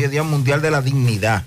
Hoy 0.00 0.04
es 0.04 0.10
Día 0.12 0.22
Mundial 0.22 0.62
de 0.62 0.70
la 0.70 0.80
Dignidad. 0.80 1.42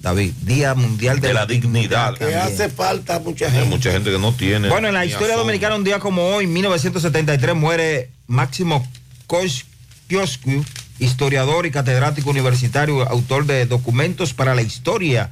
David, 0.00 0.32
Día 0.42 0.74
Mundial 0.74 1.20
de, 1.20 1.28
De 1.28 1.34
la 1.34 1.46
dignidad. 1.46 2.14
Que 2.14 2.24
también. 2.24 2.40
hace 2.40 2.68
falta 2.68 3.14
a 3.14 3.20
mucha 3.20 3.46
Hay 3.46 3.52
gente. 3.52 3.68
mucha 3.68 3.92
gente 3.92 4.10
que 4.10 4.18
no 4.18 4.34
tiene. 4.34 4.68
Bueno, 4.68 4.88
en 4.88 4.94
la 4.94 5.06
historia 5.06 5.36
dominicana, 5.36 5.76
un 5.76 5.84
día 5.84 6.00
como 6.00 6.26
hoy, 6.34 6.48
1973, 6.48 7.54
muere 7.54 8.10
Máximo 8.26 8.84
Kosciuszko, 9.28 10.50
historiador 10.98 11.64
y 11.66 11.70
catedrático 11.70 12.30
universitario, 12.30 13.08
autor 13.08 13.46
de 13.46 13.64
documentos 13.66 14.34
para 14.34 14.56
la 14.56 14.62
historia 14.62 15.30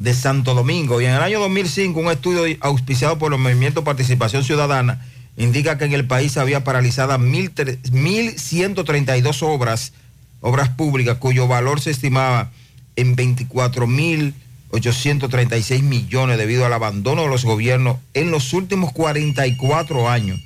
de 0.00 0.14
Santo 0.14 0.54
Domingo. 0.54 1.00
Y 1.00 1.04
en 1.04 1.12
el 1.12 1.22
año 1.22 1.38
2005, 1.38 2.00
un 2.00 2.10
estudio 2.10 2.56
auspiciado 2.60 3.18
por 3.18 3.32
el 3.32 3.38
Movimiento 3.38 3.84
Participación 3.84 4.42
Ciudadana 4.42 5.06
indica 5.36 5.78
que 5.78 5.84
en 5.84 5.92
el 5.92 6.08
país 6.08 6.36
había 6.38 6.64
paralizadas 6.64 7.20
1.132 7.20 9.42
obras, 9.42 9.92
obras 10.40 10.68
públicas, 10.70 11.18
cuyo 11.18 11.46
valor 11.48 11.80
se 11.80 11.90
estimaba 11.90 12.50
en 12.96 13.14
24.836 13.16 15.82
millones 15.82 16.38
debido 16.38 16.64
al 16.66 16.72
abandono 16.72 17.22
de 17.22 17.28
los 17.28 17.44
gobiernos 17.44 17.98
en 18.14 18.30
los 18.30 18.52
últimos 18.52 18.92
44 18.92 20.08
años. 20.08 20.40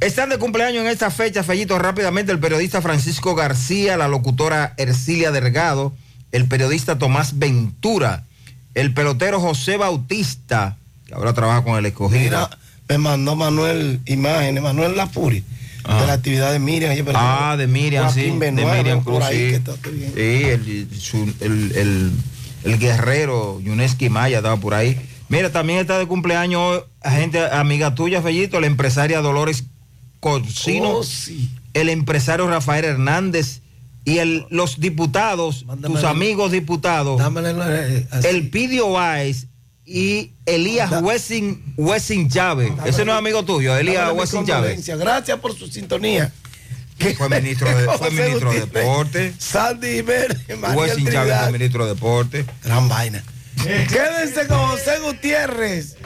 Están 0.00 0.28
de 0.28 0.38
cumpleaños 0.38 0.84
en 0.84 0.90
esta 0.90 1.10
fecha, 1.10 1.42
Fellito, 1.42 1.76
rápidamente 1.78 2.30
el 2.30 2.38
periodista 2.38 2.80
Francisco 2.80 3.34
García, 3.34 3.96
la 3.96 4.06
locutora 4.06 4.74
Ercilia 4.76 5.32
Delgado, 5.32 5.92
el 6.30 6.46
periodista 6.46 6.98
Tomás 6.98 7.36
Ventura, 7.38 8.22
el 8.74 8.94
pelotero 8.94 9.40
José 9.40 9.76
Bautista, 9.76 10.76
que 11.06 11.14
ahora 11.14 11.32
trabaja 11.32 11.64
con 11.64 11.76
el 11.78 11.86
escogido. 11.86 12.20
Mira, 12.20 12.50
me 12.88 12.98
mandó 12.98 13.34
Manuel 13.34 14.00
imágenes, 14.06 14.62
Manuel 14.62 14.96
Lapuri, 14.96 15.42
de 15.84 16.06
la 16.06 16.12
actividad 16.12 16.52
de 16.52 16.58
Miriam. 16.58 16.94
pero- 17.04 17.18
Ah, 17.18 17.56
de 17.56 17.66
Miriam, 17.66 18.08
sí. 18.12 18.20
Joaquín 18.20 18.38
De 18.40 18.46
Benoit, 18.46 18.76
Miriam 18.78 19.02
Cruz, 19.04 19.22
ahí, 19.24 19.36
sí. 19.36 19.50
que 19.50 19.54
está 19.56 19.72
bien. 19.90 20.12
Sí, 20.14 20.20
el, 20.20 20.88
su- 21.00 21.34
el- 21.40 21.72
el- 21.76 22.12
el 22.64 22.78
guerrero 22.78 23.60
Yuneski 23.60 24.08
Maya 24.10 24.38
estaba 24.38 24.56
por 24.56 24.74
ahí. 24.74 25.00
Mira, 25.28 25.50
también 25.52 25.78
está 25.78 25.98
de 25.98 26.06
cumpleaños 26.06 26.60
hoy, 26.60 26.80
gente 27.10 27.40
amiga 27.52 27.94
tuya, 27.94 28.20
Fellito, 28.22 28.60
la 28.60 28.66
empresaria 28.66 29.20
Dolores 29.20 29.64
Corsino, 30.20 30.90
Oh, 30.98 31.02
sí. 31.04 31.50
el 31.74 31.88
empresario 31.90 32.46
Rafael 32.48 32.84
Hernández 32.84 33.60
y 34.04 34.18
el, 34.18 34.46
los 34.50 34.80
diputados, 34.80 35.64
Mándame 35.66 35.94
tus 35.94 36.04
amigos 36.04 36.50
diputados, 36.50 37.18
Dámele 37.20 37.54
eh, 37.60 38.06
el 38.24 38.48
Pidio 38.50 38.90
Báez 38.92 39.46
y 39.88 40.32
Elías 40.44 40.92
Wessing, 41.00 41.74
Wessing 41.78 42.28
Chávez. 42.28 42.72
Ese 42.84 43.06
no 43.06 43.12
es 43.12 43.18
amigo 43.18 43.42
tuyo, 43.42 43.74
Elías 43.74 44.12
Wessing 44.12 44.44
Chávez. 44.44 44.74
condolencia. 44.76 44.96
Gracias 44.96 45.38
por 45.38 45.56
su 45.56 45.66
sintonía. 45.66 46.30
Fue 47.16 47.28
ministro 47.30 47.68
de, 47.68 47.84
fue 47.84 47.96
José 47.96 48.10
ministro 48.10 48.52
de 48.52 48.60
Deporte. 48.60 49.32
Sandy 49.38 49.94
Jiménez, 49.94 50.58
María 50.58 50.76
Wessing 50.76 51.04
Chávez 51.04 51.12
Trinidad. 51.12 51.42
fue 51.44 51.52
ministro 51.52 51.86
de 51.86 51.94
Deporte. 51.94 52.44
Gran 52.62 52.88
vaina. 52.88 53.24
Quédense 53.64 54.46
con 54.46 54.58
José 54.58 54.98
Gutiérrez. 55.00 55.96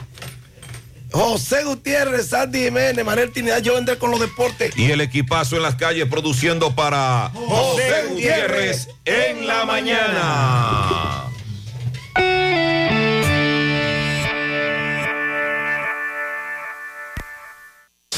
José 1.11 1.63
Gutiérrez, 1.65 2.29
Sandy 2.29 2.63
Jiménez, 2.63 3.03
Manuel 3.05 3.31
Trinidad, 3.31 3.59
yo 3.59 3.75
vendré 3.75 3.97
con 3.97 4.11
los 4.11 4.19
deportes. 4.19 4.75
Y 4.77 4.91
el 4.91 5.01
equipazo 5.01 5.57
en 5.57 5.61
las 5.61 5.75
calles 5.75 6.07
produciendo 6.07 6.73
para 6.73 7.31
José 7.33 8.05
Gutiérrez 8.09 8.87
en 9.05 9.45
la 9.45 9.65
mañana. 9.65 11.32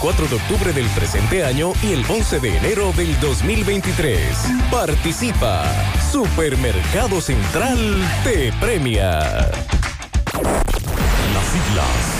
de 0.00 0.36
octubre 0.36 0.72
del 0.72 0.86
presente 0.88 1.44
año 1.44 1.74
y 1.82 1.92
el 1.92 2.02
11 2.08 2.40
de 2.40 2.56
enero 2.56 2.90
del 2.96 3.20
2023. 3.20 4.18
Participa. 4.70 5.62
Supermercado 6.10 7.20
Central 7.20 7.78
te 8.24 8.50
premia. 8.54 9.50
Las 11.34 11.44
siglas. 11.52 12.19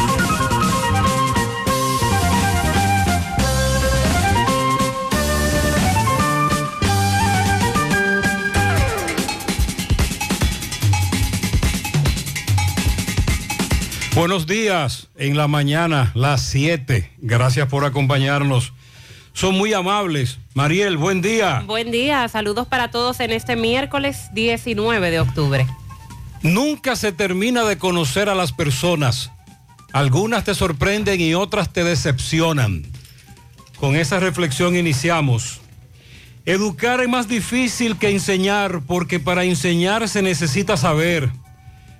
Buenos 14.13 14.45
días, 14.45 15.07
en 15.15 15.37
la 15.37 15.47
mañana, 15.47 16.11
las 16.15 16.41
7. 16.41 17.11
Gracias 17.19 17.69
por 17.69 17.85
acompañarnos. 17.85 18.73
Son 19.31 19.57
muy 19.57 19.71
amables. 19.71 20.37
Mariel, 20.53 20.97
buen 20.97 21.21
día. 21.21 21.63
Buen 21.65 21.91
día, 21.91 22.27
saludos 22.27 22.67
para 22.67 22.91
todos 22.91 23.21
en 23.21 23.31
este 23.31 23.55
miércoles 23.55 24.27
19 24.33 25.11
de 25.11 25.19
octubre. 25.21 25.65
Nunca 26.43 26.97
se 26.97 27.13
termina 27.13 27.63
de 27.63 27.77
conocer 27.77 28.27
a 28.27 28.35
las 28.35 28.51
personas. 28.51 29.31
Algunas 29.93 30.43
te 30.43 30.55
sorprenden 30.55 31.21
y 31.21 31.33
otras 31.33 31.71
te 31.71 31.85
decepcionan. 31.85 32.85
Con 33.79 33.95
esa 33.95 34.19
reflexión 34.19 34.75
iniciamos. 34.75 35.61
Educar 36.45 36.99
es 36.99 37.07
más 37.07 37.29
difícil 37.29 37.97
que 37.97 38.09
enseñar 38.09 38.81
porque 38.85 39.21
para 39.21 39.45
enseñar 39.45 40.09
se 40.09 40.21
necesita 40.21 40.75
saber. 40.75 41.29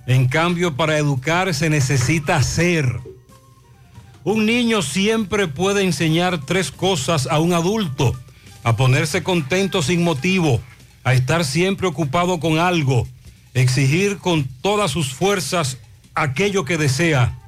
En 0.07 0.28
cambio, 0.28 0.75
para 0.75 0.97
educar 0.97 1.53
se 1.53 1.69
necesita 1.69 2.35
hacer. 2.38 3.00
Un 4.23 4.45
niño 4.45 4.81
siempre 4.81 5.47
puede 5.47 5.84
enseñar 5.84 6.45
tres 6.45 6.72
cosas 6.72 7.28
a 7.28 7.39
un 7.39 7.53
adulto. 7.53 8.16
A 8.63 8.75
ponerse 8.75 9.23
contento 9.23 9.81
sin 9.81 10.03
motivo, 10.03 10.61
a 11.03 11.13
estar 11.13 11.45
siempre 11.45 11.88
ocupado 11.88 12.40
con 12.40 12.59
algo, 12.59 13.08
exigir 13.55 14.17
con 14.17 14.47
todas 14.61 14.91
sus 14.91 15.14
fuerzas 15.14 15.79
aquello 16.14 16.64
que 16.64 16.78
desea. 16.78 17.40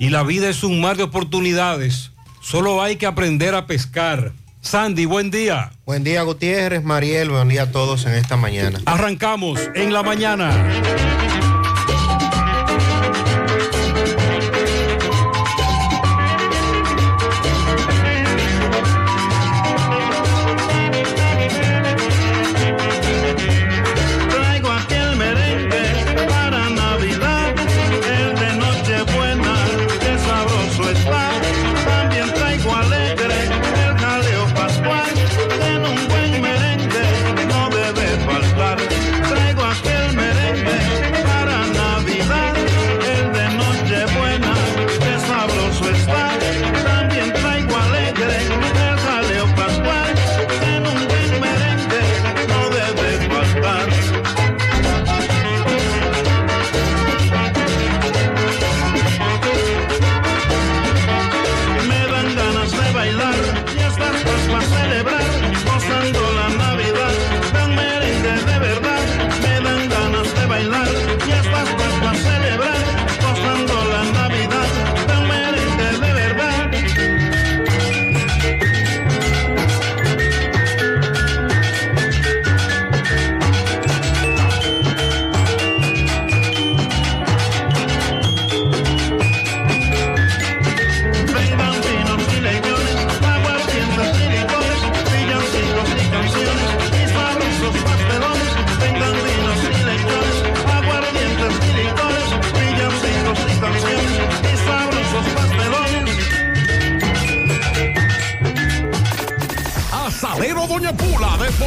Y 0.00 0.10
la 0.10 0.24
vida 0.24 0.48
es 0.48 0.64
un 0.64 0.80
mar 0.80 0.96
de 0.96 1.04
oportunidades. 1.04 2.10
Solo 2.40 2.82
hay 2.82 2.96
que 2.96 3.06
aprender 3.06 3.54
a 3.54 3.66
pescar. 3.66 4.32
Sandy, 4.60 5.06
buen 5.06 5.30
día. 5.30 5.70
Buen 5.86 6.02
día 6.02 6.22
Gutiérrez, 6.22 6.82
Mariel, 6.82 7.30
buen 7.30 7.48
día 7.48 7.62
a 7.62 7.70
todos 7.70 8.06
en 8.06 8.14
esta 8.14 8.36
mañana. 8.36 8.80
Arrancamos 8.86 9.60
en 9.74 9.92
la 9.92 10.02
mañana. 10.02 10.50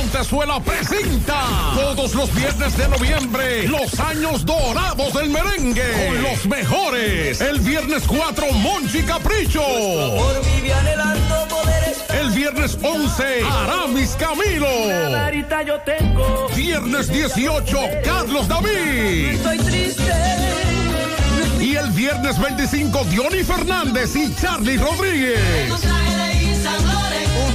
Pontezuela 0.02 0.60
presenta 0.60 1.44
todos 1.76 2.16
los 2.16 2.34
viernes 2.34 2.76
de 2.76 2.88
noviembre 2.88 3.68
los 3.68 4.00
años 4.00 4.44
dorados 4.44 5.14
del 5.14 5.30
merengue 5.30 6.08
con 6.08 6.24
los 6.24 6.44
mejores. 6.48 7.40
El 7.40 7.60
viernes 7.60 8.02
4, 8.08 8.52
Monchi 8.52 9.04
Capricho. 9.04 9.62
El 12.20 12.32
viernes 12.32 12.80
11, 12.82 13.44
Aramis 13.44 14.16
Camilo. 14.18 14.68
Viernes 16.56 17.08
18, 17.08 17.80
Carlos 18.04 18.48
David. 18.48 19.38
Y 21.60 21.76
el 21.76 21.92
viernes 21.92 22.40
25, 22.40 23.06
Diony 23.06 23.44
Fernández 23.44 24.16
y 24.16 24.34
Charlie 24.34 24.78
Rodríguez. 24.78 26.01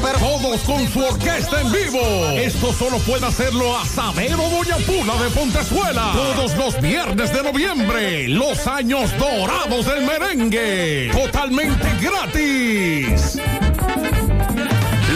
Todos 0.03 0.61
con 0.63 0.87
su 0.89 1.01
orquesta 1.01 1.61
en 1.61 1.73
vivo. 1.73 2.01
Esto 2.35 2.73
solo 2.73 2.99
puede 2.99 3.27
hacerlo 3.27 3.77
Asadero 3.79 4.43
Doña 4.49 4.77
Pula 4.79 5.15
de 5.23 5.31
Pontezuela. 5.31 6.13
Todos 6.15 6.57
los 6.57 6.81
viernes 6.81 7.33
de 7.33 7.43
noviembre. 7.43 8.29
Los 8.29 8.67
años 8.67 9.11
dorados 9.19 9.87
del 9.87 10.05
merengue. 10.05 11.11
Totalmente 11.13 11.89
gratis. 12.01 13.39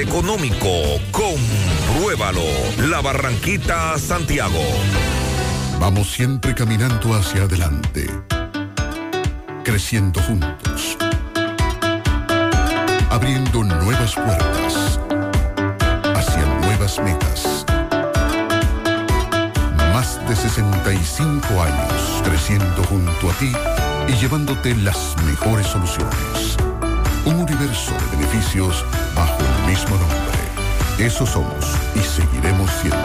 económico. 0.00 0.68
Compruébalo. 1.10 2.42
La 2.88 3.00
Barranquita, 3.00 3.98
Santiago. 3.98 4.62
Vamos 5.78 6.10
siempre 6.12 6.54
caminando 6.54 7.14
hacia 7.14 7.42
adelante, 7.42 8.06
creciendo 9.64 10.20
juntos, 10.22 10.96
abriendo 13.10 13.64
nuevas 13.64 14.14
puertas 14.14 15.00
hacia 16.14 16.44
nuevas 16.60 16.98
metas. 16.98 17.64
Más 19.94 20.20
de 20.28 20.36
65 20.36 21.62
años 21.62 22.22
creciendo 22.24 22.84
junto 22.84 23.30
a 23.30 23.34
ti 23.34 23.52
y 24.08 24.12
llevándote 24.12 24.74
las 24.76 25.16
mejores 25.24 25.66
soluciones. 25.66 26.56
Un 27.24 27.36
universo 27.36 27.92
de 27.92 28.16
beneficios 28.16 28.84
bajo 29.14 29.49
mismo 29.70 29.96
nombre. 29.96 31.06
Eso 31.06 31.24
somos 31.24 31.64
y 31.94 32.00
seguiremos 32.00 32.68
siendo. 32.82 32.98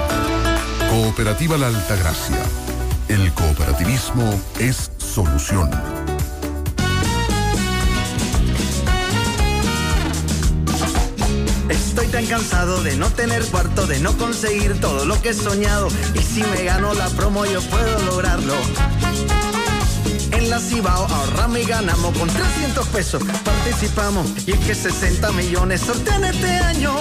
Cooperativa 0.90 1.58
La 1.58 1.68
Altagracia. 1.68 2.42
El 3.08 3.32
cooperativismo 3.34 4.42
es 4.60 4.90
solución. 4.98 5.70
Estoy 11.70 12.08
tan 12.08 12.26
cansado 12.26 12.82
de 12.82 12.96
no 12.96 13.12
tener 13.12 13.46
cuarto, 13.46 13.86
de 13.86 14.00
no 14.00 14.18
conseguir 14.18 14.82
todo 14.82 15.06
lo 15.06 15.22
que 15.22 15.30
he 15.30 15.34
soñado. 15.36 15.90
Y 16.16 16.20
si 16.20 16.42
me 16.42 16.64
gano 16.64 16.96
la 16.96 17.10
promo, 17.10 17.46
yo 17.46 17.62
puedo 17.62 18.00
lograrlo. 18.08 18.56
En 20.46 20.52
la 20.52 20.60
Cibao 20.60 21.08
ahorramos 21.08 21.58
y 21.58 21.64
ganamos 21.64 22.16
con 22.16 22.30
300 22.30 22.88
pesos. 22.90 23.24
Participamos 23.44 24.28
y 24.46 24.52
es 24.52 24.60
que 24.60 24.76
60 24.76 25.32
millones 25.32 25.82
sortean 25.82 26.24
este 26.24 26.48
año. 26.48 26.94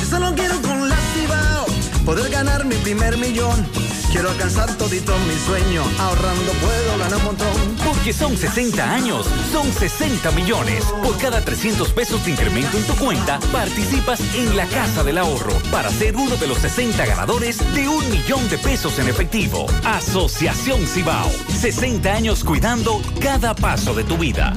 Yo 0.00 0.06
solo 0.06 0.34
quiero 0.34 0.60
con 0.62 0.88
la 0.88 0.96
Cibao 1.14 1.66
poder 2.04 2.28
ganar 2.28 2.64
mi 2.64 2.74
primer 2.74 3.18
millón. 3.18 3.85
Quiero 4.16 4.30
alcanzar 4.30 4.74
todito 4.78 5.12
mi 5.28 5.34
sueño. 5.34 5.82
Ahorrando 5.98 6.50
puedo 6.52 6.98
ganar 6.98 7.18
un 7.18 7.24
montón. 7.24 7.76
Porque 7.84 8.14
son 8.14 8.34
60 8.34 8.94
años, 8.94 9.26
son 9.52 9.70
60 9.70 10.30
millones. 10.30 10.86
Por 11.02 11.18
cada 11.18 11.42
300 11.42 11.92
pesos 11.92 12.24
de 12.24 12.30
incremento 12.30 12.78
en 12.78 12.84
tu 12.84 12.94
cuenta, 12.94 13.38
participas 13.52 14.18
en 14.34 14.56
la 14.56 14.64
Casa 14.68 15.04
del 15.04 15.18
Ahorro 15.18 15.52
para 15.70 15.90
ser 15.90 16.16
uno 16.16 16.34
de 16.36 16.46
los 16.46 16.56
60 16.56 17.04
ganadores 17.04 17.58
de 17.74 17.90
un 17.90 18.10
millón 18.10 18.48
de 18.48 18.56
pesos 18.56 18.98
en 18.98 19.08
efectivo. 19.08 19.66
Asociación 19.84 20.86
Cibao. 20.86 21.30
60 21.60 22.10
años 22.10 22.42
cuidando 22.42 23.02
cada 23.20 23.54
paso 23.54 23.92
de 23.92 24.04
tu 24.04 24.16
vida. 24.16 24.54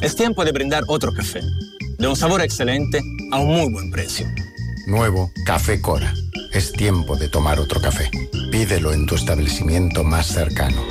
Es 0.00 0.16
tiempo 0.16 0.42
de 0.42 0.52
brindar 0.52 0.84
otro 0.88 1.12
café, 1.12 1.42
de 1.98 2.08
un 2.08 2.16
sabor 2.16 2.40
excelente 2.40 3.02
a 3.30 3.40
un 3.40 3.58
muy 3.58 3.70
buen 3.70 3.90
precio. 3.90 4.26
Nuevo 4.86 5.30
Café 5.44 5.78
Cora. 5.82 6.14
Es 6.52 6.72
tiempo 6.72 7.16
de 7.16 7.28
tomar 7.28 7.58
otro 7.58 7.80
café. 7.80 8.10
Pídelo 8.50 8.92
en 8.92 9.06
tu 9.06 9.14
establecimiento 9.14 10.04
más 10.04 10.26
cercano. 10.26 10.82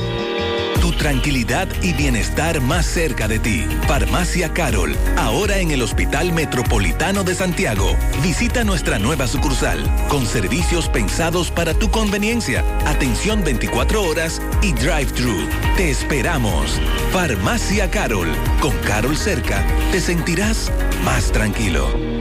Tu 0.81 0.91
tranquilidad 0.93 1.67
y 1.83 1.93
bienestar 1.93 2.59
más 2.61 2.87
cerca 2.87 3.27
de 3.27 3.37
ti. 3.37 3.67
Farmacia 3.87 4.51
Carol, 4.51 4.97
ahora 5.15 5.59
en 5.59 5.69
el 5.69 5.83
Hospital 5.83 6.33
Metropolitano 6.33 7.23
de 7.23 7.35
Santiago. 7.35 7.95
Visita 8.23 8.63
nuestra 8.63 8.97
nueva 8.97 9.27
sucursal, 9.27 9.79
con 10.09 10.25
servicios 10.25 10.89
pensados 10.89 11.51
para 11.51 11.75
tu 11.75 11.91
conveniencia, 11.91 12.65
atención 12.87 13.43
24 13.43 14.01
horas 14.01 14.41
y 14.63 14.73
drive-thru. 14.73 15.47
Te 15.77 15.91
esperamos. 15.91 16.81
Farmacia 17.11 17.91
Carol, 17.91 18.29
con 18.59 18.75
Carol 18.79 19.15
cerca, 19.15 19.63
te 19.91 20.01
sentirás 20.01 20.71
más 21.05 21.31
tranquilo. 21.31 22.20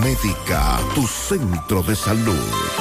Médica, 0.02 0.80
tu 0.96 1.06
centro 1.08 1.82
de 1.84 1.96
salud. 1.96 2.81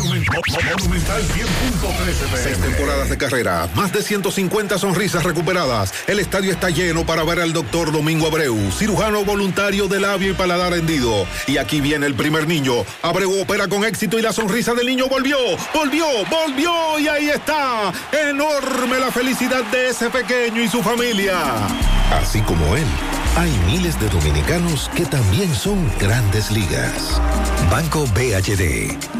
Monumental 0.00 1.22
100.13 1.22 2.42
Seis 2.42 2.58
temporadas 2.58 3.10
de 3.10 3.18
carrera, 3.18 3.68
más 3.74 3.92
de 3.92 4.02
150 4.02 4.78
sonrisas 4.78 5.24
recuperadas. 5.24 5.92
El 6.06 6.18
estadio 6.20 6.50
está 6.50 6.70
lleno 6.70 7.04
para 7.04 7.22
ver 7.22 7.40
al 7.40 7.52
doctor 7.52 7.92
Domingo 7.92 8.26
Abreu, 8.26 8.56
cirujano 8.72 9.24
voluntario 9.24 9.88
de 9.88 10.00
labio 10.00 10.30
y 10.30 10.34
paladar 10.34 10.72
hendido. 10.72 11.26
Y 11.46 11.58
aquí 11.58 11.80
viene 11.80 12.06
el 12.06 12.14
primer 12.14 12.48
niño. 12.48 12.84
Abreu 13.02 13.40
opera 13.40 13.68
con 13.68 13.84
éxito 13.84 14.18
y 14.18 14.22
la 14.22 14.32
sonrisa 14.32 14.74
del 14.74 14.86
niño 14.86 15.06
volvió, 15.08 15.36
volvió, 15.74 16.06
volvió 16.30 16.98
y 16.98 17.08
ahí 17.08 17.28
está. 17.28 17.92
Enorme 18.12 18.98
la 18.98 19.10
felicidad 19.10 19.64
de 19.64 19.90
ese 19.90 20.08
pequeño 20.08 20.62
y 20.62 20.68
su 20.68 20.82
familia. 20.82 21.38
Así 22.10 22.40
como 22.40 22.76
él, 22.76 22.86
hay 23.36 23.50
miles 23.66 23.98
de 24.00 24.08
dominicanos 24.08 24.90
que 24.96 25.06
también 25.06 25.54
son 25.54 25.90
grandes 25.98 26.50
ligas. 26.50 27.20
Banco 27.70 28.04
BHD, 28.14 28.98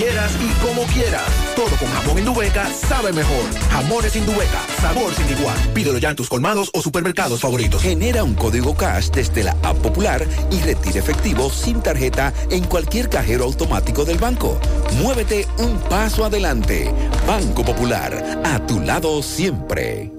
quieras 0.00 0.32
y 0.40 0.66
como 0.66 0.82
quieras. 0.84 1.28
Todo 1.54 1.76
con 1.76 1.88
jamón 1.88 2.18
Indubeca 2.18 2.66
sabe 2.72 3.12
mejor. 3.12 3.44
Jamones 3.70 4.16
Indubeca, 4.16 4.60
sabor 4.80 5.14
sin 5.14 5.28
igual. 5.28 5.56
Pídelo 5.74 5.98
ya 5.98 6.10
en 6.10 6.16
tus 6.16 6.28
colmados 6.28 6.70
o 6.72 6.80
supermercados 6.80 7.40
favoritos. 7.40 7.82
Genera 7.82 8.24
un 8.24 8.34
código 8.34 8.74
cash 8.74 9.10
desde 9.10 9.44
la 9.44 9.52
app 9.62 9.76
popular 9.78 10.26
y 10.50 10.60
retire 10.60 11.00
efectivo 11.00 11.50
sin 11.50 11.82
tarjeta 11.82 12.32
en 12.50 12.64
cualquier 12.64 13.10
cajero 13.10 13.44
automático 13.44 14.06
del 14.06 14.16
banco. 14.16 14.58
Muévete 15.02 15.46
un 15.58 15.78
paso 15.80 16.24
adelante. 16.24 16.90
Banco 17.26 17.62
Popular, 17.62 18.40
a 18.42 18.66
tu 18.66 18.80
lado 18.80 19.22
siempre. 19.22 20.10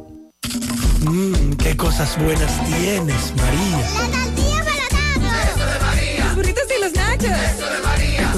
Mmm, 1.02 1.54
qué 1.54 1.76
cosas 1.76 2.18
buenas 2.24 2.52
tienes, 2.66 3.34
María. 3.36 3.78
La 3.80 4.12
tortilla 4.12 4.64
para 4.64 5.44
Eso 5.50 5.66
de 5.66 5.80
María. 5.80 6.26
Los 6.26 6.36
burritos 6.36 6.64
y 6.78 6.82
los 6.82 6.94
nachos. 6.94 7.32
Eso 7.32 7.66
de 7.68 7.81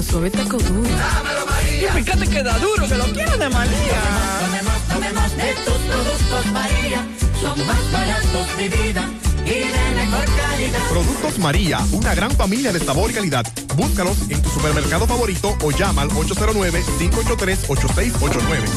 Suave 0.02 0.32
taco 0.32 0.58
duro. 0.58 0.90
Dámelo, 0.90 1.46
María. 1.46 1.88
Y 1.88 1.90
fíjate 2.04 2.28
que 2.28 2.42
da 2.44 2.58
duro, 2.58 2.88
que 2.88 2.96
lo 2.96 3.06
quiero 3.06 3.38
de 3.38 3.48
María. 3.50 4.02
Tomemos, 4.42 4.74
tomemos, 4.90 4.90
tomemos 4.90 5.38
de 5.38 5.54
tus 5.66 5.78
productos, 5.78 6.46
María. 6.52 7.06
Son 7.40 7.68
más 7.68 7.92
baratos, 7.92 8.58
de 8.58 8.70
vida. 8.70 9.08
Y 9.46 9.50
de 9.50 9.92
mejor 9.96 10.26
calidad. 10.26 10.80
Productos 10.90 11.38
María, 11.40 11.80
una 11.92 12.16
gran 12.16 12.32
familia 12.32 12.74
de 12.74 12.80
sabor 12.80 13.12
y 13.12 13.14
calidad. 13.14 13.46
Búscalos 13.76 14.18
en 14.30 14.42
tu 14.42 14.50
supermercado 14.50 15.06
favorito 15.06 15.56
o 15.62 15.70
llama 15.72 16.02
al 16.02 16.10
809-583-8689. 16.10 18.68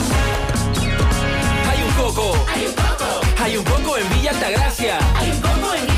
Hay 1.70 1.82
un 1.82 1.92
coco. 1.94 2.34
Hay 2.54 2.66
un 2.66 2.74
coco. 2.74 3.20
Hay 3.42 3.56
un 3.56 3.64
coco 3.64 3.96
en 3.96 4.06
Villa 4.10 4.32
Altagracia. 4.32 4.98
Hay 5.16 5.30
un 5.30 5.40
coco 5.40 5.72
en 5.74 5.86
Villa 5.86 5.94
Altagracia. 5.94 5.95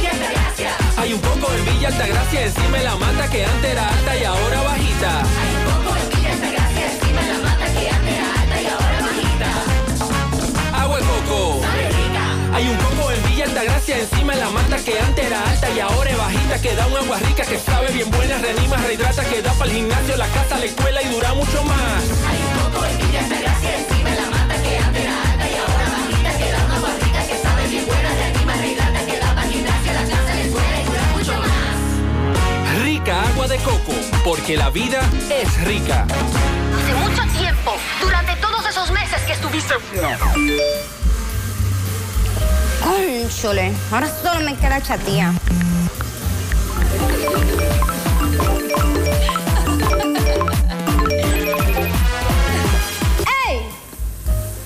Hay 1.09 1.15
un 1.15 1.21
coco 1.23 1.51
en 1.55 1.65
Villa 1.65 1.89
Altagracia 1.89 2.45
encima 2.45 2.77
de 2.77 2.85
la 2.85 2.97
mata 2.97 3.31
que 3.31 3.43
antes 3.43 3.71
era 3.71 3.89
alta 3.89 4.15
y 4.15 4.25
ahora 4.25 4.61
bajita. 4.61 5.23
Hay 5.41 5.55
un 5.57 5.65
coco 5.65 5.97
en 5.97 6.09
Villa 6.11 6.33
Altagracia 6.35 6.93
encima 6.93 7.23
de 7.23 7.33
la 7.33 7.39
mata 7.49 7.65
que 7.73 7.89
antes 7.89 8.13
era 8.13 8.43
alta 8.43 8.61
y 8.61 8.67
ahora 8.67 9.01
bajita. 9.09 10.83
Agua 10.83 10.99
de 10.99 11.05
coco. 11.05 11.63
Sabe 11.63 11.89
rica. 11.89 12.25
Hay 12.53 12.69
un 12.69 12.77
coco 12.77 13.11
en 13.11 13.23
Villa 13.25 13.45
Altagracia 13.47 13.99
encima 13.99 14.35
de 14.35 14.41
la 14.41 14.51
mata 14.51 14.77
que 14.85 15.01
antes 15.01 15.25
era 15.25 15.49
alta 15.49 15.71
y 15.71 15.81
ahora 15.81 16.11
es 16.11 16.19
bajita 16.19 16.61
que 16.61 16.75
da 16.77 16.87
un 16.87 16.97
agua 16.99 17.19
rica 17.21 17.43
que 17.45 17.59
sabe 17.59 17.91
bien 17.91 18.11
buena, 18.11 18.37
reanima, 18.37 18.77
rehidrata, 18.77 19.25
que 19.25 19.41
da 19.41 19.53
para 19.55 19.71
el 19.71 19.77
gimnasio, 19.79 20.15
la 20.15 20.27
casa, 20.27 20.59
la 20.59 20.67
escuela 20.67 21.01
y 21.01 21.09
dura 21.09 21.33
mucho 21.33 21.65
más. 21.65 22.05
Hay 22.29 22.37
un 22.37 22.71
coco 22.71 22.85
en 22.85 22.99
Villa 22.99 23.21
Altagracia 23.21 23.77
encima 23.79 23.98
agua 33.49 33.57
de 33.57 33.59
coco, 33.63 33.93
porque 34.25 34.57
la 34.57 34.71
vida 34.71 35.01
es 35.31 35.65
rica. 35.65 36.07
Hace 36.77 36.95
mucho 36.95 37.23
tiempo, 37.39 37.73
durante 38.01 38.37
todos 38.37 38.67
esos 38.67 38.91
meses 38.91 39.21
que 39.23 39.33
estuviste... 39.33 39.75
Cónchole, 42.83 43.73
ahora 43.91 44.09
solo 44.23 44.41
me 44.41 44.57
queda 44.57 44.81
chatía. 44.81 45.33
¡Ey! 53.47 53.61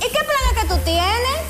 ¿Y 0.01 0.05
qué 0.05 0.19
plan 0.25 0.55
que 0.61 0.67
tú 0.69 0.77
tienes? 0.85 1.41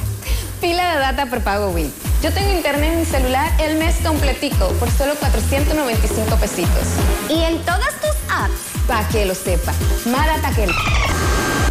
Pila 0.60 0.94
de 0.94 1.00
data 1.00 1.26
prepago 1.26 1.70
Win. 1.70 2.01
Yo 2.22 2.32
tengo 2.32 2.52
internet 2.52 2.92
en 2.92 3.00
mi 3.00 3.04
celular 3.04 3.50
el 3.58 3.78
mes 3.78 3.96
completico 3.96 4.68
por 4.78 4.88
solo 4.92 5.16
495 5.16 6.36
pesitos. 6.36 6.86
¿Y 7.28 7.42
en 7.42 7.58
todas 7.64 8.00
tus 8.00 8.14
apps? 8.30 8.54
Para 8.86 9.08
que 9.08 9.26
lo 9.26 9.34
sepa. 9.34 9.72
Más 10.06 10.26
data 10.26 10.54
que... 10.54 10.68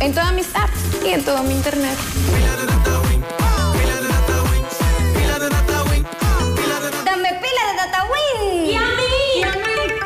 En 0.05 0.13
todas 0.13 0.34
mis 0.34 0.53
apps 0.53 1.05
y 1.05 1.12
en 1.12 1.24
todo 1.24 1.41
mi 1.43 1.53
internet. 1.53 1.98
Dame 7.05 7.29
pila 7.29 7.62
de 7.70 7.77
data 7.77 8.03
Win. 8.12 8.77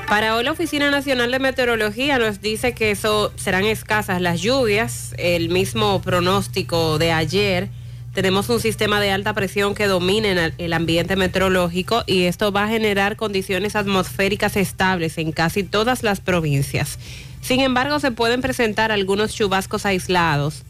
Para 0.08 0.36
hoy 0.36 0.44
la 0.44 0.52
Oficina 0.52 0.92
Nacional 0.92 1.32
de 1.32 1.40
Meteorología 1.40 2.20
nos 2.20 2.40
dice 2.40 2.76
que 2.76 2.92
eso 2.92 3.34
serán 3.36 3.66
escasas 3.66 4.22
las 4.22 4.42
lluvias, 4.42 5.16
el 5.18 5.50
mismo 5.50 6.04
pronóstico 6.04 7.00
de 7.00 7.12
ayer. 7.14 7.72
Tenemos 8.16 8.48
un 8.48 8.62
sistema 8.62 9.02
de 9.02 9.12
alta 9.12 9.34
presión 9.34 9.76
que 9.76 9.88
domina 9.88 10.54
el 10.58 10.72
ambiente 10.72 11.18
meteorológico 11.18 12.06
y 12.08 12.24
esto 12.24 12.54
va 12.54 12.64
a 12.64 12.70
generar 12.70 13.18
condiciones 13.18 13.76
atmosféricas 13.76 14.56
estables 14.56 15.18
en 15.18 15.34
casi 15.34 15.64
todas 15.64 16.02
las 16.02 16.22
provincias. 16.22 16.98
Sin 17.42 17.60
embargo, 17.60 18.00
se 18.00 18.12
pueden 18.12 18.40
presentar 18.40 18.94
algunos 18.94 19.36
chubascos 19.36 19.86
aislados, 19.86 20.64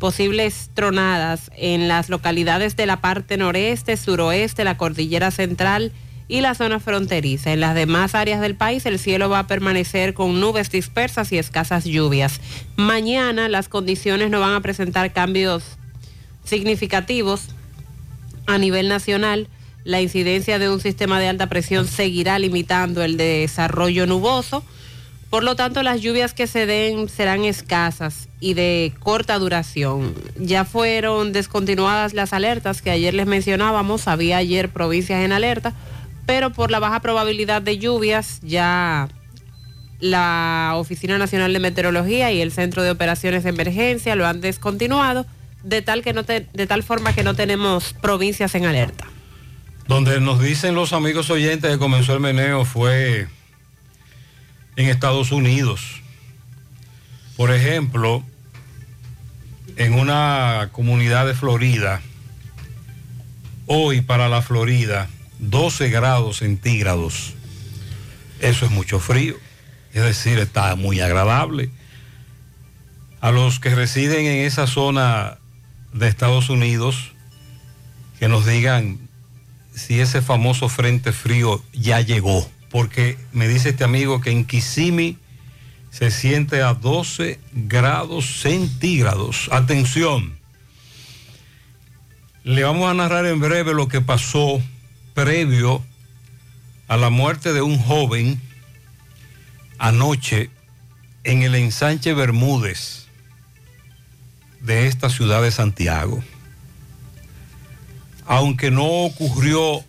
posibles 0.00 0.70
tronadas 0.74 1.52
en 1.56 1.86
las 1.86 2.08
localidades 2.08 2.74
de 2.74 2.86
la 2.86 3.00
parte 3.00 3.36
noreste, 3.36 3.96
suroeste, 3.96 4.64
la 4.64 4.76
cordillera 4.76 5.30
central 5.30 5.92
y 6.26 6.40
la 6.40 6.56
zona 6.56 6.80
fronteriza. 6.80 7.52
En 7.52 7.60
las 7.60 7.76
demás 7.76 8.16
áreas 8.16 8.40
del 8.40 8.56
país 8.56 8.84
el 8.86 8.98
cielo 8.98 9.30
va 9.30 9.38
a 9.38 9.46
permanecer 9.46 10.14
con 10.14 10.40
nubes 10.40 10.72
dispersas 10.72 11.30
y 11.30 11.38
escasas 11.38 11.84
lluvias. 11.84 12.40
Mañana 12.74 13.48
las 13.48 13.68
condiciones 13.68 14.30
no 14.30 14.40
van 14.40 14.54
a 14.54 14.60
presentar 14.62 15.12
cambios 15.12 15.78
significativos 16.48 17.48
a 18.46 18.58
nivel 18.58 18.88
nacional. 18.88 19.48
La 19.84 20.00
incidencia 20.00 20.58
de 20.58 20.68
un 20.68 20.80
sistema 20.80 21.20
de 21.20 21.28
alta 21.28 21.48
presión 21.48 21.86
seguirá 21.86 22.38
limitando 22.38 23.02
el 23.02 23.16
desarrollo 23.16 24.06
nuboso. 24.06 24.64
Por 25.30 25.44
lo 25.44 25.56
tanto, 25.56 25.82
las 25.82 26.00
lluvias 26.00 26.32
que 26.32 26.46
se 26.46 26.64
den 26.64 27.08
serán 27.08 27.44
escasas 27.44 28.28
y 28.40 28.54
de 28.54 28.94
corta 28.98 29.38
duración. 29.38 30.14
Ya 30.38 30.64
fueron 30.64 31.32
descontinuadas 31.32 32.14
las 32.14 32.32
alertas 32.32 32.80
que 32.80 32.90
ayer 32.90 33.12
les 33.12 33.26
mencionábamos. 33.26 34.08
Había 34.08 34.38
ayer 34.38 34.70
provincias 34.70 35.22
en 35.22 35.32
alerta, 35.32 35.74
pero 36.24 36.50
por 36.50 36.70
la 36.70 36.78
baja 36.78 37.00
probabilidad 37.00 37.60
de 37.60 37.78
lluvias 37.78 38.40
ya 38.42 39.08
la 40.00 40.72
Oficina 40.76 41.18
Nacional 41.18 41.52
de 41.52 41.58
Meteorología 41.58 42.32
y 42.32 42.40
el 42.40 42.52
Centro 42.52 42.82
de 42.82 42.90
Operaciones 42.90 43.42
de 43.44 43.50
Emergencia 43.50 44.14
lo 44.14 44.26
han 44.26 44.40
descontinuado 44.40 45.26
de 45.62 45.82
tal 45.82 46.02
que 46.02 46.12
no 46.12 46.22
de 46.22 46.66
tal 46.66 46.82
forma 46.82 47.14
que 47.14 47.24
no 47.24 47.34
tenemos 47.34 47.92
provincias 47.94 48.54
en 48.54 48.66
alerta. 48.66 49.06
Donde 49.86 50.20
nos 50.20 50.40
dicen 50.40 50.74
los 50.74 50.92
amigos 50.92 51.30
oyentes 51.30 51.70
que 51.70 51.78
comenzó 51.78 52.12
el 52.12 52.20
meneo 52.20 52.64
fue 52.64 53.26
en 54.76 54.88
Estados 54.88 55.32
Unidos. 55.32 56.02
Por 57.36 57.52
ejemplo, 57.52 58.22
en 59.76 59.94
una 59.94 60.68
comunidad 60.72 61.26
de 61.26 61.34
Florida, 61.34 62.02
hoy 63.66 64.00
para 64.00 64.28
la 64.28 64.42
Florida, 64.42 65.08
12 65.38 65.88
grados 65.88 66.38
centígrados. 66.38 67.34
Eso 68.40 68.66
es 68.66 68.70
mucho 68.70 69.00
frío. 69.00 69.36
Es 69.94 70.02
decir, 70.02 70.38
está 70.38 70.74
muy 70.74 71.00
agradable. 71.00 71.70
A 73.20 73.30
los 73.30 73.58
que 73.58 73.74
residen 73.74 74.26
en 74.26 74.46
esa 74.46 74.66
zona 74.66 75.37
de 75.98 76.08
Estados 76.08 76.50
Unidos, 76.50 77.12
que 78.18 78.28
nos 78.28 78.46
digan 78.46 78.98
si 79.74 80.00
ese 80.00 80.22
famoso 80.22 80.68
frente 80.68 81.12
frío 81.12 81.62
ya 81.72 82.00
llegó. 82.00 82.48
Porque 82.70 83.16
me 83.32 83.48
dice 83.48 83.70
este 83.70 83.84
amigo 83.84 84.20
que 84.20 84.30
en 84.30 84.44
Kissimmee 84.44 85.16
se 85.90 86.10
siente 86.10 86.62
a 86.62 86.74
12 86.74 87.40
grados 87.52 88.40
centígrados. 88.42 89.48
Atención. 89.52 90.38
Le 92.44 92.62
vamos 92.62 92.90
a 92.90 92.94
narrar 92.94 93.26
en 93.26 93.40
breve 93.40 93.74
lo 93.74 93.88
que 93.88 94.00
pasó 94.00 94.60
previo 95.14 95.82
a 96.88 96.96
la 96.96 97.10
muerte 97.10 97.52
de 97.52 97.62
un 97.62 97.78
joven 97.78 98.40
anoche 99.78 100.50
en 101.24 101.42
el 101.42 101.54
ensanche 101.54 102.14
Bermúdez 102.14 103.07
de 104.68 104.86
esta 104.86 105.08
ciudad 105.08 105.42
de 105.42 105.50
Santiago. 105.50 106.22
aunque 108.26 108.70
no 108.70 108.84
ocurrió 108.84 109.82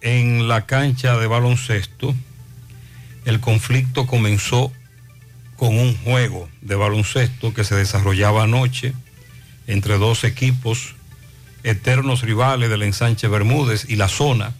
en 0.00 0.48
la 0.48 0.66
cancha 0.66 1.16
de 1.16 1.28
baloncesto, 1.28 2.12
el 3.24 3.38
conflicto 3.38 4.08
comenzó 4.08 4.72
con 5.54 5.78
un 5.78 5.96
juego 5.96 6.48
de 6.62 6.74
baloncesto 6.74 7.54
que 7.54 7.62
se 7.62 7.76
desarrollaba 7.76 8.42
anoche 8.42 8.92
entre 9.68 9.98
dos 9.98 10.24
equipos 10.24 10.96
eternos 11.62 12.22
rivales 12.22 12.68
del 12.68 12.82
ensanche 12.82 13.28
Bermúdez 13.28 13.86
y 13.88 13.94
la 13.94 14.08
zona, 14.08 14.52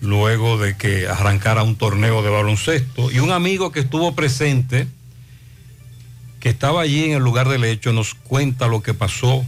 luego 0.00 0.56
de 0.56 0.78
que 0.78 1.06
arrancara 1.06 1.62
un 1.62 1.76
torneo 1.76 2.22
de 2.22 2.30
baloncesto. 2.30 3.10
Y 3.10 3.18
un 3.18 3.30
amigo 3.30 3.70
que 3.70 3.80
estuvo 3.80 4.14
presente, 4.14 4.88
que 6.40 6.48
estaba 6.48 6.80
allí 6.80 7.04
en 7.04 7.12
el 7.12 7.22
lugar 7.22 7.48
del 7.48 7.64
hecho, 7.64 7.92
nos 7.92 8.14
cuenta 8.14 8.66
lo 8.66 8.82
que 8.82 8.94
pasó. 8.94 9.44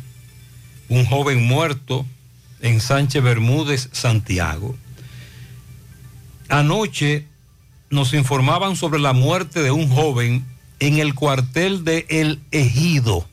Un 0.89 1.07
joven 1.07 1.43
muerto 1.43 2.07
en 2.61 2.81
Sánchez 2.81 3.23
Bermúdez, 3.23 3.89
Santiago. 3.93 4.77
Anoche 6.49 7.27
nos 7.89 8.13
informaban 8.13 8.77
sobre 8.77 9.01
la 9.01 9.15
muerte 9.15 9.63
de 9.63 9.71
un 9.71 9.89
joven 9.89 10.45
en 10.81 10.99
el 10.99 11.15
cuartel 11.15 11.85
de 11.85 12.07
El 12.11 12.41
Ejido. 12.51 13.27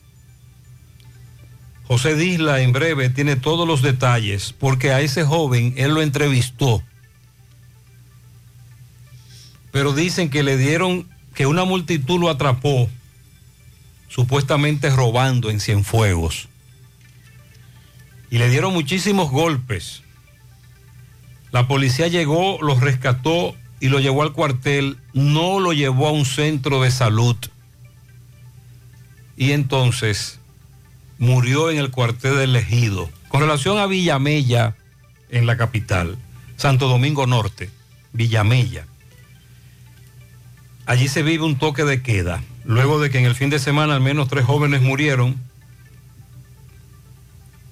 José 1.84 2.14
Disla 2.14 2.60
en 2.60 2.72
breve 2.72 3.10
tiene 3.10 3.36
todos 3.36 3.66
los 3.66 3.82
detalles 3.82 4.54
porque 4.58 4.92
a 4.92 5.00
ese 5.00 5.24
joven 5.24 5.74
él 5.76 5.92
lo 5.92 6.02
entrevistó. 6.02 6.82
Pero 9.72 9.92
dicen 9.92 10.30
que 10.30 10.42
le 10.42 10.56
dieron, 10.56 11.06
que 11.34 11.46
una 11.46 11.64
multitud 11.64 12.20
lo 12.20 12.30
atrapó, 12.30 12.88
supuestamente 14.10 14.90
robando 14.90 15.48
en 15.48 15.60
Cienfuegos. 15.60 16.48
Y 18.30 18.38
le 18.38 18.50
dieron 18.50 18.74
muchísimos 18.74 19.30
golpes. 19.30 20.02
La 21.52 21.66
policía 21.66 22.08
llegó, 22.08 22.58
lo 22.60 22.78
rescató 22.78 23.56
y 23.80 23.88
lo 23.88 23.98
llevó 23.98 24.22
al 24.22 24.32
cuartel, 24.32 24.98
no 25.14 25.58
lo 25.58 25.72
llevó 25.72 26.08
a 26.08 26.12
un 26.12 26.26
centro 26.26 26.82
de 26.82 26.90
salud. 26.90 27.36
Y 29.36 29.52
entonces 29.52 30.38
murió 31.18 31.70
en 31.70 31.78
el 31.78 31.90
cuartel 31.90 32.36
del 32.36 32.56
Ejido. 32.56 33.08
Con 33.28 33.40
relación 33.40 33.78
a 33.78 33.86
Villamella, 33.86 34.76
en 35.30 35.46
la 35.46 35.56
capital, 35.56 36.18
Santo 36.56 36.88
Domingo 36.88 37.26
Norte, 37.26 37.70
Villamella. 38.12 38.86
Allí 40.86 41.08
se 41.08 41.22
vive 41.22 41.44
un 41.44 41.56
toque 41.56 41.84
de 41.84 42.02
queda, 42.02 42.42
luego 42.64 43.00
de 43.00 43.10
que 43.10 43.18
en 43.18 43.24
el 43.24 43.34
fin 43.34 43.50
de 43.50 43.58
semana 43.58 43.94
al 43.94 44.00
menos 44.00 44.28
tres 44.28 44.44
jóvenes 44.44 44.82
murieron, 44.82 45.36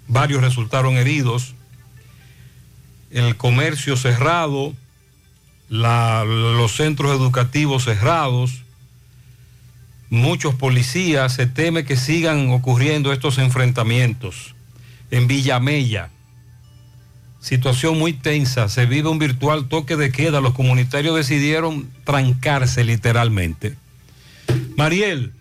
varios 0.07 0.43
resultaron 0.43 0.97
heridos, 0.97 1.55
el 3.11 3.37
comercio 3.37 3.97
cerrado, 3.97 4.75
los 5.69 6.73
centros 6.77 7.13
educativos 7.13 7.85
cerrados, 7.85 8.63
muchos 10.11 10.55
policías, 10.55 11.35
se 11.35 11.47
teme 11.47 11.85
que 11.85 11.97
sigan 11.97 12.51
ocurriendo 12.51 13.13
estos 13.13 13.39
enfrentamientos. 13.39 14.55
En 15.11 15.27
Villamella, 15.27 16.11
situación 17.41 17.99
muy 17.99 18.13
tensa, 18.13 18.69
se 18.69 18.87
vive 18.87 19.09
un 19.09 19.19
virtual 19.19 19.69
toque 19.69 19.97
de 19.97 20.11
queda, 20.11 20.41
los 20.41 20.55
comunitarios 20.55 21.17
decidieron 21.17 21.89
trancarse 22.05 22.85
literalmente. 22.85 23.77
Mariel, 24.79 25.33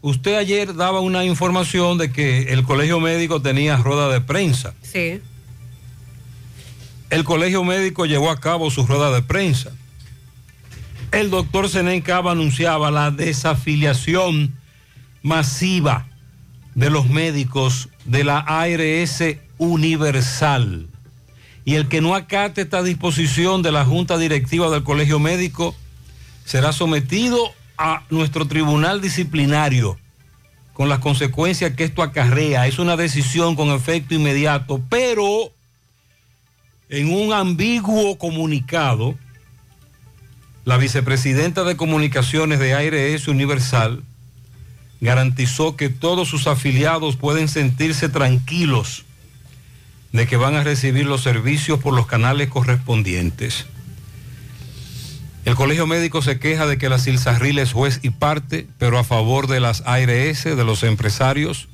usted 0.00 0.36
ayer 0.36 0.72
daba 0.72 1.00
una 1.00 1.24
información 1.24 1.98
de 1.98 2.12
que 2.12 2.52
el 2.52 2.62
colegio 2.62 3.00
médico 3.00 3.42
tenía 3.42 3.76
rueda 3.76 4.08
de 4.08 4.20
prensa. 4.20 4.72
Sí. 4.82 5.20
El 7.10 7.24
colegio 7.24 7.64
médico 7.64 8.06
llevó 8.06 8.30
a 8.30 8.38
cabo 8.38 8.70
su 8.70 8.86
rueda 8.86 9.10
de 9.10 9.20
prensa. 9.20 9.72
El 11.10 11.28
doctor 11.28 11.68
Zenén 11.68 12.02
Cava 12.02 12.30
anunciaba 12.30 12.92
la 12.92 13.10
desafiliación 13.10 14.54
masiva 15.24 16.06
de 16.76 16.88
los 16.88 17.08
médicos 17.08 17.88
de 18.04 18.22
la 18.22 18.38
ARS 18.38 19.24
Universal. 19.58 20.86
Y 21.64 21.74
el 21.74 21.88
que 21.88 22.00
no 22.00 22.14
acate 22.14 22.62
esta 22.62 22.84
disposición 22.84 23.62
de 23.62 23.72
la 23.72 23.84
Junta 23.84 24.18
Directiva 24.18 24.70
del 24.70 24.84
Colegio 24.84 25.18
Médico 25.18 25.74
será 26.44 26.72
sometido 26.72 27.55
a 27.78 28.04
nuestro 28.10 28.46
tribunal 28.46 29.00
disciplinario 29.00 29.98
con 30.72 30.88
las 30.88 30.98
consecuencias 30.98 31.74
que 31.74 31.84
esto 31.84 32.02
acarrea. 32.02 32.66
Es 32.66 32.78
una 32.78 32.96
decisión 32.96 33.56
con 33.56 33.70
efecto 33.70 34.14
inmediato, 34.14 34.82
pero 34.90 35.50
en 36.88 37.12
un 37.12 37.32
ambiguo 37.32 38.18
comunicado, 38.18 39.14
la 40.64 40.76
vicepresidenta 40.76 41.64
de 41.64 41.76
comunicaciones 41.76 42.58
de 42.58 42.74
ARS 42.74 43.28
Universal 43.28 44.02
garantizó 45.00 45.76
que 45.76 45.88
todos 45.88 46.28
sus 46.28 46.46
afiliados 46.46 47.16
pueden 47.16 47.48
sentirse 47.48 48.08
tranquilos 48.08 49.04
de 50.12 50.26
que 50.26 50.36
van 50.36 50.56
a 50.56 50.64
recibir 50.64 51.06
los 51.06 51.22
servicios 51.22 51.78
por 51.80 51.94
los 51.94 52.06
canales 52.06 52.48
correspondientes. 52.48 53.66
El 55.46 55.54
Colegio 55.54 55.86
Médico 55.86 56.22
se 56.22 56.40
queja 56.40 56.66
de 56.66 56.76
que 56.76 56.88
la 56.88 56.98
Silsarril 56.98 57.60
es 57.60 57.72
juez 57.72 58.00
y 58.02 58.10
parte, 58.10 58.66
pero 58.78 58.98
a 58.98 59.04
favor 59.04 59.46
de 59.46 59.60
las 59.60 59.80
ARS, 59.86 60.42
de 60.42 60.64
los 60.64 60.82
empresarios, 60.82 61.68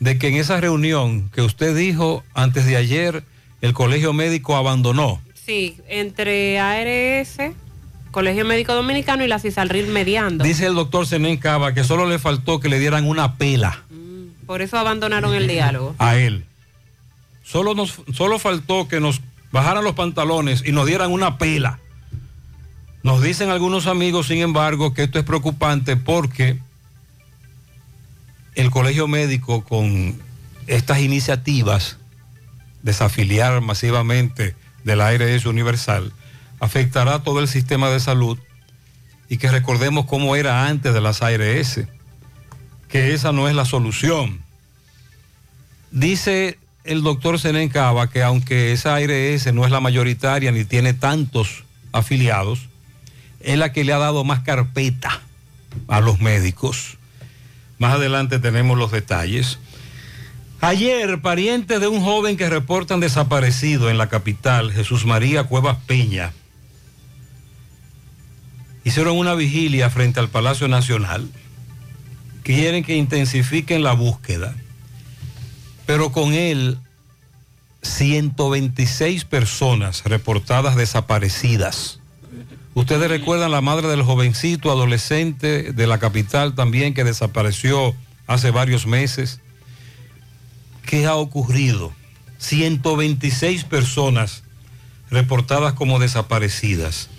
de 0.00 0.16
que 0.16 0.28
en 0.28 0.36
esa 0.36 0.58
reunión 0.58 1.28
que 1.28 1.42
usted 1.42 1.76
dijo 1.76 2.24
antes 2.32 2.64
de 2.64 2.78
ayer, 2.78 3.22
el 3.60 3.74
Colegio 3.74 4.14
Médico 4.14 4.56
abandonó. 4.56 5.20
Sí, 5.34 5.76
entre 5.86 6.58
ARS, 6.58 7.36
Colegio 8.10 8.46
Médico 8.46 8.72
Dominicano 8.72 9.22
y 9.22 9.28
la 9.28 9.38
Cisalril 9.38 9.88
mediando. 9.88 10.42
Dice 10.42 10.64
el 10.64 10.74
doctor 10.74 11.06
Zenén 11.06 11.36
Cava 11.36 11.74
que 11.74 11.84
solo 11.84 12.08
le 12.08 12.18
faltó 12.18 12.58
que 12.58 12.70
le 12.70 12.78
dieran 12.78 13.06
una 13.06 13.36
pela 13.36 13.82
Por 14.46 14.62
eso 14.62 14.78
abandonaron 14.78 15.34
el 15.34 15.46
diálogo. 15.46 15.94
a 15.98 16.16
él. 16.16 16.46
Solo, 17.44 17.74
nos, 17.74 18.00
solo 18.14 18.38
faltó 18.38 18.88
que 18.88 18.98
nos 18.98 19.20
bajaran 19.52 19.84
los 19.84 19.92
pantalones 19.92 20.62
y 20.64 20.72
nos 20.72 20.86
dieran 20.86 21.12
una 21.12 21.36
pela. 21.36 21.80
Nos 23.04 23.20
dicen 23.20 23.50
algunos 23.50 23.86
amigos, 23.86 24.28
sin 24.28 24.38
embargo, 24.38 24.94
que 24.94 25.02
esto 25.02 25.18
es 25.18 25.26
preocupante 25.26 25.94
porque 25.94 26.58
el 28.54 28.70
colegio 28.70 29.06
médico 29.06 29.62
con 29.62 30.18
estas 30.66 31.00
iniciativas, 31.00 31.98
desafiliar 32.82 33.60
masivamente 33.60 34.56
de 34.84 34.96
la 34.96 35.08
ARS 35.08 35.44
Universal, 35.44 36.14
afectará 36.60 37.22
todo 37.22 37.40
el 37.40 37.48
sistema 37.48 37.90
de 37.90 38.00
salud 38.00 38.38
y 39.28 39.36
que 39.36 39.50
recordemos 39.50 40.06
cómo 40.06 40.34
era 40.34 40.66
antes 40.66 40.94
de 40.94 41.02
las 41.02 41.20
ARS, 41.20 41.80
que 42.88 43.12
esa 43.12 43.32
no 43.32 43.50
es 43.50 43.54
la 43.54 43.66
solución. 43.66 44.40
Dice 45.90 46.58
el 46.84 47.02
doctor 47.02 47.38
Zenén 47.38 47.68
Cava 47.68 48.08
que 48.08 48.22
aunque 48.22 48.72
esa 48.72 48.94
ARS 48.94 49.52
no 49.52 49.66
es 49.66 49.70
la 49.70 49.80
mayoritaria 49.80 50.52
ni 50.52 50.64
tiene 50.64 50.94
tantos 50.94 51.64
afiliados, 51.92 52.70
es 53.44 53.58
la 53.58 53.72
que 53.72 53.84
le 53.84 53.92
ha 53.92 53.98
dado 53.98 54.24
más 54.24 54.40
carpeta 54.40 55.20
a 55.88 56.00
los 56.00 56.20
médicos. 56.20 56.96
Más 57.78 57.94
adelante 57.94 58.38
tenemos 58.38 58.78
los 58.78 58.90
detalles. 58.90 59.58
Ayer, 60.60 61.20
parientes 61.20 61.80
de 61.80 61.88
un 61.88 62.00
joven 62.00 62.36
que 62.36 62.48
reportan 62.48 63.00
desaparecido 63.00 63.90
en 63.90 63.98
la 63.98 64.08
capital, 64.08 64.72
Jesús 64.72 65.04
María 65.04 65.44
Cuevas 65.44 65.76
Peña, 65.86 66.32
hicieron 68.82 69.18
una 69.18 69.34
vigilia 69.34 69.90
frente 69.90 70.20
al 70.20 70.30
Palacio 70.30 70.68
Nacional. 70.68 71.28
Quieren 72.42 72.82
que 72.82 72.96
intensifiquen 72.96 73.82
la 73.82 73.92
búsqueda. 73.92 74.54
Pero 75.86 76.12
con 76.12 76.32
él, 76.32 76.78
126 77.82 79.26
personas 79.26 80.04
reportadas 80.04 80.76
desaparecidas. 80.76 82.00
Ustedes 82.74 83.08
recuerdan 83.08 83.52
la 83.52 83.60
madre 83.60 83.86
del 83.86 84.02
jovencito 84.02 84.70
adolescente 84.70 85.72
de 85.72 85.86
la 85.86 85.98
capital 85.98 86.56
también 86.56 86.92
que 86.92 87.04
desapareció 87.04 87.94
hace 88.26 88.50
varios 88.50 88.86
meses. 88.86 89.40
¿Qué 90.84 91.06
ha 91.06 91.14
ocurrido? 91.14 91.92
126 92.38 93.64
personas 93.64 94.42
reportadas 95.08 95.74
como 95.74 96.00
desaparecidas. 96.00 97.10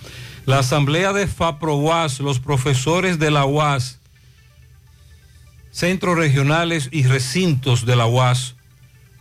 La 0.45 0.59
asamblea 0.59 1.13
de 1.13 1.25
FAPROWAS, 1.25 2.19
los 2.19 2.39
profesores 2.39 3.17
de 3.17 3.31
la 3.31 3.45
UAS, 3.45 3.99
centros 5.71 6.17
regionales 6.17 6.89
y 6.91 7.03
recintos 7.03 7.85
de 7.85 7.95
la 7.95 8.07
UAS, 8.07 8.55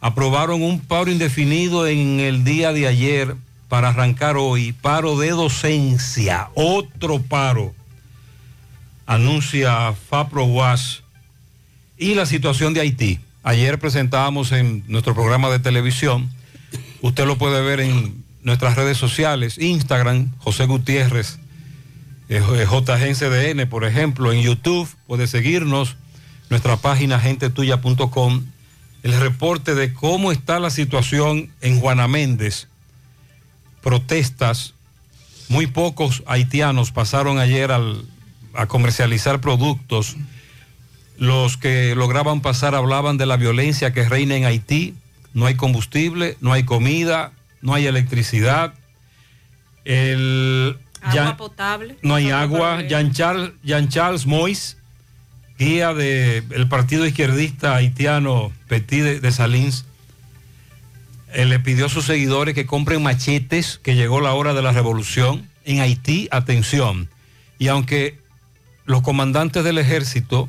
aprobaron 0.01 0.63
un 0.63 0.81
paro 0.81 1.11
indefinido 1.11 1.87
en 1.87 2.19
el 2.21 2.45
día 2.45 2.73
de 2.73 2.89
ayer 2.89 3.37
para 3.69 3.89
arrancar 3.89 4.37
hoy, 4.37 4.73
paro 4.73 5.19
de 5.19 5.31
docencia, 5.31 6.51
otro 6.55 7.21
paro, 7.21 7.75
anuncia 9.07 9.93
FAPROWAS 10.09 11.03
y 11.99 12.15
la 12.15 12.27
situación 12.27 12.75
de 12.75 12.81
Haití. 12.81 13.21
Ayer 13.43 13.79
presentábamos 13.79 14.53
en 14.53 14.85
nuestro 14.89 15.15
programa 15.15 15.51
de 15.51 15.59
televisión. 15.59 16.31
Usted 17.03 17.27
lo 17.27 17.37
puede 17.37 17.61
ver 17.63 17.81
en 17.81 18.25
nuestras 18.43 18.77
redes 18.77 18.97
sociales, 18.97 19.59
Instagram, 19.59 20.33
José 20.39 20.67
Gutiérrez, 20.67 21.39
eh, 22.29 22.41
JGNCDN, 22.41 23.69
por 23.69 23.85
ejemplo, 23.85 24.33
en 24.33 24.41
YouTube, 24.41 24.89
puede 25.07 25.27
seguirnos, 25.27 25.97
nuestra 26.49 26.77
página 26.77 27.19
gentetuya.com, 27.21 28.45
el 29.03 29.21
reporte 29.21 29.75
de 29.75 29.93
cómo 29.93 30.33
está 30.33 30.59
la 30.59 30.71
situación 30.71 31.51
en 31.61 31.81
Juana 31.81 32.09
Méndez, 32.09 32.69
protestas, 33.85 34.75
muy 35.49 35.67
pocos 35.69 36.25
haitianos 36.27 36.91
pasaron 36.91 37.39
ayer 37.39 37.71
al- 37.71 38.03
a 38.55 38.67
comercializar 38.67 39.41
productos, 39.41 40.17
los 41.19 41.57
que 41.57 41.95
lograban 41.95 42.41
pasar 42.41 42.75
hablaban 42.75 43.19
de 43.19 43.27
la 43.27 43.37
violencia 43.37 43.93
que 43.93 44.09
reina 44.09 44.35
en 44.37 44.45
Haití, 44.47 44.95
no 45.33 45.47
hay 45.47 45.55
combustible, 45.55 46.37
no 46.41 46.53
hay 46.53 46.65
comida, 46.65 47.33
no 47.63 47.75
hay 47.75 47.87
electricidad, 47.87 48.75
el... 49.85 50.79
Agua 51.03 51.37
potable. 51.37 51.99
no 52.01 52.15
hay 52.15 52.31
agua. 52.31 52.81
Jean 52.89 53.13
Charles, 53.13 53.51
Jean 53.63 53.91
Charles 53.91 54.25
Mois, 54.25 54.79
guía 55.59 55.93
del 55.93 56.67
partido 56.69 57.05
izquierdista 57.07 57.75
haitiano 57.77 58.51
Petit 58.69 59.03
de, 59.03 59.21
de 59.21 59.33
Salins, 59.33 59.85
eh, 61.35 61.45
le 61.45 61.61
pidió 61.61 61.87
a 61.87 61.89
sus 61.89 62.07
seguidores 62.07 62.55
que 62.55 62.67
compren 62.67 63.03
machetes, 63.03 63.79
que 63.83 63.95
llegó 63.95 64.21
la 64.21 64.33
hora 64.33 64.55
de 64.55 64.63
la 64.63 64.73
revolución. 64.73 65.49
En 65.65 65.81
Haití, 65.81 66.29
atención. 66.31 67.09
Y 67.59 67.69
aunque 67.69 68.19
los 68.87 69.03
comandantes 69.03 69.65
del 69.65 69.79
ejército, 69.79 70.49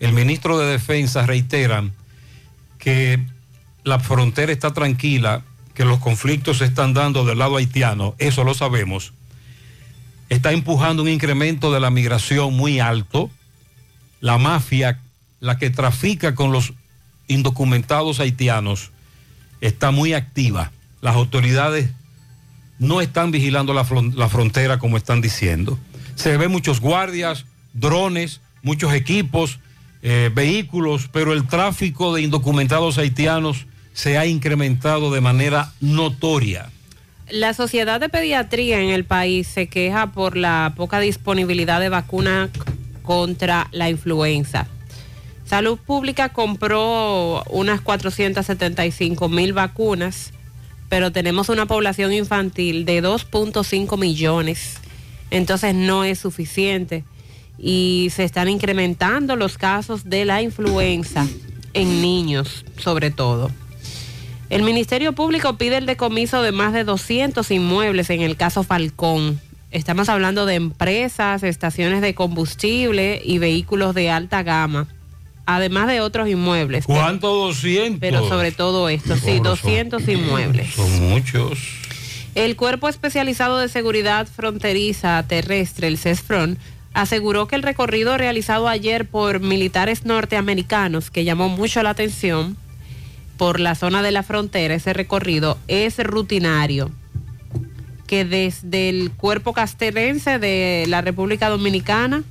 el 0.00 0.12
ministro 0.12 0.58
de 0.58 0.66
Defensa 0.66 1.26
reiteran 1.26 1.92
que 2.78 3.24
la 3.84 4.00
frontera 4.00 4.52
está 4.52 4.72
tranquila, 4.72 5.44
que 5.74 5.84
los 5.84 6.00
conflictos 6.00 6.58
se 6.58 6.64
están 6.64 6.94
dando 6.94 7.24
del 7.24 7.38
lado 7.38 7.56
haitiano, 7.56 8.14
eso 8.18 8.44
lo 8.44 8.54
sabemos 8.54 9.12
está 10.32 10.52
empujando 10.52 11.02
un 11.02 11.10
incremento 11.10 11.72
de 11.72 11.80
la 11.80 11.90
migración 11.90 12.54
muy 12.54 12.80
alto. 12.80 13.30
La 14.20 14.38
mafia, 14.38 14.98
la 15.40 15.58
que 15.58 15.68
trafica 15.68 16.34
con 16.34 16.52
los 16.52 16.72
indocumentados 17.28 18.18
haitianos, 18.18 18.91
está 19.62 19.90
muy 19.90 20.12
activa. 20.12 20.70
Las 21.00 21.14
autoridades 21.16 21.88
no 22.78 23.00
están 23.00 23.30
vigilando 23.30 23.72
la, 23.72 23.86
la 24.14 24.28
frontera 24.28 24.78
como 24.78 24.98
están 24.98 25.22
diciendo. 25.22 25.78
Se 26.16 26.36
ven 26.36 26.50
muchos 26.50 26.80
guardias, 26.80 27.46
drones, 27.72 28.40
muchos 28.62 28.92
equipos, 28.92 29.58
eh, 30.02 30.30
vehículos, 30.34 31.08
pero 31.10 31.32
el 31.32 31.46
tráfico 31.46 32.14
de 32.14 32.22
indocumentados 32.22 32.98
haitianos 32.98 33.66
se 33.94 34.18
ha 34.18 34.26
incrementado 34.26 35.10
de 35.10 35.20
manera 35.20 35.72
notoria. 35.80 36.70
La 37.30 37.54
Sociedad 37.54 38.00
de 38.00 38.08
Pediatría 38.08 38.80
en 38.80 38.90
el 38.90 39.04
país 39.04 39.46
se 39.46 39.68
queja 39.68 40.08
por 40.12 40.36
la 40.36 40.74
poca 40.76 40.98
disponibilidad 41.00 41.80
de 41.80 41.88
vacuna 41.88 42.50
c- 42.52 42.60
contra 43.02 43.68
la 43.72 43.88
influenza. 43.88 44.66
Salud 45.44 45.78
Pública 45.78 46.30
compró 46.30 47.42
unas 47.50 47.80
475 47.80 49.28
mil 49.28 49.52
vacunas, 49.52 50.32
pero 50.88 51.12
tenemos 51.12 51.48
una 51.48 51.66
población 51.66 52.12
infantil 52.12 52.84
de 52.84 53.02
2.5 53.02 53.98
millones. 53.98 54.78
Entonces 55.30 55.74
no 55.74 56.04
es 56.04 56.18
suficiente 56.18 57.04
y 57.58 58.08
se 58.12 58.24
están 58.24 58.48
incrementando 58.48 59.36
los 59.36 59.58
casos 59.58 60.08
de 60.08 60.24
la 60.24 60.42
influenza 60.42 61.26
en 61.74 62.02
niños, 62.02 62.64
sobre 62.78 63.10
todo. 63.10 63.50
El 64.50 64.62
Ministerio 64.62 65.14
Público 65.14 65.56
pide 65.56 65.78
el 65.78 65.86
decomiso 65.86 66.42
de 66.42 66.52
más 66.52 66.74
de 66.74 66.84
200 66.84 67.50
inmuebles 67.50 68.10
en 68.10 68.20
el 68.20 68.36
caso 68.36 68.62
Falcón. 68.62 69.40
Estamos 69.70 70.10
hablando 70.10 70.44
de 70.44 70.56
empresas, 70.56 71.42
estaciones 71.42 72.02
de 72.02 72.14
combustible 72.14 73.22
y 73.24 73.38
vehículos 73.38 73.94
de 73.94 74.10
alta 74.10 74.42
gama, 74.42 74.88
además 75.46 75.88
de 75.88 76.00
otros 76.00 76.28
inmuebles. 76.28 76.86
¿Cuánto 76.86 77.34
200? 77.34 78.00
Pero 78.00 78.28
sobre 78.28 78.52
todo 78.52 78.88
esto, 78.88 79.16
sí, 79.16 79.40
200 79.40 80.06
inmuebles. 80.08 80.74
Son 80.74 81.08
muchos. 81.08 81.58
El 82.34 82.56
Cuerpo 82.56 82.88
Especializado 82.88 83.58
de 83.58 83.68
Seguridad 83.68 84.26
Fronteriza 84.26 85.22
Terrestre, 85.28 85.88
el 85.88 85.98
CESFRON, 85.98 86.58
aseguró 86.94 87.46
que 87.46 87.56
el 87.56 87.62
recorrido 87.62 88.16
realizado 88.16 88.68
ayer 88.68 89.06
por 89.06 89.40
militares 89.40 90.04
norteamericanos, 90.04 91.10
que 91.10 91.24
llamó 91.24 91.48
mucho 91.48 91.82
la 91.82 91.90
atención 91.90 92.56
por 93.36 93.60
la 93.60 93.74
zona 93.74 94.02
de 94.02 94.12
la 94.12 94.22
frontera, 94.22 94.74
ese 94.74 94.92
recorrido 94.92 95.58
es 95.68 95.98
rutinario, 95.98 96.90
que 98.06 98.24
desde 98.24 98.88
el 98.88 99.10
Cuerpo 99.10 99.52
Castelense 99.52 100.38
de 100.38 100.84
la 100.88 101.00
República 101.00 101.48
Dominicana 101.48 102.24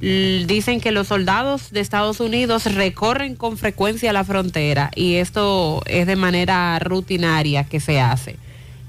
dicen 0.00 0.80
que 0.80 0.92
los 0.92 1.08
soldados 1.08 1.72
de 1.72 1.80
Estados 1.80 2.20
Unidos 2.20 2.64
recorren 2.74 3.36
con 3.36 3.58
frecuencia 3.58 4.12
la 4.14 4.24
frontera 4.24 4.90
y 4.94 5.16
esto 5.16 5.82
es 5.84 6.06
de 6.06 6.16
manera 6.16 6.78
rutinaria 6.78 7.64
que 7.64 7.80
se 7.80 8.00
hace. 8.00 8.36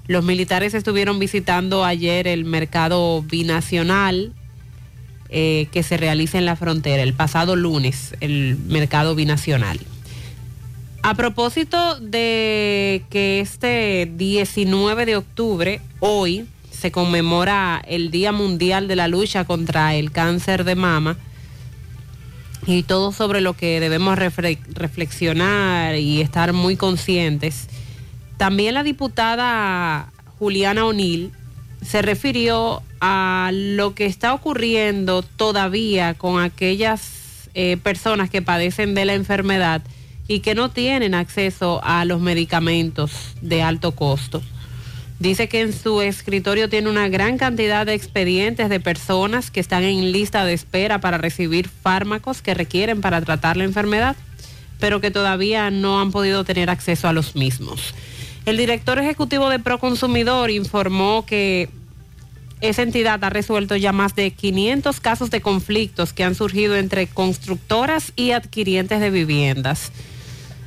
Los 0.07 0.23
militares 0.23 0.73
estuvieron 0.73 1.19
visitando 1.19 1.83
ayer 1.83 2.27
el 2.27 2.45
mercado 2.45 3.21
binacional 3.23 4.33
eh, 5.29 5.67
que 5.71 5.83
se 5.83 5.97
realiza 5.97 6.37
en 6.37 6.45
la 6.45 6.55
frontera, 6.55 7.03
el 7.03 7.13
pasado 7.13 7.55
lunes, 7.55 8.15
el 8.19 8.57
mercado 8.67 9.15
binacional. 9.15 9.79
A 11.03 11.15
propósito 11.15 11.99
de 11.99 13.03
que 13.09 13.39
este 13.39 14.11
19 14.15 15.05
de 15.05 15.15
octubre, 15.15 15.81
hoy, 15.99 16.45
se 16.81 16.91
conmemora 16.91 17.79
el 17.87 18.09
Día 18.09 18.31
Mundial 18.31 18.87
de 18.87 18.95
la 18.95 19.07
Lucha 19.07 19.45
contra 19.45 19.93
el 19.93 20.11
Cáncer 20.11 20.63
de 20.63 20.73
Mama 20.73 21.15
y 22.65 22.81
todo 22.81 23.11
sobre 23.11 23.39
lo 23.39 23.53
que 23.53 23.79
debemos 23.79 24.17
refle- 24.17 24.57
reflexionar 24.73 25.95
y 25.95 26.21
estar 26.21 26.53
muy 26.53 26.77
conscientes. 26.77 27.67
También 28.37 28.73
la 28.73 28.81
diputada 28.81 30.11
Juliana 30.39 30.85
O'Neill 30.85 31.31
se 31.85 32.01
refirió 32.01 32.81
a 32.99 33.51
lo 33.53 33.93
que 33.93 34.07
está 34.07 34.33
ocurriendo 34.33 35.21
todavía 35.21 36.15
con 36.15 36.41
aquellas 36.41 37.47
eh, 37.53 37.77
personas 37.77 38.31
que 38.31 38.41
padecen 38.41 38.95
de 38.95 39.05
la 39.05 39.13
enfermedad 39.13 39.83
y 40.27 40.39
que 40.39 40.55
no 40.55 40.71
tienen 40.71 41.13
acceso 41.13 41.79
a 41.83 42.05
los 42.05 42.21
medicamentos 42.21 43.11
de 43.41 43.61
alto 43.61 43.91
costo. 43.91 44.41
Dice 45.21 45.47
que 45.47 45.61
en 45.61 45.71
su 45.71 46.01
escritorio 46.01 46.67
tiene 46.67 46.89
una 46.89 47.07
gran 47.07 47.37
cantidad 47.37 47.85
de 47.85 47.93
expedientes 47.93 48.69
de 48.69 48.79
personas 48.79 49.51
que 49.51 49.59
están 49.59 49.83
en 49.83 50.11
lista 50.11 50.45
de 50.45 50.53
espera 50.53 50.99
para 50.99 51.19
recibir 51.19 51.69
fármacos 51.69 52.41
que 52.41 52.55
requieren 52.55 53.01
para 53.01 53.21
tratar 53.21 53.55
la 53.55 53.63
enfermedad, 53.63 54.15
pero 54.79 54.99
que 54.99 55.11
todavía 55.11 55.69
no 55.69 56.01
han 56.01 56.09
podido 56.09 56.43
tener 56.43 56.71
acceso 56.71 57.07
a 57.07 57.13
los 57.13 57.35
mismos. 57.35 57.93
El 58.47 58.57
director 58.57 58.97
ejecutivo 58.97 59.49
de 59.49 59.59
Proconsumidor 59.59 60.49
informó 60.49 61.23
que 61.23 61.69
esa 62.61 62.81
entidad 62.81 63.23
ha 63.23 63.29
resuelto 63.29 63.75
ya 63.75 63.91
más 63.91 64.15
de 64.15 64.31
500 64.31 64.99
casos 65.01 65.29
de 65.29 65.39
conflictos 65.39 66.13
que 66.13 66.23
han 66.23 66.33
surgido 66.33 66.75
entre 66.75 67.05
constructoras 67.05 68.11
y 68.15 68.31
adquirientes 68.31 68.99
de 68.99 69.11
viviendas. 69.11 69.91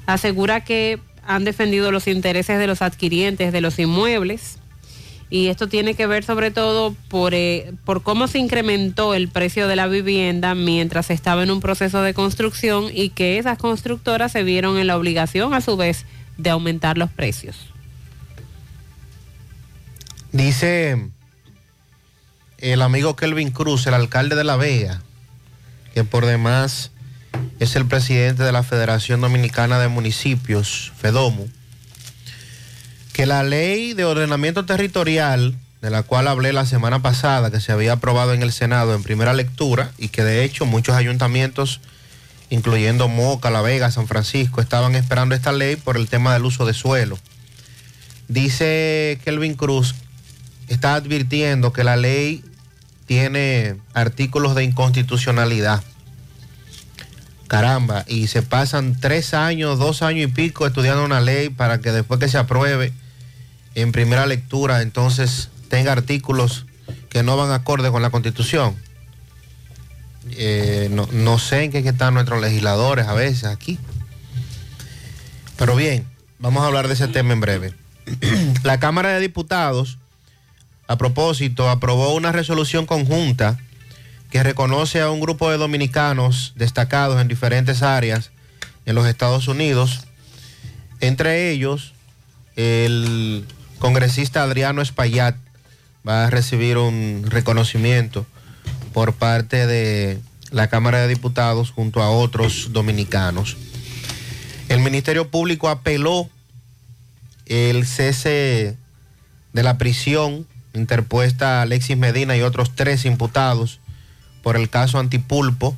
Asegura 0.06 0.62
que 0.62 1.00
han 1.26 1.44
defendido 1.44 1.90
los 1.90 2.06
intereses 2.06 2.58
de 2.58 2.66
los 2.66 2.82
adquirientes 2.82 3.52
de 3.52 3.60
los 3.60 3.78
inmuebles 3.78 4.58
y 5.30 5.48
esto 5.48 5.68
tiene 5.68 5.94
que 5.94 6.06
ver 6.06 6.22
sobre 6.22 6.50
todo 6.50 6.94
por, 7.08 7.34
eh, 7.34 7.72
por 7.84 8.02
cómo 8.02 8.28
se 8.28 8.38
incrementó 8.38 9.14
el 9.14 9.28
precio 9.28 9.66
de 9.66 9.76
la 9.76 9.86
vivienda 9.86 10.54
mientras 10.54 11.10
estaba 11.10 11.42
en 11.42 11.50
un 11.50 11.60
proceso 11.60 12.02
de 12.02 12.14
construcción 12.14 12.86
y 12.92 13.08
que 13.08 13.38
esas 13.38 13.58
constructoras 13.58 14.32
se 14.32 14.44
vieron 14.44 14.78
en 14.78 14.86
la 14.86 14.96
obligación 14.96 15.54
a 15.54 15.60
su 15.60 15.76
vez 15.76 16.04
de 16.36 16.50
aumentar 16.50 16.98
los 16.98 17.10
precios. 17.10 17.56
Dice 20.30 21.10
el 22.58 22.82
amigo 22.82 23.16
Kelvin 23.16 23.50
Cruz, 23.50 23.86
el 23.86 23.94
alcalde 23.94 24.36
de 24.36 24.44
La 24.44 24.56
Vega, 24.56 25.02
que 25.94 26.04
por 26.04 26.26
demás 26.26 26.92
es 27.58 27.76
el 27.76 27.86
presidente 27.86 28.42
de 28.42 28.52
la 28.52 28.62
Federación 28.62 29.20
Dominicana 29.20 29.78
de 29.78 29.88
Municipios, 29.88 30.92
FEDOMU, 30.96 31.48
que 33.12 33.26
la 33.26 33.42
ley 33.42 33.94
de 33.94 34.04
ordenamiento 34.04 34.64
territorial, 34.64 35.54
de 35.80 35.90
la 35.90 36.02
cual 36.02 36.28
hablé 36.28 36.52
la 36.52 36.66
semana 36.66 37.00
pasada, 37.00 37.50
que 37.50 37.60
se 37.60 37.72
había 37.72 37.92
aprobado 37.92 38.34
en 38.34 38.42
el 38.42 38.52
Senado 38.52 38.94
en 38.94 39.02
primera 39.02 39.32
lectura 39.32 39.92
y 39.98 40.08
que 40.08 40.24
de 40.24 40.44
hecho 40.44 40.66
muchos 40.66 40.96
ayuntamientos, 40.96 41.80
incluyendo 42.50 43.08
Moca, 43.08 43.50
La 43.50 43.62
Vega, 43.62 43.90
San 43.90 44.08
Francisco, 44.08 44.60
estaban 44.60 44.94
esperando 44.94 45.34
esta 45.34 45.52
ley 45.52 45.76
por 45.76 45.96
el 45.96 46.08
tema 46.08 46.32
del 46.32 46.44
uso 46.44 46.66
de 46.66 46.74
suelo. 46.74 47.18
Dice 48.28 49.18
Kelvin 49.24 49.54
Cruz, 49.54 49.94
está 50.68 50.94
advirtiendo 50.94 51.72
que 51.72 51.84
la 51.84 51.96
ley 51.96 52.42
tiene 53.06 53.76
artículos 53.92 54.54
de 54.54 54.64
inconstitucionalidad. 54.64 55.84
Caramba, 57.48 58.04
y 58.08 58.26
se 58.28 58.42
pasan 58.42 58.98
tres 58.98 59.34
años, 59.34 59.78
dos 59.78 60.02
años 60.02 60.30
y 60.30 60.32
pico 60.32 60.66
estudiando 60.66 61.04
una 61.04 61.20
ley 61.20 61.50
para 61.50 61.80
que 61.80 61.92
después 61.92 62.18
que 62.18 62.28
se 62.28 62.38
apruebe 62.38 62.92
en 63.74 63.92
primera 63.92 64.26
lectura, 64.26 64.82
entonces 64.82 65.50
tenga 65.68 65.92
artículos 65.92 66.66
que 67.10 67.22
no 67.22 67.36
van 67.36 67.50
acorde 67.52 67.90
con 67.90 68.02
la 68.02 68.10
constitución. 68.10 68.76
Eh, 70.30 70.88
no, 70.90 71.06
no 71.12 71.38
sé 71.38 71.64
en 71.64 71.70
qué 71.70 71.78
están 71.78 72.14
nuestros 72.14 72.40
legisladores 72.40 73.06
a 73.06 73.14
veces 73.14 73.44
aquí. 73.44 73.78
Pero 75.56 75.76
bien, 75.76 76.06
vamos 76.38 76.62
a 76.62 76.66
hablar 76.66 76.88
de 76.88 76.94
ese 76.94 77.08
tema 77.08 77.32
en 77.32 77.40
breve. 77.40 77.74
la 78.62 78.80
Cámara 78.80 79.10
de 79.10 79.20
Diputados, 79.20 79.98
a 80.88 80.96
propósito, 80.96 81.68
aprobó 81.68 82.14
una 82.14 82.32
resolución 82.32 82.86
conjunta 82.86 83.58
que 84.34 84.42
reconoce 84.42 85.00
a 85.00 85.12
un 85.12 85.20
grupo 85.20 85.48
de 85.48 85.58
dominicanos 85.58 86.54
destacados 86.56 87.20
en 87.20 87.28
diferentes 87.28 87.84
áreas 87.84 88.32
en 88.84 88.96
los 88.96 89.06
Estados 89.06 89.46
Unidos, 89.46 90.08
entre 90.98 91.52
ellos 91.52 91.92
el 92.56 93.44
congresista 93.78 94.42
Adriano 94.42 94.82
Espaillat 94.82 95.36
va 96.04 96.26
a 96.26 96.30
recibir 96.30 96.78
un 96.78 97.26
reconocimiento 97.28 98.26
por 98.92 99.12
parte 99.12 99.68
de 99.68 100.18
la 100.50 100.66
Cámara 100.66 101.02
de 101.02 101.06
Diputados 101.06 101.70
junto 101.70 102.02
a 102.02 102.10
otros 102.10 102.72
dominicanos. 102.72 103.56
El 104.68 104.80
Ministerio 104.80 105.30
Público 105.30 105.68
apeló 105.68 106.28
el 107.46 107.86
cese 107.86 108.76
de 109.52 109.62
la 109.62 109.78
prisión 109.78 110.44
interpuesta 110.72 111.60
a 111.60 111.62
Alexis 111.62 111.96
Medina 111.96 112.36
y 112.36 112.42
otros 112.42 112.74
tres 112.74 113.04
imputados 113.04 113.78
por 114.44 114.56
el 114.56 114.68
caso 114.68 114.98
Antipulpo, 114.98 115.74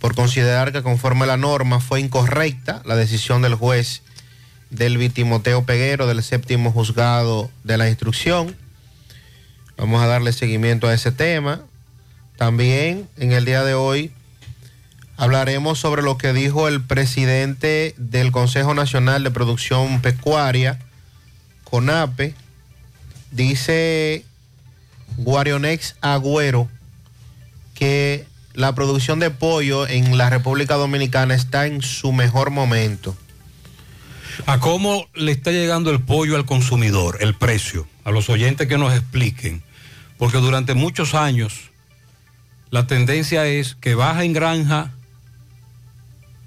por 0.00 0.16
considerar 0.16 0.72
que 0.72 0.82
conforme 0.82 1.24
a 1.24 1.28
la 1.28 1.36
norma 1.36 1.78
fue 1.78 2.00
incorrecta 2.00 2.82
la 2.84 2.96
decisión 2.96 3.40
del 3.40 3.54
juez 3.54 4.02
del 4.70 5.12
Timoteo 5.12 5.64
Peguero 5.64 6.08
del 6.08 6.22
séptimo 6.24 6.72
juzgado 6.72 7.50
de 7.62 7.78
la 7.78 7.88
instrucción. 7.88 8.54
Vamos 9.76 10.02
a 10.02 10.08
darle 10.08 10.32
seguimiento 10.32 10.88
a 10.88 10.94
ese 10.94 11.12
tema. 11.12 11.60
También 12.36 13.08
en 13.16 13.30
el 13.30 13.44
día 13.44 13.62
de 13.62 13.74
hoy 13.74 14.10
hablaremos 15.16 15.78
sobre 15.78 16.02
lo 16.02 16.18
que 16.18 16.32
dijo 16.32 16.66
el 16.66 16.82
presidente 16.82 17.94
del 17.96 18.32
Consejo 18.32 18.74
Nacional 18.74 19.22
de 19.22 19.30
Producción 19.30 20.02
Pecuaria, 20.02 20.80
CONAPE. 21.62 22.34
Dice 23.30 24.24
Guarionex 25.16 25.94
Agüero 26.00 26.68
que 27.78 28.26
la 28.54 28.74
producción 28.74 29.20
de 29.20 29.30
pollo 29.30 29.86
en 29.86 30.18
la 30.18 30.28
República 30.30 30.74
Dominicana 30.74 31.34
está 31.34 31.66
en 31.66 31.80
su 31.80 32.12
mejor 32.12 32.50
momento. 32.50 33.16
¿A 34.46 34.58
cómo 34.58 35.06
le 35.14 35.30
está 35.30 35.52
llegando 35.52 35.90
el 35.92 36.00
pollo 36.00 36.34
al 36.34 36.44
consumidor, 36.44 37.18
el 37.20 37.34
precio? 37.34 37.86
A 38.04 38.10
los 38.10 38.28
oyentes 38.30 38.66
que 38.66 38.78
nos 38.78 38.92
expliquen. 38.92 39.62
Porque 40.16 40.38
durante 40.38 40.74
muchos 40.74 41.14
años 41.14 41.70
la 42.70 42.88
tendencia 42.88 43.46
es 43.46 43.76
que 43.76 43.94
baja 43.94 44.24
en 44.24 44.32
granja, 44.32 44.90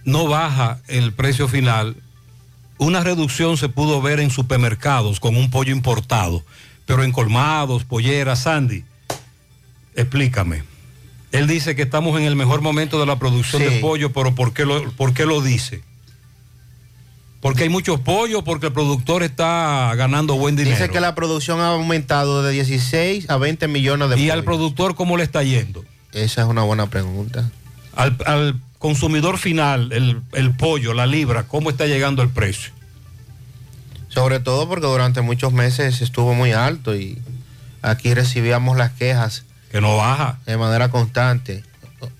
no 0.03 0.27
baja 0.27 0.81
el 0.87 1.13
precio 1.13 1.47
final. 1.47 1.95
Una 2.77 3.01
reducción 3.01 3.55
se 3.55 3.69
pudo 3.69 4.01
ver 4.01 4.19
en 4.19 4.31
supermercados 4.31 5.21
con 5.21 5.37
un 5.37 5.49
pollo 5.49 5.71
importado, 5.71 6.43
pero 6.85 7.03
en 7.03 7.13
colmados, 7.13 7.85
polleras, 7.85 8.43
Sandy, 8.43 8.83
explícame. 9.95 10.70
Él 11.31 11.47
dice 11.47 11.75
que 11.75 11.83
estamos 11.83 12.19
en 12.19 12.25
el 12.25 12.35
mejor 12.35 12.61
momento 12.61 12.99
de 12.99 13.05
la 13.05 13.17
producción 13.17 13.61
de 13.61 13.79
pollo, 13.79 14.11
pero 14.11 14.35
¿por 14.35 14.53
qué 14.53 14.65
lo, 14.65 14.91
por 14.91 15.13
qué 15.13 15.25
lo 15.25 15.41
dice? 15.41 15.81
Porque 17.39 17.63
hay 17.63 17.69
muchos 17.69 17.99
pollos, 17.99 18.43
porque 18.43 18.67
el 18.67 18.73
productor 18.73 19.23
está 19.23 19.93
ganando 19.95 20.35
buen 20.35 20.55
dinero. 20.55 20.75
Dice 20.77 20.89
que 20.89 20.99
la 20.99 21.15
producción 21.15 21.59
ha 21.59 21.69
aumentado 21.69 22.43
de 22.43 22.51
16 22.51 23.29
a 23.29 23.37
20 23.37 23.67
millones 23.67 24.09
de 24.09 24.19
¿Y 24.19 24.29
al 24.29 24.43
productor 24.43 24.93
cómo 24.93 25.17
le 25.17 25.23
está 25.23 25.41
yendo? 25.41 25.83
Esa 26.11 26.41
es 26.41 26.47
una 26.47 26.61
buena 26.61 26.87
pregunta. 26.87 27.49
Al, 27.95 28.15
al 28.25 28.61
consumidor 28.77 29.37
final, 29.37 29.91
el, 29.91 30.21
el 30.33 30.51
pollo, 30.51 30.93
la 30.93 31.07
libra, 31.07 31.43
¿cómo 31.43 31.69
está 31.69 31.87
llegando 31.87 32.21
el 32.21 32.29
precio? 32.29 32.73
Sobre 34.09 34.39
todo 34.39 34.67
porque 34.67 34.85
durante 34.85 35.21
muchos 35.21 35.53
meses 35.53 36.01
estuvo 36.01 36.33
muy 36.33 36.51
alto 36.51 36.95
y 36.95 37.17
aquí 37.81 38.13
recibíamos 38.13 38.77
las 38.77 38.91
quejas. 38.91 39.45
Que 39.71 39.79
no 39.79 39.97
baja. 39.97 40.37
De 40.45 40.57
manera 40.57 40.89
constante. 40.89 41.63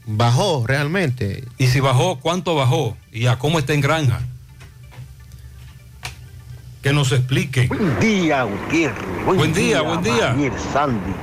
Bajó 0.06 0.66
realmente. 0.66 1.44
Y 1.58 1.68
si 1.68 1.80
bajó, 1.80 2.20
¿cuánto 2.20 2.56
bajó? 2.56 2.96
¿Y 3.12 3.28
a 3.28 3.38
cómo 3.38 3.60
está 3.60 3.74
en 3.74 3.82
granja? 3.82 4.22
Que 6.82 6.94
nos 6.94 7.12
explique. 7.12 7.68
Buen 7.68 8.00
día, 8.00 8.44
Gutiérrez. 8.44 9.26
Buen 9.26 9.54
día, 9.54 9.82
buen 9.82 10.02
día. 10.02 10.28
Daniel, 10.28 10.54
Sandy. 10.74 11.14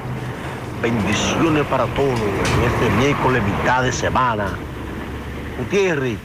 Bendiciones 0.82 1.66
para 1.66 1.86
todos 1.94 2.20
en 2.20 2.64
este 2.64 2.90
miércoles, 2.98 3.42
mitad 3.42 3.82
de 3.82 3.92
semana. 3.92 4.56
Gutiérrez, 5.58 6.18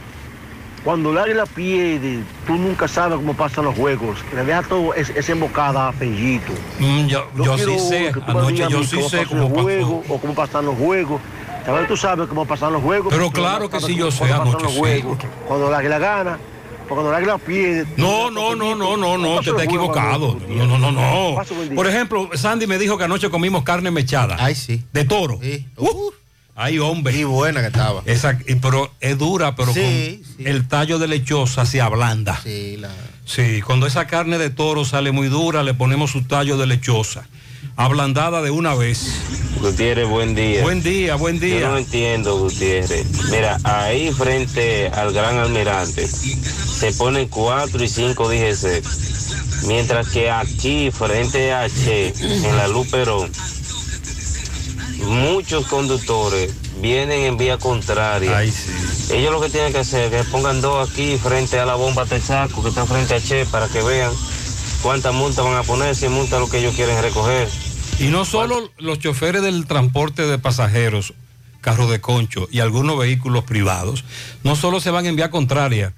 cuando 0.83 1.11
el 1.11 1.17
águila 1.17 1.45
pierde, 1.45 2.19
tú 2.45 2.55
nunca 2.55 2.87
sabes 2.87 3.17
cómo 3.17 3.33
pasan 3.33 3.65
los 3.65 3.75
juegos. 3.75 4.17
Le 4.35 4.43
deja 4.43 4.63
todo 4.63 4.93
es- 4.93 5.09
esa 5.11 5.31
embocada 5.31 5.87
a 5.89 5.93
Fellito. 5.93 6.51
Mm, 6.79 7.05
yo 7.07 7.27
yo 7.35 7.43
sí 7.57 7.63
quiero 7.63 7.79
sé, 7.79 8.11
anoche 8.27 8.67
yo 8.69 8.83
sí 8.83 8.95
cómo 8.97 9.09
sé 9.09 9.25
cómo 9.25 9.43
el 9.45 9.49
pasó. 9.51 9.61
juego 9.63 10.03
o 10.09 10.17
cómo 10.19 10.33
pasan 10.33 10.65
los 10.65 10.77
juegos. 10.77 11.21
Ver, 11.65 11.87
tú 11.87 11.95
sabes 11.95 12.27
cómo 12.27 12.45
pasan 12.45 12.73
los 12.73 12.81
juegos. 12.83 13.13
Pero 13.13 13.31
claro 13.31 13.69
que 13.69 13.79
sí, 13.79 13.95
yo 13.95 14.07
cómo 14.07 14.11
sé, 14.11 14.19
pasan 14.25 14.41
anoche 14.41 14.63
los 14.63 14.73
sí. 14.73 14.79
juegos. 14.79 15.17
Cuando 15.47 15.67
el 15.69 15.73
águila 15.73 15.97
gana, 15.99 16.37
cuando 16.89 17.09
el 17.09 17.15
águila 17.15 17.37
pierde. 17.37 17.87
No, 17.95 18.29
no, 18.29 18.53
no, 18.53 18.75
no, 18.75 18.97
no, 18.97 19.17
no, 19.17 19.39
te 19.39 19.51
está 19.51 19.63
equivocado. 19.63 20.37
No, 20.49 20.67
no, 20.67 20.77
no, 20.77 20.91
no. 20.91 21.41
Por 21.75 21.87
ejemplo, 21.87 22.29
Sandy 22.33 22.67
me 22.67 22.77
dijo 22.77 22.97
que 22.97 23.05
anoche 23.05 23.29
comimos 23.29 23.63
carne 23.63 23.89
mechada. 23.91 24.35
Ay, 24.37 24.53
sí. 24.55 24.83
De 24.91 25.05
toro. 25.05 25.39
Uh, 25.77 26.11
ay, 26.55 26.79
hombre. 26.79 27.17
Y 27.17 27.23
buena 27.23 27.61
que 27.61 27.67
estaba. 27.67 28.01
Esa, 28.05 28.37
y- 28.47 28.55
pero 28.55 28.91
es 28.99 29.17
dura, 29.17 29.55
pero 29.55 29.73
Sí, 29.73 30.23
con 30.37 30.47
el 30.47 30.67
tallo 30.67 30.99
de 30.99 31.07
lechosa 31.07 31.65
se 31.65 31.81
ablanda. 31.81 32.39
Sí, 32.43 32.77
la... 32.77 32.89
Sí, 33.25 33.61
cuando 33.61 33.87
esa 33.87 34.05
carne 34.07 34.37
de 34.37 34.49
toro 34.49 34.83
sale 34.85 35.11
muy 35.11 35.27
dura, 35.29 35.63
le 35.63 35.73
ponemos 35.73 36.11
su 36.11 36.23
tallo 36.23 36.57
de 36.57 36.67
lechosa. 36.67 37.25
Ablandada 37.75 38.41
de 38.41 38.51
una 38.51 38.75
vez. 38.75 39.07
Gutiérrez, 39.59 40.07
buen 40.07 40.35
día. 40.35 40.61
Buen 40.61 40.83
día, 40.83 41.15
buen 41.15 41.39
día. 41.39 41.61
Yo 41.61 41.69
no 41.71 41.77
entiendo, 41.77 42.37
Gutiérrez. 42.37 43.05
Mira, 43.31 43.57
ahí 43.63 44.11
frente 44.11 44.89
al 44.89 45.13
gran 45.13 45.37
almirante 45.39 46.05
se 46.07 46.91
ponen 46.93 47.29
cuatro 47.29 47.81
y 47.83 47.87
cinco 47.87 48.27
DGC. 48.29 48.83
Mientras 49.67 50.09
que 50.09 50.29
aquí, 50.29 50.91
frente 50.91 51.53
a 51.53 51.67
Che, 51.69 52.13
en 52.19 52.57
la 52.57 52.67
Luz 52.67 52.89
Perón, 52.89 53.31
muchos 55.03 55.67
conductores 55.67 56.53
vienen 56.81 57.21
en 57.21 57.37
vía 57.37 57.57
contraria. 57.57 58.43
Ellos 58.43 59.31
lo 59.31 59.41
que 59.41 59.49
tienen 59.49 59.71
que 59.71 59.79
hacer 59.79 60.13
es 60.13 60.25
que 60.25 60.31
pongan 60.31 60.61
dos 60.61 60.89
aquí 60.89 61.17
frente 61.17 61.59
a 61.59 61.65
la 61.65 61.75
bomba 61.75 62.05
Texaco 62.05 62.63
que 62.63 62.69
está 62.69 62.85
frente 62.85 63.15
a 63.15 63.21
Che 63.21 63.45
para 63.45 63.67
que 63.67 63.81
vean 63.81 64.11
cuántas 64.81 65.13
multas 65.13 65.45
van 65.45 65.55
a 65.55 65.63
poner, 65.63 65.95
si 65.95 66.09
multa 66.09 66.39
lo 66.39 66.49
que 66.49 66.59
ellos 66.59 66.75
quieren 66.75 67.01
recoger. 67.01 67.47
Y 67.99 68.07
no 68.07 68.25
solo 68.25 68.71
los 68.77 68.99
choferes 68.99 69.41
del 69.41 69.65
transporte 69.65 70.23
de 70.23 70.39
pasajeros, 70.39 71.13
carros 71.61 71.89
de 71.89 72.01
concho 72.01 72.47
y 72.51 72.59
algunos 72.59 72.97
vehículos 72.97 73.43
privados, 73.43 74.03
no 74.43 74.55
solo 74.55 74.79
se 74.79 74.91
van 74.91 75.05
en 75.05 75.15
vía 75.15 75.29
contraria 75.29 75.93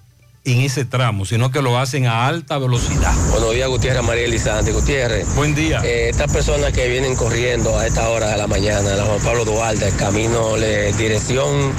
en 0.46 0.62
ese 0.62 0.86
tramo, 0.86 1.26
sino 1.26 1.52
que 1.52 1.62
lo 1.62 1.78
hacen 1.80 2.06
a 2.06 2.28
alta 2.28 2.58
velocidad. 2.60 3.14
Buenos 3.32 3.54
días, 3.54 3.68
Gutiérrez, 3.68 4.04
María 4.04 4.26
Elizante. 4.26 4.72
Gutiérrez. 4.72 5.28
Buen 5.36 5.56
día. 5.56 5.82
Eh, 5.84 6.10
estas 6.10 6.32
personas 6.32 6.72
que 6.72 6.88
vienen 6.88 7.16
corriendo 7.16 7.78
a 7.78 7.88
esta 7.88 8.08
hora 8.10 8.30
de 8.30 8.38
la 8.38 8.48
mañana, 8.48 8.96
la 8.96 9.04
Juan 9.04 9.20
Pablo 9.22 9.44
Duarte, 9.44 9.92
camino 9.98 10.56
de 10.56 10.94
dirección 10.94 11.74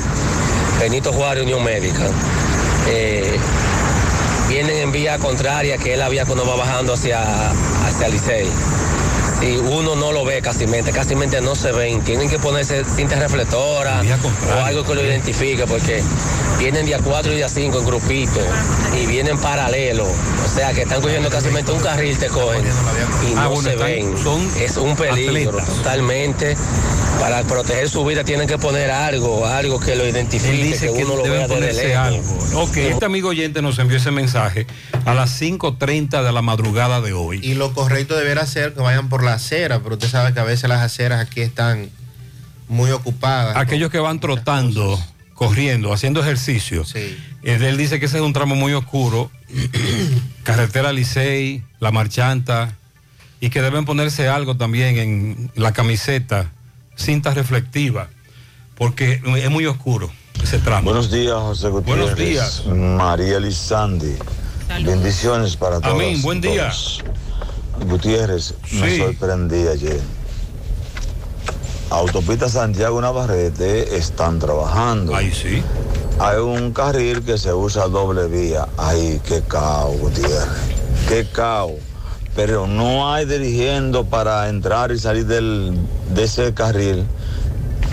Benito 0.81 1.13
Juárez, 1.13 1.45
Unión 1.45 1.63
Médica, 1.63 2.07
eh, 2.89 3.39
vienen 4.49 4.77
en 4.79 4.93
vía 4.93 5.19
contraria, 5.19 5.79
que 5.79 5.93
es 5.93 5.99
la 5.99 6.09
vía 6.09 6.27
cuando 6.27 6.47
va 6.47 6.57
bajando 6.57 6.95
hacia, 6.95 7.23
hacia 7.87 8.09
Licey. 8.09 8.49
Si 9.41 9.57
uno 9.59 9.97
no 9.97 10.13
lo 10.13 10.25
ve 10.25 10.41
casi 10.41 10.67
casi 10.93 11.15
no 11.15 11.55
se 11.55 11.73
ven, 11.73 12.01
tienen 12.03 12.29
que 12.29 12.39
ponerse 12.39 12.85
cinta 12.85 13.17
reflectora 13.17 14.03
o 14.59 14.65
algo 14.65 14.85
que 14.85 14.95
lo 14.95 15.05
identifique, 15.05 15.67
porque 15.67 16.03
vienen 16.59 16.87
día 16.87 16.99
4 17.03 17.33
y 17.33 17.37
día 17.37 17.49
5 17.49 17.79
en 17.79 17.87
grupito 17.87 18.41
y 19.01 19.07
vienen 19.07 19.39
paralelo. 19.39 20.05
O 20.07 20.49
sea 20.49 20.73
que 20.73 20.83
están 20.83 21.01
cogiendo 21.03 21.29
casi 21.29 21.49
un 21.49 21.81
carril, 21.81 22.17
te 22.19 22.29
cogen 22.29 22.63
y 22.65 23.35
Ah, 23.37 23.45
no 23.45 23.51
bueno, 23.51 23.71
se 23.71 23.77
ven. 23.77 24.17
son 24.23 24.51
es 24.59 24.77
un 24.77 24.97
peligro 24.97 25.51
atletas. 25.59 25.77
totalmente. 25.77 26.57
Para 27.21 27.43
proteger 27.45 27.89
su 27.89 28.05
vida 28.05 28.25
tienen 28.25 28.47
que 28.47 28.59
poner 28.59 28.91
algo, 28.91 29.47
algo 29.47 29.81
que 29.81 29.97
lo 29.97 30.07
identifique, 30.07 30.51
Él 30.51 30.63
dice 30.63 30.89
que, 30.89 30.99
que 30.99 31.05
uno 31.07 31.17
lo 31.17 31.23
deben 31.23 31.49
vea 31.49 31.59
desde 31.61 31.97
algo. 31.97 32.23
Ok, 32.57 32.77
este 32.77 33.07
amigo 33.07 33.31
oyente 33.31 33.63
nos 33.63 33.79
envió 33.79 33.97
ese 33.97 34.11
mensaje 34.11 34.67
a 35.07 35.15
las 35.15 35.41
5.30 35.41 36.23
de 36.23 36.33
la 36.33 36.43
madrugada 36.43 37.01
de 37.01 37.15
hoy. 37.15 37.41
Y 37.43 37.55
lo 37.55 37.73
correcto 37.73 38.17
debería 38.17 38.45
ser 38.45 38.75
que 38.75 38.83
vayan 38.83 39.09
por 39.09 39.25
la 39.27 39.35
acera, 39.35 39.81
pero 39.81 39.97
usted 39.97 40.09
sabe 40.09 40.33
que 40.33 40.41
a 40.41 40.45
veces 40.45 40.69
las 40.69 40.81
aceras 40.81 41.21
aquí 41.21 41.43
están 41.43 41.91
muy 42.69 42.91
ocupadas. 42.91 43.57
Aquellos 43.57 43.91
que 43.91 43.99
van 43.99 44.19
trotando 44.21 44.99
corriendo, 45.37 45.93
haciendo 45.93 46.21
ejercicio. 46.21 46.85
Eh, 46.95 47.17
Él 47.43 47.77
dice 47.77 48.01
que 48.01 48.07
ese 48.07 48.17
es 48.17 48.23
un 48.23 48.33
tramo 48.33 48.57
muy 48.57 48.73
oscuro, 48.73 49.31
carretera 50.43 50.93
Licey, 50.93 51.63
La 51.79 51.93
Marchanta, 51.93 52.75
y 53.39 53.51
que 53.51 53.61
deben 53.63 53.85
ponerse 53.85 54.29
algo 54.29 54.57
también 54.57 54.97
en 54.99 55.51
la 55.55 55.73
camiseta, 55.73 56.51
cinta 56.97 57.35
reflectiva, 57.35 58.09
porque 58.75 59.21
es 59.37 59.51
muy 59.51 59.67
oscuro 59.67 60.11
ese 60.43 60.59
tramo. 60.59 60.85
Buenos 60.85 61.11
días, 61.11 61.35
José 61.35 61.69
Gutiérrez. 61.69 62.05
Buenos 62.07 62.19
días. 62.19 62.67
María 62.67 63.39
Lizandi. 63.39 64.17
Bendiciones 64.85 65.55
para 65.57 65.81
todos. 65.81 65.95
Amén, 65.95 66.21
buen 66.23 66.41
día. 66.41 66.71
todos. 66.71 67.05
Gutiérrez, 67.85 68.55
me 68.73 68.99
sorprendí 68.99 69.67
ayer. 69.69 70.01
Autopista 71.91 72.49
Santiago 72.49 73.01
Navarrete 73.01 73.97
están 73.97 74.39
trabajando. 74.39 75.15
Ahí 75.15 75.33
sí. 75.33 75.63
Hay 76.19 76.39
un 76.39 76.73
carril 76.73 77.23
que 77.23 77.39
se 77.39 77.53
usa 77.53 77.89
doble 77.89 78.27
vía. 78.27 78.67
Ay, 78.77 79.21
qué 79.25 79.43
caos, 79.43 79.99
Gutiérrez. 79.99 80.49
Qué 81.09 81.27
caos. 81.31 81.75
Pero 82.35 82.67
no 82.67 83.13
hay 83.13 83.25
dirigiendo 83.25 84.05
para 84.07 84.49
entrar 84.49 84.93
y 84.93 84.99
salir 84.99 85.27
del, 85.27 85.79
de 86.15 86.25
ese 86.25 86.53
carril 86.55 87.07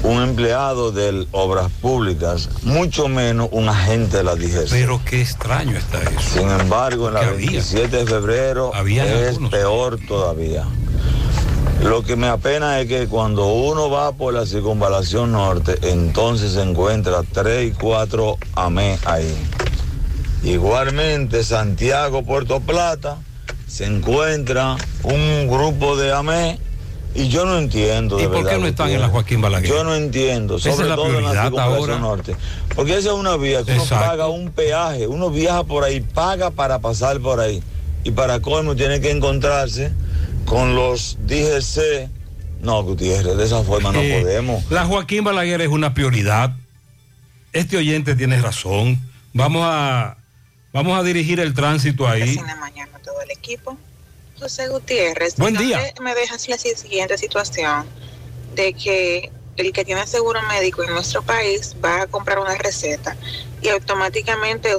un 0.04 0.22
empleado 0.22 0.92
de 0.92 1.26
obras 1.32 1.72
públicas, 1.82 2.50
mucho 2.64 3.08
menos 3.08 3.48
un 3.52 3.70
agente 3.70 4.18
de 4.18 4.24
la 4.24 4.36
DGC. 4.36 4.70
Pero 4.70 5.02
qué 5.06 5.22
extraño 5.22 5.78
está 5.78 6.02
eso. 6.02 6.40
Sin 6.40 6.50
embargo, 6.50 7.08
en 7.08 7.14
la 7.16 7.20
Que 7.22 7.26
había. 7.28 7.48
27 7.52 7.98
de 7.98 8.06
febrero 8.06 8.72
Habían 8.76 9.08
es 9.08 9.30
algunos. 9.30 9.52
peor 9.52 10.00
todavía. 10.08 10.66
Lo 11.82 12.02
que 12.04 12.16
me 12.16 12.28
apena 12.28 12.80
es 12.80 12.88
que 12.88 13.08
cuando 13.08 13.48
uno 13.48 13.90
va 13.90 14.12
por 14.14 14.34
la 14.34 14.46
circunvalación 14.46 15.32
norte, 15.34 15.78
entonces 15.82 16.54
se 16.54 16.62
encuentra 16.62 17.24
3 17.30 17.72
y 17.72 17.72
4 17.72 18.38
AME 18.56 18.98
ahí. 19.06 19.36
Igualmente, 20.44 21.44
Santiago, 21.44 22.24
Puerto 22.24 22.60
Plata, 22.60 23.18
se 23.68 23.86
encuentra 23.86 24.76
un 25.04 25.48
grupo 25.48 25.96
de 25.96 26.14
AME 26.14 26.60
y 27.16 27.28
yo 27.30 27.46
no 27.46 27.58
entiendo. 27.58 28.18
¿Y 28.20 28.24
de 28.24 28.30
por 28.30 28.48
qué 28.48 28.58
no 28.58 28.68
están 28.68 28.90
en 28.90 29.02
la. 29.02 29.10
Joaquín 29.10 29.42
Balaguer? 29.42 29.70
Yo 29.70 29.84
no 29.84 29.96
entiendo, 29.96 30.58
Esa 30.58 30.72
sobre 30.72 30.84
es 30.84 30.90
la 30.90 30.96
todo 30.96 31.06
en 31.08 31.12
la 31.14 31.18
prioridad 31.20 31.44
circunvalación 31.44 31.90
ahora. 31.92 32.00
norte. 32.00 32.36
Porque 32.76 32.92
esa 32.98 33.10
es 33.10 33.16
una 33.16 33.38
vía 33.38 33.64
que 33.64 33.74
uno 33.74 33.86
paga 33.86 34.28
un 34.28 34.52
peaje, 34.52 35.08
uno 35.08 35.30
viaja 35.30 35.64
por 35.64 35.84
ahí, 35.84 36.02
paga 36.02 36.50
para 36.52 36.80
pasar 36.80 37.20
por 37.20 37.40
ahí. 37.40 37.62
Y 38.04 38.12
para 38.12 38.40
colmo 38.42 38.76
tiene 38.76 39.00
que 39.00 39.12
encontrarse 39.12 39.92
con 40.46 40.76
los 40.76 41.18
DGC. 41.26 42.10
No, 42.62 42.82
Gutiérrez, 42.84 43.36
de 43.38 43.44
esa 43.46 43.62
forma 43.64 43.92
no 43.92 44.00
Eh, 44.02 44.20
podemos. 44.22 44.70
La 44.72 44.86
Joaquín 44.86 45.24
Balaguer 45.24 45.62
es 45.62 45.68
una 45.70 45.94
prioridad. 45.94 46.54
Este 47.52 47.78
oyente 47.78 48.16
tiene 48.16 48.42
razón. 48.42 49.00
Vamos 49.34 49.62
a, 49.66 50.18
vamos 50.72 50.98
a 50.98 51.04
dirigir 51.04 51.40
el 51.40 51.54
tránsito 51.54 52.08
ahí. 52.08 52.38
mañana 52.60 52.92
todo 53.04 53.22
el 53.22 53.32
equipo. 53.32 53.78
José 54.44 54.68
Gutiérrez, 54.68 55.38
Buen 55.38 55.54
¿dónde 55.54 55.68
día. 55.68 55.94
me 56.02 56.14
dejas 56.14 56.50
la 56.50 56.58
siguiente 56.58 57.18
situación 57.18 57.88
de 58.54 58.74
que 58.74 59.32
el 59.56 59.72
que 59.72 59.86
tiene 59.86 60.06
seguro 60.06 60.42
médico 60.50 60.84
en 60.84 60.90
nuestro 60.90 61.22
país 61.22 61.74
va 61.84 62.02
a 62.02 62.08
comprar 62.08 62.40
una 62.40 62.54
receta 62.56 63.16
y 63.62 63.70
automáticamente 63.70 64.76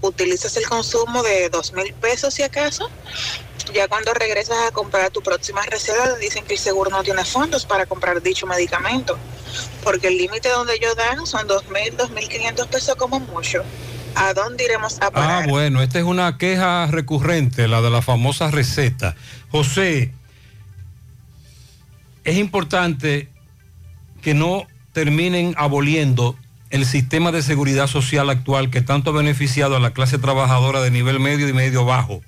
utilizas 0.00 0.56
el 0.56 0.66
consumo 0.66 1.22
de 1.22 1.50
dos 1.50 1.74
mil 1.74 1.92
pesos 1.92 2.32
si 2.32 2.42
acaso. 2.42 2.88
Ya 3.74 3.86
cuando 3.86 4.14
regresas 4.14 4.56
a 4.66 4.70
comprar 4.70 5.10
tu 5.10 5.20
próxima 5.22 5.60
receta 5.66 6.14
dicen 6.16 6.46
que 6.46 6.54
el 6.54 6.58
seguro 6.60 6.88
no 6.88 7.02
tiene 7.02 7.22
fondos 7.24 7.66
para 7.66 7.84
comprar 7.84 8.22
dicho 8.22 8.46
medicamento, 8.46 9.18
porque 9.84 10.06
el 10.06 10.16
límite 10.16 10.48
donde 10.48 10.74
ellos 10.74 10.96
dan 10.96 11.26
son 11.26 11.46
dos 11.46 11.68
mil, 11.68 11.94
dos 11.98 12.10
mil 12.10 12.26
quinientos 12.28 12.66
pesos 12.68 12.94
como 12.94 13.20
mucho. 13.20 13.62
¿A 14.16 14.32
dónde 14.32 14.64
iremos 14.64 14.96
a 15.02 15.10
parar? 15.10 15.44
Ah, 15.44 15.46
bueno, 15.46 15.82
esta 15.82 15.98
es 15.98 16.04
una 16.04 16.38
queja 16.38 16.86
recurrente, 16.86 17.68
la 17.68 17.82
de 17.82 17.90
la 17.90 18.00
famosa 18.00 18.50
receta. 18.50 19.14
José, 19.50 20.10
es 22.24 22.36
importante 22.38 23.28
que 24.22 24.32
no 24.32 24.66
terminen 24.92 25.54
aboliendo 25.58 26.34
el 26.70 26.86
sistema 26.86 27.30
de 27.30 27.42
seguridad 27.42 27.88
social 27.88 28.30
actual 28.30 28.70
que 28.70 28.80
tanto 28.80 29.10
ha 29.10 29.12
beneficiado 29.12 29.76
a 29.76 29.80
la 29.80 29.90
clase 29.90 30.16
trabajadora 30.16 30.80
de 30.80 30.90
nivel 30.90 31.20
medio 31.20 31.46
y 31.46 31.52
medio 31.52 31.84
bajo. 31.84 32.22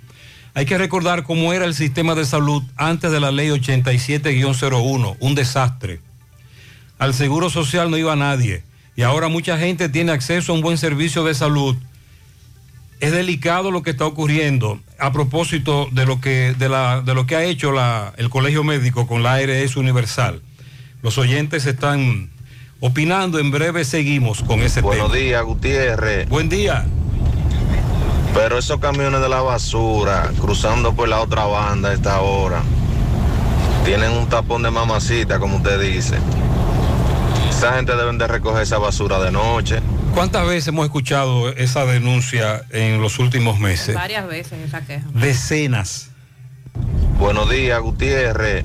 Hay 0.52 0.66
que 0.66 0.76
recordar 0.76 1.22
cómo 1.22 1.54
era 1.54 1.64
el 1.64 1.74
sistema 1.74 2.14
de 2.14 2.26
salud 2.26 2.62
antes 2.76 3.10
de 3.10 3.20
la 3.20 3.30
ley 3.30 3.48
87-01, 3.48 5.16
un 5.20 5.34
desastre. 5.34 6.00
Al 6.98 7.14
seguro 7.14 7.48
social 7.48 7.90
no 7.90 7.96
iba 7.96 8.14
nadie 8.14 8.67
y 8.98 9.02
ahora 9.04 9.28
mucha 9.28 9.56
gente 9.56 9.88
tiene 9.88 10.10
acceso 10.10 10.50
a 10.50 10.56
un 10.56 10.60
buen 10.60 10.76
servicio 10.76 11.22
de 11.22 11.32
salud. 11.32 11.76
Es 12.98 13.12
delicado 13.12 13.70
lo 13.70 13.84
que 13.84 13.90
está 13.90 14.04
ocurriendo 14.04 14.80
a 14.98 15.12
propósito 15.12 15.86
de 15.92 16.04
lo 16.04 16.20
que, 16.20 16.52
de 16.58 16.68
la- 16.68 17.00
de 17.00 17.14
lo 17.14 17.24
que 17.24 17.36
ha 17.36 17.44
hecho 17.44 17.70
la- 17.70 18.12
el 18.16 18.28
Colegio 18.28 18.64
Médico 18.64 19.06
con 19.06 19.22
la 19.22 19.34
ARS 19.34 19.76
Universal. 19.76 20.42
Los 21.00 21.16
oyentes 21.16 21.64
están 21.66 22.28
opinando, 22.80 23.38
en 23.38 23.52
breve 23.52 23.84
seguimos 23.84 24.42
con 24.42 24.58
ese 24.62 24.80
Buenos 24.80 25.12
tema. 25.12 25.16
días, 25.24 25.44
Gutiérrez. 25.44 26.28
Buen 26.28 26.48
día. 26.48 26.84
Pero 28.34 28.58
esos 28.58 28.80
camiones 28.80 29.20
de 29.20 29.28
la 29.28 29.42
basura 29.42 30.32
cruzando 30.40 30.92
por 30.92 31.08
la 31.08 31.20
otra 31.20 31.44
banda 31.44 31.90
a 31.90 31.94
esta 31.94 32.20
hora 32.20 32.62
tienen 33.84 34.10
un 34.10 34.28
tapón 34.28 34.64
de 34.64 34.72
mamacita, 34.72 35.38
como 35.38 35.58
usted 35.58 35.80
dice. 35.80 36.16
Esa 37.58 37.74
gente 37.74 37.96
deben 37.96 38.18
de 38.18 38.28
recoger 38.28 38.62
esa 38.62 38.78
basura 38.78 39.18
de 39.18 39.32
noche. 39.32 39.80
¿Cuántas 40.14 40.46
veces 40.46 40.68
hemos 40.68 40.84
escuchado 40.86 41.48
esa 41.48 41.84
denuncia 41.86 42.64
en 42.70 43.00
los 43.00 43.18
últimos 43.18 43.58
meses? 43.58 43.96
Varias 43.96 44.28
veces 44.28 44.60
esa 44.60 44.80
queja. 44.82 45.04
Decenas. 45.12 46.12
Buenos 47.18 47.50
días, 47.50 47.80
Gutiérrez. 47.80 48.64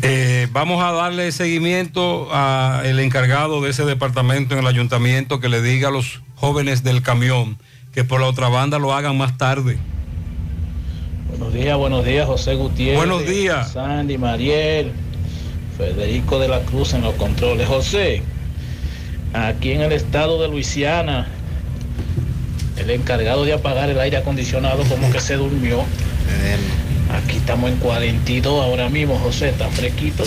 Eh, 0.00 0.48
vamos 0.50 0.82
a 0.82 0.92
darle 0.92 1.30
seguimiento 1.30 2.34
al 2.34 2.98
encargado 2.98 3.60
de 3.60 3.68
ese 3.68 3.84
departamento 3.84 4.54
en 4.54 4.60
el 4.60 4.66
ayuntamiento 4.66 5.40
que 5.40 5.50
le 5.50 5.60
diga 5.60 5.88
a 5.88 5.90
los 5.90 6.22
jóvenes 6.36 6.84
del 6.84 7.02
camión 7.02 7.58
que 7.92 8.02
por 8.02 8.22
la 8.22 8.28
otra 8.28 8.48
banda 8.48 8.78
lo 8.78 8.94
hagan 8.94 9.18
más 9.18 9.36
tarde. 9.36 9.76
Buenos 11.32 11.54
días, 11.54 11.78
buenos 11.78 12.04
días, 12.04 12.26
José 12.26 12.54
Gutiérrez. 12.54 12.98
Buenos 12.98 13.26
días. 13.26 13.72
Sandy, 13.72 14.18
Mariel, 14.18 14.92
Federico 15.78 16.38
de 16.38 16.48
la 16.48 16.60
Cruz 16.60 16.92
en 16.92 17.00
los 17.02 17.14
controles. 17.14 17.66
José, 17.66 18.22
aquí 19.32 19.72
en 19.72 19.80
el 19.80 19.92
estado 19.92 20.40
de 20.40 20.48
Luisiana, 20.48 21.26
el 22.76 22.90
encargado 22.90 23.44
de 23.44 23.54
apagar 23.54 23.88
el 23.88 23.98
aire 23.98 24.18
acondicionado 24.18 24.84
como 24.84 25.10
que 25.10 25.20
se 25.20 25.36
durmió. 25.36 25.84
Aquí 27.12 27.38
estamos 27.38 27.70
en 27.70 27.78
42 27.78 28.62
ahora 28.62 28.90
mismo, 28.90 29.18
José, 29.18 29.48
está 29.48 29.68
fresquito. 29.68 30.24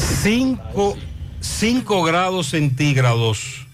5 1.40 2.04
grados 2.04 2.48
centígrados, 2.48 3.68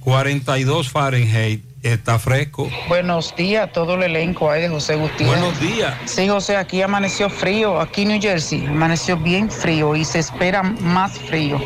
42 0.00 0.90
Fahrenheit, 0.90 1.62
está 1.92 2.18
fresco. 2.18 2.68
Buenos 2.88 3.34
días 3.36 3.64
a 3.68 3.72
todo 3.72 3.94
el 3.94 4.02
elenco 4.04 4.50
ahí 4.50 4.62
de 4.62 4.68
José 4.68 4.96
Gutiérrez. 4.96 5.40
Buenos 5.40 5.60
días. 5.60 5.94
Sí, 6.06 6.28
José, 6.28 6.56
aquí 6.56 6.82
amaneció 6.82 7.28
frío, 7.30 7.80
aquí 7.80 8.02
en 8.02 8.08
New 8.08 8.20
Jersey, 8.20 8.66
amaneció 8.66 9.16
bien 9.16 9.50
frío 9.50 9.94
y 9.96 10.04
se 10.04 10.18
espera 10.18 10.62
más 10.62 11.18
frío. 11.18 11.60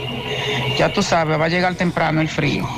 Ya 0.79 0.93
tú 0.93 1.03
sabes, 1.03 1.39
va 1.39 1.45
a 1.47 1.49
llegar 1.49 1.75
temprano 1.75 2.21
el 2.21 2.29
frío. 2.29 2.69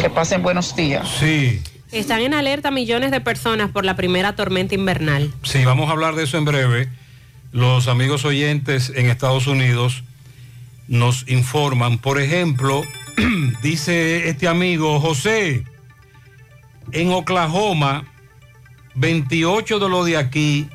Que 0.00 0.10
pasen 0.10 0.42
buenos 0.42 0.74
días. 0.74 1.08
Sí, 1.20 1.62
Están 1.92 2.20
en 2.20 2.34
alerta 2.34 2.70
millones 2.70 3.10
de 3.10 3.20
personas 3.20 3.70
por 3.70 3.84
la 3.84 3.94
primera 3.96 4.34
tormenta 4.34 4.74
invernal. 4.74 5.30
sí, 5.42 5.64
vamos 5.64 5.88
a 5.88 5.92
hablar 5.92 6.14
de 6.14 6.24
eso 6.24 6.38
en 6.38 6.44
breve. 6.44 6.88
Los 7.52 7.86
amigos 7.86 8.24
oyentes 8.24 8.90
en 8.96 9.06
Estados 9.10 9.46
Unidos 9.46 10.02
nos 10.88 11.28
informan, 11.28 11.98
por 11.98 12.18
ejemplo, 12.20 12.82
dice 13.62 14.28
este 14.28 14.48
amigo 14.48 14.98
José, 15.00 15.64
en 16.92 17.10
Oklahoma, 17.10 18.04
28 18.94 19.78
de 19.78 19.88
lo 19.88 20.04
de 20.04 20.16
aquí, 20.16 20.68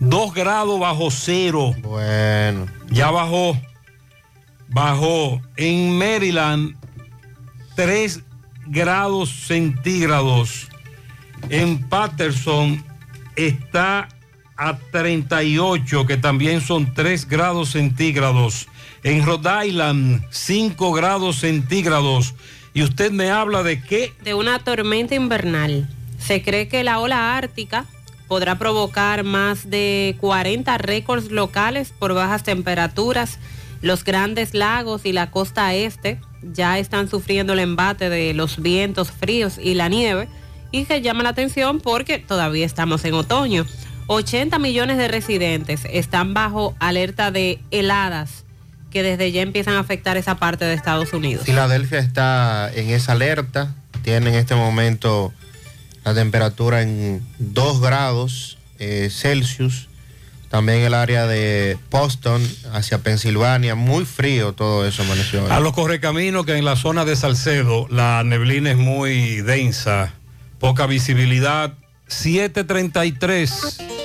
2 0.00 0.34
grados 0.34 0.80
bajo 0.80 1.10
cero. 1.10 1.74
Bueno. 1.80 2.66
Ya 2.90 3.10
bajó, 3.10 3.56
bajó. 4.68 5.40
En 5.56 5.96
Maryland, 5.96 6.74
3 7.76 8.22
grados 8.66 9.30
centígrados. 9.46 10.68
En 11.48 11.88
Patterson 11.88 12.84
está 13.36 14.08
a 14.56 14.78
38, 14.78 16.06
que 16.06 16.16
también 16.16 16.60
son 16.60 16.94
3 16.94 17.28
grados 17.28 17.70
centígrados. 17.70 18.68
En 19.02 19.24
Rhode 19.24 19.66
Island, 19.68 20.24
5 20.30 20.92
grados 20.92 21.36
centígrados. 21.36 22.34
Y 22.74 22.82
usted 22.82 23.12
me 23.12 23.30
habla 23.30 23.62
de 23.62 23.82
qué? 23.82 24.14
De 24.22 24.34
una 24.34 24.58
tormenta 24.58 25.14
invernal. 25.14 25.88
Se 26.18 26.42
cree 26.42 26.68
que 26.68 26.84
la 26.84 27.00
ola 27.00 27.36
ártica 27.36 27.84
podrá 28.28 28.58
provocar 28.58 29.24
más 29.24 29.68
de 29.68 30.16
40 30.20 30.78
récords 30.78 31.30
locales 31.30 31.92
por 31.98 32.14
bajas 32.14 32.44
temperaturas 32.44 33.38
Los 33.82 34.04
grandes 34.04 34.54
lagos 34.54 35.04
y 35.04 35.12
la 35.12 35.30
costa 35.30 35.74
este 35.74 36.18
ya 36.42 36.78
están 36.78 37.10
sufriendo 37.10 37.52
el 37.52 37.58
embate 37.58 38.08
de 38.08 38.32
los 38.32 38.62
vientos 38.62 39.10
fríos 39.10 39.58
y 39.58 39.74
la 39.74 39.88
nieve 39.88 40.28
y 40.70 40.84
que 40.84 41.02
llama 41.02 41.22
la 41.22 41.28
atención 41.30 41.80
porque 41.80 42.18
todavía 42.18 42.64
estamos 42.64 43.04
en 43.04 43.14
otoño. 43.14 43.66
80 44.06 44.58
millones 44.58 44.96
de 44.96 45.08
residentes 45.08 45.86
están 45.90 46.32
bajo 46.32 46.74
alerta 46.80 47.30
de 47.30 47.60
heladas 47.70 48.41
que 48.92 49.02
desde 49.02 49.32
ya 49.32 49.42
empiezan 49.42 49.74
a 49.74 49.80
afectar 49.80 50.16
esa 50.16 50.36
parte 50.36 50.64
de 50.64 50.74
Estados 50.74 51.12
Unidos. 51.12 51.44
Filadelfia 51.44 51.98
está 51.98 52.70
en 52.74 52.90
esa 52.90 53.12
alerta, 53.12 53.74
tiene 54.02 54.30
en 54.30 54.36
este 54.36 54.54
momento 54.54 55.32
la 56.04 56.14
temperatura 56.14 56.82
en 56.82 57.22
2 57.38 57.80
grados 57.80 58.58
eh, 58.78 59.08
Celsius. 59.10 59.88
También 60.48 60.80
el 60.80 60.92
área 60.92 61.26
de 61.26 61.78
Boston 61.90 62.46
hacia 62.74 62.98
Pensilvania, 62.98 63.74
muy 63.74 64.04
frío 64.04 64.52
todo 64.52 64.86
eso 64.86 65.02
amaneció. 65.02 65.50
A 65.50 65.60
los 65.60 65.72
correcaminos 65.72 66.44
que 66.44 66.56
en 66.58 66.66
la 66.66 66.76
zona 66.76 67.06
de 67.06 67.16
Salcedo 67.16 67.86
la 67.88 68.22
neblina 68.22 68.70
es 68.70 68.76
muy 68.76 69.40
densa, 69.40 70.12
poca 70.58 70.86
visibilidad. 70.86 71.72
733. 72.08 74.01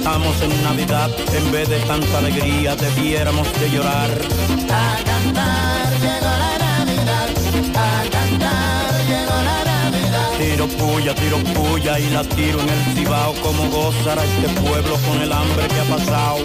Estamos 0.00 0.40
en 0.40 0.62
Navidad. 0.62 1.10
En 1.34 1.52
vez 1.52 1.68
de 1.68 1.78
tanta 1.80 2.18
alegría, 2.18 2.74
debiéramos 2.74 3.46
de 3.60 3.70
llorar. 3.70 4.10
A 4.70 4.96
cantar 5.04 5.90
llegó 6.04 6.32
la 6.44 6.54
Navidad, 6.66 7.28
a 7.76 8.10
cantar 8.16 8.92
llegó 9.10 9.36
la 9.50 9.58
Navidad. 9.72 10.30
Tiro 10.38 10.66
puya, 10.68 11.14
tiro 11.14 11.38
puya 11.54 11.98
y 11.98 12.10
la 12.10 12.22
tiro 12.24 12.60
en 12.60 12.68
el 12.70 12.82
cibao. 12.94 13.34
Como 13.42 13.68
gozará 13.68 14.24
este 14.24 14.48
pueblo 14.60 14.94
con 15.06 15.20
el 15.20 15.32
hambre 15.32 15.68
que 15.68 15.80
ha 15.80 15.96
pasado. 15.96 16.38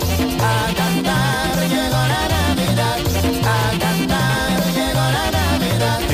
A 0.53 0.73
cantar 0.79 1.55
llegó 1.73 2.01
la 2.13 2.23
Navidad, 2.35 2.99
a 3.41 3.69
cantar. 3.71 3.94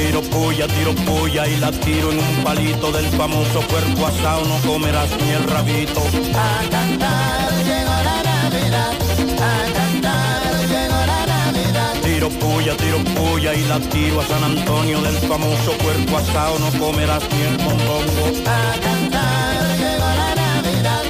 Tiro 0.01 0.21
puya, 0.23 0.67
tiro 0.67 0.95
puya 0.95 1.47
y 1.47 1.57
la 1.57 1.71
tiro 1.71 2.11
en 2.11 2.17
un 2.17 2.43
palito 2.43 2.91
del 2.91 3.05
famoso 3.05 3.59
puerco 3.61 4.07
asado. 4.07 4.43
No 4.45 4.57
comerás 4.67 5.09
ni 5.21 5.29
el 5.29 5.43
rabito. 5.43 6.01
A 6.33 6.69
cantar 6.71 7.51
llegó 7.63 7.95
la 8.09 8.23
Navidad, 8.23 8.93
a 9.37 9.73
cantar 9.77 10.67
llegó 10.67 10.99
la 11.05 11.25
Navidad. 11.27 11.93
Tiro 12.01 12.29
puya, 12.29 12.75
tiro 12.77 12.97
puya 13.13 13.53
y 13.53 13.63
la 13.65 13.79
tiro 13.79 14.21
a 14.21 14.25
San 14.25 14.43
Antonio 14.43 15.01
del 15.01 15.17
famoso 15.29 15.71
puerco 15.73 16.17
asado. 16.17 16.57
No 16.57 16.71
comerás 16.79 17.23
ni 17.31 17.41
el 17.43 17.57
mondongo. 17.59 18.25
A 18.47 18.79
cantar 18.81 19.77
llegó 19.77 20.09
la 20.21 20.35
Navidad, 20.43 21.03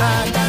a 0.00 0.24
cantar 0.24 0.38
llegó 0.38 0.38
la 0.38 0.40
Navidad. 0.40 0.47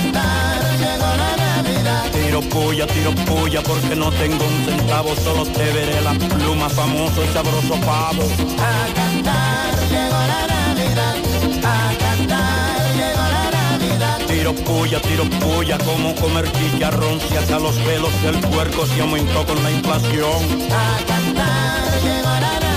Tiro 2.11 2.41
puya, 2.41 2.85
tiro 2.87 3.11
puya 3.25 3.61
porque 3.61 3.95
no 3.95 4.11
tengo 4.11 4.45
un 4.45 4.65
centavo. 4.65 5.15
Solo 5.15 5.45
te 5.45 5.71
veré 5.71 6.01
la 6.01 6.13
pluma 6.13 6.69
famoso 6.69 7.23
y 7.23 7.27
sabroso 7.33 7.75
pavo. 7.81 8.23
A 8.59 8.93
cantar 8.93 9.73
llegó 9.89 10.19
la 10.31 10.47
Navidad, 10.47 11.15
a 11.63 11.97
cantar 11.97 12.95
llegó 12.95 13.25
la 13.35 13.51
Navidad. 13.51 14.17
Tiro 14.27 14.53
puya, 14.53 15.01
tiro 15.01 15.25
puya, 15.39 15.77
como 15.79 16.15
comer 16.15 16.51
chicharrón 16.51 17.19
si 17.21 17.35
hasta 17.37 17.59
los 17.59 17.75
pelos 17.77 18.13
del 18.23 18.39
puerco 18.39 18.85
se 18.85 19.01
aumentó 19.01 19.45
con 19.45 19.61
la 19.63 19.71
inflación. 19.71 20.39
A 20.71 20.97
cantar 21.05 22.01
llegó 22.03 22.29
la 22.29 22.59
Navidad, 22.59 22.68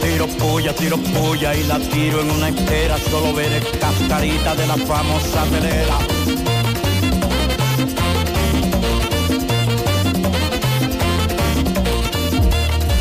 Tiro 0.00 0.26
puya, 0.26 0.74
tiro 0.74 0.96
puya 0.96 1.54
y 1.54 1.64
la 1.64 1.78
tiro 1.78 2.20
en 2.20 2.30
una 2.30 2.48
entera, 2.48 2.98
solo 3.10 3.34
veré 3.34 3.60
cascarita 3.80 4.54
de 4.54 4.66
la 4.66 4.76
famosa 4.76 5.44
telera. 5.44 5.98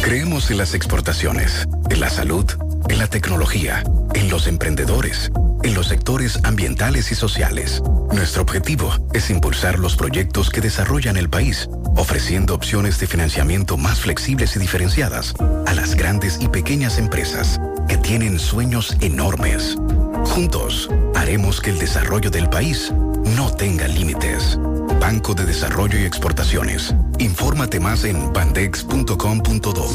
Creemos 0.01 0.49
en 0.51 0.57
las 0.57 0.73
exportaciones, 0.73 1.67
en 1.89 1.99
la 1.99 2.09
salud, 2.09 2.45
en 2.89 2.99
la 2.99 3.07
tecnología, 3.07 3.83
en 4.13 4.29
los 4.29 4.47
emprendedores, 4.47 5.31
en 5.63 5.73
los 5.73 5.87
sectores 5.87 6.39
ambientales 6.43 7.11
y 7.11 7.15
sociales. 7.15 7.81
Nuestro 8.11 8.41
objetivo 8.41 8.93
es 9.13 9.29
impulsar 9.29 9.79
los 9.79 9.95
proyectos 9.95 10.49
que 10.49 10.61
desarrollan 10.61 11.17
el 11.17 11.29
país, 11.29 11.69
ofreciendo 11.95 12.55
opciones 12.55 12.99
de 12.99 13.07
financiamiento 13.07 13.77
más 13.77 13.99
flexibles 13.99 14.55
y 14.55 14.59
diferenciadas 14.59 15.33
a 15.65 15.73
las 15.73 15.95
grandes 15.95 16.39
y 16.41 16.47
pequeñas 16.47 16.97
empresas 16.97 17.59
que 17.87 17.97
tienen 17.97 18.39
sueños 18.39 18.95
enormes. 19.01 19.77
Juntos, 20.29 20.89
haremos 21.15 21.61
que 21.61 21.71
el 21.71 21.79
desarrollo 21.79 22.29
del 22.29 22.49
país 22.49 22.93
no 23.35 23.51
tenga 23.51 23.87
límites. 23.87 24.57
Banco 24.99 25.33
de 25.33 25.45
Desarrollo 25.45 25.99
y 25.99 26.05
Exportaciones. 26.05 26.93
Infórmate 27.19 27.79
más 27.79 28.03
en 28.03 28.31
bandex.com.do. 28.33 29.87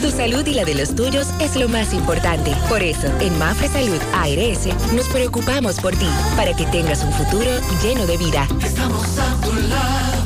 Tu 0.00 0.10
salud 0.10 0.46
y 0.46 0.54
la 0.54 0.64
de 0.64 0.74
los 0.74 0.94
tuyos 0.94 1.28
es 1.40 1.56
lo 1.56 1.68
más 1.68 1.92
importante. 1.92 2.52
Por 2.68 2.82
eso, 2.82 3.06
en 3.20 3.38
Mafre 3.38 3.68
Salud 3.68 4.00
ARS 4.14 4.66
nos 4.94 5.08
preocupamos 5.08 5.76
por 5.80 5.94
ti, 5.96 6.08
para 6.36 6.54
que 6.54 6.66
tengas 6.66 7.02
un 7.04 7.12
futuro 7.12 7.50
lleno 7.82 8.06
de 8.06 8.16
vida. 8.16 8.46
Estamos 8.64 9.06
a 9.18 9.40
tu 9.40 9.52
lado, 9.54 10.22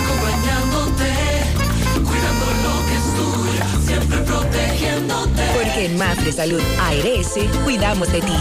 acompañándote, 0.00 1.12
cuidando 2.04 2.46
lo 2.64 2.74
que 2.86 2.94
es 2.96 3.06
tuyo, 3.16 3.64
siempre 3.86 4.18
protegiéndote. 4.18 5.42
Porque 5.54 5.86
en 5.86 5.98
Mafre 5.98 6.32
Salud 6.32 6.60
ARS 6.80 7.34
cuidamos 7.64 8.12
de 8.12 8.20
ti. 8.20 8.36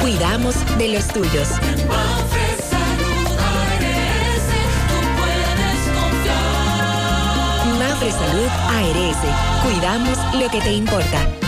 Cuidamos 0.00 0.54
de 0.78 0.88
los 0.88 1.06
tuyos. 1.08 1.48
Mafre 1.88 2.46
Salud 2.70 3.28
ARS, 3.38 4.44
tú 4.88 4.98
puedes 5.18 5.82
confiar. 5.98 7.66
Mafre 7.78 8.10
Salud 8.12 8.50
ARS. 8.78 9.18
Cuidamos 9.64 10.18
lo 10.34 10.48
que 10.50 10.60
te 10.60 10.72
importa. 10.72 11.47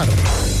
Popular. 0.01 0.60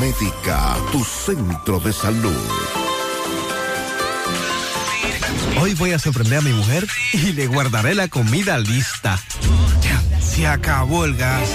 Médica, 0.00 0.76
tu 0.92 1.04
centro 1.04 1.80
de 1.80 1.92
salud. 1.92 2.36
Hoy 5.60 5.74
voy 5.74 5.92
a 5.92 5.98
sorprender 5.98 6.38
a 6.38 6.42
mi 6.42 6.52
mujer 6.52 6.86
y 7.12 7.32
le 7.32 7.46
guardaré 7.46 7.94
la 7.94 8.08
comida 8.08 8.58
lista. 8.58 9.18
Ya, 9.80 10.02
se 10.20 10.46
acabó 10.46 11.04
el 11.04 11.16
gas. 11.16 11.48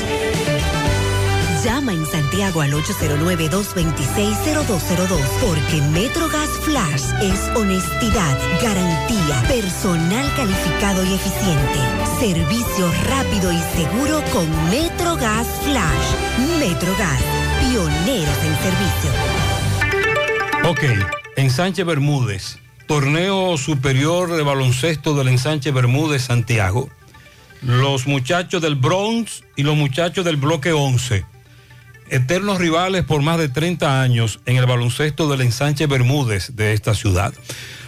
Llama 1.63 1.93
en 1.93 2.05
Santiago 2.07 2.61
al 2.61 2.73
809-226-0202 2.73 5.19
porque 5.41 5.79
MetroGas 5.91 6.49
Flash 6.63 7.03
es 7.21 7.39
honestidad, 7.55 8.35
garantía, 8.63 9.43
personal 9.47 10.25
calificado 10.35 11.05
y 11.05 11.13
eficiente, 11.13 11.77
servicio 12.19 12.91
rápido 13.07 13.51
y 13.51 13.59
seguro 13.75 14.23
con 14.33 14.49
MetroGas 14.71 15.45
Flash. 15.63 16.15
MetroGas, 16.57 17.21
pioneros 17.59 18.43
en 18.43 18.55
servicio. 18.63 19.11
Ok, 20.67 20.81
ensanche 21.35 21.83
Bermúdez, 21.83 22.57
torneo 22.87 23.55
superior 23.57 24.35
de 24.35 24.41
baloncesto 24.41 25.13
del 25.13 25.27
ensanche 25.27 25.69
Bermúdez 25.69 26.23
Santiago. 26.23 26.89
Los 27.61 28.07
muchachos 28.07 28.63
del 28.63 28.73
Bronx 28.73 29.43
y 29.55 29.61
los 29.61 29.75
muchachos 29.75 30.25
del 30.25 30.37
bloque 30.37 30.71
11 30.71 31.23
eternos 32.11 32.57
rivales 32.59 33.05
por 33.05 33.21
más 33.21 33.37
de 33.39 33.47
30 33.47 34.01
años 34.01 34.41
en 34.45 34.57
el 34.57 34.65
baloncesto 34.65 35.29
del 35.29 35.41
ensanche 35.41 35.87
Bermúdez 35.87 36.55
de 36.55 36.73
esta 36.73 36.93
ciudad. 36.93 37.33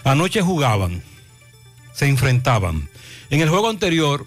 Anoche 0.06 0.42
jugaban, 0.42 1.04
se 1.94 2.08
enfrentaban. 2.08 2.90
En 3.30 3.42
el 3.42 3.50
juego 3.50 3.70
anterior, 3.70 4.26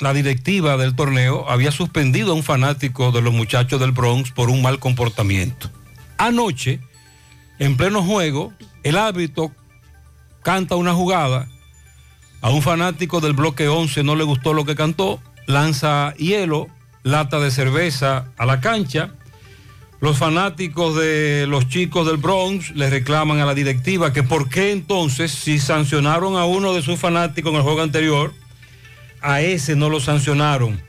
la 0.00 0.12
directiva 0.12 0.76
del 0.76 0.94
torneo 0.94 1.48
había 1.48 1.72
suspendido 1.72 2.32
a 2.32 2.34
un 2.34 2.42
fanático 2.42 3.10
de 3.10 3.22
los 3.22 3.32
muchachos 3.32 3.80
del 3.80 3.92
Bronx 3.92 4.32
por 4.32 4.50
un 4.50 4.60
mal 4.60 4.78
comportamiento. 4.78 5.70
Anoche, 6.18 6.80
en 7.58 7.78
pleno 7.78 8.02
juego, 8.02 8.52
el 8.82 8.98
árbitro 8.98 9.50
canta 10.42 10.76
una 10.76 10.92
jugada. 10.92 11.48
A 12.42 12.50
un 12.50 12.60
fanático 12.60 13.20
del 13.20 13.32
bloque 13.32 13.68
11 13.68 14.02
no 14.02 14.14
le 14.14 14.24
gustó 14.24 14.52
lo 14.52 14.66
que 14.66 14.74
cantó, 14.74 15.20
lanza 15.46 16.12
hielo, 16.18 16.66
lata 17.02 17.40
de 17.40 17.50
cerveza 17.50 18.26
a 18.36 18.44
la 18.44 18.60
cancha 18.60 19.14
los 20.02 20.18
fanáticos 20.18 20.96
de 20.96 21.46
los 21.48 21.68
chicos 21.68 22.08
del 22.08 22.16
Bronx 22.16 22.72
le 22.72 22.90
reclaman 22.90 23.38
a 23.38 23.46
la 23.46 23.54
directiva 23.54 24.12
que 24.12 24.24
por 24.24 24.48
qué 24.48 24.72
entonces, 24.72 25.30
si 25.30 25.60
sancionaron 25.60 26.36
a 26.36 26.44
uno 26.44 26.74
de 26.74 26.82
sus 26.82 26.98
fanáticos 26.98 27.52
en 27.52 27.58
el 27.58 27.62
juego 27.62 27.82
anterior, 27.82 28.34
a 29.20 29.42
ese 29.42 29.76
no 29.76 29.88
lo 29.88 30.00
sancionaron 30.00 30.82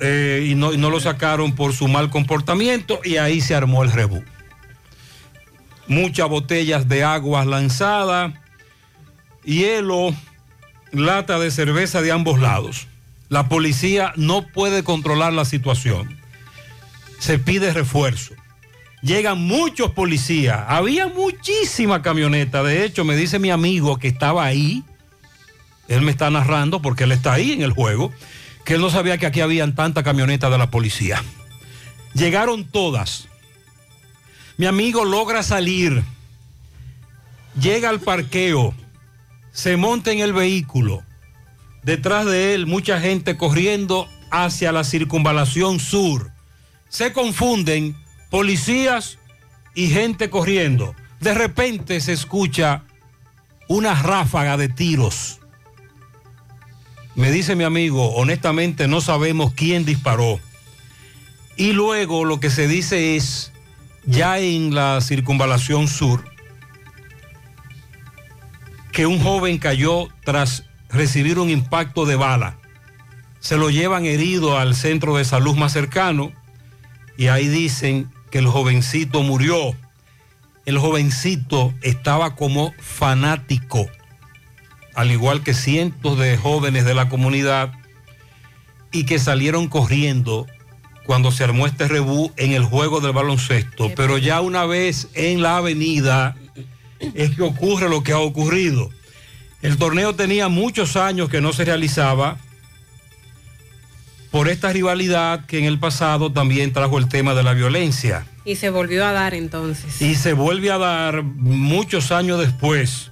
eh, 0.00 0.48
y, 0.50 0.56
no, 0.56 0.72
y 0.72 0.78
no 0.78 0.90
lo 0.90 0.98
sacaron 0.98 1.54
por 1.54 1.74
su 1.74 1.86
mal 1.86 2.10
comportamiento 2.10 2.98
y 3.04 3.18
ahí 3.18 3.40
se 3.40 3.54
armó 3.54 3.84
el 3.84 3.92
rebú. 3.92 4.24
Muchas 5.86 6.28
botellas 6.28 6.88
de 6.88 7.04
aguas 7.04 7.46
lanzadas, 7.46 8.34
hielo, 9.44 10.12
lata 10.90 11.38
de 11.38 11.52
cerveza 11.52 12.02
de 12.02 12.10
ambos 12.10 12.40
lados. 12.40 12.88
La 13.28 13.48
policía 13.48 14.12
no 14.16 14.44
puede 14.44 14.82
controlar 14.82 15.32
la 15.32 15.44
situación 15.44 16.25
se 17.18 17.38
pide 17.38 17.72
refuerzo. 17.72 18.34
Llegan 19.02 19.38
muchos 19.38 19.92
policías, 19.92 20.64
había 20.68 21.06
muchísima 21.08 22.02
camioneta. 22.02 22.62
De 22.62 22.84
hecho, 22.84 23.04
me 23.04 23.16
dice 23.16 23.38
mi 23.38 23.50
amigo 23.50 23.98
que 23.98 24.08
estaba 24.08 24.44
ahí, 24.44 24.82
él 25.88 26.02
me 26.02 26.10
está 26.10 26.30
narrando 26.30 26.82
porque 26.82 27.04
él 27.04 27.12
está 27.12 27.34
ahí 27.34 27.52
en 27.52 27.62
el 27.62 27.72
juego, 27.72 28.12
que 28.64 28.74
él 28.74 28.80
no 28.80 28.90
sabía 28.90 29.18
que 29.18 29.26
aquí 29.26 29.40
habían 29.40 29.74
tanta 29.74 30.02
camioneta 30.02 30.50
de 30.50 30.58
la 30.58 30.70
policía. 30.70 31.22
Llegaron 32.14 32.64
todas. 32.64 33.28
Mi 34.56 34.66
amigo 34.66 35.04
logra 35.04 35.42
salir, 35.42 36.02
llega 37.60 37.90
al 37.90 38.00
parqueo, 38.00 38.74
se 39.52 39.76
monta 39.76 40.10
en 40.12 40.20
el 40.20 40.32
vehículo. 40.32 41.04
Detrás 41.82 42.26
de 42.26 42.54
él 42.54 42.66
mucha 42.66 42.98
gente 43.00 43.36
corriendo 43.36 44.08
hacia 44.30 44.72
la 44.72 44.82
circunvalación 44.82 45.78
sur. 45.78 46.32
Se 46.96 47.12
confunden 47.12 47.94
policías 48.30 49.18
y 49.74 49.88
gente 49.88 50.30
corriendo. 50.30 50.94
De 51.20 51.34
repente 51.34 52.00
se 52.00 52.14
escucha 52.14 52.84
una 53.68 54.02
ráfaga 54.02 54.56
de 54.56 54.70
tiros. 54.70 55.40
Me 57.14 57.30
dice 57.30 57.54
mi 57.54 57.64
amigo, 57.64 58.14
honestamente 58.14 58.88
no 58.88 59.02
sabemos 59.02 59.52
quién 59.52 59.84
disparó. 59.84 60.40
Y 61.58 61.72
luego 61.72 62.24
lo 62.24 62.40
que 62.40 62.48
se 62.48 62.66
dice 62.66 63.14
es, 63.14 63.52
ya 64.06 64.38
en 64.38 64.74
la 64.74 65.02
circunvalación 65.02 65.88
sur, 65.88 66.24
que 68.90 69.04
un 69.04 69.20
joven 69.20 69.58
cayó 69.58 70.08
tras 70.24 70.64
recibir 70.88 71.40
un 71.40 71.50
impacto 71.50 72.06
de 72.06 72.16
bala. 72.16 72.56
Se 73.38 73.58
lo 73.58 73.68
llevan 73.68 74.06
herido 74.06 74.56
al 74.56 74.74
centro 74.74 75.18
de 75.18 75.26
salud 75.26 75.56
más 75.56 75.74
cercano 75.74 76.32
y 77.16 77.28
ahí 77.28 77.48
dicen 77.48 78.10
que 78.30 78.38
el 78.38 78.46
jovencito 78.46 79.22
murió. 79.22 79.74
El 80.64 80.78
jovencito 80.78 81.72
estaba 81.82 82.34
como 82.34 82.74
fanático, 82.80 83.86
al 84.94 85.10
igual 85.10 85.42
que 85.42 85.54
cientos 85.54 86.18
de 86.18 86.36
jóvenes 86.36 86.84
de 86.84 86.94
la 86.94 87.08
comunidad, 87.08 87.72
y 88.92 89.04
que 89.04 89.18
salieron 89.18 89.68
corriendo 89.68 90.46
cuando 91.04 91.30
se 91.30 91.44
armó 91.44 91.66
este 91.66 91.86
rebú 91.86 92.32
en 92.36 92.52
el 92.52 92.64
juego 92.64 93.00
del 93.00 93.12
baloncesto. 93.12 93.92
Pero 93.94 94.18
ya 94.18 94.40
una 94.40 94.66
vez 94.66 95.08
en 95.14 95.42
la 95.42 95.58
avenida 95.58 96.36
es 97.14 97.36
que 97.36 97.42
ocurre 97.42 97.88
lo 97.88 98.02
que 98.02 98.12
ha 98.12 98.18
ocurrido. 98.18 98.90
El 99.62 99.76
torneo 99.78 100.14
tenía 100.14 100.48
muchos 100.48 100.96
años 100.96 101.28
que 101.28 101.40
no 101.40 101.52
se 101.52 101.64
realizaba 101.64 102.38
por 104.36 104.50
esta 104.50 104.70
rivalidad 104.70 105.46
que 105.46 105.58
en 105.58 105.64
el 105.64 105.78
pasado 105.78 106.30
también 106.30 106.70
trajo 106.70 106.98
el 106.98 107.08
tema 107.08 107.32
de 107.32 107.42
la 107.42 107.54
violencia. 107.54 108.26
Y 108.44 108.56
se 108.56 108.68
volvió 108.68 109.06
a 109.06 109.12
dar 109.12 109.32
entonces. 109.32 110.02
Y 110.02 110.14
se 110.14 110.34
vuelve 110.34 110.70
a 110.70 110.76
dar 110.76 111.22
muchos 111.22 112.12
años 112.12 112.38
después. 112.38 113.10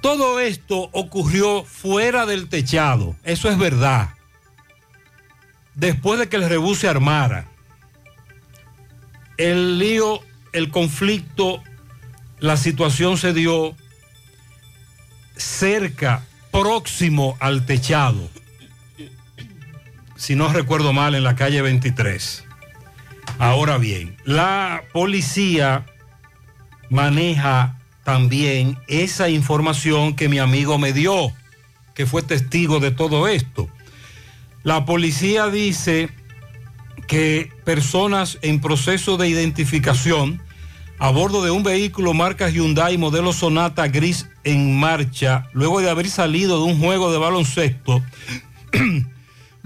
Todo 0.00 0.40
esto 0.40 0.88
ocurrió 0.92 1.62
fuera 1.62 2.24
del 2.24 2.48
techado, 2.48 3.16
eso 3.22 3.50
es 3.50 3.58
verdad. 3.58 4.14
Después 5.74 6.18
de 6.18 6.30
que 6.30 6.36
el 6.36 6.48
rebú 6.48 6.74
se 6.74 6.88
armara, 6.88 7.48
el 9.36 9.78
lío, 9.78 10.20
el 10.54 10.70
conflicto, 10.70 11.62
la 12.38 12.56
situación 12.56 13.18
se 13.18 13.34
dio 13.34 13.76
cerca, 15.36 16.24
próximo 16.50 17.36
al 17.40 17.66
techado 17.66 18.30
si 20.16 20.34
no 20.34 20.52
recuerdo 20.52 20.92
mal, 20.92 21.14
en 21.14 21.24
la 21.24 21.36
calle 21.36 21.62
23. 21.62 22.44
Ahora 23.38 23.78
bien, 23.78 24.16
la 24.24 24.84
policía 24.92 25.86
maneja 26.90 27.78
también 28.04 28.78
esa 28.88 29.28
información 29.28 30.14
que 30.14 30.28
mi 30.28 30.38
amigo 30.38 30.78
me 30.78 30.92
dio, 30.92 31.32
que 31.94 32.06
fue 32.06 32.22
testigo 32.22 32.80
de 32.80 32.90
todo 32.90 33.28
esto. 33.28 33.68
La 34.62 34.84
policía 34.84 35.48
dice 35.48 36.10
que 37.06 37.52
personas 37.64 38.38
en 38.42 38.60
proceso 38.60 39.16
de 39.16 39.28
identificación 39.28 40.42
a 40.98 41.10
bordo 41.10 41.44
de 41.44 41.50
un 41.50 41.62
vehículo 41.62 42.14
marca 42.14 42.48
Hyundai 42.48 42.96
modelo 42.96 43.32
Sonata 43.32 43.88
gris 43.88 44.28
en 44.44 44.78
marcha, 44.78 45.48
luego 45.52 45.80
de 45.80 45.90
haber 45.90 46.08
salido 46.08 46.58
de 46.58 46.72
un 46.72 46.80
juego 46.80 47.12
de 47.12 47.18
baloncesto, 47.18 48.02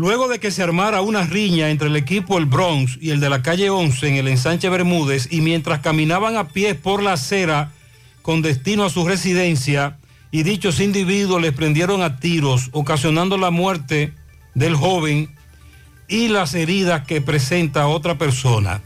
Luego 0.00 0.28
de 0.28 0.40
que 0.40 0.50
se 0.50 0.62
armara 0.62 1.02
una 1.02 1.26
riña 1.26 1.68
entre 1.68 1.88
el 1.88 1.96
equipo 1.96 2.38
El 2.38 2.46
Bronx 2.46 2.96
y 3.02 3.10
el 3.10 3.20
de 3.20 3.28
la 3.28 3.42
calle 3.42 3.68
11 3.68 4.08
en 4.08 4.14
el 4.14 4.28
ensanche 4.28 4.70
Bermúdez 4.70 5.28
y 5.30 5.42
mientras 5.42 5.80
caminaban 5.80 6.38
a 6.38 6.48
pie 6.48 6.74
por 6.74 7.02
la 7.02 7.12
acera 7.12 7.72
con 8.22 8.40
destino 8.40 8.86
a 8.86 8.88
su 8.88 9.06
residencia 9.06 9.98
y 10.30 10.42
dichos 10.42 10.80
individuos 10.80 11.42
les 11.42 11.52
prendieron 11.52 12.00
a 12.00 12.18
tiros, 12.18 12.70
ocasionando 12.72 13.36
la 13.36 13.50
muerte 13.50 14.14
del 14.54 14.74
joven 14.74 15.34
y 16.08 16.28
las 16.28 16.54
heridas 16.54 17.06
que 17.06 17.20
presenta 17.20 17.86
otra 17.86 18.16
persona. 18.16 18.80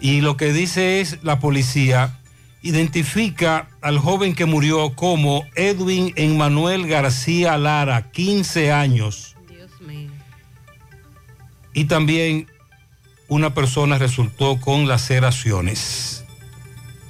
Y 0.00 0.22
lo 0.22 0.38
que 0.38 0.54
dice 0.54 1.02
es 1.02 1.18
la 1.22 1.40
policía 1.40 2.20
identifica 2.62 3.68
al 3.82 3.98
joven 3.98 4.34
que 4.34 4.46
murió 4.46 4.94
como 4.94 5.44
Edwin 5.56 6.14
Emmanuel 6.16 6.86
García 6.86 7.58
Lara, 7.58 8.10
15 8.12 8.72
años 8.72 9.33
y 11.74 11.84
también 11.84 12.46
una 13.28 13.52
persona 13.52 13.98
resultó 13.98 14.60
con 14.60 14.88
laceraciones. 14.88 16.24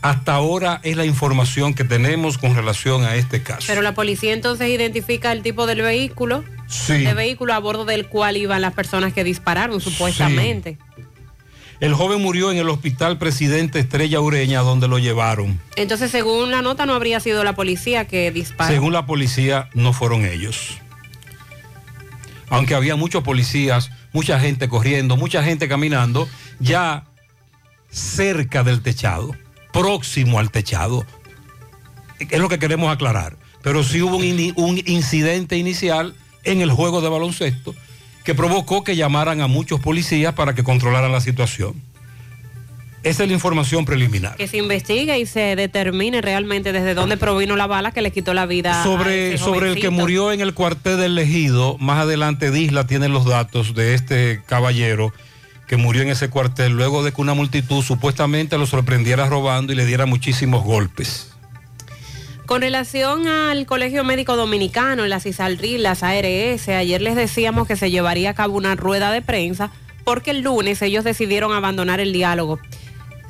Hasta 0.00 0.34
ahora 0.34 0.80
es 0.82 0.96
la 0.96 1.06
información 1.06 1.72
que 1.72 1.84
tenemos 1.84 2.36
con 2.36 2.54
relación 2.54 3.04
a 3.04 3.14
este 3.14 3.42
caso. 3.42 3.66
Pero 3.66 3.80
la 3.80 3.94
policía 3.94 4.32
entonces 4.32 4.68
identifica 4.68 5.32
el 5.32 5.42
tipo 5.42 5.66
del 5.66 5.80
vehículo, 5.80 6.44
sí. 6.66 7.06
el 7.06 7.14
vehículo 7.14 7.54
a 7.54 7.58
bordo 7.58 7.84
del 7.84 8.06
cual 8.06 8.36
iban 8.36 8.60
las 8.60 8.74
personas 8.74 9.14
que 9.14 9.24
dispararon 9.24 9.80
supuestamente. 9.80 10.78
El 11.80 11.94
joven 11.94 12.20
murió 12.20 12.52
en 12.52 12.58
el 12.58 12.68
hospital 12.68 13.18
Presidente 13.18 13.78
Estrella 13.78 14.20
Ureña 14.20 14.60
donde 14.60 14.88
lo 14.88 14.98
llevaron. 14.98 15.60
Entonces, 15.76 16.10
según 16.10 16.50
la 16.50 16.62
nota, 16.62 16.86
no 16.86 16.94
habría 16.94 17.18
sido 17.18 17.42
la 17.42 17.54
policía 17.54 18.06
que 18.06 18.30
disparó. 18.30 18.72
Según 18.72 18.92
la 18.92 19.06
policía, 19.06 19.68
no 19.74 19.92
fueron 19.92 20.24
ellos. 20.24 20.78
Aunque 22.48 22.74
había 22.74 22.94
muchos 22.94 23.22
policías 23.22 23.90
mucha 24.14 24.40
gente 24.40 24.68
corriendo, 24.68 25.18
mucha 25.18 25.42
gente 25.42 25.68
caminando, 25.68 26.26
ya 26.60 27.04
cerca 27.90 28.64
del 28.64 28.80
techado, 28.80 29.32
próximo 29.72 30.38
al 30.38 30.50
techado. 30.50 31.04
Es 32.18 32.40
lo 32.40 32.48
que 32.48 32.58
queremos 32.58 32.90
aclarar. 32.90 33.36
Pero 33.62 33.82
sí 33.82 34.00
hubo 34.02 34.16
un, 34.16 34.82
incidente 34.86 35.56
inicial 35.56 36.14
en 36.44 36.60
el 36.60 36.70
juego 36.70 37.00
de 37.00 37.08
baloncesto 37.08 37.74
que 38.22 38.34
provocó 38.34 38.84
que 38.84 38.96
llamaran 38.96 39.40
a 39.40 39.46
muchos 39.46 39.80
policías 39.80 40.34
para 40.34 40.54
que 40.54 40.62
controlaran 40.62 41.12
la 41.12 41.20
situación. 41.20 41.82
Esa 43.05 43.22
es 43.22 43.28
la 43.28 43.34
información 43.34 43.84
preliminar. 43.84 44.36
Que 44.36 44.48
se 44.48 44.57
investigue 44.57 45.18
y 45.18 45.26
se 45.26 45.57
determine 45.57 46.22
realmente 46.22 46.72
desde 46.72 46.94
dónde 46.94 47.18
provino 47.18 47.55
la 47.55 47.66
bala 47.66 47.92
que 47.92 48.00
le 48.00 48.11
quitó 48.11 48.32
la 48.32 48.46
vida. 48.46 48.82
Sobre, 48.82 49.36
sobre 49.36 49.70
el 49.70 49.80
que 49.80 49.90
murió 49.90 50.32
en 50.32 50.40
el 50.40 50.55
cuartel 50.55 50.96
del 50.96 51.14
Legido, 51.14 51.76
más 51.78 51.98
adelante 51.98 52.50
Disla 52.50 52.86
tiene 52.86 53.11
los 53.11 53.26
datos 53.26 53.74
de 53.74 53.92
este 53.92 54.42
caballero 54.46 55.12
que 55.66 55.76
murió 55.76 56.02
en 56.02 56.09
ese 56.09 56.30
cuartel 56.30 56.72
luego 56.72 57.05
de 57.05 57.12
que 57.12 57.20
una 57.20 57.34
multitud 57.34 57.82
supuestamente 57.82 58.57
lo 58.57 58.66
sorprendiera 58.66 59.26
robando 59.26 59.72
y 59.72 59.76
le 59.76 59.84
diera 59.84 60.07
muchísimos 60.07 60.64
golpes. 60.64 61.30
Con 62.46 62.62
relación 62.62 63.26
al 63.26 63.64
Colegio 63.66 64.05
Médico 64.05 64.36
Dominicano, 64.36 65.07
las 65.07 65.24
ISALRI, 65.26 65.78
las 65.78 66.02
ARS, 66.02 66.68
ayer 66.68 67.00
les 67.00 67.16
decíamos 67.16 67.66
que 67.66 67.76
se 67.76 67.90
llevaría 67.90 68.30
a 68.30 68.34
cabo 68.34 68.57
una 68.57 68.76
rueda 68.76 69.11
de 69.11 69.22
prensa 69.22 69.70
porque 70.05 70.30
el 70.30 70.40
lunes 70.40 70.82
ellos 70.82 71.05
decidieron 71.05 71.52
abandonar 71.52 72.00
el 72.00 72.12
diálogo. 72.12 72.61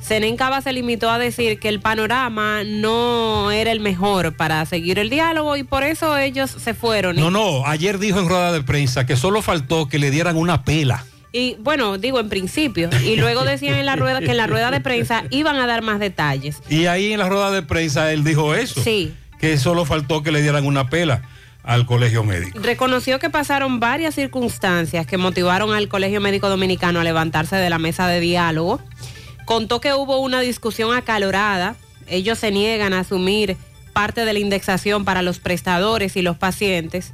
Senencaba 0.05 0.61
se 0.61 0.71
limitó 0.71 1.09
a 1.09 1.17
decir 1.17 1.59
que 1.59 1.67
el 1.67 1.79
panorama 1.79 2.63
no 2.63 3.49
era 3.49 3.71
el 3.71 3.79
mejor 3.79 4.35
para 4.35 4.63
seguir 4.67 4.99
el 4.99 5.09
diálogo 5.09 5.57
y 5.57 5.63
por 5.63 5.81
eso 5.81 6.15
ellos 6.15 6.51
se 6.51 6.75
fueron. 6.75 7.15
No, 7.15 7.31
no, 7.31 7.65
ayer 7.65 7.97
dijo 7.97 8.19
en 8.19 8.29
rueda 8.29 8.51
de 8.51 8.61
prensa 8.61 9.07
que 9.07 9.15
solo 9.15 9.41
faltó 9.41 9.87
que 9.87 9.97
le 9.97 10.11
dieran 10.11 10.37
una 10.37 10.63
pela. 10.63 11.03
Y 11.31 11.55
bueno, 11.59 11.97
digo 11.97 12.19
en 12.19 12.29
principio, 12.29 12.87
y 13.03 13.15
luego 13.15 13.45
decían 13.45 13.79
en 13.79 13.87
la 13.87 13.95
rueda 13.95 14.19
que 14.19 14.29
en 14.29 14.37
la 14.37 14.45
rueda 14.45 14.69
de 14.69 14.79
prensa 14.79 15.23
iban 15.31 15.55
a 15.55 15.65
dar 15.65 15.81
más 15.81 15.99
detalles. 15.99 16.61
Y 16.69 16.85
ahí 16.85 17.11
en 17.11 17.17
la 17.17 17.27
rueda 17.27 17.49
de 17.49 17.63
prensa 17.63 18.11
él 18.13 18.23
dijo 18.23 18.53
eso. 18.53 18.83
Sí. 18.83 19.11
Que 19.39 19.57
solo 19.57 19.85
faltó 19.85 20.21
que 20.21 20.31
le 20.31 20.43
dieran 20.43 20.67
una 20.67 20.87
pela 20.87 21.23
al 21.63 21.87
Colegio 21.87 22.23
Médico. 22.23 22.59
Reconoció 22.61 23.17
que 23.17 23.31
pasaron 23.31 23.79
varias 23.79 24.13
circunstancias 24.13 25.07
que 25.07 25.17
motivaron 25.17 25.73
al 25.73 25.87
Colegio 25.87 26.21
Médico 26.21 26.47
Dominicano 26.47 26.99
a 26.99 27.03
levantarse 27.03 27.55
de 27.55 27.71
la 27.71 27.79
mesa 27.79 28.07
de 28.07 28.19
diálogo 28.19 28.79
contó 29.45 29.79
que 29.79 29.93
hubo 29.93 30.19
una 30.19 30.41
discusión 30.41 30.95
acalorada. 30.95 31.75
Ellos 32.07 32.39
se 32.39 32.51
niegan 32.51 32.93
a 32.93 32.99
asumir 32.99 33.57
parte 33.93 34.25
de 34.25 34.33
la 34.33 34.39
indexación 34.39 35.05
para 35.05 35.21
los 35.21 35.39
prestadores 35.39 36.15
y 36.17 36.21
los 36.21 36.37
pacientes. 36.37 37.13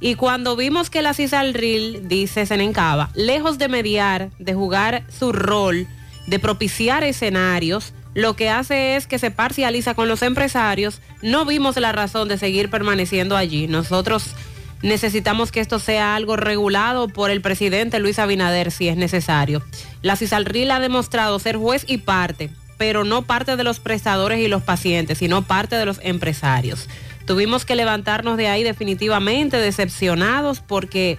Y 0.00 0.14
cuando 0.16 0.56
vimos 0.56 0.90
que 0.90 1.00
la 1.00 1.14
CISALRIL, 1.14 2.08
dice 2.08 2.44
Senencaba, 2.44 3.10
lejos 3.14 3.56
de 3.58 3.68
mediar, 3.68 4.30
de 4.38 4.52
jugar 4.52 5.04
su 5.08 5.32
rol 5.32 5.86
de 6.26 6.38
propiciar 6.38 7.04
escenarios, 7.04 7.92
lo 8.14 8.34
que 8.34 8.48
hace 8.50 8.96
es 8.96 9.06
que 9.06 9.18
se 9.18 9.30
parcializa 9.30 9.94
con 9.94 10.08
los 10.08 10.22
empresarios. 10.22 11.00
No 11.22 11.44
vimos 11.44 11.76
la 11.76 11.92
razón 11.92 12.28
de 12.28 12.38
seguir 12.38 12.70
permaneciendo 12.70 13.36
allí. 13.36 13.68
Nosotros 13.68 14.34
necesitamos 14.82 15.52
que 15.52 15.60
esto 15.60 15.78
sea 15.78 16.14
algo 16.14 16.36
regulado 16.36 17.08
por 17.08 17.30
el 17.30 17.40
presidente 17.40 17.98
Luis 17.98 18.18
Abinader 18.18 18.70
si 18.70 18.88
es 18.88 18.96
necesario. 18.96 19.62
La 20.02 20.16
CISALRIL 20.16 20.70
ha 20.70 20.80
demostrado 20.80 21.38
ser 21.38 21.56
juez 21.56 21.84
y 21.86 21.98
parte, 21.98 22.50
pero 22.78 23.04
no 23.04 23.22
parte 23.22 23.56
de 23.56 23.64
los 23.64 23.80
prestadores 23.80 24.40
y 24.40 24.48
los 24.48 24.62
pacientes, 24.62 25.18
sino 25.18 25.42
parte 25.42 25.76
de 25.76 25.86
los 25.86 26.00
empresarios. 26.02 26.88
Tuvimos 27.26 27.64
que 27.64 27.74
levantarnos 27.74 28.36
de 28.36 28.48
ahí 28.48 28.62
definitivamente 28.62 29.56
decepcionados 29.56 30.60
porque 30.60 31.18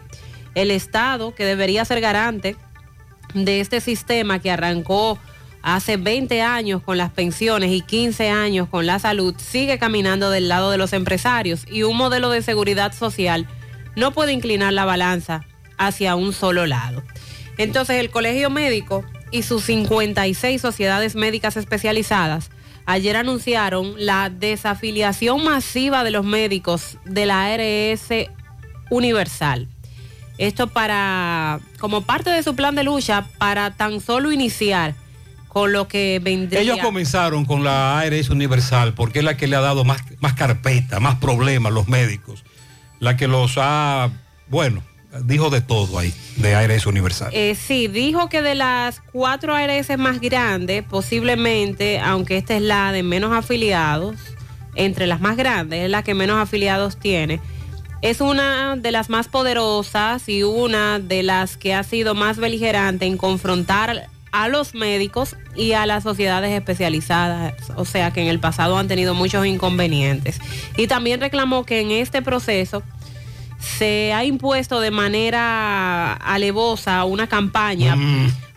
el 0.55 0.71
Estado, 0.71 1.35
que 1.35 1.45
debería 1.45 1.83
ser 1.85 2.01
garante 2.01 2.55
de 3.33 3.59
este 3.59 3.81
sistema 3.81 4.39
que 4.39 4.51
arrancó 4.51 5.19
hace 5.75 5.97
20 5.97 6.41
años 6.41 6.81
con 6.81 6.97
las 6.97 7.11
pensiones 7.11 7.71
y 7.71 7.81
15 7.81 8.29
años 8.29 8.69
con 8.69 8.85
la 8.85 8.99
salud, 8.99 9.35
sigue 9.37 9.77
caminando 9.77 10.29
del 10.29 10.47
lado 10.47 10.71
de 10.71 10.77
los 10.77 10.93
empresarios 10.93 11.65
y 11.69 11.83
un 11.83 11.97
modelo 11.97 12.29
de 12.29 12.41
seguridad 12.41 12.93
social 12.93 13.45
no 13.97 14.13
puede 14.13 14.31
inclinar 14.31 14.71
la 14.71 14.85
balanza 14.85 15.43
hacia 15.77 16.15
un 16.15 16.31
solo 16.31 16.65
lado. 16.65 17.03
Entonces 17.57 17.97
el 17.97 18.09
Colegio 18.11 18.49
Médico 18.49 19.03
y 19.29 19.43
sus 19.43 19.65
56 19.65 20.61
sociedades 20.61 21.15
médicas 21.15 21.57
especializadas 21.57 22.49
ayer 22.85 23.17
anunciaron 23.17 23.93
la 23.97 24.29
desafiliación 24.29 25.43
masiva 25.43 26.05
de 26.05 26.11
los 26.11 26.23
médicos 26.23 26.97
de 27.03 27.25
la 27.25 27.43
ARS 27.43 28.07
Universal. 28.89 29.67
Esto 30.37 30.67
para, 30.67 31.59
como 31.77 32.03
parte 32.03 32.29
de 32.29 32.41
su 32.41 32.55
plan 32.55 32.73
de 32.75 32.85
lucha, 32.85 33.27
para 33.37 33.75
tan 33.75 33.99
solo 33.99 34.31
iniciar 34.31 34.95
con 35.57 35.71
lo 35.71 35.87
que 35.87 36.19
vendría. 36.23 36.61
Ellos 36.61 36.77
comenzaron 36.83 37.43
con 37.43 37.63
la 37.63 37.99
ARS 37.99 38.29
Universal 38.29 38.93
porque 38.93 39.19
es 39.19 39.25
la 39.25 39.37
que 39.37 39.47
le 39.47 39.55
ha 39.55 39.61
dado 39.61 39.85
más, 39.85 40.03
más 40.19 40.33
carpeta, 40.33 40.99
más 40.99 41.15
problemas 41.15 41.71
a 41.71 41.73
los 41.73 41.87
médicos. 41.87 42.43
La 42.99 43.17
que 43.17 43.27
los 43.27 43.55
ha, 43.57 44.11
bueno, 44.49 44.83
dijo 45.23 45.49
de 45.49 45.61
todo 45.61 45.97
ahí, 45.97 46.13
de 46.35 46.53
ARS 46.53 46.85
Universal. 46.85 47.31
Eh, 47.33 47.55
sí, 47.55 47.87
dijo 47.87 48.29
que 48.29 48.43
de 48.43 48.53
las 48.53 49.01
cuatro 49.11 49.55
ARS 49.55 49.97
más 49.97 50.21
grandes, 50.21 50.83
posiblemente, 50.83 51.99
aunque 51.99 52.37
esta 52.37 52.55
es 52.55 52.61
la 52.61 52.91
de 52.91 53.01
menos 53.01 53.31
afiliados, 53.33 54.15
entre 54.75 55.07
las 55.07 55.21
más 55.21 55.37
grandes, 55.37 55.85
es 55.85 55.89
la 55.89 56.03
que 56.03 56.13
menos 56.13 56.37
afiliados 56.37 56.97
tiene, 56.99 57.41
es 58.03 58.21
una 58.21 58.75
de 58.75 58.91
las 58.91 59.09
más 59.09 59.27
poderosas 59.27 60.29
y 60.29 60.43
una 60.43 60.99
de 60.99 61.23
las 61.23 61.57
que 61.57 61.73
ha 61.73 61.81
sido 61.81 62.13
más 62.13 62.37
beligerante 62.37 63.07
en 63.07 63.17
confrontar 63.17 64.07
a 64.31 64.47
los 64.47 64.73
médicos 64.73 65.35
y 65.55 65.73
a 65.73 65.85
las 65.85 66.03
sociedades 66.03 66.51
especializadas, 66.51 67.53
o 67.75 67.85
sea 67.85 68.11
que 68.11 68.21
en 68.21 68.27
el 68.27 68.39
pasado 68.39 68.77
han 68.77 68.87
tenido 68.87 69.13
muchos 69.13 69.45
inconvenientes. 69.45 70.39
Y 70.75 70.87
también 70.87 71.19
reclamó 71.19 71.65
que 71.65 71.81
en 71.81 71.91
este 71.91 72.21
proceso 72.21 72.83
se 73.59 74.13
ha 74.13 74.23
impuesto 74.23 74.79
de 74.79 74.91
manera 74.91 76.13
alevosa 76.13 77.03
una 77.05 77.27
campaña 77.27 77.95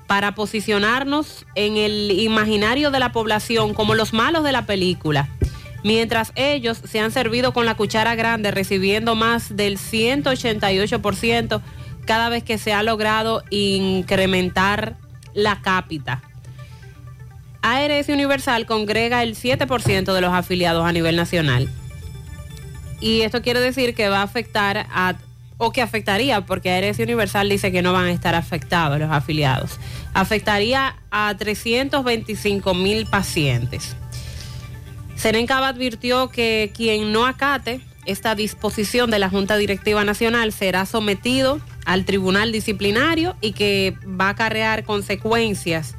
para 0.06 0.34
posicionarnos 0.34 1.46
en 1.54 1.76
el 1.76 2.10
imaginario 2.10 2.90
de 2.90 2.98
la 2.98 3.12
población 3.12 3.74
como 3.74 3.94
los 3.94 4.12
malos 4.12 4.44
de 4.44 4.52
la 4.52 4.66
película, 4.66 5.28
mientras 5.84 6.32
ellos 6.34 6.80
se 6.84 7.00
han 7.00 7.12
servido 7.12 7.52
con 7.52 7.64
la 7.64 7.76
cuchara 7.76 8.14
grande 8.14 8.50
recibiendo 8.50 9.14
más 9.14 9.56
del 9.56 9.78
188% 9.78 11.62
cada 12.06 12.28
vez 12.28 12.42
que 12.42 12.58
se 12.58 12.72
ha 12.72 12.82
logrado 12.82 13.44
incrementar 13.50 14.96
la 15.34 15.60
cápita. 15.62 16.22
ARS 17.62 18.08
Universal 18.08 18.66
congrega 18.66 19.22
el 19.22 19.36
7% 19.36 20.12
de 20.12 20.20
los 20.20 20.32
afiliados 20.32 20.84
a 20.84 20.92
nivel 20.92 21.16
nacional. 21.16 21.68
Y 23.00 23.22
esto 23.22 23.42
quiere 23.42 23.60
decir 23.60 23.94
que 23.94 24.08
va 24.08 24.20
a 24.20 24.22
afectar 24.22 24.86
a, 24.90 25.16
o 25.58 25.72
que 25.72 25.82
afectaría, 25.82 26.40
porque 26.42 26.70
ARS 26.70 26.98
Universal 26.98 27.48
dice 27.48 27.72
que 27.72 27.82
no 27.82 27.92
van 27.92 28.06
a 28.06 28.12
estar 28.12 28.34
afectados 28.34 28.98
los 28.98 29.10
afiliados. 29.10 29.78
Afectaría 30.14 30.96
a 31.10 31.34
325 31.36 32.74
mil 32.74 33.06
pacientes. 33.06 33.96
Serencaba 35.16 35.68
advirtió 35.68 36.30
que 36.30 36.72
quien 36.74 37.12
no 37.12 37.26
acate 37.26 37.82
esta 38.06 38.34
disposición 38.34 39.10
de 39.10 39.18
la 39.18 39.28
Junta 39.28 39.56
Directiva 39.56 40.02
Nacional 40.04 40.52
será 40.52 40.86
sometido 40.86 41.60
al 41.84 42.04
Tribunal 42.04 42.52
Disciplinario 42.52 43.36
y 43.40 43.52
que 43.52 43.96
va 44.06 44.26
a 44.26 44.30
acarrear 44.30 44.84
consecuencias 44.84 45.94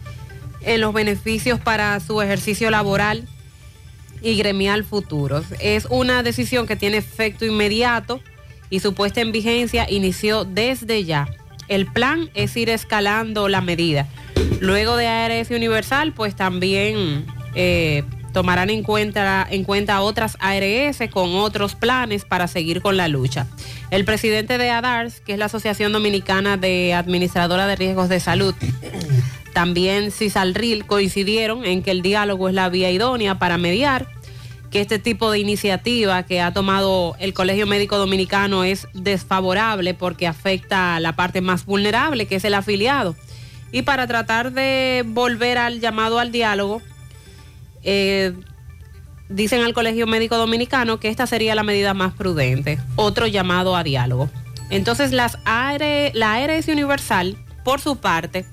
en 0.61 0.81
los 0.81 0.93
beneficios 0.93 1.59
para 1.59 1.99
su 1.99 2.21
ejercicio 2.21 2.69
laboral 2.69 3.27
y 4.21 4.35
gremial 4.35 4.83
futuros. 4.83 5.45
Es 5.59 5.87
una 5.89 6.23
decisión 6.23 6.67
que 6.67 6.75
tiene 6.75 6.97
efecto 6.97 7.45
inmediato 7.45 8.21
y 8.69 8.79
su 8.79 8.93
puesta 8.93 9.21
en 9.21 9.31
vigencia 9.31 9.89
inició 9.89 10.45
desde 10.45 11.03
ya. 11.03 11.27
El 11.67 11.87
plan 11.87 12.29
es 12.33 12.55
ir 12.57 12.69
escalando 12.69 13.47
la 13.47 13.61
medida. 13.61 14.07
Luego 14.59 14.95
de 14.95 15.07
ARS 15.07 15.49
Universal, 15.49 16.13
pues 16.13 16.35
también 16.35 17.25
eh, 17.55 18.03
tomarán 18.33 18.69
en 18.69 18.83
cuenta, 18.83 19.45
en 19.49 19.63
cuenta 19.63 20.01
otras 20.01 20.37
ARS 20.39 20.99
con 21.11 21.35
otros 21.35 21.75
planes 21.75 22.25
para 22.25 22.47
seguir 22.47 22.81
con 22.81 22.97
la 22.97 23.07
lucha. 23.07 23.47
El 23.89 24.05
presidente 24.05 24.57
de 24.57 24.69
ADARS, 24.69 25.19
que 25.21 25.33
es 25.33 25.39
la 25.39 25.45
Asociación 25.45 25.91
Dominicana 25.91 26.57
de 26.57 26.93
Administradora 26.93 27.67
de 27.67 27.75
Riesgos 27.75 28.09
de 28.09 28.19
Salud, 28.19 28.55
también 29.53 30.11
CISALRIL 30.11 30.85
coincidieron 30.85 31.65
en 31.65 31.83
que 31.83 31.91
el 31.91 32.01
diálogo 32.01 32.47
es 32.47 32.55
la 32.55 32.69
vía 32.69 32.91
idónea 32.91 33.37
para 33.37 33.57
mediar, 33.57 34.07
que 34.71 34.79
este 34.79 34.99
tipo 34.99 35.29
de 35.31 35.39
iniciativa 35.39 36.23
que 36.23 36.39
ha 36.39 36.53
tomado 36.53 37.15
el 37.19 37.33
Colegio 37.33 37.67
Médico 37.67 37.97
Dominicano 37.97 38.63
es 38.63 38.87
desfavorable 38.93 39.93
porque 39.93 40.27
afecta 40.27 40.95
a 40.95 40.99
la 41.01 41.17
parte 41.17 41.41
más 41.41 41.65
vulnerable, 41.65 42.25
que 42.25 42.35
es 42.35 42.45
el 42.45 42.53
afiliado. 42.53 43.15
Y 43.73 43.81
para 43.81 44.07
tratar 44.07 44.53
de 44.53 45.03
volver 45.05 45.57
al 45.57 45.81
llamado 45.81 46.19
al 46.19 46.31
diálogo, 46.31 46.81
eh, 47.83 48.33
dicen 49.29 49.63
al 49.63 49.73
Colegio 49.73 50.07
Médico 50.07 50.37
Dominicano 50.37 50.99
que 50.99 51.09
esta 51.09 51.27
sería 51.27 51.55
la 51.55 51.63
medida 51.63 51.93
más 51.93 52.13
prudente, 52.13 52.79
otro 52.95 53.27
llamado 53.27 53.75
a 53.75 53.83
diálogo. 53.83 54.29
Entonces 54.69 55.11
las 55.11 55.37
la 55.45 56.33
ARS 56.33 56.67
Universal, 56.67 57.37
por 57.63 57.81
su 57.81 57.97
parte, 57.97 58.45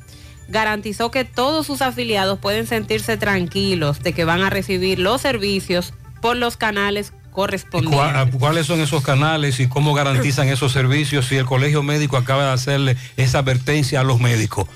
garantizó 0.49 1.11
que 1.11 1.25
todos 1.25 1.67
sus 1.67 1.83
afiliados 1.83 2.39
pueden 2.39 2.67
sentirse 2.67 3.17
tranquilos 3.17 4.01
de 4.01 4.13
que 4.13 4.25
van 4.25 4.43
a 4.43 4.51
recibir 4.51 4.99
los 4.99 5.21
servicios 5.21 5.93
por 6.21 6.37
los 6.37 6.57
canales 6.57 7.13
correspondientes. 7.31 8.35
¿Cuáles 8.37 8.67
son 8.67 8.81
esos 8.81 9.05
canales 9.05 9.61
y 9.61 9.69
cómo 9.69 9.95
garantizan 9.95 10.49
esos 10.49 10.73
servicios 10.73 11.27
si 11.27 11.37
el 11.37 11.45
Colegio 11.45 11.83
Médico 11.83 12.17
acaba 12.17 12.47
de 12.47 12.53
hacerle 12.53 12.97
esa 13.17 13.41
advertencia 13.41 14.01
a 14.01 14.05
los 14.05 14.19
médicos 14.19 14.67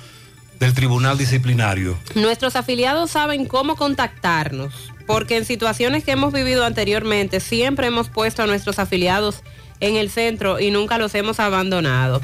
del 0.62 0.74
Tribunal 0.74 1.18
Disciplinario? 1.18 1.98
Nuestros 2.14 2.54
afiliados 2.54 3.10
saben 3.10 3.46
cómo 3.46 3.74
contactarnos, 3.74 4.72
porque 5.08 5.36
en 5.36 5.44
situaciones 5.44 6.04
que 6.04 6.12
hemos 6.12 6.32
vivido 6.32 6.64
anteriormente 6.64 7.40
siempre 7.40 7.88
hemos 7.88 8.08
puesto 8.08 8.44
a 8.44 8.46
nuestros 8.46 8.78
afiliados 8.78 9.42
en 9.80 9.96
el 9.96 10.08
centro 10.08 10.60
y 10.60 10.70
nunca 10.70 10.98
los 10.98 11.16
hemos 11.16 11.40
abandonado. 11.40 12.20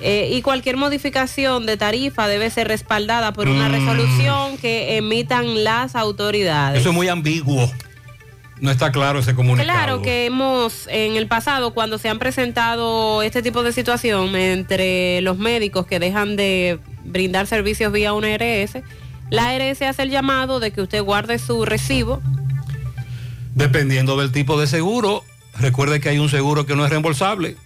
Eh, 0.00 0.28
y 0.32 0.42
cualquier 0.42 0.76
modificación 0.76 1.66
de 1.66 1.76
tarifa 1.76 2.28
debe 2.28 2.50
ser 2.50 2.68
respaldada 2.68 3.32
por 3.32 3.48
una 3.48 3.68
Mm. 3.68 3.72
resolución 3.72 4.58
que 4.58 4.96
emitan 4.96 5.64
las 5.64 5.96
autoridades. 5.96 6.78
Eso 6.80 6.90
es 6.90 6.94
muy 6.94 7.08
ambiguo. 7.08 7.68
No 8.60 8.70
está 8.70 8.92
claro 8.92 9.18
ese 9.18 9.34
comunicado. 9.34 9.68
Claro 9.68 10.02
que 10.02 10.26
hemos, 10.26 10.86
en 10.86 11.16
el 11.16 11.26
pasado, 11.26 11.74
cuando 11.74 11.98
se 11.98 12.08
han 12.08 12.18
presentado 12.20 13.22
este 13.22 13.42
tipo 13.42 13.62
de 13.64 13.72
situación 13.72 14.36
entre 14.36 15.20
los 15.22 15.36
médicos 15.36 15.86
que 15.86 15.98
dejan 15.98 16.36
de 16.36 16.78
brindar 17.06 17.46
servicios 17.46 17.92
vía 17.92 18.12
una 18.12 18.28
ARS, 18.34 18.78
la 19.30 19.50
ARS 19.50 19.82
hace 19.82 20.02
el 20.02 20.10
llamado 20.10 20.60
de 20.60 20.70
que 20.70 20.82
usted 20.82 21.02
guarde 21.02 21.38
su 21.38 21.64
recibo. 21.64 22.20
Dependiendo 23.54 24.16
del 24.18 24.32
tipo 24.32 24.60
de 24.60 24.66
seguro, 24.66 25.24
recuerde 25.58 26.00
que 26.00 26.10
hay 26.10 26.18
un 26.18 26.28
seguro 26.28 26.66
que 26.66 26.76
no 26.76 26.84
es 26.84 26.90
reembolsable. 26.90 27.56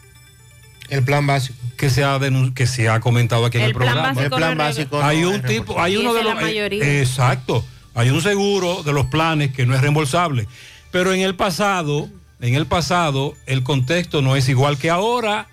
El 0.89 1.05
plan 1.05 1.27
básico. 1.27 1.59
Que 1.77 1.89
se 1.91 2.05
ha, 2.05 2.19
que 2.55 2.67
se 2.67 2.89
ha 2.89 3.01
comentado 3.01 3.47
aquí 3.47 3.59
en 3.59 3.65
El 3.65 3.73
programa. 3.73 4.03
básico 4.03 4.23
El 4.23 4.31
plan 4.31 4.59
no 4.59 4.65
básico 4.65 5.03
hay 5.03 5.23
no 5.23 5.29
un 5.31 5.35
es 5.37 5.47
tipo, 5.47 5.81
hay 5.81 5.97
uno 5.97 6.13
de 6.15 6.23
los. 6.23 6.33
es 6.33 6.39
la 6.39 6.43
mayoría. 6.47 6.85
eh, 6.85 7.01
exacto. 7.01 7.65
Hay 7.95 8.11
un 8.11 8.21
seguro 8.21 8.83
de 8.83 8.93
los 8.93 9.07
planes 9.07 9.53
que 9.53 9.67
no 9.67 9.75
es 9.75 9.81
reembolsable. 9.81 10.47
Pero 10.91 11.13
en 11.13 11.21
el 11.23 11.35
pasado, 11.37 12.09
en 12.41 12.55
el 12.55 12.67
pasado, 12.67 13.35
el 13.47 13.63
contexto 13.63 14.21
no 14.23 14.37
es 14.37 14.49
igual 14.49 14.79
que 14.79 14.91
ahora. 14.91 15.49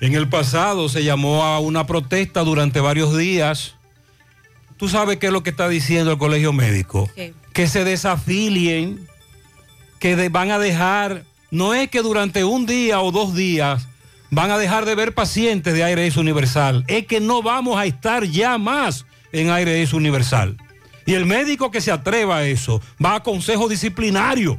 En 0.00 0.14
el 0.14 0.28
pasado 0.28 0.88
se 0.88 1.04
llamó 1.04 1.44
a 1.44 1.58
una 1.60 1.86
protesta 1.86 2.40
durante 2.42 2.80
varios 2.80 3.16
días. 3.16 3.74
¿Tú 4.76 4.88
sabes 4.88 5.18
qué 5.18 5.26
es 5.28 5.32
lo 5.32 5.42
que 5.42 5.50
está 5.50 5.68
diciendo 5.68 6.10
el 6.12 6.18
colegio 6.18 6.52
médico? 6.52 7.08
Que 7.52 7.68
se 7.68 7.84
desafilien, 7.84 9.06
que 10.00 10.16
de- 10.16 10.28
van 10.28 10.50
a 10.50 10.58
dejar, 10.58 11.24
no 11.50 11.72
es 11.74 11.88
que 11.88 12.02
durante 12.02 12.44
un 12.44 12.66
día 12.66 13.00
o 13.00 13.12
dos 13.12 13.34
días 13.34 13.86
van 14.30 14.50
a 14.50 14.58
dejar 14.58 14.84
de 14.84 14.96
ver 14.96 15.14
pacientes 15.14 15.72
de 15.74 15.84
ARS 15.84 16.16
Universal, 16.16 16.84
es 16.88 17.06
que 17.06 17.20
no 17.20 17.40
vamos 17.42 17.78
a 17.78 17.86
estar 17.86 18.24
ya 18.24 18.58
más 18.58 19.06
en 19.32 19.48
ARS 19.50 19.92
Universal. 19.92 20.56
Y 21.06 21.14
el 21.14 21.24
médico 21.26 21.70
que 21.70 21.80
se 21.80 21.92
atreva 21.92 22.38
a 22.38 22.44
eso 22.46 22.80
va 23.02 23.14
a 23.16 23.22
consejo 23.22 23.68
disciplinario. 23.68 24.58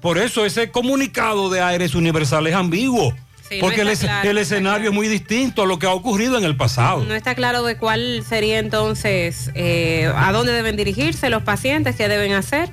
Por 0.00 0.18
eso 0.18 0.46
ese 0.46 0.70
comunicado 0.70 1.50
de 1.50 1.60
ARS 1.60 1.94
Universal 1.96 2.46
es 2.46 2.54
ambiguo. 2.54 3.12
Sí, 3.48 3.56
no 3.56 3.60
porque 3.62 3.80
el, 3.80 3.96
claro, 3.96 4.32
no 4.32 4.40
escenario 4.40 4.90
es 4.90 4.94
muy 4.94 5.08
distinto 5.08 5.62
a 5.62 5.66
lo 5.66 5.78
que 5.78 5.86
ha 5.86 5.92
ocurrido 5.92 6.36
en 6.36 6.44
el 6.44 6.56
pasado. 6.56 7.04
No 7.04 7.14
está 7.14 7.34
claro 7.34 7.62
de 7.62 7.76
cuál 7.76 8.22
sería 8.28 8.58
entonces, 8.58 9.50
eh, 9.54 10.12
a 10.14 10.32
dónde 10.32 10.52
deben 10.52 10.76
dirigirse 10.76 11.30
los 11.30 11.42
pacientes, 11.42 11.96
qué 11.96 12.08
deben 12.08 12.32
hacer. 12.32 12.70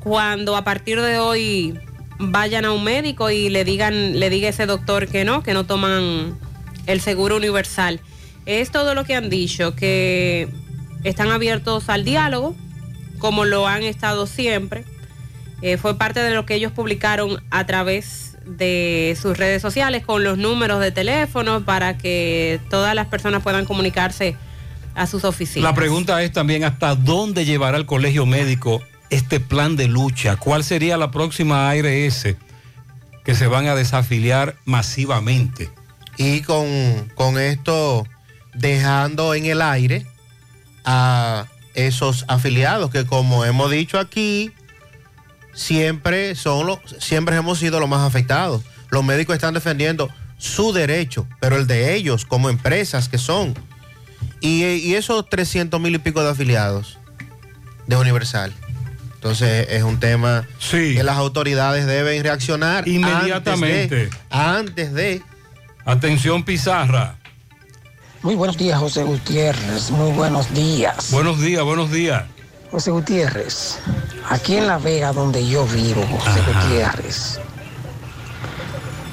Cuando 0.00 0.56
a 0.56 0.64
partir 0.64 1.00
de 1.00 1.18
hoy 1.18 1.78
vayan 2.18 2.64
a 2.64 2.72
un 2.72 2.84
médico 2.84 3.30
y 3.30 3.48
le 3.48 3.64
digan, 3.64 4.18
le 4.18 4.30
diga 4.30 4.48
ese 4.48 4.66
doctor 4.66 5.08
que 5.08 5.24
no, 5.24 5.42
que 5.42 5.54
no 5.54 5.64
toman 5.64 6.38
el 6.86 7.00
seguro 7.00 7.36
universal. 7.36 8.00
Es 8.46 8.70
todo 8.70 8.94
lo 8.94 9.04
que 9.04 9.14
han 9.14 9.30
dicho, 9.30 9.74
que 9.74 10.48
están 11.02 11.30
abiertos 11.30 11.88
al 11.88 12.04
diálogo, 12.04 12.54
como 13.18 13.44
lo 13.44 13.66
han 13.66 13.82
estado 13.82 14.26
siempre. 14.26 14.84
Eh, 15.62 15.76
fue 15.76 15.96
parte 15.96 16.20
de 16.20 16.34
lo 16.34 16.44
que 16.44 16.54
ellos 16.54 16.72
publicaron 16.72 17.42
a 17.50 17.66
través 17.66 18.33
de 18.46 19.16
sus 19.20 19.36
redes 19.36 19.62
sociales 19.62 20.04
con 20.04 20.24
los 20.24 20.38
números 20.38 20.80
de 20.80 20.92
teléfono 20.92 21.64
para 21.64 21.98
que 21.98 22.60
todas 22.70 22.94
las 22.94 23.06
personas 23.06 23.42
puedan 23.42 23.64
comunicarse 23.64 24.36
a 24.94 25.06
sus 25.06 25.24
oficinas. 25.24 25.70
La 25.70 25.74
pregunta 25.74 26.22
es 26.22 26.32
también 26.32 26.64
hasta 26.64 26.94
dónde 26.94 27.44
llevará 27.44 27.76
el 27.76 27.86
colegio 27.86 28.26
médico 28.26 28.82
este 29.10 29.40
plan 29.40 29.76
de 29.76 29.88
lucha. 29.88 30.36
¿Cuál 30.36 30.64
sería 30.64 30.96
la 30.96 31.10
próxima 31.10 31.70
ARS 31.70 32.36
que 33.24 33.34
se 33.34 33.46
van 33.46 33.66
a 33.66 33.74
desafiliar 33.74 34.56
masivamente? 34.64 35.70
Y 36.16 36.42
con, 36.42 37.10
con 37.14 37.38
esto 37.38 38.06
dejando 38.54 39.34
en 39.34 39.46
el 39.46 39.62
aire 39.62 40.06
a 40.84 41.46
esos 41.74 42.24
afiliados 42.28 42.90
que 42.90 43.04
como 43.04 43.44
hemos 43.44 43.70
dicho 43.70 43.98
aquí, 43.98 44.52
siempre 45.54 46.34
son 46.34 46.66
los, 46.66 46.78
siempre 46.98 47.36
hemos 47.36 47.58
sido 47.58 47.80
los 47.80 47.88
más 47.88 48.00
afectados. 48.00 48.62
Los 48.90 49.04
médicos 49.04 49.34
están 49.34 49.54
defendiendo 49.54 50.10
su 50.38 50.72
derecho, 50.72 51.26
pero 51.40 51.56
el 51.56 51.66
de 51.66 51.94
ellos 51.94 52.24
como 52.24 52.50
empresas 52.50 53.08
que 53.08 53.18
son. 53.18 53.54
Y, 54.40 54.64
y 54.64 54.94
esos 54.94 55.28
300 55.28 55.80
mil 55.80 55.94
y 55.94 55.98
pico 55.98 56.22
de 56.22 56.30
afiliados 56.30 56.98
de 57.86 57.96
Universal. 57.96 58.52
Entonces 59.14 59.66
es 59.70 59.82
un 59.82 59.98
tema 59.98 60.46
que 60.70 61.02
las 61.02 61.16
autoridades 61.16 61.86
deben 61.86 62.22
reaccionar 62.22 62.86
Inmediatamente. 62.86 64.10
Antes 64.28 64.92
de, 64.92 64.92
antes 64.92 64.92
de 64.92 65.22
Atención 65.86 66.44
Pizarra. 66.44 67.16
Muy 68.22 68.34
buenos 68.34 68.56
días, 68.56 68.78
José 68.78 69.02
Gutiérrez. 69.02 69.90
Muy 69.90 70.12
buenos 70.12 70.52
días. 70.52 71.10
Buenos 71.10 71.40
días, 71.40 71.62
buenos 71.64 71.90
días. 71.90 72.24
José 72.74 72.90
Gutiérrez, 72.90 73.78
aquí 74.28 74.56
en 74.56 74.66
La 74.66 74.78
Vega, 74.78 75.12
donde 75.12 75.46
yo 75.46 75.64
vivo, 75.64 76.04
José 76.10 76.40
Gutiérrez, 76.44 77.38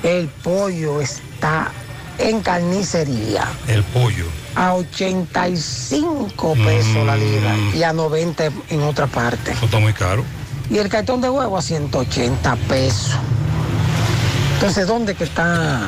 el 0.01 0.27
pollo 0.29 0.99
está 0.99 1.71
en 2.17 2.41
carnicería 2.41 3.47
El 3.67 3.83
pollo. 3.83 4.25
a 4.55 4.73
85 4.73 6.53
pesos 6.55 7.05
la 7.05 7.15
libra 7.15 7.55
y 7.75 7.83
a 7.83 7.93
90 7.93 8.45
en 8.71 8.81
otra 8.81 9.05
parte. 9.05 9.51
Eso 9.51 9.65
está 9.65 9.77
muy 9.77 9.93
caro. 9.93 10.23
Y 10.71 10.79
el 10.79 10.89
cartón 10.89 11.21
de 11.21 11.29
huevo 11.29 11.55
a 11.55 11.61
180 11.61 12.55
pesos. 12.67 13.11
Entonces, 14.55 14.87
¿dónde 14.87 15.13
que 15.13 15.25
está 15.25 15.81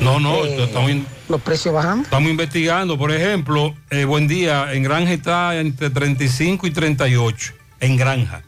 No, 0.00 0.20
no, 0.20 0.44
Eh, 0.44 0.62
estamos, 0.62 0.90
in- 0.92 1.06
los 1.28 1.40
precios 1.40 1.74
bajando? 1.74 2.04
estamos 2.04 2.30
investigando. 2.30 2.96
Por 2.98 3.10
ejemplo, 3.12 3.74
eh, 3.90 4.04
buen 4.04 4.28
día, 4.28 4.72
en 4.72 4.82
Granja 4.82 5.12
está 5.12 5.58
entre 5.58 5.90
35 5.90 6.66
y 6.66 6.70
38, 6.70 7.52
en 7.80 7.96
Granja. 7.96 8.42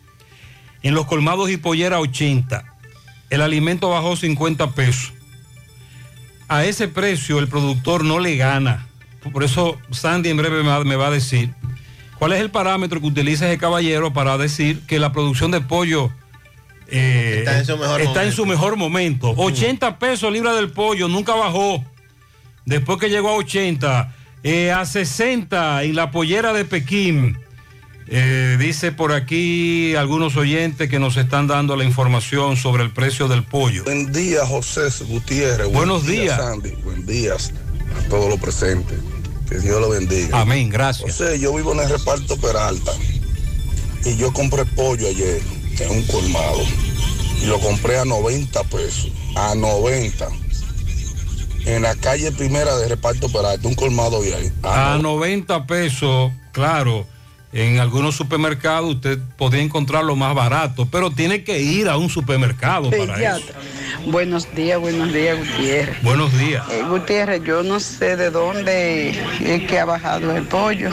En 0.83 0.95
los 0.95 1.07
colmados 1.07 1.51
y 1.51 1.57
pollera 1.57 1.99
80. 2.01 2.65
El 3.31 3.43
alimento 3.43 3.91
bajó 3.91 4.17
50 4.17 4.71
pesos. 4.73 5.13
A 6.49 6.65
ese 6.65 6.89
precio 6.89 7.39
el 7.41 7.49
productor 7.49 8.05
no 8.05 8.21
le 8.21 8.37
gana. 8.37 8.87
Por 9.33 9.45
eso 9.45 9.77
Sandy 9.91 10.31
en 10.31 10.37
breve 10.39 10.63
me 10.85 10.97
va- 10.97 11.09
a 11.09 11.11
decir 11.11 11.51
cuál 12.19 12.33
es 12.33 12.41
el 12.41 12.51
parámetro 12.51 13.01
que 13.01 13.07
utiliza 13.07 13.47
ese 13.49 13.59
caballero 13.59 14.13
para 14.13 14.39
decir 14.39 14.81
que 14.87 14.99
la 14.99 15.13
producción 15.13 15.51
de 15.51 15.61
pollo 15.61 16.11
eh, 16.91 17.41
Está 17.41 17.59
en 17.59 17.67
su 17.67 17.77
mejor 17.77 18.01
está 18.01 18.11
en 18.11 18.17
momento. 18.31 18.37
su 18.37 18.47
mejor 18.47 18.77
momento. 18.77 19.35
80 19.37 19.99
pesos 19.99 20.33
libra 20.33 20.55
del 20.55 20.71
pollo, 20.71 21.07
nunca 21.09 21.35
bajó. 21.35 21.85
Después 22.69 22.99
que 22.99 23.09
llegó 23.09 23.31
a 23.31 23.37
80, 23.37 24.15
eh, 24.43 24.71
a 24.73 24.85
60 24.85 25.85
en 25.85 25.97
la 25.97 26.11
pollera 26.11 26.53
de 26.53 26.67
Pekín. 26.67 27.39
Eh, 28.11 28.57
dice 28.59 28.93
por 28.93 29.13
aquí 29.13 29.95
algunos 29.95 30.37
oyentes 30.37 30.91
que 30.91 30.99
nos 30.99 31.17
están 31.17 31.47
dando 31.47 31.77
la 31.77 31.85
información 31.85 32.57
sobre 32.57 32.83
el 32.83 32.91
precio 32.91 33.27
del 33.27 33.43
pollo. 33.43 33.85
Buen 33.85 34.13
día, 34.13 34.45
José 34.45 34.83
Gutiérrez. 35.07 35.67
Buen 35.67 35.73
Buenos 35.73 36.07
día, 36.07 36.23
días. 36.23 36.37
Sandy. 36.37 36.71
Buen 36.85 37.07
días 37.07 37.53
a 37.99 38.09
todos 38.09 38.29
los 38.29 38.39
presentes. 38.39 38.99
Que 39.49 39.59
Dios 39.61 39.81
lo 39.81 39.89
bendiga. 39.89 40.39
Amén, 40.39 40.69
gracias. 40.69 41.11
José, 41.11 41.41
yo 41.41 41.55
vivo 41.55 41.73
en 41.73 41.81
el 41.81 41.89
reparto 41.89 42.37
Peralta 42.37 42.93
y 44.05 44.15
yo 44.17 44.31
compré 44.35 44.67
pollo 44.67 45.09
ayer 45.09 45.41
en 45.81 45.91
un 45.91 46.03
colmado 46.03 46.61
y 47.43 47.47
lo 47.47 47.59
compré 47.61 47.99
a 47.99 48.05
90 48.05 48.63
pesos. 48.65 49.11
A 49.37 49.55
90. 49.55 50.29
En 51.69 51.83
la 51.83 51.95
calle 51.95 52.33
primera 52.33 52.75
de 52.79 52.89
reparto 52.89 53.29
Peralta, 53.29 53.69
un 53.69 53.75
colmado 53.75 54.25
y 54.25 54.33
ahí. 54.33 54.51
A 54.63 54.99
90 55.03 55.67
pesos, 55.67 56.33
claro, 56.51 57.07
en 57.53 57.79
algunos 57.79 58.17
supermercados 58.17 58.95
usted 58.95 59.19
podría 59.37 59.63
encontrarlo 59.63 60.17
más 60.17 60.35
barato, 60.35 60.89
pero 60.91 61.11
tiene 61.11 61.45
que 61.45 61.61
ir 61.61 61.91
a 61.91 61.99
un 61.99 62.09
supermercado 62.09 62.91
para 62.91 63.37
eso. 63.37 63.47
Buenos 64.07 64.55
días, 64.55 64.81
buenos 64.81 65.13
días, 65.13 65.39
Gutiérrez. 65.39 66.03
Buenos 66.03 66.39
días. 66.39 66.65
Eh, 66.71 66.85
Gutiérrez, 66.89 67.43
yo 67.45 67.63
no 67.63 67.81
sé 67.81 68.17
de 68.17 68.31
dónde 68.31 69.11
es 69.41 69.69
que 69.69 69.79
ha 69.79 69.85
bajado 69.85 70.35
el 70.35 70.45
pollo, 70.45 70.91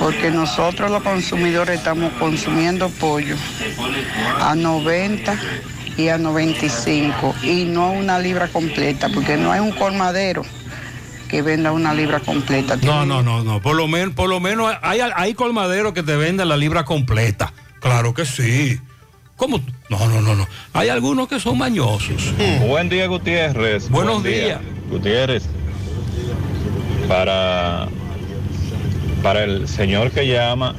porque 0.00 0.32
nosotros 0.32 0.90
los 0.90 1.04
consumidores 1.04 1.78
estamos 1.78 2.12
consumiendo 2.14 2.88
pollo 2.88 3.36
a 4.40 4.56
90 4.56 5.38
y 5.96 6.08
a 6.08 6.18
95 6.18 7.34
y 7.42 7.64
no 7.64 7.92
una 7.92 8.18
libra 8.18 8.48
completa, 8.48 9.08
porque 9.12 9.36
no 9.36 9.52
hay 9.52 9.60
un 9.60 9.72
colmadero 9.72 10.42
que 11.28 11.42
venda 11.42 11.72
una 11.72 11.92
libra 11.94 12.20
completa. 12.20 12.76
No, 12.76 13.04
no, 13.06 13.22
no, 13.22 13.42
no. 13.42 13.60
Por 13.60 13.76
lo 13.76 13.88
menos, 13.88 14.14
por 14.14 14.28
lo 14.28 14.38
menos 14.40 14.72
hay, 14.82 15.00
hay 15.00 15.34
colmaderos 15.34 15.92
que 15.92 16.02
te 16.02 16.16
venden 16.16 16.48
la 16.48 16.56
libra 16.56 16.84
completa. 16.84 17.52
Claro 17.80 18.14
que 18.14 18.24
sí. 18.24 18.80
¿Cómo? 19.36 19.60
No, 19.90 20.08
no, 20.08 20.20
no, 20.20 20.34
no. 20.34 20.46
Hay 20.72 20.88
algunos 20.88 21.28
que 21.28 21.40
son 21.40 21.58
mañosos. 21.58 22.32
Buen 22.66 22.88
día, 22.88 23.06
Gutiérrez. 23.06 23.88
Buenos 23.90 24.22
Buen 24.22 24.32
día. 24.34 24.44
días. 24.44 24.60
Gutiérrez, 24.90 25.44
para, 27.08 27.88
para 29.22 29.44
el 29.44 29.68
señor 29.68 30.10
que 30.10 30.26
llama, 30.26 30.74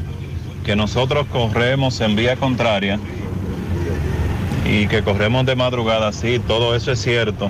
que 0.65 0.75
nosotros 0.75 1.27
corremos 1.31 2.01
en 2.01 2.15
vía 2.15 2.35
contraria 2.35 2.99
y 4.67 4.87
que 4.87 5.01
corremos 5.01 5.45
de 5.45 5.55
madrugada, 5.55 6.11
sí, 6.11 6.39
todo 6.45 6.75
eso 6.75 6.91
es 6.91 7.01
cierto. 7.01 7.49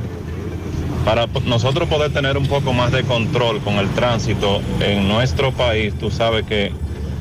Para 1.03 1.27
nosotros 1.45 1.87
poder 1.87 2.11
tener 2.11 2.37
un 2.37 2.47
poco 2.47 2.73
más 2.73 2.91
de 2.91 3.03
control 3.03 3.59
con 3.61 3.75
el 3.75 3.89
tránsito 3.91 4.61
en 4.81 5.07
nuestro 5.07 5.51
país, 5.51 5.93
tú 5.97 6.11
sabes 6.11 6.45
que 6.45 6.71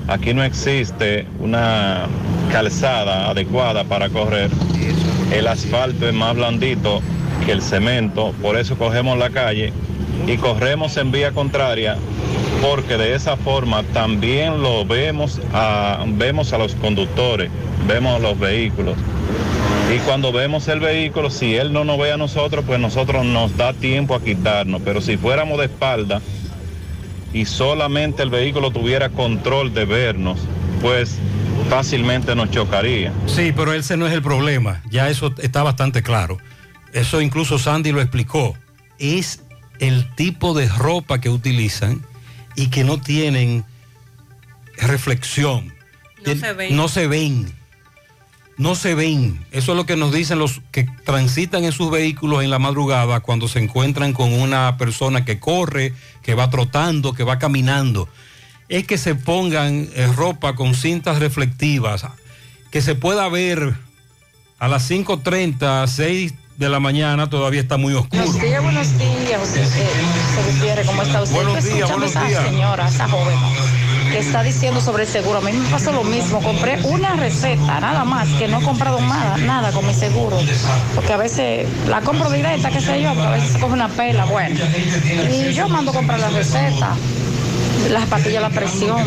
aquí 0.08 0.34
no 0.34 0.42
existe 0.44 1.26
una 1.38 2.06
calzada 2.52 3.30
adecuada 3.30 3.84
para 3.84 4.08
correr. 4.08 4.50
El 5.32 5.46
asfalto 5.46 6.08
es 6.08 6.14
más 6.14 6.34
blandito 6.36 7.00
que 7.44 7.52
el 7.52 7.62
cemento, 7.62 8.34
por 8.42 8.58
eso 8.58 8.76
cogemos 8.76 9.16
la 9.18 9.30
calle 9.30 9.72
y 10.26 10.36
corremos 10.36 10.96
en 10.96 11.12
vía 11.12 11.32
contraria, 11.32 11.96
porque 12.60 12.96
de 12.96 13.14
esa 13.14 13.36
forma 13.36 13.82
también 13.92 14.62
lo 14.62 14.84
vemos 14.84 15.40
a, 15.52 16.04
vemos 16.06 16.52
a 16.52 16.58
los 16.58 16.74
conductores, 16.74 17.50
vemos 17.86 18.16
a 18.16 18.18
los 18.18 18.38
vehículos. 18.38 18.96
Y 19.94 19.98
cuando 20.00 20.32
vemos 20.32 20.66
el 20.66 20.80
vehículo, 20.80 21.30
si 21.30 21.54
él 21.54 21.72
no 21.72 21.84
nos 21.84 21.98
ve 21.98 22.10
a 22.10 22.16
nosotros, 22.16 22.64
pues 22.66 22.80
nosotros 22.80 23.24
nos 23.24 23.56
da 23.56 23.72
tiempo 23.72 24.16
a 24.16 24.22
quitarnos. 24.22 24.82
Pero 24.84 25.00
si 25.00 25.16
fuéramos 25.16 25.58
de 25.58 25.66
espalda 25.66 26.20
y 27.32 27.44
solamente 27.44 28.24
el 28.24 28.30
vehículo 28.30 28.72
tuviera 28.72 29.10
control 29.10 29.72
de 29.74 29.84
vernos, 29.84 30.40
pues 30.82 31.18
fácilmente 31.70 32.34
nos 32.34 32.50
chocaría. 32.50 33.12
Sí, 33.26 33.52
pero 33.54 33.72
ese 33.72 33.96
no 33.96 34.08
es 34.08 34.12
el 34.12 34.22
problema. 34.22 34.82
Ya 34.90 35.08
eso 35.08 35.32
está 35.38 35.62
bastante 35.62 36.02
claro. 36.02 36.38
Eso 36.92 37.20
incluso 37.20 37.58
Sandy 37.58 37.92
lo 37.92 38.00
explicó. 38.00 38.56
Es 38.98 39.42
el 39.78 40.12
tipo 40.16 40.52
de 40.52 40.68
ropa 40.68 41.20
que 41.20 41.28
utilizan 41.28 42.04
y 42.56 42.68
que 42.68 42.82
no 42.82 42.98
tienen 42.98 43.64
reflexión. 44.78 45.72
No 46.24 46.34
se 46.34 46.52
ven. 46.54 46.76
No 46.76 46.88
se 46.88 47.06
ven. 47.06 47.54
No 48.56 48.74
se 48.74 48.94
ven. 48.94 49.44
Eso 49.50 49.72
es 49.72 49.76
lo 49.76 49.84
que 49.84 49.96
nos 49.96 50.12
dicen 50.12 50.38
los 50.38 50.62
que 50.70 50.86
transitan 51.04 51.64
en 51.64 51.72
sus 51.72 51.90
vehículos 51.90 52.42
en 52.42 52.50
la 52.50 52.58
madrugada 52.58 53.20
cuando 53.20 53.48
se 53.48 53.58
encuentran 53.58 54.12
con 54.12 54.32
una 54.32 54.76
persona 54.78 55.24
que 55.24 55.38
corre, 55.38 55.92
que 56.22 56.34
va 56.34 56.48
trotando, 56.48 57.12
que 57.12 57.24
va 57.24 57.38
caminando. 57.38 58.08
es 58.68 58.86
que 58.86 58.98
se 58.98 59.14
pongan 59.14 59.88
eh, 59.94 60.08
ropa 60.16 60.56
con 60.56 60.74
cintas 60.74 61.20
reflectivas, 61.20 62.04
que 62.70 62.80
se 62.82 62.94
pueda 62.94 63.28
ver 63.28 63.74
a 64.58 64.68
las 64.68 64.90
5.30, 64.90 65.86
6 65.86 66.34
de 66.56 66.68
la 66.68 66.80
mañana, 66.80 67.28
todavía 67.28 67.60
está 67.60 67.76
muy 67.76 67.94
oscuro. 67.94 68.24
Buenos 68.24 68.42
días, 68.42 68.62
buenos 68.62 68.98
días, 68.98 69.40
José, 69.40 69.62
eh, 69.62 70.52
Gutiérrez, 70.52 70.86
¿cómo 70.86 71.02
está 71.02 71.22
usted? 71.22 71.34
Buenos 71.34 71.58
Estoy 71.58 71.74
días, 71.74 71.90
a 71.90 72.06
esa 72.06 72.44
señora, 72.44 72.88
esa 72.88 73.08
joven, 73.08 73.38
que 74.16 74.22
está 74.22 74.42
diciendo 74.42 74.80
sobre 74.80 75.02
el 75.02 75.08
seguro. 75.10 75.38
A 75.38 75.40
mí 75.42 75.52
me 75.52 75.68
pasó 75.68 75.92
lo 75.92 76.02
mismo. 76.02 76.40
Compré 76.40 76.80
una 76.84 77.16
receta, 77.16 77.80
nada 77.80 78.02
más, 78.04 78.26
que 78.38 78.48
no 78.48 78.60
he 78.60 78.64
comprado 78.64 78.98
nada, 78.98 79.36
nada 79.36 79.72
con 79.72 79.86
mi 79.86 79.92
seguro. 79.92 80.38
Porque 80.94 81.12
a 81.12 81.18
veces 81.18 81.68
la 81.86 82.00
compro 82.00 82.30
directa, 82.30 82.70
qué 82.70 82.80
sé 82.80 83.02
yo, 83.02 83.10
pero 83.10 83.26
a 83.26 83.30
veces 83.32 83.52
se 83.52 83.60
coge 83.60 83.74
una 83.74 83.88
pela, 83.88 84.24
bueno. 84.24 84.58
Y 85.30 85.52
yo 85.52 85.68
mando 85.68 85.90
a 85.90 85.94
comprar 85.94 86.18
la 86.18 86.30
receta, 86.30 86.96
las 87.90 88.06
pastillas 88.06 88.40
la 88.40 88.48
presión. 88.48 89.06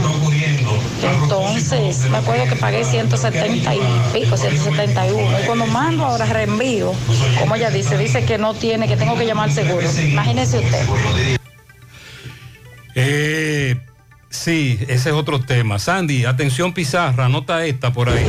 Entonces, 1.24 2.07
me 2.12 2.18
acuerdo 2.18 2.45
que 2.45 2.55
pagué 2.55 2.84
170 2.84 3.76
y 3.76 3.80
pico, 4.14 4.38
171. 4.38 5.39
Y 5.41 5.45
cuando 5.47 5.66
mando 5.66 6.05
ahora 6.05 6.28
reenvío, 6.28 6.93
como 7.39 7.55
ella 7.55 7.72
dice, 7.72 7.97
dice 7.97 8.26
que 8.26 8.38
no 8.38 8.53
tiene, 8.53 8.88
que 8.88 8.95
tengo 8.95 9.18
que 9.18 9.26
llamar 9.26 9.51
seguro. 9.51 9.88
Imagínese 9.91 10.60
usted. 10.60 10.86
Eh, 12.93 13.76
sí, 14.30 14.80
ese 14.88 15.10
es 15.10 15.16
otro 15.16 15.40
tema. 15.42 15.80
Sandy, 15.80 16.26
atención 16.26 16.74
Pizarra, 16.74 17.26
anota 17.26 17.66
esta 17.66 17.92
por 17.92 18.10
ahí. 18.10 18.26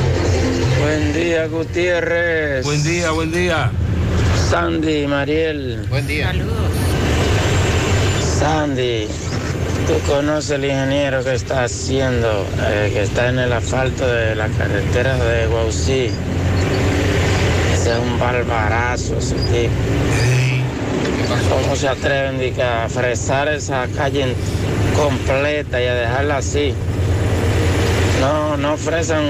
Buen 0.80 1.12
día, 1.12 1.46
Gutiérrez. 1.46 2.64
Buen 2.64 2.82
día, 2.82 3.10
buen 3.10 3.32
día. 3.32 3.70
Sandy, 4.50 5.06
Mariel. 5.06 5.86
Buen 5.88 6.06
día. 6.06 6.28
Saludos. 6.28 6.56
Sandy, 8.38 9.06
tú 9.86 10.10
conoces 10.10 10.52
el 10.52 10.64
ingeniero 10.64 11.22
que 11.22 11.34
está 11.34 11.64
haciendo, 11.64 12.46
eh, 12.62 12.90
que 12.92 13.02
está 13.02 13.28
en 13.28 13.38
el 13.38 13.52
asfalto 13.52 14.06
de 14.06 14.34
la 14.34 14.48
carretera 14.48 15.16
de 15.16 15.46
Guausí. 15.46 16.10
Ese 17.74 17.92
es 17.92 17.98
un 17.98 18.18
barbarazo, 18.18 19.18
ese 19.18 19.34
tipo. 19.34 19.72
¿Cómo 21.48 21.76
se 21.76 21.88
atreven 21.88 22.60
a 22.60 22.88
fresar 22.88 23.48
esa 23.48 23.86
calle 23.96 24.22
en- 24.22 24.34
completa 25.00 25.80
y 25.80 25.86
a 25.86 25.94
dejarla 25.94 26.36
así? 26.38 26.74
No, 28.20 28.56
no 28.56 28.76
fresan 28.76 29.24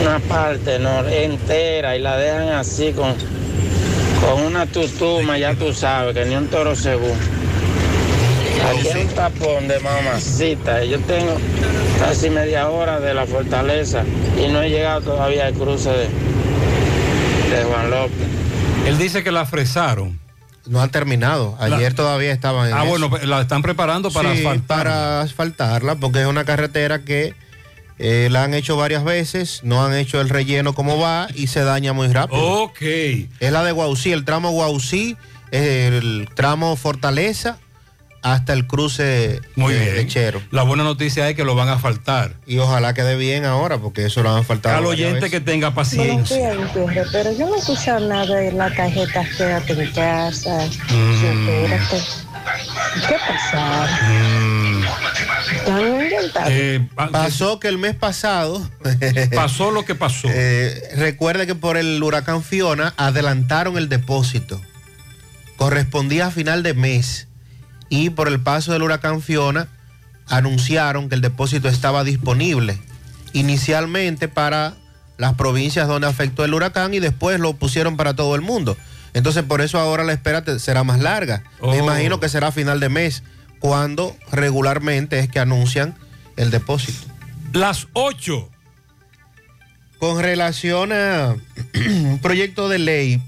una 0.00 0.18
parte 0.18 0.78
no, 0.78 1.06
entera 1.08 1.96
y 1.96 2.00
la 2.00 2.18
dejan 2.18 2.48
así 2.48 2.92
con, 2.92 3.14
con 4.20 4.42
una 4.42 4.66
tutuma, 4.66 5.38
ya 5.38 5.54
tú 5.54 5.72
sabes, 5.72 6.14
que 6.14 6.26
ni 6.26 6.36
un 6.36 6.48
toro 6.48 6.76
según. 6.76 7.16
Aquí 8.68 8.88
hay 8.88 9.02
un 9.02 9.08
tapón 9.08 9.68
de 9.68 9.78
mamacita. 9.80 10.84
Yo 10.84 10.98
tengo 11.00 11.36
casi 11.98 12.30
media 12.30 12.68
hora 12.68 13.00
de 13.00 13.14
la 13.14 13.26
fortaleza 13.26 14.04
y 14.36 14.48
no 14.48 14.62
he 14.62 14.70
llegado 14.70 15.00
todavía 15.02 15.46
al 15.46 15.54
cruce 15.54 15.90
de, 15.90 16.08
de 17.56 17.64
Juan 17.64 17.90
López. 17.90 18.26
Él 18.86 18.98
dice 18.98 19.22
que 19.22 19.32
la 19.32 19.46
fresaron. 19.46 20.23
No 20.66 20.80
han 20.80 20.90
terminado. 20.90 21.56
Ayer 21.60 21.92
todavía 21.94 22.32
estaban 22.32 22.68
en 22.68 22.74
Ah, 22.74 22.84
eso. 22.84 22.88
bueno, 23.08 23.10
la 23.26 23.40
están 23.42 23.60
preparando 23.62 24.10
para 24.10 24.32
Sí, 24.32 24.38
asfaltar. 24.38 24.78
para 24.78 25.20
asfaltarla, 25.20 25.96
porque 25.96 26.22
es 26.22 26.26
una 26.26 26.44
carretera 26.44 27.04
que 27.04 27.34
eh, 27.98 28.28
la 28.30 28.44
han 28.44 28.54
hecho 28.54 28.76
varias 28.76 29.04
veces, 29.04 29.60
no 29.62 29.84
han 29.84 29.94
hecho 29.94 30.20
el 30.20 30.28
relleno 30.28 30.74
como 30.74 30.98
va 30.98 31.28
y 31.34 31.46
se 31.48 31.60
daña 31.64 31.92
muy 31.92 32.08
rápido. 32.08 32.40
Ok. 32.62 32.80
Es 32.82 33.52
la 33.52 33.62
de 33.62 33.72
Guausí, 33.72 34.10
el 34.12 34.24
tramo 34.24 34.50
Guausí, 34.50 35.16
el 35.52 36.28
tramo 36.34 36.74
Fortaleza 36.76 37.58
hasta 38.24 38.54
el 38.54 38.66
cruce 38.66 39.42
Muy 39.54 39.74
de, 39.74 39.92
bien. 39.92 40.08
Chero. 40.08 40.40
La 40.50 40.62
buena 40.62 40.82
noticia 40.82 41.28
es 41.28 41.36
que 41.36 41.44
lo 41.44 41.54
van 41.54 41.68
a 41.68 41.74
asfaltar. 41.74 42.36
Y 42.46 42.56
ojalá 42.56 42.94
quede 42.94 43.16
bien 43.16 43.44
ahora, 43.44 43.76
porque 43.76 44.06
eso 44.06 44.22
lo 44.22 44.34
han 44.34 44.44
faltado. 44.44 44.78
Al 44.78 44.86
oyente 44.86 45.16
veces. 45.16 45.30
que 45.30 45.40
tenga 45.40 45.74
paciencia. 45.74 46.52
pero 47.12 47.36
yo 47.36 47.46
no 47.46 47.54
he 47.54 47.58
escuchado 47.58 48.08
nada 48.08 48.34
de 48.34 48.50
la 48.52 48.74
tarjeta 48.74 49.24
Quédate 49.36 49.72
en 49.74 49.92
casa. 49.92 50.66
Mm. 50.88 51.66
¿Qué 53.06 53.16
pasó? 53.28 53.56
¿Ya 55.66 55.74
no 55.74 56.00
he 56.00 56.04
inventado? 56.04 56.46
Eh, 56.48 56.88
Pasó 56.94 57.60
que 57.60 57.68
el 57.68 57.76
mes 57.76 57.94
pasado. 57.94 58.66
pasó 59.34 59.70
lo 59.70 59.84
que 59.84 59.94
pasó. 59.94 60.28
Eh, 60.30 60.80
recuerde 60.96 61.46
que 61.46 61.54
por 61.54 61.76
el 61.76 62.02
huracán 62.02 62.42
Fiona 62.42 62.94
adelantaron 62.96 63.76
el 63.76 63.90
depósito. 63.90 64.62
Correspondía 65.56 66.28
a 66.28 66.30
final 66.30 66.62
de 66.62 66.72
mes. 66.72 67.28
Y 67.88 68.10
por 68.10 68.28
el 68.28 68.40
paso 68.40 68.72
del 68.72 68.82
huracán 68.82 69.20
Fiona 69.22 69.68
anunciaron 70.28 71.08
que 71.08 71.14
el 71.14 71.20
depósito 71.20 71.68
estaba 71.68 72.02
disponible. 72.04 72.78
Inicialmente 73.32 74.28
para 74.28 74.74
las 75.18 75.34
provincias 75.34 75.86
donde 75.86 76.06
afectó 76.08 76.44
el 76.44 76.54
huracán 76.54 76.94
y 76.94 77.00
después 77.00 77.38
lo 77.40 77.52
pusieron 77.54 77.96
para 77.96 78.14
todo 78.14 78.34
el 78.34 78.40
mundo. 78.40 78.76
Entonces 79.12 79.42
por 79.44 79.60
eso 79.60 79.78
ahora 79.78 80.02
la 80.02 80.12
espera 80.12 80.42
será 80.58 80.82
más 80.82 80.98
larga. 81.00 81.44
Me 81.62 81.68
Oh. 81.68 81.74
imagino 81.76 82.18
que 82.20 82.28
será 82.28 82.48
a 82.48 82.52
final 82.52 82.80
de 82.80 82.88
mes, 82.88 83.22
cuando 83.60 84.16
regularmente 84.32 85.18
es 85.20 85.28
que 85.28 85.38
anuncian 85.40 85.94
el 86.36 86.50
depósito. 86.50 87.06
Las 87.52 87.86
8. 87.92 88.50
Con 89.98 90.20
relación 90.20 90.92
a 90.92 91.36
un 91.74 92.18
proyecto 92.20 92.68
de 92.68 92.78
ley 92.78 93.22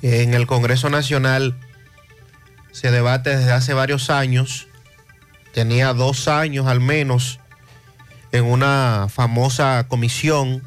que 0.00 0.22
en 0.22 0.34
el 0.34 0.46
Congreso 0.46 0.90
Nacional 0.90 1.56
se 2.76 2.90
debate 2.90 3.34
desde 3.34 3.52
hace 3.52 3.72
varios 3.72 4.10
años, 4.10 4.68
tenía 5.54 5.94
dos 5.94 6.28
años 6.28 6.66
al 6.66 6.78
menos 6.78 7.40
en 8.32 8.44
una 8.44 9.06
famosa 9.08 9.86
comisión 9.88 10.62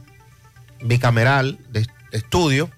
bicameral 0.81 1.59
de 1.69 1.85
estudio 2.11 2.71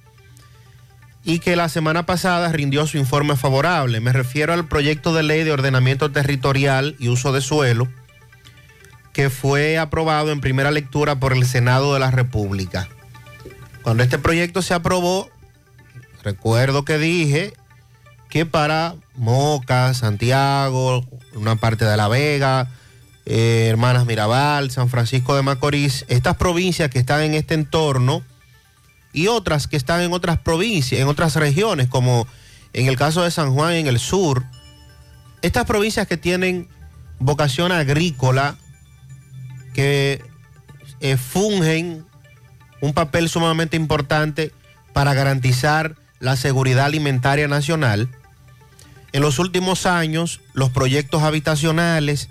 y 1.23 1.39
que 1.39 1.55
la 1.55 1.69
semana 1.69 2.05
pasada 2.05 2.51
rindió 2.51 2.85
su 2.87 2.97
informe 2.97 3.37
favorable. 3.37 4.01
Me 4.01 4.11
refiero 4.11 4.51
al 4.51 4.67
proyecto 4.67 5.13
de 5.13 5.23
ley 5.23 5.45
de 5.45 5.53
ordenamiento 5.53 6.11
territorial 6.11 6.97
y 6.99 7.07
uso 7.07 7.31
de 7.31 7.39
suelo 7.39 7.87
que 9.13 9.29
fue 9.29 9.77
aprobado 9.77 10.33
en 10.33 10.41
primera 10.41 10.71
lectura 10.71 11.21
por 11.21 11.31
el 11.31 11.45
Senado 11.45 11.93
de 11.93 12.01
la 12.01 12.11
República. 12.11 12.89
Cuando 13.81 14.03
este 14.03 14.17
proyecto 14.17 14.61
se 14.61 14.73
aprobó, 14.73 15.29
recuerdo 16.21 16.83
que 16.83 16.97
dije 16.97 17.53
que 18.31 18.45
para 18.45 18.95
Moca, 19.15 19.93
Santiago, 19.93 21.05
una 21.35 21.57
parte 21.57 21.83
de 21.83 21.97
La 21.97 22.07
Vega, 22.07 22.69
eh, 23.25 23.67
Hermanas 23.69 24.05
Mirabal, 24.05 24.71
San 24.71 24.87
Francisco 24.87 25.35
de 25.35 25.41
Macorís, 25.41 26.05
estas 26.07 26.37
provincias 26.37 26.89
que 26.89 26.97
están 26.97 27.21
en 27.23 27.33
este 27.33 27.55
entorno 27.55 28.23
y 29.11 29.27
otras 29.27 29.67
que 29.67 29.75
están 29.75 29.99
en 29.99 30.13
otras 30.13 30.39
provincias, 30.39 31.01
en 31.01 31.09
otras 31.09 31.35
regiones, 31.35 31.89
como 31.89 32.25
en 32.71 32.87
el 32.87 32.95
caso 32.95 33.21
de 33.21 33.31
San 33.31 33.53
Juan 33.53 33.73
en 33.73 33.87
el 33.87 33.99
sur, 33.99 34.45
estas 35.41 35.65
provincias 35.65 36.07
que 36.07 36.15
tienen 36.15 36.69
vocación 37.19 37.73
agrícola, 37.73 38.55
que 39.73 40.23
eh, 41.01 41.17
fungen 41.17 42.05
un 42.79 42.93
papel 42.93 43.27
sumamente 43.27 43.75
importante 43.75 44.53
para 44.93 45.13
garantizar 45.13 45.97
la 46.21 46.37
seguridad 46.37 46.85
alimentaria 46.85 47.49
nacional. 47.49 48.07
En 49.13 49.21
los 49.21 49.39
últimos 49.39 49.85
años, 49.85 50.41
los 50.53 50.69
proyectos 50.69 51.23
habitacionales 51.23 52.29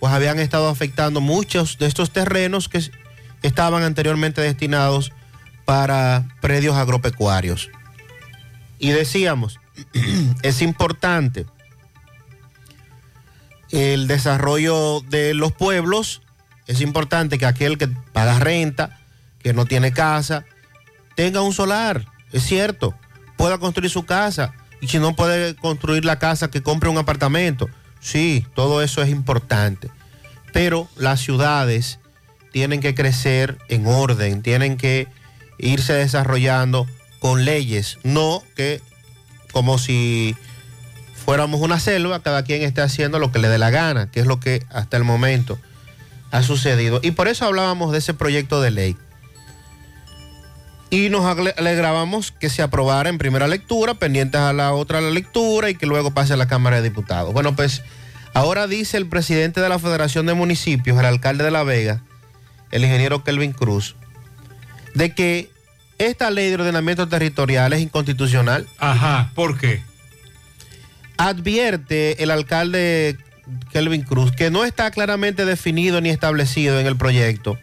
pues 0.00 0.12
habían 0.12 0.38
estado 0.38 0.68
afectando 0.68 1.20
muchos 1.20 1.78
de 1.78 1.86
estos 1.86 2.10
terrenos 2.10 2.68
que 2.68 2.90
estaban 3.42 3.82
anteriormente 3.82 4.40
destinados 4.40 5.12
para 5.64 6.26
predios 6.40 6.76
agropecuarios. 6.76 7.70
Y 8.78 8.90
decíamos, 8.90 9.60
es 10.42 10.62
importante 10.62 11.46
el 13.70 14.06
desarrollo 14.06 15.00
de 15.08 15.34
los 15.34 15.52
pueblos, 15.52 16.22
es 16.66 16.80
importante 16.80 17.38
que 17.38 17.46
aquel 17.46 17.78
que 17.78 17.88
paga 17.88 18.38
renta, 18.38 19.00
que 19.38 19.52
no 19.52 19.66
tiene 19.66 19.92
casa, 19.92 20.44
tenga 21.16 21.42
un 21.42 21.52
solar, 21.52 22.06
es 22.32 22.42
cierto, 22.42 22.94
pueda 23.36 23.58
construir 23.58 23.90
su 23.90 24.04
casa. 24.04 24.54
Y 24.82 24.88
si 24.88 24.98
no 24.98 25.14
puede 25.14 25.54
construir 25.54 26.04
la 26.04 26.18
casa, 26.18 26.50
que 26.50 26.60
compre 26.60 26.90
un 26.90 26.98
apartamento. 26.98 27.70
Sí, 28.00 28.44
todo 28.54 28.82
eso 28.82 29.00
es 29.00 29.08
importante. 29.08 29.88
Pero 30.52 30.88
las 30.96 31.20
ciudades 31.20 32.00
tienen 32.52 32.80
que 32.80 32.94
crecer 32.94 33.56
en 33.68 33.86
orden, 33.86 34.42
tienen 34.42 34.76
que 34.76 35.06
irse 35.56 35.92
desarrollando 35.92 36.86
con 37.20 37.44
leyes, 37.44 37.98
no 38.02 38.42
que 38.56 38.82
como 39.52 39.78
si 39.78 40.34
fuéramos 41.24 41.60
una 41.60 41.78
selva, 41.78 42.20
cada 42.20 42.42
quien 42.42 42.62
esté 42.62 42.82
haciendo 42.82 43.20
lo 43.20 43.30
que 43.30 43.38
le 43.38 43.48
dé 43.48 43.58
la 43.58 43.70
gana, 43.70 44.10
que 44.10 44.18
es 44.18 44.26
lo 44.26 44.40
que 44.40 44.66
hasta 44.68 44.96
el 44.96 45.04
momento 45.04 45.58
ha 46.32 46.42
sucedido. 46.42 46.98
Y 47.04 47.12
por 47.12 47.28
eso 47.28 47.44
hablábamos 47.44 47.92
de 47.92 47.98
ese 47.98 48.14
proyecto 48.14 48.60
de 48.60 48.72
ley. 48.72 48.96
Y 50.92 51.08
nos 51.08 51.24
ale- 51.24 51.54
alegrábamos 51.56 52.30
que 52.32 52.50
se 52.50 52.60
aprobara 52.62 53.08
en 53.08 53.16
primera 53.18 53.48
lectura, 53.48 53.94
pendientes 53.94 54.40
a 54.40 54.52
la 54.52 54.72
otra 54.74 55.00
lectura 55.00 55.70
y 55.70 55.74
que 55.74 55.86
luego 55.86 56.12
pase 56.12 56.34
a 56.34 56.36
la 56.36 56.46
Cámara 56.46 56.76
de 56.76 56.82
Diputados. 56.90 57.32
Bueno, 57.32 57.56
pues 57.56 57.82
Ahora 58.34 58.66
dice 58.66 58.96
el 58.96 59.06
presidente 59.08 59.60
de 59.60 59.68
la 59.68 59.78
Federación 59.78 60.24
de 60.24 60.32
Municipios, 60.32 60.98
el 60.98 61.04
alcalde 61.04 61.44
de 61.44 61.50
La 61.50 61.64
Vega, 61.64 62.00
el 62.70 62.82
ingeniero 62.82 63.22
Kelvin 63.24 63.52
Cruz, 63.52 63.94
de 64.94 65.14
que 65.14 65.50
esta 65.98 66.30
ley 66.30 66.48
de 66.48 66.54
ordenamiento 66.54 67.06
territorial 67.08 67.74
es 67.74 67.80
inconstitucional. 67.82 68.66
Ajá, 68.78 69.30
¿por 69.34 69.58
qué? 69.58 69.82
Advierte 71.18 72.22
el 72.22 72.30
alcalde 72.30 73.18
Kelvin 73.70 74.00
Cruz 74.02 74.32
que 74.32 74.50
no 74.50 74.64
está 74.64 74.90
claramente 74.90 75.44
definido 75.44 76.00
ni 76.00 76.08
establecido 76.08 76.80
en 76.80 76.86
el 76.86 76.96
proyecto 76.96 77.58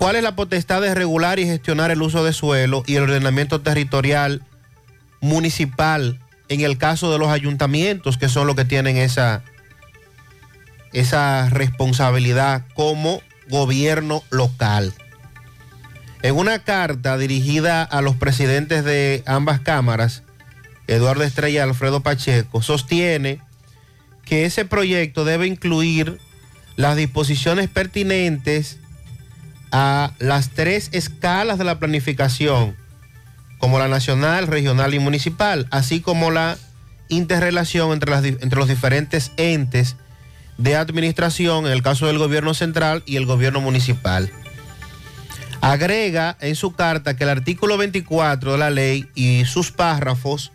cuál 0.00 0.16
es 0.16 0.22
la 0.22 0.34
potestad 0.34 0.80
de 0.80 0.94
regular 0.94 1.38
y 1.38 1.44
gestionar 1.44 1.90
el 1.90 2.00
uso 2.00 2.24
de 2.24 2.32
suelo 2.32 2.82
y 2.86 2.96
el 2.96 3.02
ordenamiento 3.02 3.60
territorial 3.60 4.42
municipal 5.20 6.18
en 6.48 6.62
el 6.62 6.78
caso 6.78 7.12
de 7.12 7.18
los 7.18 7.28
ayuntamientos 7.28 8.16
que 8.16 8.30
son 8.30 8.46
los 8.46 8.56
que 8.56 8.64
tienen 8.64 8.96
esa, 8.96 9.42
esa 10.94 11.50
responsabilidad 11.50 12.64
como 12.72 13.20
gobierno 13.50 14.24
local. 14.30 14.94
En 16.22 16.34
una 16.34 16.60
carta 16.60 17.18
dirigida 17.18 17.82
a 17.82 18.00
los 18.00 18.16
presidentes 18.16 18.86
de 18.86 19.22
ambas 19.26 19.60
cámaras, 19.60 20.22
Eduardo 20.86 21.24
Estrella 21.24 21.58
y 21.58 21.68
Alfredo 21.68 22.00
Pacheco, 22.00 22.62
sostiene 22.62 23.42
que 24.24 24.46
ese 24.46 24.64
proyecto 24.64 25.26
debe 25.26 25.46
incluir 25.46 26.18
las 26.76 26.96
disposiciones 26.96 27.68
pertinentes 27.68 28.80
a 29.72 30.12
las 30.18 30.50
tres 30.50 30.88
escalas 30.92 31.58
de 31.58 31.64
la 31.64 31.78
planificación, 31.78 32.76
como 33.58 33.78
la 33.78 33.88
nacional, 33.88 34.46
regional 34.46 34.94
y 34.94 34.98
municipal, 34.98 35.66
así 35.70 36.00
como 36.00 36.30
la 36.30 36.56
interrelación 37.08 37.92
entre, 37.92 38.56
los 38.56 38.68
diferentes 38.68 39.32
entes 39.36 39.96
de 40.58 40.76
administración, 40.76 41.66
en 41.66 41.72
el 41.72 41.82
caso 41.82 42.06
del 42.06 42.18
gobierno 42.18 42.54
central 42.54 43.02
y 43.06 43.16
el 43.16 43.26
gobierno 43.26 43.60
municipal. 43.60 44.30
Agrega 45.60 46.36
en 46.40 46.56
su 46.56 46.72
carta 46.72 47.16
que 47.16 47.24
el 47.24 47.30
artículo 47.30 47.76
24 47.76 48.52
de 48.52 48.58
la 48.58 48.70
ley 48.70 49.08
y 49.14 49.44
sus 49.44 49.72
párrafos 49.72 50.52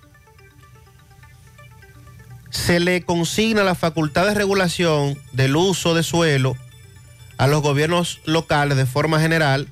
se 2.49 2.79
le 2.79 3.03
consigna 3.03 3.63
la 3.63 3.75
facultad 3.75 4.25
de 4.25 4.33
regulación 4.33 5.19
del 5.33 5.55
uso 5.55 5.93
de 5.93 6.01
suelo 6.01 6.57
a 7.37 7.47
los 7.47 7.61
gobiernos 7.61 8.21
locales 8.25 8.77
de 8.77 8.85
forma 8.85 9.19
general, 9.19 9.67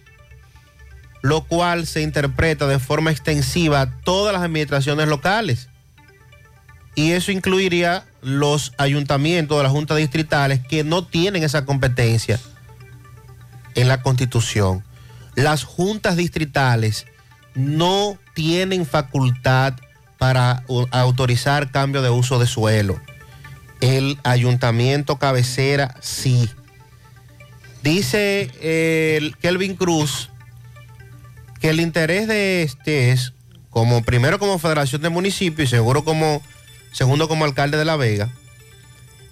lo 1.22 1.46
cual 1.46 1.88
se 1.88 2.02
interpreta 2.02 2.68
de 2.68 2.80
forma 2.80 3.12
extensiva 3.12 3.82
a 3.82 4.00
todas 4.02 4.34
las 4.34 4.44
administraciones 4.44 5.08
locales. 5.08 5.70
Y 6.96 7.12
eso 7.12 7.32
incluiría 7.32 8.06
los 8.22 8.74
ayuntamientos 8.78 9.58
de 9.58 9.64
las 9.64 9.72
juntas 9.72 9.98
distritales 9.98 10.60
que 10.68 10.84
no 10.84 11.06
tienen 11.06 11.44
esa 11.44 11.66
competencia 11.66 12.40
en 13.76 13.88
la 13.88 14.02
constitución. 14.02 14.84
Las 15.36 15.64
juntas 15.64 16.16
distritales 16.16 17.06
no 17.56 18.18
tienen 18.34 18.86
facultad 18.86 19.74
para 20.18 20.64
autorizar 20.92 21.72
cambio 21.72 22.02
de 22.02 22.10
uso 22.10 22.40
de 22.40 22.48
suelo. 22.48 23.02
El 23.82 24.18
ayuntamiento 24.24 25.18
cabecera 25.18 25.96
sí. 26.02 26.50
Dice 27.84 28.50
el 28.62 29.36
Kelvin 29.38 29.76
Cruz 29.76 30.30
que 31.60 31.70
el 31.70 31.82
interés 31.82 32.30
de 32.30 32.64
este 32.64 33.12
es, 33.12 33.34
como 33.70 34.04
primero 34.04 34.40
como 34.40 34.58
Federación 34.58 35.02
de 35.02 35.10
Municipios 35.10 35.68
y 35.68 35.72
seguro 35.72 36.06
como, 36.06 36.42
segundo 36.94 37.28
como 37.28 37.44
alcalde 37.44 37.78
de 37.78 37.86
La 37.86 37.98
Vega, 37.98 38.30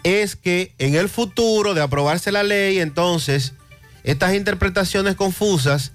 es 0.03 0.35
que 0.35 0.73
en 0.79 0.95
el 0.95 1.07
futuro 1.07 1.73
de 1.73 1.81
aprobarse 1.81 2.31
la 2.31 2.43
ley, 2.43 2.79
entonces, 2.79 3.53
estas 4.03 4.33
interpretaciones 4.33 5.15
confusas, 5.15 5.93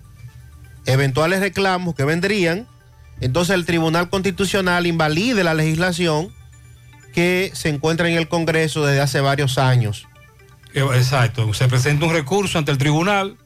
eventuales 0.87 1.41
reclamos 1.41 1.95
que 1.95 2.05
vendrían, 2.05 2.67
entonces 3.21 3.55
el 3.55 3.67
Tribunal 3.67 4.09
Constitucional 4.09 4.87
invalide 4.87 5.45
la 5.45 5.55
legislación 5.55 6.33
que 7.13 7.51
se 7.55 7.69
encuentra 7.69 8.09
en 8.09 8.17
el 8.17 8.29
Congreso 8.29 8.87
desde 8.87 9.01
hace 9.01 9.21
varios 9.21 9.59
años. 9.59 10.07
Exacto, 10.77 11.53
se 11.55 11.69
presenta 11.69 12.07
un 12.07 12.13
recurso 12.13 12.59
ante 12.59 12.71
el 12.71 12.79
tribunal. 12.79 13.37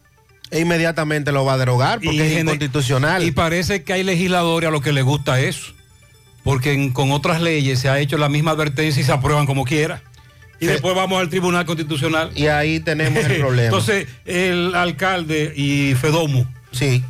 E 0.50 0.60
inmediatamente 0.60 1.30
lo 1.30 1.44
va 1.44 1.54
a 1.54 1.58
derogar 1.58 2.00
porque 2.00 2.34
es 2.34 2.40
inconstitucional. 2.40 3.22
Y 3.22 3.30
parece 3.30 3.84
que 3.84 3.92
hay 3.92 4.02
legisladores 4.02 4.66
a 4.66 4.72
los 4.72 4.82
que 4.82 4.92
les 4.92 5.04
gusta 5.04 5.40
eso. 5.40 5.72
Porque 6.42 6.90
con 6.92 7.12
otras 7.12 7.40
leyes 7.40 7.78
se 7.78 7.88
ha 7.88 8.00
hecho 8.00 8.18
la 8.18 8.28
misma 8.28 8.50
advertencia 8.50 9.00
y 9.00 9.04
se 9.04 9.12
aprueban 9.12 9.46
como 9.46 9.64
quiera. 9.64 10.02
Y 10.58 10.66
después 10.66 10.94
vamos 10.94 11.20
al 11.20 11.28
Tribunal 11.28 11.64
Constitucional. 11.64 12.32
Y 12.34 12.48
ahí 12.48 12.80
tenemos 12.80 13.24
el 13.24 13.36
problema. 13.40 13.66
Entonces, 13.66 14.08
el 14.24 14.74
alcalde 14.74 15.52
y 15.56 15.94
Fedomu. 15.94 16.44
Sí. 16.72 17.02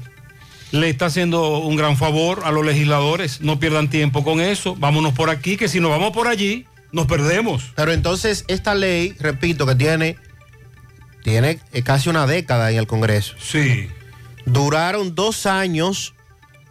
Le 0.71 0.89
está 0.89 1.07
haciendo 1.07 1.59
un 1.59 1.77
gran 1.77 1.97
favor 1.97 2.43
a 2.45 2.53
los 2.53 2.65
legisladores. 2.65 3.41
No 3.41 3.59
pierdan 3.59 3.89
tiempo 3.89 4.23
con 4.23 4.41
eso. 4.41 4.77
Vámonos 4.77 5.15
por 5.15 5.31
aquí, 5.31 5.57
que 5.57 5.67
si 5.67 5.81
nos 5.81 5.91
vamos 5.91 6.13
por 6.13 6.29
allí, 6.29 6.67
nos 6.93 7.07
perdemos. 7.07 7.73
Pero 7.75 7.93
entonces 7.93 8.45
esta 8.49 8.75
ley, 8.75 9.15
repito, 9.19 9.67
que 9.67 9.75
tiene, 9.75 10.17
tiene 11.23 11.61
eh, 11.73 11.83
casi 11.83 12.09
una 12.09 12.27
década 12.27 12.71
en 12.71 12.79
el 12.79 12.87
Congreso. 12.87 13.35
Sí. 13.41 13.89
Duraron 14.47 15.15
dos 15.15 15.47
años 15.47 16.15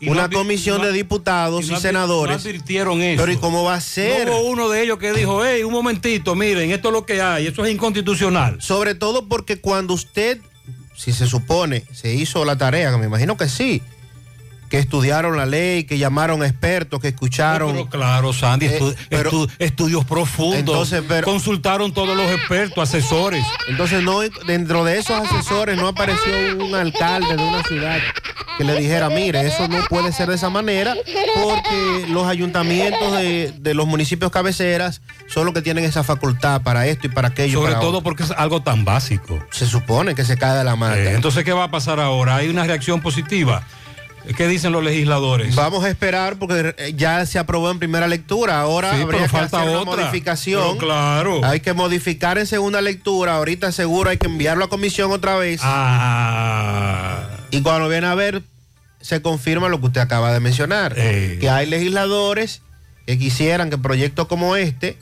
una 0.07 0.29
comisión 0.29 0.81
de 0.81 0.93
diputados 0.93 1.69
y, 1.69 1.75
senadores. 1.75 2.37
No 2.37 2.41
advirtieron 2.41 3.01
eso. 3.01 3.21
Pero 3.21 3.31
¿y 3.33 3.37
cómo 3.37 3.63
va 3.63 3.75
a 3.75 3.81
ser? 3.81 4.29
Hubo 4.29 4.41
uno 4.49 4.69
de 4.69 4.83
ellos 4.83 4.97
que 4.97 5.11
dijo, 5.11 5.45
hey, 5.45 5.63
un 5.63 5.73
momentito, 5.73 6.35
miren, 6.35 6.71
esto 6.71 6.89
es 6.89 6.93
lo 6.93 7.05
que 7.05 7.21
hay, 7.21 7.47
esto 7.47 7.65
es 7.65 7.71
inconstitucional. 7.71 8.61
Sobre 8.61 8.95
todo 8.95 9.27
porque 9.27 9.59
cuando 9.59 9.93
usted, 9.93 10.39
si 10.95 11.11
se 11.11 11.27
supone, 11.27 11.83
se 11.91 12.13
hizo 12.13 12.45
la 12.45 12.57
tarea, 12.57 12.91
que 12.91 12.97
me 12.97 13.07
imagino 13.07 13.35
que 13.35 13.49
sí, 13.49 13.81
que 14.69 14.77
estudiaron 14.77 15.35
la 15.35 15.45
ley, 15.45 15.83
que 15.83 15.97
llamaron 15.97 16.43
expertos, 16.43 16.99
que 16.99 17.09
escucharon. 17.09 17.71
pero 17.71 17.89
claro, 17.89 18.33
Sandy, 18.33 18.69
estudios 19.57 20.05
profundos. 20.05 20.93
consultaron 21.23 21.91
todos 21.93 22.15
los 22.15 22.31
expertos, 22.31 22.87
asesores. 22.87 23.43
Entonces, 23.67 24.03
no, 24.03 24.19
dentro 24.45 24.85
de 24.85 24.99
esos 24.99 25.19
asesores 25.19 25.75
no 25.75 25.87
apareció 25.87 26.33
un 26.59 26.75
alcalde 26.75 27.35
de 27.35 27.43
una 27.43 27.63
ciudad 27.63 27.97
que 28.59 28.65
le 28.65 28.75
dijera, 28.75 29.09
mire, 29.09 29.47
eso 29.47 29.69
no 29.69 29.77
puede 29.89 30.11
ser 30.11 30.27
de 30.27 30.35
esa 30.35 30.49
manera, 30.49 30.93
porque 31.41 32.05
los 32.09 32.27
ayuntamientos 32.27 33.13
de, 33.13 33.73
los 33.73 33.87
municipios 33.87 34.31
cabeceras 34.31 35.01
son 35.27 35.45
los 35.45 35.53
que 35.53 35.61
tienen 35.61 35.85
esa 35.85 36.03
facultad 36.03 36.61
para 36.61 36.85
esto 36.85 37.07
y 37.07 37.09
para 37.09 37.29
aquello. 37.29 37.61
Sobre 37.61 37.75
todo 37.75 38.03
porque 38.03 38.23
es 38.23 38.31
algo 38.31 38.61
tan 38.61 38.83
básico. 38.83 39.39
Se 39.51 39.65
supone 39.65 40.13
que 40.13 40.25
se 40.25 40.37
cae 40.37 40.57
de 40.57 40.65
la 40.65 40.75
mano. 40.75 40.95
Eh, 40.95 41.15
entonces, 41.15 41.45
¿qué 41.45 41.53
va 41.53 41.63
a 41.63 41.71
pasar 41.71 42.01
ahora? 42.01 42.35
¿Hay 42.35 42.49
una 42.49 42.65
reacción 42.65 42.99
positiva? 43.01 43.63
¿Qué 44.37 44.47
dicen 44.47 44.71
los 44.71 44.83
legisladores? 44.83 45.55
Vamos 45.55 45.83
a 45.83 45.89
esperar 45.89 46.37
porque 46.37 46.93
ya 46.95 47.25
se 47.25 47.39
aprobó 47.39 47.71
en 47.71 47.79
primera 47.79 48.07
lectura. 48.07 48.59
Ahora 48.61 48.91
habría 48.91 49.27
que 49.27 49.37
hacer 49.37 49.69
una 49.69 49.83
modificación. 49.83 50.77
claro. 50.77 51.43
Hay 51.43 51.59
que 51.59 51.73
modificar 51.73 52.37
en 52.37 52.45
segunda 52.47 52.81
lectura. 52.81 53.35
Ahorita 53.35 53.71
seguro 53.71 54.09
hay 54.09 54.17
que 54.17 54.27
enviarlo 54.27 54.65
a 54.65 54.69
comisión 54.69 55.11
otra 55.11 55.37
vez. 55.37 55.61
Ah. 55.63 57.27
Y 57.51 57.61
cuando 57.61 57.89
viene 57.89 58.07
a 58.07 58.15
ver, 58.15 58.43
se 59.01 59.21
confirma 59.21 59.69
lo 59.69 59.79
que 59.79 59.87
usted 59.87 60.01
acaba 60.01 60.31
de 60.31 60.39
mencionar. 60.39 60.93
Eh. 60.97 61.37
Que 61.39 61.49
hay 61.49 61.65
legisladores 61.67 62.61
que 63.05 63.17
quisieran 63.17 63.69
que 63.69 63.77
proyectos 63.77 64.27
como 64.27 64.55
este, 64.55 64.97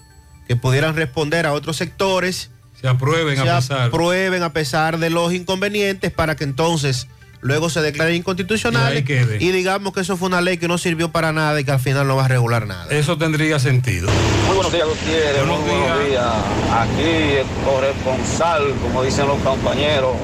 que 0.47 0.55
pudieran 0.55 0.95
responder 0.95 1.45
a 1.45 1.53
otros 1.53 1.75
sectores, 1.75 2.49
se 2.79 2.87
aprueben 2.87 3.35
se 3.35 3.49
a 3.49 3.57
pesar. 3.57 3.81
aprueben 3.87 4.43
a 4.43 4.53
pesar 4.53 4.99
de 4.99 5.09
los 5.09 5.33
inconvenientes 5.33 6.11
para 6.11 6.35
que 6.35 6.43
entonces 6.43 7.07
luego 7.41 7.69
se 7.69 7.81
declare 7.81 8.15
inconstitucional 8.15 8.97
y, 8.97 9.51
digamos 9.51 9.93
que 9.93 10.01
eso 10.01 10.17
fue 10.17 10.27
una 10.27 10.41
ley 10.41 10.57
que 10.57 10.67
no 10.67 10.77
sirvió 10.77 11.11
para 11.11 11.31
nada 11.31 11.59
y 11.59 11.63
que 11.63 11.71
al 11.71 11.79
final 11.79 12.07
no 12.07 12.15
va 12.15 12.25
a 12.25 12.27
regular 12.27 12.67
nada. 12.67 12.87
Eso 12.89 13.17
tendría 13.17 13.59
sentido. 13.59 14.09
Muy 14.47 14.55
buenos 14.55 14.71
días, 14.71 14.87
Gutiérrez. 14.87 15.45
Buenos, 15.45 15.59
muy 15.59 15.69
buenos 15.69 16.07
días. 16.07 16.33
Aquí 16.71 17.01
el 17.01 17.47
corresponsal, 17.65 18.73
como 18.81 19.03
dicen 19.03 19.27
los 19.27 19.39
compañeros. 19.39 20.15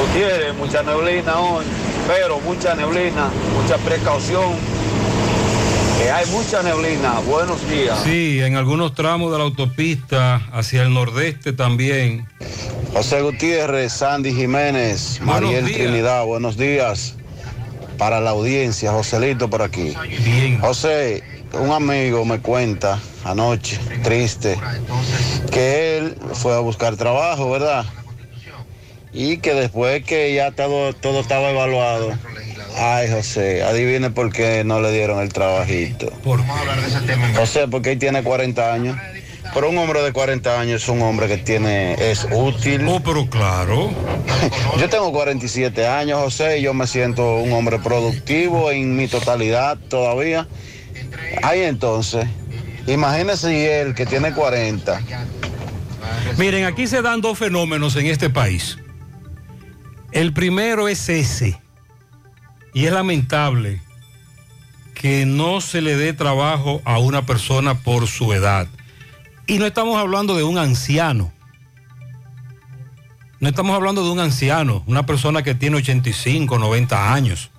Gutiérrez, 0.00 0.54
mucha 0.54 0.82
neblina 0.82 1.38
hoy, 1.38 1.64
pero 2.06 2.40
mucha 2.40 2.74
neblina, 2.74 3.28
mucha 3.60 3.76
precaución. 3.78 4.79
Que 6.00 6.10
hay 6.10 6.24
mucha 6.30 6.62
neblina. 6.62 7.18
Buenos 7.26 7.68
días. 7.68 8.00
Sí, 8.04 8.40
en 8.40 8.56
algunos 8.56 8.94
tramos 8.94 9.30
de 9.32 9.36
la 9.36 9.44
autopista 9.44 10.36
hacia 10.50 10.82
el 10.82 10.94
nordeste 10.94 11.52
también. 11.52 12.26
José 12.94 13.20
Gutiérrez, 13.20 13.92
Sandy 13.92 14.32
Jiménez, 14.32 15.20
Mariel 15.20 15.70
Trinidad, 15.70 16.24
buenos 16.24 16.56
días. 16.56 17.16
Para 17.98 18.18
la 18.18 18.30
audiencia, 18.30 18.92
Joselito 18.92 19.50
por 19.50 19.60
aquí. 19.60 19.94
José, 20.62 21.22
un 21.52 21.70
amigo 21.70 22.24
me 22.24 22.40
cuenta 22.40 22.98
anoche, 23.22 23.78
triste, 24.02 24.58
que 25.52 25.98
él 25.98 26.16
fue 26.32 26.54
a 26.54 26.60
buscar 26.60 26.96
trabajo, 26.96 27.50
¿verdad? 27.50 27.84
Y 29.12 29.36
que 29.36 29.52
después 29.52 30.02
que 30.04 30.32
ya 30.32 30.50
todo, 30.52 30.94
todo 30.94 31.20
estaba 31.20 31.50
evaluado, 31.50 32.16
ay 32.80 33.10
José, 33.10 33.62
adivine 33.62 34.10
por 34.10 34.32
qué 34.32 34.64
no 34.64 34.80
le 34.80 34.90
dieron 34.90 35.20
el 35.20 35.32
trabajito. 35.32 36.10
¿Por 36.24 36.40
José, 37.36 37.68
porque 37.68 37.92
él 37.92 37.98
tiene 37.98 38.22
40 38.22 38.72
años 38.72 38.96
Pero 39.52 39.68
un 39.68 39.78
hombre 39.78 40.02
de 40.02 40.12
40 40.12 40.58
años 40.58 40.82
es 40.82 40.88
un 40.88 41.02
hombre 41.02 41.28
que 41.28 41.36
tiene, 41.36 41.94
es 42.10 42.26
útil. 42.30 42.86
Oh, 42.88 43.00
pero 43.00 43.28
claro. 43.28 43.90
yo 44.78 44.88
tengo 44.88 45.12
47 45.12 45.86
años, 45.86 46.20
José, 46.20 46.58
y 46.58 46.62
yo 46.62 46.72
me 46.72 46.86
siento 46.86 47.36
un 47.36 47.52
hombre 47.52 47.78
productivo 47.78 48.70
en 48.70 48.96
mi 48.96 49.08
totalidad 49.08 49.76
todavía. 49.88 50.48
Ahí 51.42 51.62
entonces, 51.62 52.26
imagínese 52.86 53.80
él 53.82 53.94
que 53.94 54.06
tiene 54.06 54.32
40. 54.32 55.00
Miren, 56.38 56.64
aquí 56.64 56.86
se 56.86 57.02
dan 57.02 57.20
dos 57.20 57.38
fenómenos 57.38 57.96
en 57.96 58.06
este 58.06 58.30
país. 58.30 58.78
El 60.12 60.32
primero 60.32 60.88
es 60.88 61.08
ese, 61.08 61.60
y 62.72 62.86
es 62.86 62.92
lamentable 62.92 63.80
que 64.94 65.24
no 65.24 65.60
se 65.60 65.80
le 65.80 65.96
dé 65.96 66.12
trabajo 66.12 66.82
a 66.84 66.98
una 66.98 67.24
persona 67.24 67.74
por 67.74 68.06
su 68.06 68.32
edad. 68.32 68.68
Y 69.46 69.58
no 69.58 69.66
estamos 69.66 69.98
hablando 69.98 70.36
de 70.36 70.44
un 70.44 70.58
anciano. 70.58 71.32
No 73.40 73.48
estamos 73.48 73.74
hablando 73.74 74.04
de 74.04 74.10
un 74.10 74.20
anciano, 74.20 74.84
una 74.86 75.06
persona 75.06 75.42
que 75.42 75.54
tiene 75.54 75.78
85, 75.78 76.58
90 76.58 77.14
años, 77.14 77.50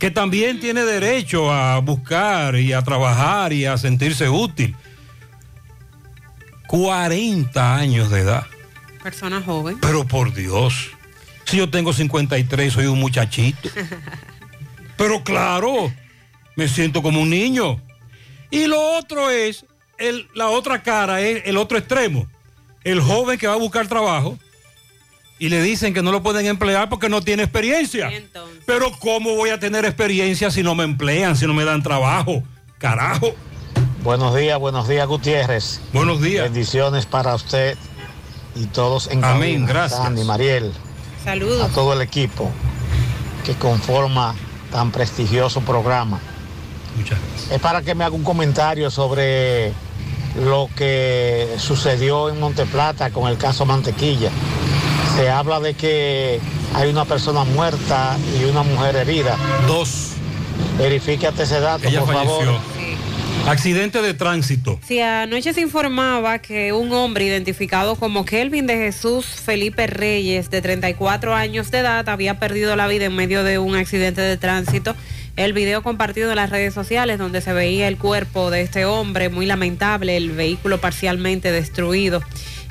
que 0.00 0.10
también 0.10 0.58
tiene 0.58 0.84
derecho 0.84 1.52
a 1.52 1.78
buscar 1.78 2.56
y 2.56 2.72
a 2.72 2.82
trabajar 2.82 3.52
y 3.52 3.66
a 3.66 3.78
sentirse 3.78 4.28
útil. 4.28 4.74
40 6.66 7.76
años 7.76 8.10
de 8.10 8.20
edad. 8.22 8.46
Persona 9.04 9.40
joven. 9.40 9.78
Pero 9.80 10.04
por 10.04 10.34
Dios, 10.34 10.90
si 11.46 11.56
yo 11.58 11.70
tengo 11.70 11.92
53, 11.92 12.72
soy 12.72 12.86
un 12.86 12.98
muchachito. 12.98 13.68
Pero 14.96 15.22
claro, 15.22 15.92
me 16.56 16.68
siento 16.68 17.02
como 17.02 17.20
un 17.20 17.30
niño. 17.30 17.80
Y 18.50 18.66
lo 18.66 18.80
otro 18.98 19.30
es, 19.30 19.64
el, 19.98 20.28
la 20.34 20.48
otra 20.48 20.82
cara 20.82 21.20
es 21.20 21.42
el 21.46 21.56
otro 21.56 21.78
extremo. 21.78 22.26
El 22.84 23.00
joven 23.00 23.38
que 23.38 23.46
va 23.46 23.54
a 23.54 23.58
buscar 23.58 23.86
trabajo 23.88 24.38
y 25.38 25.48
le 25.48 25.62
dicen 25.62 25.92
que 25.92 26.02
no 26.02 26.12
lo 26.12 26.22
pueden 26.22 26.46
emplear 26.46 26.88
porque 26.88 27.08
no 27.08 27.20
tiene 27.20 27.42
experiencia. 27.42 28.10
Pero 28.64 28.90
¿cómo 29.00 29.34
voy 29.34 29.50
a 29.50 29.58
tener 29.60 29.84
experiencia 29.84 30.50
si 30.50 30.62
no 30.62 30.74
me 30.74 30.84
emplean, 30.84 31.36
si 31.36 31.46
no 31.46 31.54
me 31.54 31.64
dan 31.64 31.82
trabajo? 31.82 32.42
Carajo. 32.78 33.34
Buenos 34.02 34.34
días, 34.36 34.58
buenos 34.58 34.88
días 34.88 35.06
Gutiérrez. 35.06 35.80
Buenos 35.92 36.22
días. 36.22 36.44
Bendiciones 36.44 37.06
para 37.06 37.34
usted 37.34 37.76
y 38.54 38.66
todos 38.66 39.08
en 39.08 39.24
Amén, 39.24 39.54
cabina. 39.54 39.66
gracias. 39.66 40.00
Sandy, 40.00 40.24
Mariel. 40.24 40.72
Saludos. 41.26 41.60
A 41.68 41.74
todo 41.74 41.92
el 41.92 42.00
equipo 42.02 42.50
que 43.44 43.54
conforma 43.56 44.34
tan 44.70 44.92
prestigioso 44.92 45.60
programa. 45.60 46.20
Muchas 46.96 47.18
Es 47.50 47.60
para 47.60 47.82
que 47.82 47.96
me 47.96 48.04
haga 48.04 48.14
un 48.14 48.22
comentario 48.22 48.90
sobre 48.92 49.72
lo 50.44 50.70
que 50.76 51.48
sucedió 51.58 52.28
en 52.28 52.38
Monteplata 52.38 53.10
con 53.10 53.28
el 53.28 53.38
caso 53.38 53.66
Mantequilla. 53.66 54.30
Se 55.16 55.28
habla 55.28 55.58
de 55.58 55.74
que 55.74 56.40
hay 56.74 56.90
una 56.90 57.04
persona 57.04 57.42
muerta 57.42 58.16
y 58.40 58.44
una 58.44 58.62
mujer 58.62 58.94
herida. 58.94 59.36
Dos. 59.66 60.12
Verifícate 60.78 61.42
ese 61.42 61.58
dato, 61.58 61.88
Ella 61.88 62.00
por 62.04 62.14
falleció. 62.14 62.38
favor. 62.38 62.75
Accidente 63.46 64.02
de 64.02 64.12
tránsito. 64.12 64.80
Sí, 64.86 64.98
anoche 65.00 65.54
se 65.54 65.60
informaba 65.60 66.40
que 66.40 66.72
un 66.72 66.92
hombre 66.92 67.26
identificado 67.26 67.94
como 67.94 68.24
Kelvin 68.24 68.66
de 68.66 68.74
Jesús 68.76 69.24
Felipe 69.24 69.86
Reyes, 69.86 70.50
de 70.50 70.60
34 70.60 71.32
años 71.32 71.70
de 71.70 71.78
edad, 71.78 72.08
había 72.08 72.40
perdido 72.40 72.74
la 72.74 72.88
vida 72.88 73.04
en 73.04 73.14
medio 73.14 73.44
de 73.44 73.60
un 73.60 73.76
accidente 73.76 74.20
de 74.20 74.36
tránsito. 74.36 74.96
El 75.36 75.52
video 75.52 75.84
compartido 75.84 76.30
en 76.30 76.36
las 76.36 76.50
redes 76.50 76.74
sociales 76.74 77.18
donde 77.18 77.40
se 77.40 77.52
veía 77.52 77.86
el 77.86 77.98
cuerpo 77.98 78.50
de 78.50 78.62
este 78.62 78.84
hombre, 78.84 79.28
muy 79.28 79.46
lamentable, 79.46 80.16
el 80.16 80.32
vehículo 80.32 80.78
parcialmente 80.80 81.52
destruido. 81.52 82.22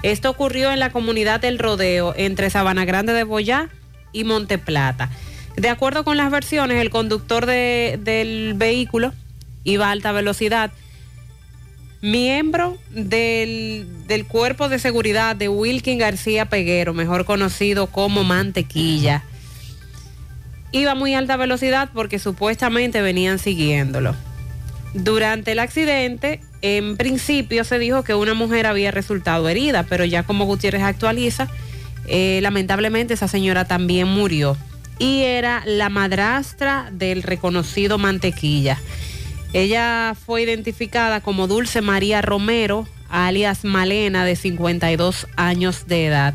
Esto 0.04 0.30
ocurrió 0.30 0.74
en 0.74 0.80
la 0.82 0.90
comunidad 0.90 1.40
del 1.40 1.58
Rodeo, 1.58 2.14
entre 2.18 2.50
Sabana 2.50 2.84
Grande 2.84 3.14
de 3.14 3.24
Boyá 3.24 3.70
y 4.12 4.26
Monteplata. 4.26 5.10
De 5.56 5.70
acuerdo 5.70 6.04
con 6.04 6.18
las 6.18 6.30
versiones, 6.32 6.82
el 6.82 6.90
conductor 6.90 7.46
de- 7.46 7.98
del 8.04 8.56
vehículo 8.56 9.14
iba 9.66 9.88
a 9.88 9.92
alta 9.92 10.14
velocidad. 10.14 10.72
Miembro 12.02 12.78
del, 12.92 13.88
del 14.08 14.26
cuerpo 14.26 14.70
de 14.70 14.80
seguridad 14.80 15.36
de 15.36 15.50
Wilkin 15.50 15.98
García 15.98 16.46
Peguero, 16.46 16.94
mejor 16.94 17.26
conocido 17.26 17.88
como 17.88 18.24
Mantequilla. 18.24 19.24
Iba 20.72 20.92
a 20.92 20.96
muy 20.96 21.14
alta 21.14 21.36
velocidad 21.36 21.90
porque 21.94 22.20
supuestamente 22.20 23.02
venían 23.02 23.40
siguiéndolo. 23.40 24.16
Durante 24.94 25.52
el 25.52 25.60
accidente, 25.60 26.42
en 26.62 26.96
principio 26.96 27.64
se 27.64 27.80
dijo 27.80 28.04
que 28.04 28.14
una 28.14 28.34
mujer 28.34 28.66
había 28.66 28.92
resultado 28.92 29.50
herida, 29.50 29.84
pero 29.84 30.06
ya 30.06 30.24
como 30.24 30.46
Gutiérrez 30.46 30.84
actualiza, 30.84 31.50
eh, 32.08 32.40
lamentablemente 32.42 33.14
esa 33.14 33.28
señora 33.28 33.66
también 33.66 34.08
murió. 34.08 34.58
Y 34.98 35.24
era 35.24 35.64
la 35.66 35.90
madrastra 35.90 36.90
del 36.92 37.24
reconocido 37.24 37.98
Mantequilla. 37.98 38.80
Ella 39.56 40.18
fue 40.26 40.42
identificada 40.42 41.22
como 41.22 41.48
Dulce 41.48 41.82
María 41.82 42.22
Romero, 42.22 42.90
alias 43.08 43.64
Malena, 43.64 44.26
de 44.26 44.36
52 44.36 45.28
años 45.38 45.88
de 45.88 46.08
edad. 46.08 46.34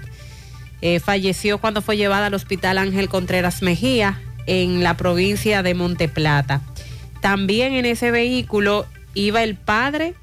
Eh, 0.80 1.00
falleció 1.00 1.58
cuando 1.58 1.82
fue 1.82 1.98
llevada 1.98 2.28
al 2.28 2.34
Hospital 2.34 2.78
Ángel 2.78 3.10
Contreras 3.10 3.60
Mejía, 3.60 4.18
en 4.46 4.82
la 4.82 4.96
provincia 4.96 5.62
de 5.62 5.74
Monteplata. 5.74 6.62
También 7.20 7.74
en 7.74 7.84
ese 7.84 8.10
vehículo 8.10 8.86
iba 9.12 9.42
el 9.42 9.54
padre 9.54 10.14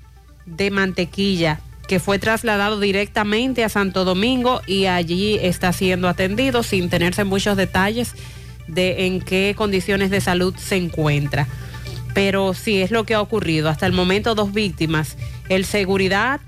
de 0.47 0.71
Mantequilla, 0.71 1.59
que 1.87 1.99
fue 1.99 2.17
trasladado 2.17 2.79
directamente 2.79 3.63
a 3.63 3.69
Santo 3.69 4.05
Domingo 4.05 4.63
y 4.65 4.87
allí 4.87 5.37
está 5.39 5.71
siendo 5.71 6.09
atendido 6.09 6.63
sin 6.63 6.89
tenerse 6.89 7.25
muchos 7.25 7.57
detalles 7.57 8.15
de 8.67 9.05
en 9.05 9.21
qué 9.21 9.53
condiciones 9.55 10.09
de 10.09 10.19
salud 10.19 10.55
se 10.57 10.77
encuentra. 10.77 11.47
Pero 12.17 12.55
sí 12.55 12.81
es 12.81 12.89
lo 12.89 13.05
que 13.05 13.13
ha 13.13 13.21
ocurrido. 13.21 13.69
Hasta 13.69 13.85
el 13.85 13.93
momento 13.93 14.33
dos 14.33 14.51
víctimas. 14.51 15.17
El 15.49 15.65
seguridad 15.65 16.41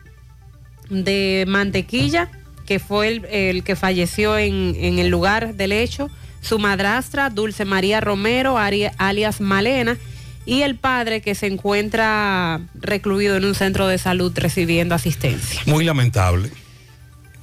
de 0.90 1.46
Mantequilla, 1.48 2.32
que 2.66 2.80
fue 2.80 3.08
el, 3.08 3.26
el 3.26 3.64
que 3.64 3.76
falleció 3.76 4.40
en, 4.40 4.76
en 4.76 4.98
el 4.98 5.10
lugar 5.10 5.54
del 5.54 5.72
hecho, 5.72 6.10
su 6.42 6.58
madrastra, 6.58 7.30
Dulce 7.30 7.66
María 7.66 8.02
Romero, 8.02 8.58
alias 8.58 9.42
Malena, 9.42 9.96
y 10.44 10.64
el 10.64 10.74
padre 10.74 11.22
que 11.22 11.36
se 11.36 11.46
encuentra 11.46 12.62
recluido 12.74 13.38
en 13.38 13.46
un 13.46 13.54
centro 13.54 13.88
de 13.88 14.00
salud 14.00 14.32
recibiendo 14.36 14.96
asistencia. 14.96 15.62
Muy 15.68 15.84
lamentable. 15.84 16.50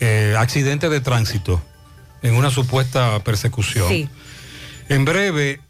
Eh, 0.01 0.35
accidente 0.37 0.89
de 0.89 1.01
tránsito 1.01 1.63
en 2.23 2.35
una 2.35 2.51
supuesta 2.51 3.23
persecución. 3.23 3.89
Sí. 3.89 4.09
En 4.89 5.05
breve, 5.05 5.61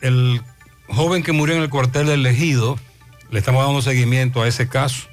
el 0.00 0.40
joven 0.88 1.22
que 1.22 1.32
murió 1.32 1.54
en 1.56 1.62
el 1.62 1.70
cuartel 1.70 2.06
del 2.06 2.24
Ejido, 2.26 2.78
le 3.30 3.38
estamos 3.38 3.64
dando 3.64 3.82
seguimiento 3.82 4.42
a 4.42 4.48
ese 4.48 4.68
caso 4.68 5.08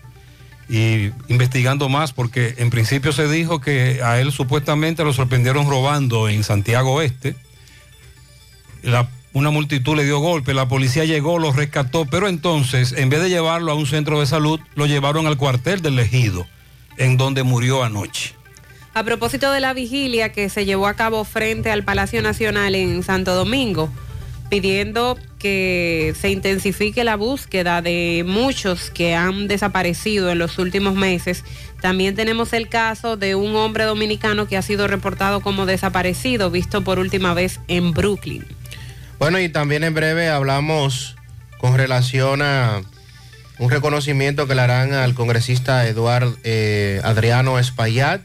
y 0.69 1.11
investigando 1.27 1.89
más 1.89 2.13
porque 2.13 2.55
en 2.57 2.69
principio 2.69 3.11
se 3.11 3.27
dijo 3.27 3.59
que 3.59 4.01
a 4.03 4.19
él 4.19 4.31
supuestamente 4.31 5.03
lo 5.03 5.11
sorprendieron 5.13 5.69
robando 5.69 6.29
en 6.29 6.43
Santiago 6.43 6.93
Oeste. 6.93 7.35
La- 8.81 9.09
una 9.33 9.49
multitud 9.49 9.95
le 9.95 10.03
dio 10.03 10.19
golpe, 10.19 10.53
la 10.53 10.67
policía 10.67 11.05
llegó, 11.05 11.39
lo 11.39 11.51
rescató, 11.51 12.05
pero 12.05 12.27
entonces 12.27 12.91
en 12.95 13.09
vez 13.09 13.19
de 13.21 13.29
llevarlo 13.29 13.71
a 13.71 13.75
un 13.75 13.87
centro 13.87 14.19
de 14.19 14.27
salud, 14.27 14.59
lo 14.75 14.85
llevaron 14.85 15.25
al 15.25 15.37
cuartel 15.37 15.81
del 15.81 15.97
Ejido, 15.97 16.45
en 16.97 17.17
donde 17.17 17.41
murió 17.41 17.83
anoche. 17.83 18.35
A 18.93 19.03
propósito 19.03 19.51
de 19.51 19.59
la 19.59 19.73
vigilia 19.73 20.31
que 20.31 20.49
se 20.49 20.65
llevó 20.65 20.85
a 20.85 20.93
cabo 20.93 21.23
frente 21.23 21.71
al 21.71 21.83
Palacio 21.83 22.21
Nacional 22.21 22.75
en 22.75 23.01
Santo 23.01 23.33
Domingo, 23.33 23.89
pidiendo 24.53 25.17
que 25.39 26.13
se 26.21 26.29
intensifique 26.29 27.03
la 27.03 27.15
búsqueda 27.15 27.81
de 27.81 28.23
muchos 28.23 28.91
que 28.91 29.15
han 29.15 29.47
desaparecido 29.47 30.29
en 30.29 30.37
los 30.37 30.59
últimos 30.59 30.93
meses. 30.93 31.43
También 31.81 32.13
tenemos 32.13 32.53
el 32.53 32.69
caso 32.69 33.17
de 33.17 33.33
un 33.33 33.55
hombre 33.55 33.85
dominicano 33.85 34.47
que 34.47 34.55
ha 34.55 34.61
sido 34.61 34.87
reportado 34.87 35.41
como 35.41 35.65
desaparecido, 35.65 36.51
visto 36.51 36.83
por 36.83 36.99
última 36.99 37.33
vez 37.33 37.61
en 37.67 37.93
Brooklyn. 37.93 38.45
Bueno, 39.17 39.39
y 39.39 39.49
también 39.49 39.83
en 39.83 39.95
breve 39.95 40.29
hablamos 40.29 41.15
con 41.57 41.75
relación 41.75 42.43
a 42.43 42.83
un 43.57 43.71
reconocimiento 43.71 44.45
que 44.45 44.53
le 44.53 44.61
harán 44.61 44.93
al 44.93 45.15
congresista 45.15 45.87
Eduardo 45.87 46.37
eh, 46.43 47.01
Adriano 47.03 47.57
Espaillat 47.57 48.21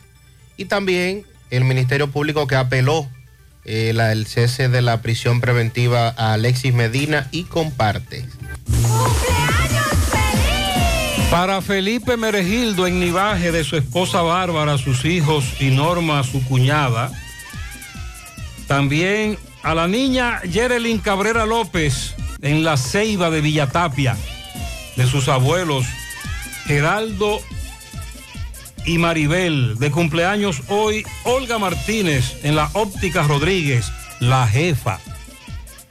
y 0.58 0.66
también 0.66 1.24
el 1.48 1.64
Ministerio 1.64 2.10
Público 2.10 2.46
que 2.46 2.56
apeló 2.56 3.08
eh, 3.64 3.92
la- 3.94 4.12
el 4.12 4.26
cese 4.26 4.68
de 4.68 4.82
la 4.82 5.00
prisión 5.02 5.40
preventiva 5.40 6.14
a 6.16 6.32
Alexis 6.34 6.72
Medina 6.74 7.28
y 7.32 7.44
comparte. 7.44 8.26
Para 11.30 11.60
Felipe 11.60 12.16
Meregildo 12.16 12.86
en 12.86 13.00
Nivaje 13.00 13.52
de 13.52 13.62
su 13.62 13.76
esposa 13.76 14.22
Bárbara, 14.22 14.78
sus 14.78 15.04
hijos 15.04 15.44
y 15.60 15.66
Norma, 15.70 16.22
su 16.24 16.42
cuñada. 16.44 17.12
También 18.66 19.38
a 19.62 19.74
la 19.74 19.88
niña 19.88 20.40
Yerelin 20.42 20.98
Cabrera 20.98 21.44
López 21.44 22.14
en 22.40 22.64
la 22.64 22.76
Ceiba 22.78 23.28
de 23.30 23.42
Villatapia, 23.42 24.16
de 24.96 25.06
sus 25.06 25.28
abuelos 25.28 25.84
Geraldo 26.66 27.40
y 28.88 28.98
Maribel. 28.98 29.78
De 29.78 29.90
cumpleaños 29.90 30.62
hoy, 30.68 31.04
Olga 31.24 31.58
Martínez 31.58 32.36
en 32.42 32.56
la 32.56 32.70
Óptica 32.72 33.22
Rodríguez, 33.22 33.92
la 34.18 34.46
jefa. 34.48 34.98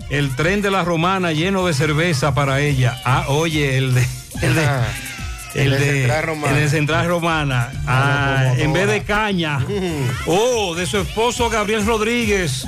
El 0.09 0.35
tren 0.35 0.61
de 0.61 0.71
la 0.71 0.83
romana 0.83 1.31
lleno 1.31 1.65
de 1.67 1.73
cerveza 1.73 2.33
para 2.33 2.59
ella. 2.59 2.99
Ah, 3.05 3.25
oye, 3.27 3.77
el 3.77 3.93
de. 3.93 4.05
El 4.41 4.53
de, 4.53 4.65
Ah, 4.65 4.85
el 5.55 5.73
el 5.73 5.79
de 5.79 5.85
de, 5.85 5.91
Central 6.01 6.23
Romana. 6.23 6.53
el 6.53 6.63
de 6.63 6.69
Central 6.69 7.07
Romana. 7.07 7.71
Ah, 7.87 8.53
en 8.57 8.73
vez 8.73 8.87
de 8.87 9.01
caña. 9.01 9.59
Oh, 10.27 10.75
de 10.75 10.85
su 10.85 10.99
esposo 10.99 11.49
Gabriel 11.49 11.83
Rodríguez 11.85 12.67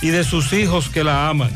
y 0.00 0.08
de 0.08 0.24
sus 0.24 0.52
hijos 0.54 0.88
que 0.88 1.04
la 1.04 1.28
aman. 1.28 1.50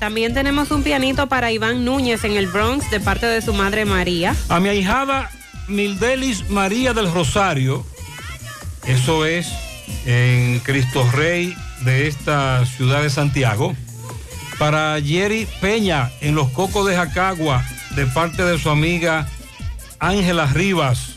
También 0.00 0.34
tenemos 0.34 0.72
un 0.72 0.82
pianito 0.82 1.28
para 1.28 1.52
Iván 1.52 1.84
Núñez 1.84 2.24
en 2.24 2.32
el 2.32 2.48
Bronx 2.48 2.90
de 2.90 2.98
parte 2.98 3.26
de 3.26 3.40
su 3.40 3.54
madre 3.54 3.84
María. 3.84 4.34
A 4.48 4.58
mi 4.58 4.68
ahijada 4.70 5.30
Mildelis 5.68 6.48
María 6.48 6.92
del 6.92 7.12
Rosario, 7.12 7.84
eso 8.86 9.26
es 9.26 9.48
en 10.04 10.60
Cristo 10.60 11.08
Rey 11.12 11.56
de 11.80 12.06
esta 12.06 12.64
ciudad 12.66 13.02
de 13.02 13.10
Santiago. 13.10 13.74
Para 14.58 15.00
Jerry 15.02 15.46
Peña 15.60 16.10
en 16.20 16.34
Los 16.34 16.50
Cocos 16.50 16.86
de 16.86 16.96
Jacagua, 16.96 17.64
de 17.94 18.06
parte 18.06 18.42
de 18.44 18.58
su 18.58 18.70
amiga 18.70 19.28
Ángela 19.98 20.46
Rivas. 20.46 21.16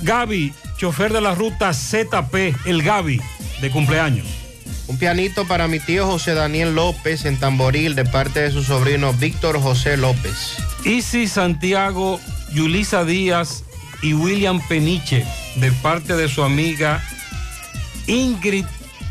Gaby, 0.00 0.52
chofer 0.76 1.12
de 1.12 1.20
la 1.20 1.34
ruta 1.34 1.72
ZP, 1.72 2.54
el 2.66 2.82
Gaby, 2.82 3.20
de 3.60 3.70
cumpleaños. 3.70 4.26
Un 4.86 4.98
pianito 4.98 5.46
para 5.46 5.66
mi 5.66 5.80
tío 5.80 6.06
José 6.06 6.34
Daniel 6.34 6.74
López 6.74 7.24
en 7.24 7.38
Tamboril 7.38 7.94
de 7.94 8.04
parte 8.04 8.40
de 8.40 8.50
su 8.50 8.62
sobrino 8.62 9.12
Víctor 9.14 9.60
José 9.60 9.96
López. 9.96 10.56
Isi 10.84 11.26
Santiago, 11.26 12.20
Yulisa 12.52 13.04
Díaz 13.04 13.63
y 14.04 14.12
William 14.12 14.60
Peniche, 14.68 15.24
de 15.56 15.72
parte 15.72 16.14
de 16.14 16.28
su 16.28 16.44
amiga 16.44 17.02
Ingrid 18.06 18.66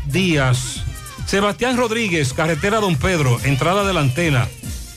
Díaz. 0.06 0.84
Sebastián 1.26 1.76
Rodríguez, 1.76 2.32
carretera 2.32 2.78
Don 2.78 2.94
Pedro, 2.94 3.40
entrada 3.42 3.84
de 3.84 3.92
la 3.92 4.00
antena, 4.00 4.48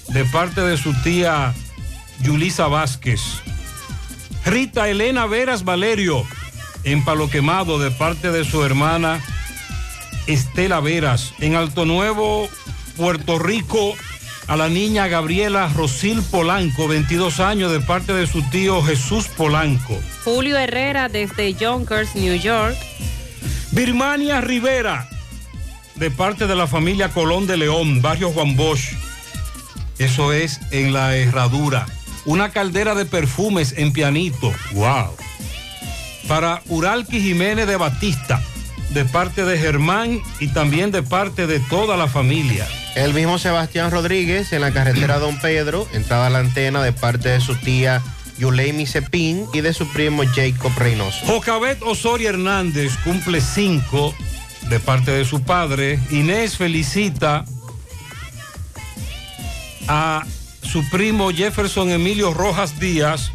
de 0.10 0.24
parte 0.26 0.62
de 0.62 0.78
su 0.78 0.94
tía 1.02 1.56
Yulisa 2.22 2.68
Vázquez. 2.68 3.22
Rita 4.46 4.88
Elena 4.88 5.26
Veras 5.26 5.64
Valerio, 5.64 6.24
en 6.84 7.04
Palo 7.04 7.28
Quemado, 7.28 7.80
de 7.80 7.90
parte 7.90 8.32
de 8.32 8.46
su 8.46 8.64
hermana 8.64 9.20
Estela 10.28 10.80
Veras. 10.80 11.34
En 11.40 11.56
Alto 11.56 11.86
Nuevo, 11.86 12.48
Puerto 12.98 13.40
Rico, 13.40 13.96
a 14.48 14.56
la 14.56 14.70
niña 14.70 15.08
Gabriela 15.08 15.68
Rosil 15.68 16.22
Polanco, 16.24 16.88
22 16.88 17.40
años, 17.40 17.72
de 17.72 17.82
parte 17.82 18.14
de 18.14 18.28
su 18.28 18.42
tío 18.50 18.82
Jesús 18.82 19.28
Polanco. 19.28 20.00
Julio 20.24 20.58
Herrera 20.58 21.10
desde 21.10 21.54
Yonkers, 21.54 22.16
New 22.16 22.36
York. 22.36 22.78
Birmania 23.72 24.42
Rivera, 24.42 25.10
de 25.96 26.10
parte 26.10 26.48
de 26.48 26.56
la 26.56 26.68
familia 26.68 27.10
Colón 27.10 27.46
de 27.46 27.58
León, 27.58 28.02
barrio 28.02 28.32
Juan 28.32 28.56
Bosch. 28.56 28.94
Eso 30.00 30.32
es 30.32 30.60
en 30.72 30.94
la 30.94 31.16
herradura. 31.16 31.86
Una 32.26 32.50
caldera 32.50 32.96
de 32.96 33.06
perfumes 33.06 33.74
en 33.78 33.92
pianito. 33.92 34.54
¡Wow! 34.72 35.16
Para 36.28 36.62
Uralqui 36.68 37.20
Jiménez 37.22 37.68
de 37.68 37.78
Batista, 37.78 38.42
de 38.90 39.06
parte 39.06 39.46
de 39.46 39.58
Germán 39.58 40.22
y 40.40 40.48
también 40.48 40.92
de 40.92 41.04
parte 41.04 41.48
de 41.48 41.60
toda 41.60 41.98
la 41.98 42.08
familia. 42.08 42.68
El 42.96 43.14
mismo 43.14 43.38
Sebastián 43.38 43.92
Rodríguez 43.92 44.54
en 44.54 44.62
la 44.62 44.72
carretera 44.72 45.20
Don 45.20 45.40
Pedro, 45.40 45.88
entrada 45.94 46.28
a 46.28 46.30
la 46.30 46.40
antena 46.40 46.82
de 46.82 46.94
parte 46.94 47.30
de 47.30 47.42
su 47.42 47.56
tía 47.56 48.02
Yuleimi 48.38 48.86
Cepín 48.86 49.46
y 49.54 49.62
de 49.62 49.74
su 49.74 49.88
primo 49.88 50.24
Jacob 50.34 50.72
Reynoso. 50.78 51.26
Jocabet 51.26 51.82
Osorio 51.84 52.30
Hernández 52.30 52.94
cumple 53.04 53.42
cinco 53.42 54.16
de 54.70 54.80
parte 54.80 55.12
de 55.12 55.26
su 55.26 55.42
padre. 55.44 56.00
Inés 56.12 56.58
felicita 56.58 57.46
a 59.88 60.26
su 60.62 60.88
primo 60.90 61.32
Jefferson 61.32 61.90
Emilio 61.90 62.34
Rojas 62.34 62.80
Díaz. 62.80 63.32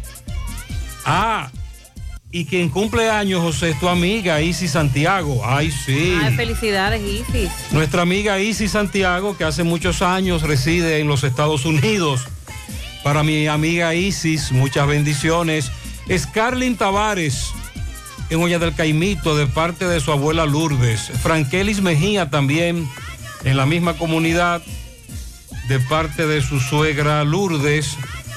Y 2.35 2.45
quien 2.45 2.69
cumple 2.69 3.11
años, 3.11 3.41
José, 3.43 3.69
es 3.69 3.79
tu 3.79 3.87
amiga 3.87 4.41
Isis 4.41 4.71
Santiago. 4.71 5.43
Ay, 5.45 5.71
sí. 5.71 6.17
Ay, 6.19 6.35
felicidades, 6.35 6.99
Isis. 6.99 7.51
Nuestra 7.71 8.01
amiga 8.01 8.39
Isis 8.39 8.71
Santiago, 8.71 9.37
que 9.37 9.43
hace 9.43 9.61
muchos 9.61 10.01
años 10.01 10.41
reside 10.41 10.97
en 10.97 11.07
los 11.07 11.23
Estados 11.23 11.63
Unidos. 11.63 12.21
Para 13.03 13.21
mi 13.21 13.45
amiga 13.45 13.93
Isis, 13.93 14.51
muchas 14.51 14.87
bendiciones. 14.87 15.71
Scarlin 16.09 16.75
Tavares, 16.75 17.51
en 18.31 18.41
Olla 18.41 18.57
del 18.57 18.73
Caimito, 18.73 19.37
de 19.37 19.45
parte 19.45 19.87
de 19.87 19.99
su 19.99 20.11
abuela 20.11 20.47
Lourdes. 20.47 21.11
Frankelis 21.21 21.83
Mejía 21.83 22.31
también, 22.31 22.89
en 23.43 23.57
la 23.57 23.67
misma 23.67 23.93
comunidad, 23.93 24.63
de 25.67 25.79
parte 25.81 26.25
de 26.25 26.41
su 26.41 26.59
suegra 26.59 27.23
Lourdes. 27.25 27.95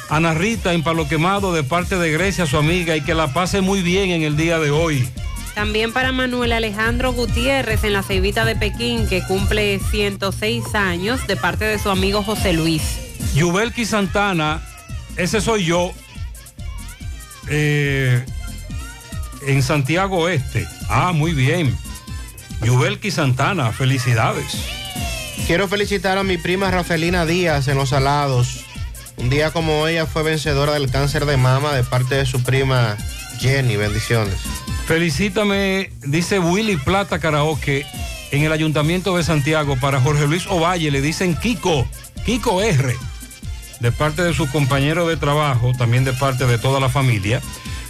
Ana 0.08 0.34
Rita 0.34 0.72
en 0.72 0.82
Palo 0.82 1.08
Quemado, 1.08 1.52
de 1.52 1.64
parte 1.64 1.96
de 1.96 2.12
Grecia, 2.12 2.46
su 2.46 2.56
amiga, 2.56 2.96
y 2.96 3.00
que 3.00 3.14
la 3.14 3.32
pase 3.32 3.60
muy 3.60 3.82
bien 3.82 4.10
en 4.10 4.22
el 4.22 4.36
día 4.36 4.58
de 4.58 4.70
hoy. 4.70 5.08
También 5.54 5.92
para 5.92 6.12
Manuel 6.12 6.52
Alejandro 6.52 7.12
Gutiérrez 7.12 7.82
en 7.82 7.94
la 7.94 8.02
Ceibita 8.02 8.44
de 8.44 8.56
Pekín, 8.56 9.08
que 9.08 9.22
cumple 9.22 9.80
106 9.90 10.74
años, 10.74 11.26
de 11.26 11.36
parte 11.36 11.64
de 11.64 11.78
su 11.78 11.90
amigo 11.90 12.22
José 12.22 12.52
Luis. 12.52 12.82
Yubelki 13.34 13.84
Santana, 13.84 14.62
ese 15.16 15.40
soy 15.40 15.64
yo, 15.64 15.92
eh, 17.48 18.24
en 19.46 19.62
Santiago 19.62 20.18
Oeste. 20.18 20.68
Ah, 20.88 21.12
muy 21.12 21.32
bien. 21.32 21.74
Yubelki 22.62 23.10
Santana, 23.10 23.72
felicidades. 23.72 24.58
Quiero 25.46 25.68
felicitar 25.68 26.18
a 26.18 26.22
mi 26.22 26.38
prima 26.38 26.70
Rafelina 26.70 27.24
Díaz 27.24 27.68
en 27.68 27.76
Los 27.76 27.92
Alados. 27.92 28.65
Un 29.18 29.30
día 29.30 29.50
como 29.50 29.86
ella 29.86 30.06
fue 30.06 30.22
vencedora 30.22 30.74
del 30.74 30.90
cáncer 30.90 31.24
de 31.26 31.36
mama 31.36 31.72
de 31.72 31.84
parte 31.84 32.14
de 32.16 32.26
su 32.26 32.42
prima 32.42 32.96
Jenny. 33.38 33.76
Bendiciones. 33.76 34.36
Felicítame, 34.86 35.90
dice 36.02 36.38
Willy 36.38 36.76
Plata 36.76 37.18
Karaoke, 37.18 37.86
en 38.30 38.42
el 38.44 38.52
Ayuntamiento 38.52 39.16
de 39.16 39.24
Santiago 39.24 39.76
para 39.80 40.00
Jorge 40.00 40.26
Luis 40.26 40.46
Ovalle, 40.46 40.90
le 40.90 41.00
dicen 41.00 41.34
Kiko, 41.34 41.88
Kiko 42.24 42.62
R, 42.62 42.94
de 43.80 43.92
parte 43.92 44.22
de 44.22 44.32
su 44.32 44.48
compañero 44.50 45.08
de 45.08 45.16
trabajo, 45.16 45.72
también 45.76 46.04
de 46.04 46.12
parte 46.12 46.46
de 46.46 46.58
toda 46.58 46.78
la 46.78 46.88
familia. 46.88 47.40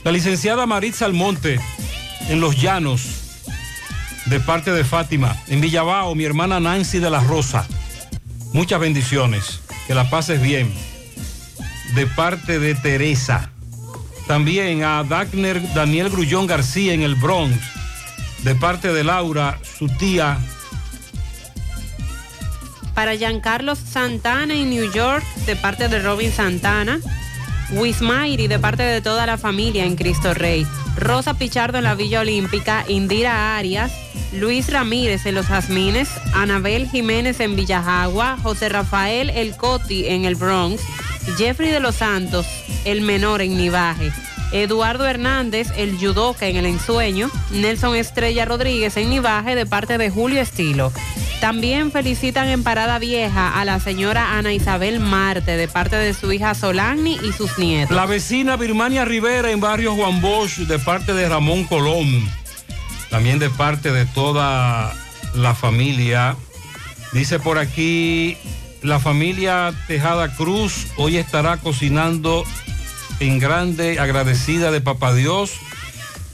La 0.04 0.12
licenciada 0.12 0.64
Maritza 0.66 1.04
Almonte, 1.04 1.60
en 2.28 2.40
Los 2.40 2.60
Llanos, 2.60 3.02
de 4.26 4.40
parte 4.40 4.72
de 4.72 4.84
Fátima. 4.84 5.36
En 5.48 5.60
Villabao, 5.60 6.14
mi 6.14 6.24
hermana 6.24 6.60
Nancy 6.60 6.98
de 6.98 7.10
la 7.10 7.20
Rosa. 7.20 7.66
Muchas 8.52 8.80
bendiciones, 8.80 9.60
que 9.86 9.94
la 9.94 10.08
pases 10.08 10.40
bien. 10.40 10.72
De 11.94 12.06
parte 12.06 12.58
de 12.58 12.74
Teresa. 12.74 13.50
También 14.26 14.82
a 14.82 15.04
Dagner 15.04 15.62
Daniel 15.72 16.10
Grullón 16.10 16.46
García 16.46 16.92
en 16.92 17.02
el 17.02 17.14
Bronx, 17.14 17.56
de 18.42 18.54
parte 18.54 18.92
de 18.92 19.04
Laura, 19.04 19.58
su 19.78 19.88
tía. 19.88 20.38
Para 22.94 23.14
Giancarlos 23.14 23.78
Santana 23.78 24.54
en 24.54 24.70
New 24.70 24.92
York, 24.92 25.24
de 25.46 25.54
parte 25.54 25.88
de 25.88 26.00
Robin 26.00 26.32
Santana. 26.32 26.98
Wismairi, 27.70 28.46
de 28.46 28.58
parte 28.58 28.82
de 28.82 29.00
toda 29.00 29.26
la 29.26 29.38
familia 29.38 29.84
en 29.84 29.96
Cristo 29.96 30.34
Rey. 30.34 30.66
Rosa 30.96 31.34
Pichardo 31.34 31.78
en 31.78 31.84
la 31.84 31.94
Villa 31.94 32.20
Olímpica. 32.20 32.84
Indira 32.88 33.56
Arias. 33.56 33.92
Luis 34.32 34.72
Ramírez 34.72 35.26
en 35.26 35.34
Los 35.34 35.46
Jazmines. 35.46 36.08
Anabel 36.34 36.88
Jiménez 36.88 37.40
en 37.40 37.56
Villajagua. 37.56 38.38
José 38.42 38.68
Rafael 38.68 39.30
El 39.30 39.56
Coti 39.56 40.06
en 40.06 40.24
el 40.24 40.36
Bronx. 40.36 40.80
Jeffrey 41.36 41.70
de 41.70 41.80
los 41.80 41.96
Santos, 41.96 42.46
el 42.84 43.00
menor 43.00 43.42
en 43.42 43.56
Nivaje. 43.56 44.12
Eduardo 44.52 45.06
Hernández, 45.06 45.68
el 45.76 45.98
judoka 45.98 46.46
en 46.46 46.56
el 46.56 46.66
ensueño. 46.66 47.30
Nelson 47.50 47.96
Estrella 47.96 48.44
Rodríguez 48.44 48.96
en 48.96 49.10
Nivaje 49.10 49.54
de 49.54 49.66
parte 49.66 49.98
de 49.98 50.10
Julio 50.10 50.40
Estilo. 50.40 50.92
También 51.40 51.92
felicitan 51.92 52.48
en 52.48 52.62
Parada 52.62 52.98
Vieja 52.98 53.60
a 53.60 53.64
la 53.64 53.78
señora 53.78 54.38
Ana 54.38 54.52
Isabel 54.52 55.00
Marte 55.00 55.56
de 55.56 55.68
parte 55.68 55.96
de 55.96 56.14
su 56.14 56.32
hija 56.32 56.54
Solani 56.54 57.18
y 57.22 57.32
sus 57.32 57.58
nietos. 57.58 57.94
La 57.94 58.06
vecina 58.06 58.56
Birmania 58.56 59.04
Rivera 59.04 59.50
en 59.50 59.60
barrio 59.60 59.94
Juan 59.94 60.20
Bosch 60.22 60.58
de 60.60 60.78
parte 60.78 61.12
de 61.12 61.28
Ramón 61.28 61.64
Colón. 61.64 62.06
También 63.10 63.38
de 63.38 63.50
parte 63.50 63.92
de 63.92 64.06
toda 64.06 64.94
la 65.34 65.54
familia. 65.54 66.36
Dice 67.12 67.38
por 67.38 67.58
aquí, 67.58 68.36
la 68.86 69.00
familia 69.00 69.74
Tejada 69.88 70.34
Cruz 70.36 70.86
hoy 70.96 71.16
estará 71.16 71.56
cocinando 71.56 72.44
en 73.18 73.40
grande, 73.40 73.98
agradecida 73.98 74.70
de 74.70 74.80
Papá 74.80 75.12
Dios, 75.12 75.54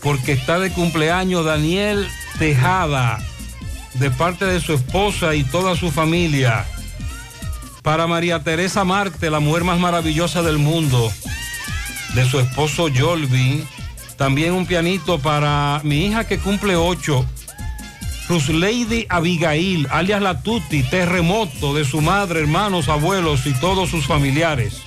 porque 0.03 0.33
está 0.33 0.59
de 0.59 0.71
cumpleaños 0.71 1.47
Daniel 1.47 2.07
Tejada, 2.39 3.19
de 3.95 4.11
parte 4.11 4.45
de 4.45 4.61
su 4.61 4.75
esposa 4.75 5.35
y 5.35 5.45
toda 5.45 5.77
su 5.77 5.91
familia. 5.91 6.67
Para 7.83 8.07
María 8.07 8.43
Teresa 8.43 8.85
Marte, 8.85 9.31
la 9.31 9.41
mujer 9.41 9.65
más 9.65 9.79
maravillosa 9.79 10.43
del 10.43 10.59
mundo, 10.59 11.11
de 12.15 12.25
su 12.29 12.39
esposo 12.39 12.89
Jolvin, 12.95 13.67
También 14.17 14.53
un 14.53 14.67
pianito 14.67 15.19
para 15.19 15.81
mi 15.85 16.07
hija 16.07 16.25
que 16.25 16.39
cumple 16.39 16.77
ocho. 16.77 17.25
Lady 18.33 19.05
Abigail, 19.11 19.87
alias 19.91 20.23
La 20.23 20.43
Tutti, 20.43 20.83
terremoto 20.83 21.75
de 21.75 21.85
su 21.85 22.01
madre, 22.01 22.41
hermanos, 22.41 22.89
abuelos 22.89 23.47
y 23.47 23.53
todos 23.53 23.91
sus 23.91 24.07
familiares. 24.07 24.81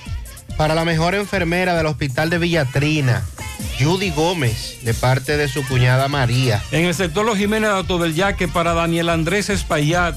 Para 0.56 0.74
la 0.74 0.84
mejor 0.84 1.14
enfermera 1.14 1.76
del 1.76 1.86
Hospital 1.86 2.28
de 2.28 2.38
Villatrina, 2.38 3.22
Judy 3.78 4.10
Gómez, 4.10 4.78
de 4.82 4.94
parte 4.94 5.36
de 5.36 5.46
su 5.46 5.64
cuñada 5.64 6.08
María. 6.08 6.60
En 6.72 6.86
el 6.86 6.94
sector 6.94 7.24
Los 7.24 7.38
Jiménez 7.38 7.70
de 7.70 7.76
Alto 7.76 7.98
del 7.98 8.16
Yaque, 8.16 8.48
para 8.48 8.74
Daniel 8.74 9.10
Andrés 9.10 9.48
Espaillat, 9.48 10.16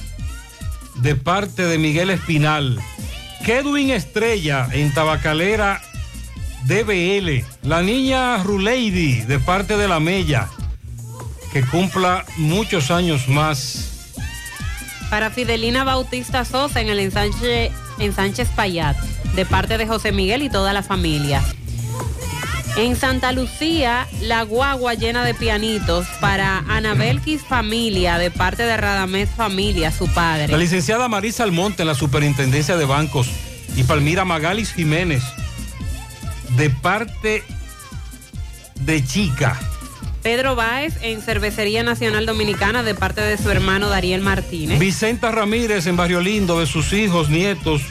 de 0.96 1.14
parte 1.14 1.62
de 1.62 1.78
Miguel 1.78 2.10
Espinal. 2.10 2.80
Kedwin 3.46 3.92
Estrella, 3.92 4.68
en 4.72 4.92
Tabacalera, 4.92 5.84
DBL. 6.66 7.46
La 7.62 7.84
niña 7.84 8.42
Ruleidi, 8.42 9.22
de 9.22 9.38
parte 9.38 9.78
de 9.78 9.88
la 9.88 10.00
Mella 10.00 10.50
que 11.52 11.66
cumpla 11.66 12.26
muchos 12.38 12.92
años 12.92 13.28
más. 13.28 14.14
Para 15.10 15.32
Fidelina 15.32 15.84
Bautista 15.84 16.46
Sosa 16.46 16.82
en 16.82 16.90
el 16.90 17.00
ensanche, 17.00 17.72
en 17.98 18.14
Sánchez 18.14 18.50
Payat, 18.56 18.98
de 19.36 19.46
parte 19.46 19.78
de 19.78 19.88
José 19.88 20.12
Miguel 20.12 20.44
y 20.44 20.50
toda 20.50 20.74
la 20.74 20.84
familia. 20.84 21.44
En 22.78 22.96
Santa 22.96 23.32
Lucía, 23.32 24.08
la 24.22 24.44
guagua 24.44 24.94
llena 24.94 25.24
de 25.24 25.34
pianitos 25.34 26.06
para 26.22 26.60
Anabelquis 26.70 27.42
Familia, 27.42 28.18
de 28.20 28.30
parte 28.30 28.64
de 28.64 28.78
Radamés 28.78 29.30
Familia, 29.30 29.92
su 29.92 30.08
padre. 30.08 30.48
La 30.48 30.58
licenciada 30.58 31.08
Marisa 31.08 31.44
Almonte 31.44 31.82
en 31.82 31.88
la 31.88 31.96
Superintendencia 31.96 32.78
de 32.78 32.86
Bancos 32.86 33.28
y 33.76 33.84
Palmira 33.84 34.24
Magalis 34.24 34.72
Jiménez, 34.74 35.24
de 36.56 36.70
parte 36.70 37.44
de 38.82 39.04
Chica. 39.04 39.60
Pedro 40.30 40.56
Báez 40.56 40.94
en 41.02 41.24
Cervecería 41.24 41.82
Nacional 41.82 42.28
Dominicana 42.28 42.84
de 42.84 42.94
parte 42.94 43.20
de 43.20 43.36
su 43.36 43.50
hermano 43.50 43.90
Dariel 43.90 44.22
Martínez. 44.22 44.78
Vicenta 44.78 45.32
Ramírez 45.32 45.88
en 45.88 45.98
Barrio 45.98 46.22
Lindo 46.22 46.60
de 46.60 46.68
sus 46.68 46.94
hijos, 46.94 47.32
nietos, 47.32 47.82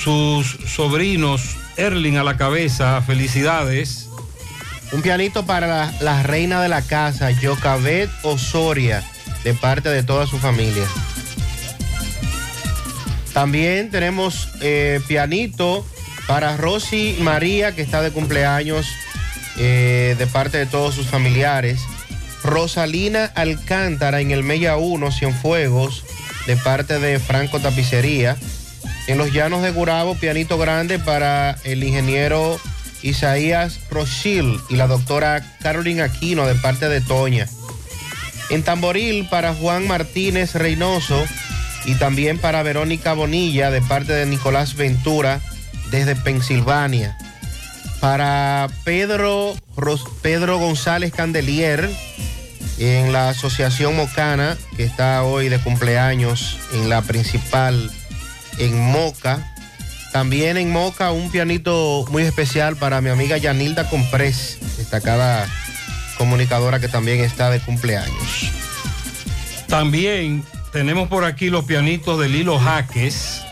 sus 0.00 0.46
sobrinos, 0.68 1.56
Erling 1.76 2.16
a 2.16 2.22
la 2.22 2.36
cabeza, 2.36 3.02
felicidades. 3.02 4.08
Un 4.92 5.02
pianito 5.02 5.46
para 5.46 5.66
la, 5.66 5.92
la 6.00 6.22
reina 6.22 6.62
de 6.62 6.68
la 6.68 6.82
casa, 6.82 7.32
Yocabet 7.32 8.08
Osoria, 8.22 9.02
de 9.42 9.52
parte 9.52 9.88
de 9.88 10.04
toda 10.04 10.28
su 10.28 10.38
familia. 10.38 10.86
También 13.32 13.90
tenemos 13.90 14.48
eh, 14.60 15.00
pianito 15.08 15.84
para 16.28 16.56
Rosy 16.56 17.16
María, 17.20 17.74
que 17.74 17.82
está 17.82 18.00
de 18.00 18.12
cumpleaños 18.12 18.86
eh, 19.58 20.14
de 20.16 20.26
parte 20.26 20.58
de 20.58 20.66
todos 20.66 20.94
sus 20.94 21.06
familiares. 21.06 21.80
Rosalina 22.44 23.24
Alcántara 23.34 24.20
en 24.20 24.30
el 24.30 24.44
Mella 24.44 24.76
1, 24.76 25.10
Cienfuegos, 25.10 26.04
de 26.46 26.56
parte 26.56 26.98
de 26.98 27.18
Franco 27.18 27.58
Tapicería. 27.58 28.36
En 29.08 29.18
los 29.18 29.32
llanos 29.32 29.62
de 29.62 29.70
Gurabo, 29.70 30.14
pianito 30.14 30.58
grande 30.58 30.98
para 30.98 31.58
el 31.64 31.82
ingeniero 31.82 32.60
Isaías 33.02 33.80
Rochil 33.90 34.60
y 34.68 34.76
la 34.76 34.86
doctora 34.86 35.42
Carolina 35.60 36.04
Aquino 36.04 36.46
de 36.46 36.54
parte 36.54 36.88
de 36.88 37.00
Toña. 37.00 37.46
En 38.50 38.62
Tamboril 38.62 39.26
para 39.28 39.54
Juan 39.54 39.86
Martínez 39.86 40.54
Reynoso 40.54 41.24
y 41.84 41.94
también 41.94 42.38
para 42.38 42.62
Verónica 42.62 43.12
Bonilla 43.14 43.70
de 43.70 43.82
parte 43.82 44.12
de 44.12 44.26
Nicolás 44.26 44.74
Ventura 44.76 45.40
desde 45.90 46.16
Pensilvania 46.16 47.16
para 48.00 48.68
Pedro, 48.84 49.54
Pedro 50.22 50.58
González 50.58 51.12
Candelier 51.12 51.88
en 52.78 53.12
la 53.12 53.30
Asociación 53.30 53.96
Mocana, 53.96 54.56
que 54.76 54.84
está 54.84 55.24
hoy 55.24 55.48
de 55.48 55.58
cumpleaños 55.58 56.58
en 56.74 56.88
la 56.88 57.02
principal 57.02 57.90
en 58.58 58.80
Moca. 58.80 59.54
También 60.12 60.56
en 60.56 60.70
Moca 60.70 61.10
un 61.10 61.30
pianito 61.30 62.04
muy 62.10 62.22
especial 62.22 62.76
para 62.76 63.00
mi 63.00 63.10
amiga 63.10 63.36
Yanilda 63.36 63.88
Comprés, 63.90 64.58
destacada 64.76 65.48
comunicadora 66.16 66.80
que 66.80 66.88
también 66.88 67.20
está 67.20 67.50
de 67.50 67.60
cumpleaños. 67.60 68.50
También 69.68 70.44
tenemos 70.72 71.08
por 71.08 71.24
aquí 71.24 71.50
los 71.50 71.64
pianitos 71.64 72.18
de 72.18 72.28
Lilo 72.28 72.58
Jaques 72.58 73.42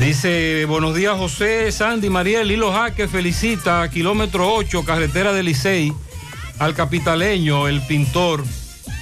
Dice, 0.00 0.64
buenos 0.64 0.94
días 0.94 1.14
José, 1.18 1.70
Sandy, 1.70 2.08
María, 2.08 2.42
Lilo 2.42 2.72
Jaque 2.72 3.06
felicita 3.06 3.82
a 3.82 3.90
kilómetro 3.90 4.50
8, 4.54 4.82
carretera 4.82 5.34
de 5.34 5.42
Licey, 5.42 5.92
al 6.58 6.74
capitaleño, 6.74 7.68
el 7.68 7.82
pintor 7.82 8.42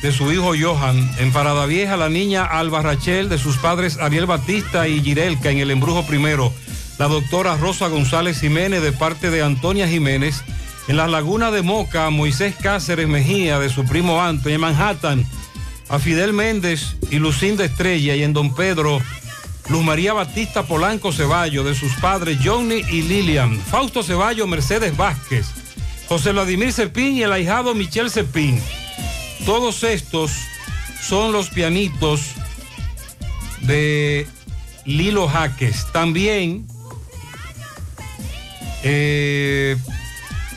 de 0.02 0.10
su 0.10 0.32
hijo 0.32 0.54
Johan. 0.60 1.08
En 1.20 1.32
Parada 1.32 1.66
Vieja, 1.66 1.96
la 1.96 2.08
niña 2.08 2.44
Alba 2.44 2.82
Rachel, 2.82 3.28
de 3.28 3.38
sus 3.38 3.58
padres 3.58 3.96
Ariel 3.98 4.26
Batista 4.26 4.88
y 4.88 5.00
Girelka 5.00 5.50
en 5.50 5.58
el 5.58 5.70
embrujo 5.70 6.04
primero. 6.04 6.52
La 6.98 7.06
doctora 7.06 7.56
Rosa 7.56 7.86
González 7.86 8.40
Jiménez, 8.40 8.82
de 8.82 8.90
parte 8.90 9.30
de 9.30 9.40
Antonia 9.40 9.86
Jiménez. 9.86 10.42
En 10.88 10.96
las 10.96 11.08
lagunas 11.08 11.52
de 11.52 11.62
Moca, 11.62 12.10
Moisés 12.10 12.56
Cáceres 12.60 13.06
Mejía, 13.06 13.60
de 13.60 13.68
su 13.68 13.84
primo 13.84 14.20
Antonio. 14.20 14.56
En 14.56 14.60
Manhattan, 14.62 15.24
a 15.88 16.00
Fidel 16.00 16.32
Méndez 16.32 16.96
y 17.08 17.20
Lucinda 17.20 17.64
Estrella. 17.64 18.16
Y 18.16 18.24
en 18.24 18.32
Don 18.32 18.52
Pedro, 18.52 19.00
Luz 19.68 19.84
María 19.84 20.14
Batista 20.14 20.62
Polanco 20.62 21.12
Ceballo, 21.12 21.62
de 21.62 21.74
sus 21.74 21.92
padres 21.94 22.38
Johnny 22.42 22.82
y 22.90 23.02
Lilian, 23.02 23.58
Fausto 23.60 24.02
Ceballo, 24.02 24.46
Mercedes 24.46 24.96
Vázquez, 24.96 25.46
José 26.08 26.32
Vladimir 26.32 26.72
Cepín 26.72 27.16
y 27.16 27.22
el 27.22 27.32
ahijado 27.32 27.74
Michel 27.74 28.10
Cepín. 28.10 28.60
Todos 29.44 29.84
estos 29.84 30.32
son 31.02 31.32
los 31.32 31.50
pianitos 31.50 32.32
de 33.60 34.26
Lilo 34.86 35.28
Jaques. 35.28 35.86
También 35.92 36.66
eh, 38.82 39.76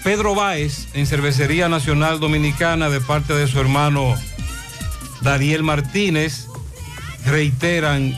Pedro 0.03 0.35
Báez 0.35 0.87
en 0.93 1.05
Cervecería 1.05 1.67
Nacional 1.67 2.19
Dominicana 2.19 2.89
de 2.89 3.01
parte 3.01 3.33
de 3.33 3.47
su 3.47 3.59
hermano 3.59 4.15
Daniel 5.21 5.63
Martínez 5.63 6.47
reiteran 7.25 8.17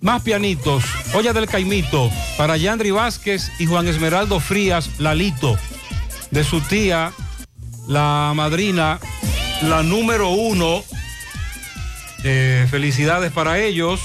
Más 0.00 0.22
pianitos. 0.22 0.84
Olla 1.14 1.32
del 1.32 1.46
Caimito 1.46 2.10
para 2.36 2.56
Yandri 2.56 2.90
Vázquez 2.90 3.50
y 3.58 3.66
Juan 3.66 3.88
Esmeraldo 3.88 4.40
Frías 4.40 4.90
Lalito. 4.98 5.58
De 6.30 6.44
su 6.44 6.60
tía, 6.60 7.12
la 7.88 8.32
madrina, 8.34 8.98
la 9.62 9.82
número 9.82 10.30
uno. 10.30 10.82
Eh, 12.24 12.66
felicidades 12.70 13.32
para 13.32 13.58
ellos. 13.58 14.00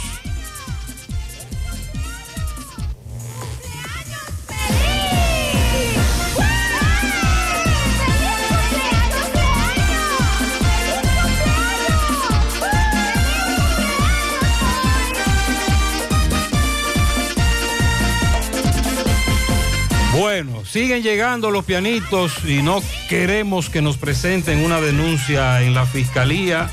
Siguen 20.71 21.03
llegando 21.03 21.51
los 21.51 21.65
pianitos 21.65 22.45
y 22.45 22.61
no 22.61 22.81
queremos 23.09 23.69
que 23.69 23.81
nos 23.81 23.97
presenten 23.97 24.63
una 24.63 24.79
denuncia 24.79 25.61
en 25.63 25.73
la 25.73 25.85
fiscalía. 25.85 26.69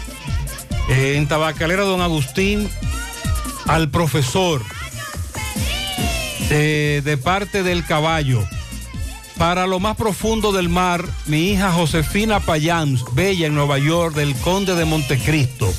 Eh, 0.88 1.16
en 1.16 1.26
Tabacalera 1.26 1.82
Don 1.82 2.00
Agustín, 2.00 2.70
al 3.66 3.90
profesor 3.90 4.62
eh, 6.50 7.02
de 7.04 7.16
parte 7.16 7.64
del 7.64 7.84
caballo. 7.84 8.42
Para 9.36 9.66
lo 9.66 9.80
más 9.80 9.96
profundo 9.96 10.52
del 10.52 10.68
mar, 10.68 11.04
mi 11.26 11.50
hija 11.50 11.72
Josefina 11.72 12.38
Payans, 12.40 13.04
bella 13.14 13.48
en 13.48 13.54
Nueva 13.54 13.78
York, 13.78 14.14
del 14.14 14.34
Conde 14.36 14.76
de 14.76 14.84
Montecristo. 14.84 15.72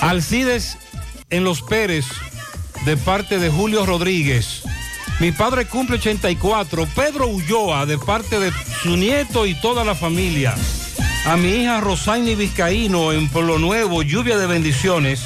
Alcides 0.00 0.76
en 1.30 1.42
Los 1.42 1.62
Pérez, 1.62 2.06
de 2.84 2.98
parte 2.98 3.38
de 3.38 3.48
Julio 3.48 3.86
Rodríguez 3.86 4.62
Mi 5.18 5.32
padre 5.32 5.64
cumple 5.64 5.96
84. 5.96 6.86
Pedro 6.94 7.28
Ulloa, 7.28 7.86
de 7.86 7.96
parte 7.96 8.38
de 8.38 8.52
su 8.82 8.96
nieto 8.96 9.46
y 9.46 9.54
toda 9.54 9.84
la 9.84 9.94
familia. 9.94 10.54
A 11.24 11.36
mi 11.36 11.48
hija 11.48 11.80
Rosaini 11.80 12.34
Vizcaíno 12.34 13.12
en 13.12 13.28
Pueblo 13.28 13.58
Nuevo, 13.58 14.02
lluvia 14.02 14.36
de 14.36 14.46
bendiciones, 14.46 15.24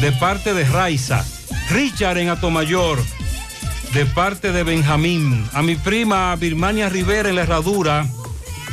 de 0.00 0.12
parte 0.12 0.52
de 0.52 0.64
Raiza. 0.64 1.24
Richard 1.70 2.18
en 2.18 2.28
Atomayor, 2.28 3.02
de 3.94 4.04
parte 4.04 4.52
de 4.52 4.62
Benjamín. 4.62 5.48
A 5.54 5.62
mi 5.62 5.76
prima 5.76 6.36
Birmania 6.36 6.90
Rivera 6.90 7.30
en 7.30 7.36
la 7.36 7.42
Herradura, 7.42 8.06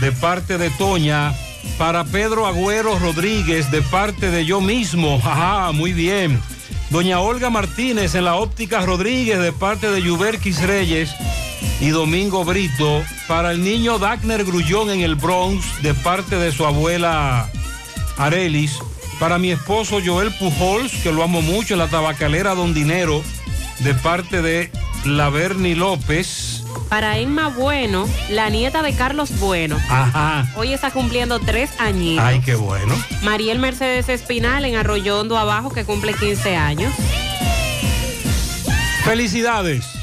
de 0.02 0.12
parte 0.12 0.58
de 0.58 0.70
Toña. 0.72 1.34
Para 1.78 2.04
Pedro 2.04 2.46
Agüero 2.46 3.00
Rodríguez, 3.00 3.72
de 3.72 3.82
parte 3.82 4.30
de 4.30 4.46
yo 4.46 4.60
mismo. 4.60 5.22
Ajá, 5.24 5.72
muy 5.72 5.94
bien. 5.94 6.40
Doña 6.94 7.22
Olga 7.22 7.50
Martínez 7.50 8.14
en 8.14 8.26
la 8.26 8.36
óptica 8.36 8.82
Rodríguez, 8.82 9.40
de 9.40 9.52
parte 9.52 9.90
de 9.90 10.00
Yuberquis 10.00 10.62
Reyes. 10.62 11.10
Y 11.82 11.90
Domingo 11.90 12.46
Brito, 12.46 13.04
para 13.28 13.52
el 13.52 13.64
niño 13.64 13.98
Dagner 13.98 14.46
Grullón 14.46 14.92
en 14.92 15.02
el 15.02 15.16
Bronx, 15.16 15.82
de 15.82 15.96
parte 15.96 16.36
de 16.36 16.52
su 16.52 16.68
abuela 16.68 17.50
Arelis. 18.18 18.78
Para 19.20 19.40
mi 19.40 19.50
esposo 19.50 20.02
Joel 20.06 20.32
Pujols, 20.36 20.94
que 21.02 21.12
lo 21.12 21.24
amo 21.24 21.42
mucho, 21.42 21.74
en 21.74 21.80
la 21.80 21.88
tabacalera 21.88 22.54
Don 22.54 22.76
Dinero, 22.76 23.24
de 23.80 23.96
parte 23.96 24.44
de 24.44 24.72
Laverni 25.04 25.74
López. 25.74 26.63
Para 26.90 27.18
Emma 27.18 27.50
Bueno, 27.50 28.08
la 28.30 28.50
nieta 28.50 28.82
de 28.82 28.94
Carlos 28.94 29.40
Bueno. 29.40 29.78
Ajá. 29.90 30.48
Hoy 30.56 30.74
está 30.74 30.92
cumpliendo 30.92 31.40
tres 31.40 31.72
añitos. 31.80 32.24
Ay, 32.26 32.42
qué 32.42 32.56
bueno. 32.56 32.94
Mariel 33.24 33.60
Mercedes 33.60 34.10
Espinal 34.10 34.66
en 34.66 34.76
Arroyo 34.76 35.20
Hondo 35.20 35.38
Abajo, 35.38 35.70
que 35.72 35.86
cumple 35.86 36.14
15 36.14 36.56
años. 36.56 36.94
Felicidades. 39.04 40.03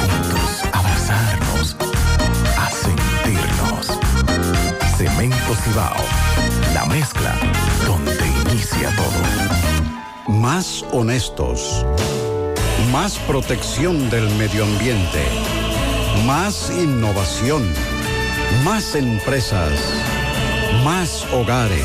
juntos, 0.00 0.64
abrazarnos, 0.72 1.76
a 2.58 2.70
sentirnos. 2.70 3.86
Cemento 4.96 5.54
Cibao, 5.64 6.04
la 6.74 6.86
mezcla 6.86 7.34
donde 7.86 8.26
inicia 8.50 8.90
todo. 8.96 9.60
Más 10.38 10.84
honestos. 10.92 11.84
Más 12.92 13.18
protección 13.18 14.10
del 14.10 14.28
medio 14.36 14.64
ambiente. 14.64 15.24
Más 16.26 16.70
innovación. 16.70 17.62
Más 18.64 18.94
empresas. 18.94 19.72
Más 20.84 21.26
hogares. 21.32 21.84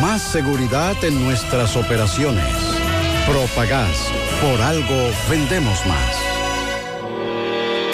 Más 0.00 0.22
seguridad 0.22 0.96
en 1.04 1.24
nuestras 1.24 1.76
operaciones. 1.76 2.54
Propagás. 3.26 4.10
Por 4.40 4.60
algo 4.60 5.10
vendemos 5.28 5.84
más. 5.86 6.21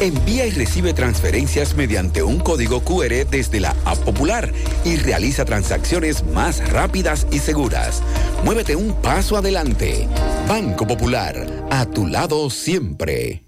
Envía 0.00 0.46
y 0.46 0.50
recibe 0.50 0.92
transferencias 0.92 1.74
mediante 1.74 2.22
un 2.22 2.38
código 2.38 2.80
QR 2.82 3.26
desde 3.30 3.60
la 3.60 3.74
App 3.86 3.96
Popular 4.00 4.52
y 4.84 4.96
realiza 4.96 5.46
transacciones 5.46 6.22
más 6.22 6.68
rápidas 6.68 7.26
y 7.32 7.38
seguras. 7.38 8.02
Muévete 8.44 8.76
un 8.76 8.92
paso 9.00 9.38
adelante. 9.38 10.06
Banco 10.46 10.86
Popular, 10.86 11.46
a 11.70 11.86
tu 11.86 12.06
lado 12.06 12.50
siempre. 12.50 13.42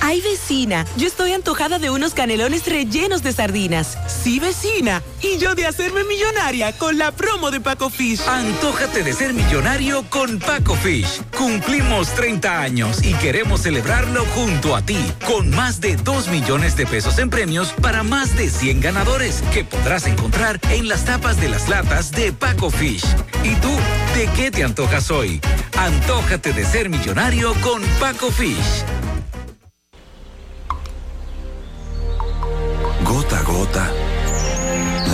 Ay, 0.00 0.22
vecina, 0.22 0.86
yo 0.96 1.06
estoy 1.06 1.32
antojada 1.32 1.78
de 1.78 1.90
unos 1.90 2.14
canelones 2.14 2.64
rellenos 2.66 3.22
de 3.22 3.32
sardinas. 3.32 3.98
Sí, 4.26 4.40
vecina, 4.40 5.04
y 5.22 5.38
yo 5.38 5.54
de 5.54 5.66
hacerme 5.66 6.02
millonaria 6.02 6.76
con 6.76 6.98
la 6.98 7.12
promo 7.12 7.52
de 7.52 7.60
Paco 7.60 7.90
Fish. 7.90 8.20
Antójate 8.26 9.04
de 9.04 9.12
ser 9.12 9.32
millonario 9.32 10.02
con 10.10 10.40
Paco 10.40 10.74
Fish. 10.74 11.22
Cumplimos 11.38 12.12
30 12.12 12.60
años 12.60 13.04
y 13.04 13.14
queremos 13.14 13.60
celebrarlo 13.60 14.24
junto 14.34 14.74
a 14.74 14.82
ti, 14.82 14.98
con 15.24 15.50
más 15.50 15.80
de 15.80 15.94
2 15.94 16.26
millones 16.26 16.76
de 16.76 16.86
pesos 16.86 17.20
en 17.20 17.30
premios 17.30 17.72
para 17.80 18.02
más 18.02 18.36
de 18.36 18.50
100 18.50 18.80
ganadores 18.80 19.44
que 19.54 19.62
podrás 19.62 20.08
encontrar 20.08 20.58
en 20.70 20.88
las 20.88 21.04
tapas 21.04 21.40
de 21.40 21.48
las 21.48 21.68
latas 21.68 22.10
de 22.10 22.32
Paco 22.32 22.68
Fish. 22.68 23.04
¿Y 23.44 23.54
tú, 23.54 23.70
de 24.16 24.26
qué 24.34 24.50
te 24.50 24.64
antojas 24.64 25.08
hoy? 25.12 25.40
Antójate 25.78 26.52
de 26.52 26.64
ser 26.64 26.88
millonario 26.88 27.54
con 27.62 27.80
Paco 28.00 28.32
Fish. 28.32 28.82
Gota 33.04 33.38
a 33.38 33.42
gota, 33.44 33.92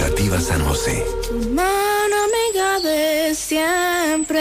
Cooperativa 0.00 0.40
San 0.40 0.64
José. 0.64 1.04
Mano 1.52 2.16
amiga 2.24 2.80
de 2.80 3.34
siempre. 3.34 4.40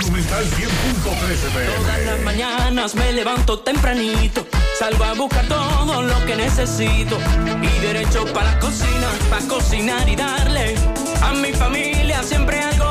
Monumental 0.00 0.44
100.13 0.44 1.76
Todas 1.76 2.04
las 2.04 2.20
mañanas 2.20 2.94
me 2.94 3.12
levanto 3.12 3.58
tempranito, 3.60 4.46
salgo 4.78 5.02
a 5.04 5.14
buscar 5.14 5.46
todo 5.48 6.02
lo 6.02 6.24
que 6.24 6.36
necesito 6.36 7.18
y 7.60 7.80
derecho 7.80 8.24
para 8.32 8.52
la 8.52 8.58
cocina, 8.60 9.08
para 9.30 9.46
cocinar 9.48 10.08
y 10.08 10.14
darle 10.14 10.76
a 11.20 11.32
mi 11.34 11.52
familia 11.52 12.22
siempre 12.22 12.60
algo 12.60 12.83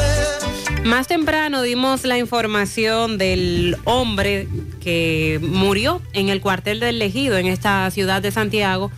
Más 0.85 1.07
temprano 1.07 1.63
dimos 1.63 2.05
la 2.05 2.19
información 2.19 3.17
del 3.17 3.77
hombre 3.85 4.49
que 4.81 5.39
murió 5.41 6.03
en 6.13 6.31
el 6.31 6.41
cuartel 6.41 6.81
del 6.81 7.01
Ejido 7.01 7.39
en 7.39 7.47
esta 7.47 7.89
ciudad 7.93 8.23
de 8.23 8.33
Santiago, 8.33 8.91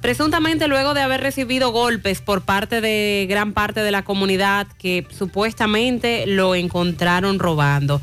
presuntamente 0.00 0.68
luego 0.68 0.94
de 0.94 1.02
haber 1.02 1.20
recibido 1.20 1.70
golpes 1.70 2.20
por 2.20 2.42
parte 2.42 2.80
de 2.80 3.26
gran 3.28 3.52
parte 3.52 3.80
de 3.80 3.90
la 3.90 4.02
comunidad 4.04 4.66
que 4.78 5.06
supuestamente 5.10 6.26
lo 6.26 6.54
encontraron 6.54 7.38
robando. 7.38 8.00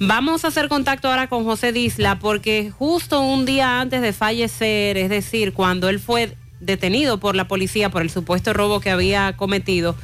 Vamos 0.00 0.44
a 0.44 0.48
hacer 0.48 0.68
contacto 0.68 1.08
ahora 1.08 1.28
con 1.28 1.44
José 1.44 1.72
Disla 1.72 2.18
porque 2.18 2.70
justo 2.70 3.20
un 3.20 3.46
día 3.46 3.80
antes 3.80 4.00
de 4.00 4.12
fallecer, 4.12 4.96
es 4.96 5.10
decir, 5.10 5.52
cuando 5.52 5.88
él 5.88 5.98
fue 5.98 6.36
detenido 6.60 7.18
por 7.18 7.34
la 7.34 7.48
policía 7.48 7.90
por 7.90 8.02
el 8.02 8.10
supuesto 8.10 8.52
robo 8.52 8.80
que 8.80 8.90
había 8.90 9.36
cometido, 9.36 9.96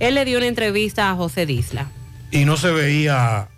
él 0.00 0.14
le 0.14 0.24
dio 0.24 0.38
una 0.38 0.46
entrevista 0.46 1.10
a 1.10 1.14
José 1.14 1.46
Disla. 1.46 1.88
Y 2.30 2.44
no 2.44 2.56
se 2.56 2.70
veía 2.72 3.48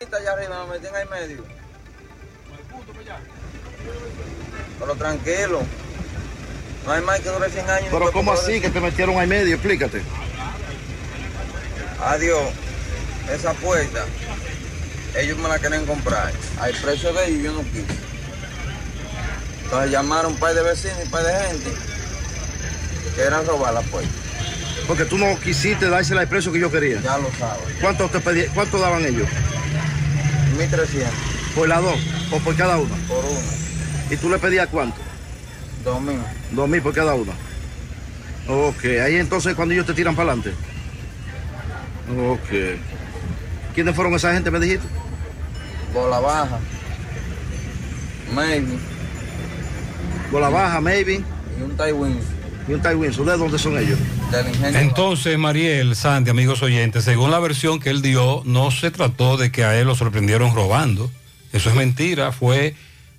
allá 0.00 0.32
arriba, 0.32 0.66
me 0.66 0.78
meten 0.78 0.94
ahí 0.94 1.06
medio. 1.08 1.44
Pero 4.78 4.94
tranquilo. 4.94 5.62
No 6.86 6.92
hay 6.92 7.02
más 7.02 7.20
que 7.20 7.28
dure 7.28 7.50
100 7.50 7.70
años. 7.70 7.88
Pero 7.90 8.12
¿cómo 8.12 8.32
así 8.32 8.60
que 8.60 8.70
te 8.70 8.80
metieron 8.80 9.18
ahí 9.18 9.26
medio? 9.26 9.56
Explícate. 9.56 10.02
Adiós. 12.00 12.48
Esa 13.30 13.52
puerta, 13.52 14.06
ellos 15.16 15.38
me 15.38 15.48
la 15.48 15.58
quieren 15.58 15.86
comprar. 15.86 16.32
Al 16.60 16.72
precio 16.74 17.12
de 17.12 17.28
ellos 17.28 17.42
yo 17.42 17.52
no 17.52 17.62
quise. 17.62 18.08
Entonces 19.64 19.90
llamaron 19.90 20.32
un 20.32 20.38
par 20.38 20.54
de 20.54 20.62
vecinos 20.62 20.96
y 21.00 21.02
un 21.04 21.10
par 21.10 21.24
de 21.24 21.32
gente 21.32 21.70
que 23.14 23.22
eran 23.22 23.46
robar 23.46 23.74
la 23.74 23.82
puerta. 23.82 24.10
Porque 24.86 25.04
tú 25.04 25.18
no 25.18 25.38
quisiste 25.40 25.88
dársela 25.88 26.22
al 26.22 26.28
precio 26.28 26.50
que 26.50 26.60
yo 26.60 26.70
quería. 26.70 27.00
Ya 27.02 27.18
lo 27.18 27.30
sabes. 27.38 27.62
¿Cuánto, 27.80 28.08
te 28.08 28.20
pedí, 28.20 28.46
¿Cuánto 28.54 28.78
daban 28.78 29.04
ellos? 29.04 29.28
1300. 30.56 31.12
¿Por 31.54 31.68
las 31.68 31.82
dos? 31.82 31.98
¿O 32.32 32.38
por 32.38 32.56
cada 32.56 32.78
una? 32.78 32.94
Por 33.06 33.24
una. 33.24 34.10
¿Y 34.10 34.16
tú 34.16 34.30
le 34.30 34.38
pedías 34.38 34.68
cuánto? 34.68 34.96
Dos 35.84 36.00
mil. 36.00 36.18
Dos 36.52 36.68
mil 36.68 36.80
por 36.80 36.94
cada 36.94 37.14
una. 37.14 37.32
Ok, 38.48 38.84
ahí 39.04 39.16
entonces 39.16 39.54
cuando 39.54 39.74
ellos 39.74 39.86
te 39.86 39.92
tiran 39.92 40.16
para 40.16 40.32
adelante. 40.32 40.54
Ok. 42.18 42.78
¿Quiénes 43.78 43.94
fueron 43.94 44.12
esa 44.14 44.34
gente, 44.34 44.50
me 44.50 44.58
dijiste? 44.58 44.88
Bola 45.94 46.18
baja. 46.18 46.58
Maybe. 48.34 48.76
Bola 50.32 50.48
baja, 50.48 50.80
maybe. 50.80 51.22
Y 51.56 51.62
un 51.62 51.76
Taiwin. 51.76 52.18
Y 52.66 52.72
un 52.72 52.82
Taiwin. 52.82 53.12
¿De 53.12 53.36
dónde 53.36 53.56
son 53.56 53.78
ellos? 53.78 53.96
Entonces, 54.74 55.38
Mariel, 55.38 55.94
Santi, 55.94 56.28
amigos 56.28 56.60
oyentes, 56.60 57.04
según 57.04 57.30
la 57.30 57.38
versión 57.38 57.78
que 57.78 57.90
él 57.90 58.02
dio, 58.02 58.42
no 58.44 58.72
se 58.72 58.90
trató 58.90 59.36
de 59.36 59.52
que 59.52 59.62
a 59.62 59.78
él 59.78 59.86
lo 59.86 59.94
sorprendieron 59.94 60.56
robando. 60.56 61.08
Eso 61.52 61.70
es 61.70 61.76
mentira, 61.76 62.32
fue 62.32 62.74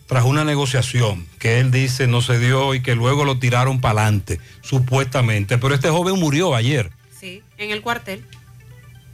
tras 0.07 0.25
una 0.25 0.43
negociación 0.43 1.25
que 1.39 1.61
él 1.61 1.71
dice 1.71 2.05
no 2.05 2.21
se 2.21 2.37
dio 2.37 2.75
y 2.75 2.81
que 2.81 2.95
luego 2.95 3.23
lo 3.23 3.39
tiraron 3.39 3.79
para 3.79 4.01
adelante, 4.01 4.41
supuestamente. 4.59 5.57
Pero 5.57 5.73
este 5.73 5.89
joven 5.89 6.19
murió 6.19 6.53
ayer. 6.53 6.91
Sí, 7.17 7.43
en 7.57 7.71
el 7.71 7.81
cuartel. 7.81 8.25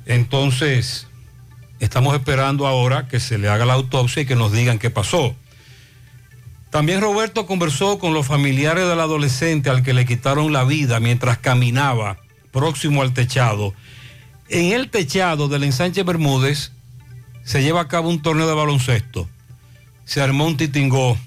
Entonces, 0.08 1.06
estamos 1.80 2.16
esperando 2.16 2.68
ahora 2.68 3.08
que 3.08 3.20
se 3.20 3.38
le 3.38 3.50
haga 3.50 3.66
la 3.66 3.74
autopsia 3.74 4.24
y 4.24 4.26
que 4.26 4.36
nos 4.36 4.52
digan 4.52 4.80
qué 4.80 4.90
pasó. 4.90 5.36
También 6.70 7.00
Roberto 7.00 7.46
conversó 7.46 8.00
con 8.00 8.14
los 8.14 8.28
familiares 8.28 8.88
del 8.88 9.00
adolescente 9.00 9.70
al 9.70 9.82
que 9.82 9.94
le 9.94 10.06
quitaron 10.06 10.52
la 10.52 10.66
vida 10.66 11.00
mientras 11.00 11.38
caminaba 11.38 12.18
próximo 12.52 13.02
al 13.02 13.14
techado. 13.14 13.74
En 14.50 14.74
el 14.74 14.90
techado 14.90 15.48
del 15.48 15.64
ensanche 15.64 16.04
Bermúdez 16.04 16.72
se 17.44 17.62
lleva 17.62 17.82
a 17.82 17.88
cabo 17.88 18.10
un 18.10 18.22
torneo 18.22 18.48
de 18.48 18.54
baloncesto. 18.54 19.30
Se 20.04 20.22
armó 20.22 20.46
un 20.46 20.58
titingó. 20.58 21.18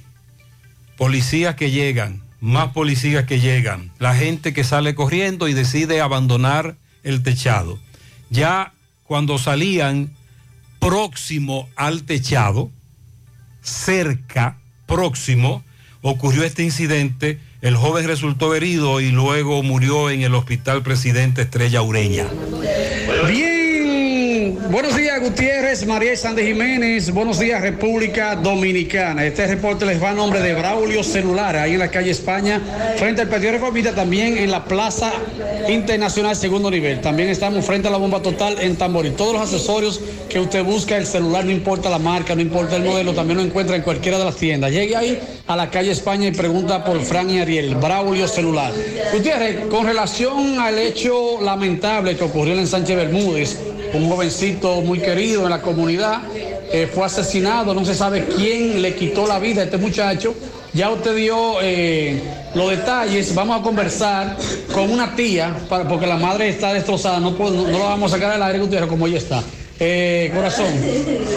Policías 0.96 1.54
que 1.54 1.70
llegan, 1.70 2.22
más 2.40 2.72
policías 2.72 3.24
que 3.24 3.40
llegan. 3.40 3.92
La 3.98 4.14
gente 4.14 4.52
que 4.52 4.64
sale 4.64 4.94
corriendo 4.94 5.48
y 5.48 5.54
decide 5.54 6.00
abandonar 6.00 6.76
el 7.04 7.22
techado. 7.22 7.78
Ya 8.30 8.72
cuando 9.04 9.38
salían 9.38 10.10
próximo 10.78 11.68
al 11.76 12.04
techado, 12.04 12.70
cerca, 13.62 14.58
próximo, 14.86 15.64
ocurrió 16.02 16.44
este 16.44 16.62
incidente. 16.62 17.38
El 17.60 17.76
joven 17.76 18.06
resultó 18.06 18.54
herido 18.54 19.00
y 19.00 19.10
luego 19.10 19.62
murió 19.62 20.10
en 20.10 20.22
el 20.22 20.34
hospital 20.34 20.82
Presidente 20.82 21.42
Estrella 21.42 21.82
Ureña. 21.82 22.26
Bien, 23.26 23.47
buenos 24.70 24.96
días 24.96 25.20
Gutiérrez, 25.20 25.86
María 25.86 26.16
Sánchez 26.16 26.46
Jiménez, 26.46 27.10
buenos 27.10 27.38
días 27.38 27.62
República 27.62 28.36
Dominicana. 28.36 29.24
Este 29.24 29.46
reporte 29.46 29.86
les 29.86 30.02
va 30.02 30.10
a 30.10 30.14
nombre 30.14 30.40
de 30.40 30.54
Braulio 30.54 31.02
Celular, 31.02 31.56
ahí 31.56 31.72
en 31.72 31.78
la 31.78 31.90
calle 31.90 32.10
España, 32.10 32.60
frente 32.96 33.22
al 33.22 33.28
Partido 33.28 33.52
Reformista, 33.52 33.94
también 33.94 34.36
en 34.36 34.50
la 34.50 34.64
Plaza 34.64 35.12
Internacional 35.68 36.36
Segundo 36.36 36.70
Nivel. 36.70 37.00
También 37.00 37.28
estamos 37.28 37.64
frente 37.64 37.88
a 37.88 37.90
la 37.90 37.96
bomba 37.96 38.20
total 38.20 38.60
en 38.60 38.76
Tamboril. 38.76 39.14
Todos 39.14 39.34
los 39.34 39.42
accesorios 39.42 40.00
que 40.28 40.40
usted 40.40 40.62
busca, 40.62 40.96
el 40.96 41.06
celular, 41.06 41.44
no 41.44 41.50
importa 41.50 41.88
la 41.88 41.98
marca, 41.98 42.34
no 42.34 42.42
importa 42.42 42.76
el 42.76 42.84
modelo, 42.84 43.14
también 43.14 43.38
lo 43.38 43.44
encuentra 43.44 43.76
en 43.76 43.82
cualquiera 43.82 44.18
de 44.18 44.24
las 44.24 44.36
tiendas. 44.36 44.70
Llegue 44.70 44.96
ahí 44.96 45.18
a 45.46 45.56
la 45.56 45.70
calle 45.70 45.92
España 45.92 46.28
y 46.28 46.32
pregunta 46.32 46.84
por 46.84 47.00
Fran 47.00 47.30
y 47.30 47.40
Ariel, 47.40 47.74
Braulio 47.76 48.28
Celular. 48.28 48.72
Gutiérrez, 49.12 49.66
con 49.70 49.86
relación 49.86 50.58
al 50.58 50.78
hecho 50.78 51.40
lamentable 51.40 52.16
que 52.16 52.24
ocurrió 52.24 52.58
en 52.58 52.66
Sánchez 52.66 52.96
Bermúdez, 52.96 53.58
un 53.94 54.08
jovencito 54.08 54.80
muy 54.82 54.98
querido 55.00 55.44
en 55.44 55.50
la 55.50 55.60
comunidad, 55.62 56.20
eh, 56.72 56.88
fue 56.92 57.04
asesinado, 57.06 57.74
no 57.74 57.84
se 57.84 57.94
sabe 57.94 58.24
quién 58.36 58.82
le 58.82 58.94
quitó 58.94 59.26
la 59.26 59.38
vida 59.38 59.62
a 59.62 59.64
este 59.64 59.76
muchacho. 59.78 60.34
Ya 60.74 60.90
usted 60.90 61.16
dio 61.16 61.56
eh, 61.62 62.20
los 62.54 62.70
detalles, 62.70 63.34
vamos 63.34 63.58
a 63.60 63.62
conversar 63.62 64.36
con 64.74 64.90
una 64.90 65.16
tía, 65.16 65.54
para- 65.68 65.88
porque 65.88 66.06
la 66.06 66.16
madre 66.16 66.48
está 66.50 66.74
destrozada, 66.74 67.18
no, 67.20 67.34
puedo- 67.36 67.66
no, 67.68 67.78
la 67.78 67.84
vamos 67.86 68.12
a 68.12 68.16
sacar 68.16 68.32
al 68.32 68.42
aire, 68.42 68.58
Gutiérrez, 68.58 68.88
como 68.88 69.06
ella 69.06 69.18
está. 69.18 69.42
Eh, 69.80 70.30
corazón, 70.34 70.66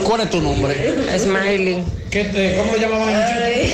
¿cuál 0.04 0.22
es 0.22 0.30
tu 0.32 0.42
nombre? 0.42 0.76
Smiley. 1.18 1.84
¿Qué 2.10 2.24
te- 2.26 2.58
¿Cómo 2.58 2.74
le 2.74 2.80
llamaban? 2.80 3.10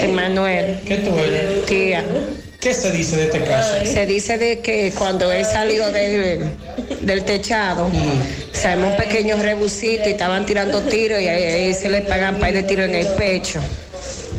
Emanuel. 0.04 0.80
¿Qué 0.86 0.98
tú 0.98 1.18
eres? 1.18 1.66
Tía. 1.66 2.04
¿Qué 2.68 2.74
se 2.74 2.92
dice 2.92 3.16
de 3.16 3.24
este 3.28 3.44
caso? 3.46 3.86
Se 3.86 4.06
dice 4.06 4.38
de 4.38 4.60
que 4.60 4.92
cuando 4.98 5.32
él 5.32 5.46
salió 5.46 5.90
del, 5.90 6.50
del 7.00 7.24
techado, 7.24 7.90
se 8.52 8.68
armó 8.68 8.90
un 8.90 8.98
pequeño 8.98 9.38
rebucito 9.38 10.10
y 10.10 10.12
estaban 10.12 10.46
tirando 10.46 10.82
tiros 10.82 11.22
y 11.22 11.30
ahí, 11.30 11.44
ahí 11.44 11.74
se 11.74 11.88
le 11.88 12.02
pagan 12.02 12.40
par 12.40 12.52
de 12.52 12.64
tiros 12.64 12.90
en 12.90 12.96
el 12.96 13.08
pecho. 13.14 13.62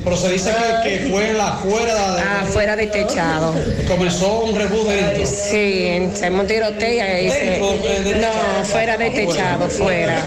Pero 0.09 0.20
se 0.22 0.30
dice 0.30 0.51
que, 0.82 0.89
que 0.89 1.10
fue 1.10 1.28
en 1.28 1.36
la 1.36 1.52
fuera 1.59 2.14
de... 2.14 2.22
Ah, 2.22 2.47
fuera 2.48 2.76
del 2.76 2.90
techado. 2.90 3.55
Comenzó 3.86 4.40
un 4.40 4.56
rebú 4.56 4.82
dentro. 4.85 5.26
Sí, 5.26 6.09
se 6.14 6.30
un 6.30 6.47
tiroteo 6.47 6.94
y 6.94 7.01
ahí 7.01 7.30
se... 7.30 7.56
Eh, 7.56 8.18
No, 8.18 8.64
fuera 8.64 8.97
del 8.97 9.12
techado, 9.12 9.68
fuera. 9.68 10.24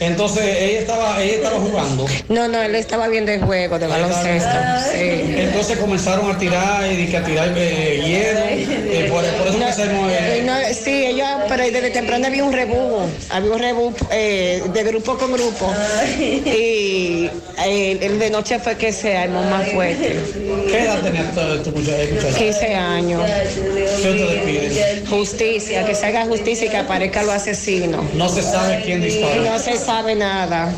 Entonces 0.00 0.42
ella 0.44 0.80
estaba, 0.80 1.22
ella 1.22 1.34
estaba 1.36 1.60
jugando. 1.60 2.06
No, 2.28 2.48
no, 2.48 2.60
él 2.60 2.74
estaba 2.74 3.06
viendo 3.06 3.30
el 3.30 3.40
juego 3.42 3.78
de 3.78 3.86
baloncesto. 3.86 4.50
Sí. 4.92 5.36
Entonces 5.38 5.78
comenzaron 5.78 6.30
a 6.34 6.36
tirar 6.36 6.90
y 6.90 7.06
que 7.06 7.16
a 7.16 7.24
tirar 7.24 7.52
eh, 7.56 8.02
hierro. 8.04 8.40
eh, 8.48 9.08
por, 9.08 9.24
por 9.24 9.46
eso 9.48 9.58
que 9.58 9.72
se 9.72 9.86
nos, 9.86 10.10
eh, 10.10 10.38
Eh, 10.38 10.42
no, 10.44 10.54
sí, 10.74 11.06
ellos, 11.06 11.28
pero 11.48 11.62
desde 11.62 11.90
temprano 11.90 12.26
había 12.26 12.42
un 12.42 12.52
rebú, 12.52 13.02
había 13.30 13.50
un 13.52 13.58
rebú 13.60 13.94
eh, 14.10 14.62
de 14.72 14.82
grupo 14.82 15.16
con 15.16 15.32
grupo. 15.32 15.72
Y 16.18 17.30
eh, 17.64 17.98
el 18.02 18.18
de 18.18 18.30
noche 18.30 18.58
fue 18.58 18.76
que 18.76 18.92
se 19.04 19.18
armó 19.18 19.42
más 19.42 19.68
fuerte. 19.68 20.18
¿Qué 20.66 20.82
edad 20.82 21.02
tenía 21.02 21.30
tu, 21.62 21.70
muchacho? 21.72 22.38
15 22.38 22.74
años. 22.74 23.22
¿Qué 24.00 24.10
ustedes 24.10 24.42
piden? 24.44 25.06
Justicia, 25.06 25.84
que 25.84 25.94
se 25.94 26.06
haga 26.06 26.24
justicia 26.24 26.66
y 26.68 26.70
que 26.70 26.78
aparezca 26.78 27.22
los 27.22 27.34
asesinos. 27.34 28.02
No 28.14 28.30
se 28.30 28.40
sabe 28.40 28.80
quién 28.82 29.02
disparó. 29.02 29.42
No 29.42 29.58
se 29.58 29.76
sabe 29.76 30.14
nada. 30.14 30.72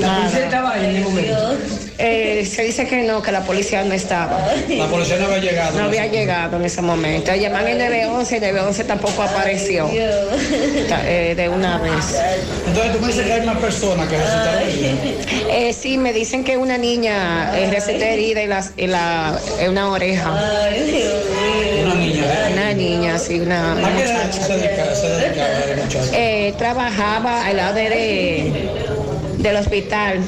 ¿La 0.00 0.16
policía 0.16 0.44
estaba 0.44 0.72
ahí 0.72 0.86
en 0.86 0.96
el 0.96 1.02
momento? 1.02 1.58
Eh, 1.96 2.44
se 2.50 2.64
dice 2.64 2.88
que 2.88 3.02
no, 3.04 3.22
que 3.22 3.30
la 3.30 3.44
policía 3.44 3.84
no 3.84 3.94
estaba. 3.94 4.48
La 4.68 4.86
policía 4.88 5.16
no 5.16 5.26
había 5.26 5.38
llegado. 5.38 5.78
No 5.78 5.84
había 5.84 6.06
llegado 6.06 6.56
en 6.56 6.64
ese 6.64 6.82
momento. 6.82 7.32
Llaman 7.34 7.68
el 7.68 7.78
911 7.78 8.34
y 8.34 8.36
el 8.36 8.42
911 8.42 8.84
tampoco 8.84 9.22
apareció 9.22 9.88
eh, 9.92 11.34
de 11.36 11.48
una 11.48 11.78
vez. 11.78 12.20
Entonces 12.66 12.92
tú 12.92 13.00
me 13.00 13.06
dices 13.08 13.26
que 13.26 13.32
hay 13.32 13.46
más 13.46 13.58
personas 13.58 14.08
que 14.08 14.16
resultaron. 14.16 14.62
Eh, 15.50 15.72
sí, 15.72 15.96
me 15.96 16.12
dicen 16.12 16.42
que 16.42 16.56
una 16.56 16.78
niña 16.78 17.33
eh, 17.54 17.68
resultó 17.70 18.04
herida 18.04 18.42
en, 18.42 18.50
la, 18.50 18.64
en, 18.76 18.92
la- 18.92 19.38
en 19.60 19.70
una 19.70 19.88
oreja. 19.90 20.30
Una 20.30 21.94
niña. 21.94 22.24
Una 22.52 22.72
niña, 22.72 23.18
sí, 23.18 23.40
una 23.40 23.72
¿A 23.72 23.96
qué 23.96 24.02
edad 24.04 24.30
se 24.30 24.56
dedicaba, 24.56 24.94
se 24.94 25.08
dedicaba 25.08 25.48
el 25.70 25.82
muchacho? 25.82 26.10
Eh, 26.12 26.54
trabajaba 26.58 27.46
al 27.46 27.56
lado 27.56 27.74
de, 27.74 28.68
del 29.38 29.56
hospital. 29.56 30.20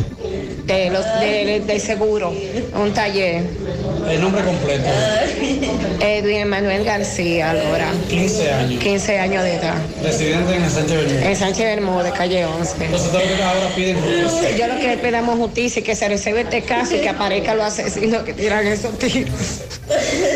De 0.66 0.90
los 0.90 1.04
de, 1.20 1.62
de 1.64 1.80
seguro, 1.80 2.32
un 2.74 2.92
taller. 2.92 3.44
El 4.10 4.20
nombre 4.20 4.42
completo. 4.44 4.84
Edwin 6.00 6.48
Manuel 6.48 6.84
García, 6.84 7.50
ahora. 7.50 7.92
15 8.08 8.52
años. 8.52 8.82
15 8.82 9.18
años 9.18 9.42
de 9.42 9.54
edad. 9.54 9.74
Residente 10.02 10.54
en 10.54 10.62
el 10.62 10.70
Sánchez 10.70 10.96
Bermúdez. 10.96 11.24
En 11.24 11.36
Sánchez 11.36 11.64
Bermúdez, 11.64 12.12
calle 12.12 12.44
11. 12.44 12.84
Entonces, 12.84 13.10
todo 13.10 13.20
lo 13.20 13.36
que 13.36 13.42
ahora 13.42 13.68
piden 13.74 13.96
justicia. 14.00 14.56
Yo 14.56 14.66
lo 14.68 14.80
que 14.80 14.96
pedimos 14.98 15.38
justicia 15.38 15.80
y 15.80 15.82
que 15.82 15.94
se 15.96 16.08
resuelva 16.08 16.40
este 16.40 16.62
caso 16.62 16.96
y 16.96 17.00
que 17.00 17.08
aparezcan 17.08 17.56
los 17.56 17.66
asesinos 17.66 18.22
que 18.22 18.32
tiran 18.32 18.66
esos 18.66 18.98
tiros. 18.98 19.34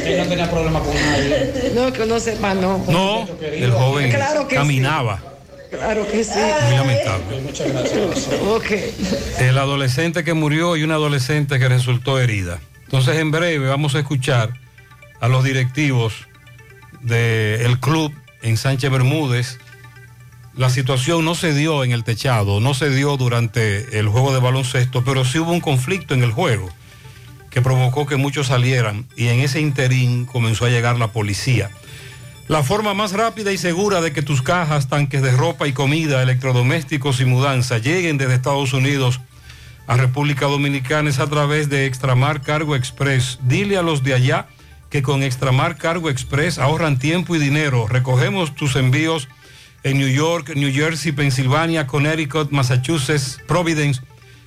Él 0.04 0.18
no 0.18 0.24
tenía 0.26 0.50
problema 0.50 0.80
con 0.80 0.94
nadie. 0.94 1.72
No, 1.74 1.92
que 1.92 2.02
uno 2.02 2.20
sepa, 2.20 2.54
no. 2.54 2.84
No, 2.88 3.26
el 3.40 3.72
joven 3.72 4.10
Claro 4.10 4.48
que 4.48 4.56
caminaba. 4.56 5.29
Claro 5.70 6.06
que 6.10 6.24
sí. 6.24 6.38
Muy 6.38 6.76
lamentable. 6.76 7.40
Muchas 7.42 7.72
gracias. 7.72 8.28
Ok. 8.48 8.70
El 9.38 9.56
adolescente 9.58 10.24
que 10.24 10.34
murió 10.34 10.76
y 10.76 10.82
una 10.82 10.94
adolescente 10.94 11.58
que 11.58 11.68
resultó 11.68 12.18
herida. 12.18 12.60
Entonces, 12.84 13.18
en 13.18 13.30
breve 13.30 13.68
vamos 13.68 13.94
a 13.94 14.00
escuchar 14.00 14.52
a 15.20 15.28
los 15.28 15.44
directivos 15.44 16.26
del 17.02 17.78
club 17.78 18.12
en 18.42 18.56
Sánchez 18.56 18.90
Bermúdez. 18.90 19.58
La 20.56 20.70
situación 20.70 21.24
no 21.24 21.34
se 21.34 21.54
dio 21.54 21.84
en 21.84 21.92
el 21.92 22.02
techado, 22.02 22.60
no 22.60 22.74
se 22.74 22.90
dio 22.90 23.16
durante 23.16 23.98
el 23.98 24.08
juego 24.08 24.34
de 24.34 24.40
baloncesto, 24.40 25.04
pero 25.04 25.24
sí 25.24 25.38
hubo 25.38 25.52
un 25.52 25.60
conflicto 25.60 26.14
en 26.14 26.22
el 26.22 26.32
juego 26.32 26.68
que 27.50 27.62
provocó 27.62 28.06
que 28.06 28.16
muchos 28.16 28.48
salieran 28.48 29.06
y 29.16 29.28
en 29.28 29.40
ese 29.40 29.60
interín 29.60 30.24
comenzó 30.24 30.66
a 30.66 30.70
llegar 30.70 30.98
la 30.98 31.12
policía. 31.12 31.70
La 32.50 32.64
forma 32.64 32.94
más 32.94 33.12
rápida 33.12 33.52
y 33.52 33.58
segura 33.58 34.00
de 34.00 34.12
que 34.12 34.22
tus 34.22 34.42
cajas, 34.42 34.88
tanques 34.88 35.22
de 35.22 35.30
ropa 35.30 35.68
y 35.68 35.72
comida, 35.72 36.20
electrodomésticos 36.20 37.20
y 37.20 37.24
mudanza 37.24 37.78
lleguen 37.78 38.18
desde 38.18 38.34
Estados 38.34 38.72
Unidos 38.72 39.20
a 39.86 39.96
República 39.96 40.46
Dominicana 40.46 41.10
es 41.10 41.20
a 41.20 41.28
través 41.28 41.68
de 41.68 41.86
Extramar 41.86 42.42
Cargo 42.42 42.74
Express. 42.74 43.38
Dile 43.42 43.76
a 43.76 43.82
los 43.82 44.02
de 44.02 44.14
allá 44.14 44.48
que 44.90 45.00
con 45.00 45.22
Extramar 45.22 45.76
Cargo 45.76 46.10
Express 46.10 46.58
ahorran 46.58 46.98
tiempo 46.98 47.36
y 47.36 47.38
dinero. 47.38 47.86
Recogemos 47.86 48.52
tus 48.56 48.74
envíos 48.74 49.28
en 49.84 49.98
New 49.98 50.10
York, 50.10 50.50
New 50.56 50.74
Jersey, 50.74 51.12
Pensilvania, 51.12 51.86
Connecticut, 51.86 52.50
Massachusetts, 52.50 53.38
Providence. 53.46 54.02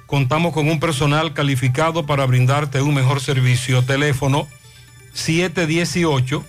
Contamos 0.08 0.52
con 0.52 0.68
un 0.68 0.82
personal 0.82 1.34
calificado 1.34 2.06
para 2.06 2.26
brindarte 2.26 2.82
un 2.82 2.96
mejor 2.96 3.22
servicio. 3.22 3.82
Teléfono 3.82 4.50
718 5.14 6.44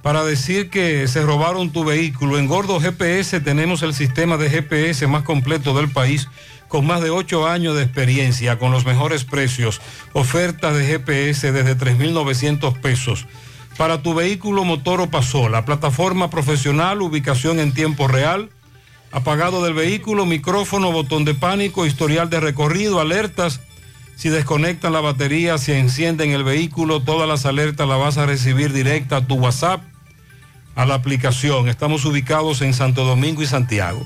para 0.03 0.25
decir 0.25 0.69
que 0.69 1.07
se 1.07 1.23
robaron 1.23 1.71
tu 1.71 1.85
vehículo. 1.85 2.37
En 2.39 2.49
Gordo 2.49 2.81
GPS 2.81 3.39
tenemos 3.41 3.83
el 3.83 3.95
sistema 3.95 4.37
de 4.37 4.51
GPS 4.51 5.07
más 5.07 5.23
completo 5.23 5.75
del 5.75 5.89
país 5.91 6.29
con 6.67 6.85
más 6.87 7.03
de 7.03 7.11
8 7.11 7.49
años 7.49 7.77
de 7.77 7.83
experiencia, 7.83 8.59
con 8.59 8.73
los 8.73 8.87
mejores 8.87 9.25
precios, 9.25 9.83
ofertas 10.15 10.75
de 10.75 10.87
GPS 10.87 11.53
desde 11.53 11.77
3.900 11.77 12.81
pesos 12.81 13.27
para 13.77 14.03
tu 14.03 14.15
vehículo 14.15 14.65
motor 14.65 15.01
o 15.01 15.11
pasola, 15.11 15.65
plataforma 15.65 16.31
profesional, 16.31 17.03
ubicación 17.03 17.59
en 17.59 17.73
tiempo 17.73 18.07
real, 18.07 18.51
apagado 19.11 19.63
del 19.65 19.75
vehículo, 19.75 20.27
micrófono, 20.27 20.93
botón 20.93 21.25
de 21.25 21.35
pánico, 21.35 21.87
historial 21.87 22.31
de 22.31 22.41
recorrido, 22.41 23.01
alertas. 23.01 23.61
Si 24.17 24.29
desconectan 24.29 24.93
la 24.93 25.01
batería, 25.01 25.59
si 25.59 25.73
encienden 25.73 26.31
el 26.31 26.45
vehículo, 26.45 27.01
todas 27.01 27.29
las 27.29 27.47
alertas 27.47 27.89
las 27.89 27.99
vas 27.99 28.19
a 28.19 28.27
recibir 28.27 28.73
directa 28.73 29.17
a 29.17 29.27
tu 29.27 29.37
WhatsApp, 29.37 29.83
a 30.75 30.87
la 30.87 30.95
aplicación. 30.95 31.69
Estamos 31.69 32.05
ubicados 32.05 32.63
en 32.63 32.75
Santo 32.75 33.05
Domingo 33.05 33.43
y 33.43 33.47
Santiago. 33.47 34.05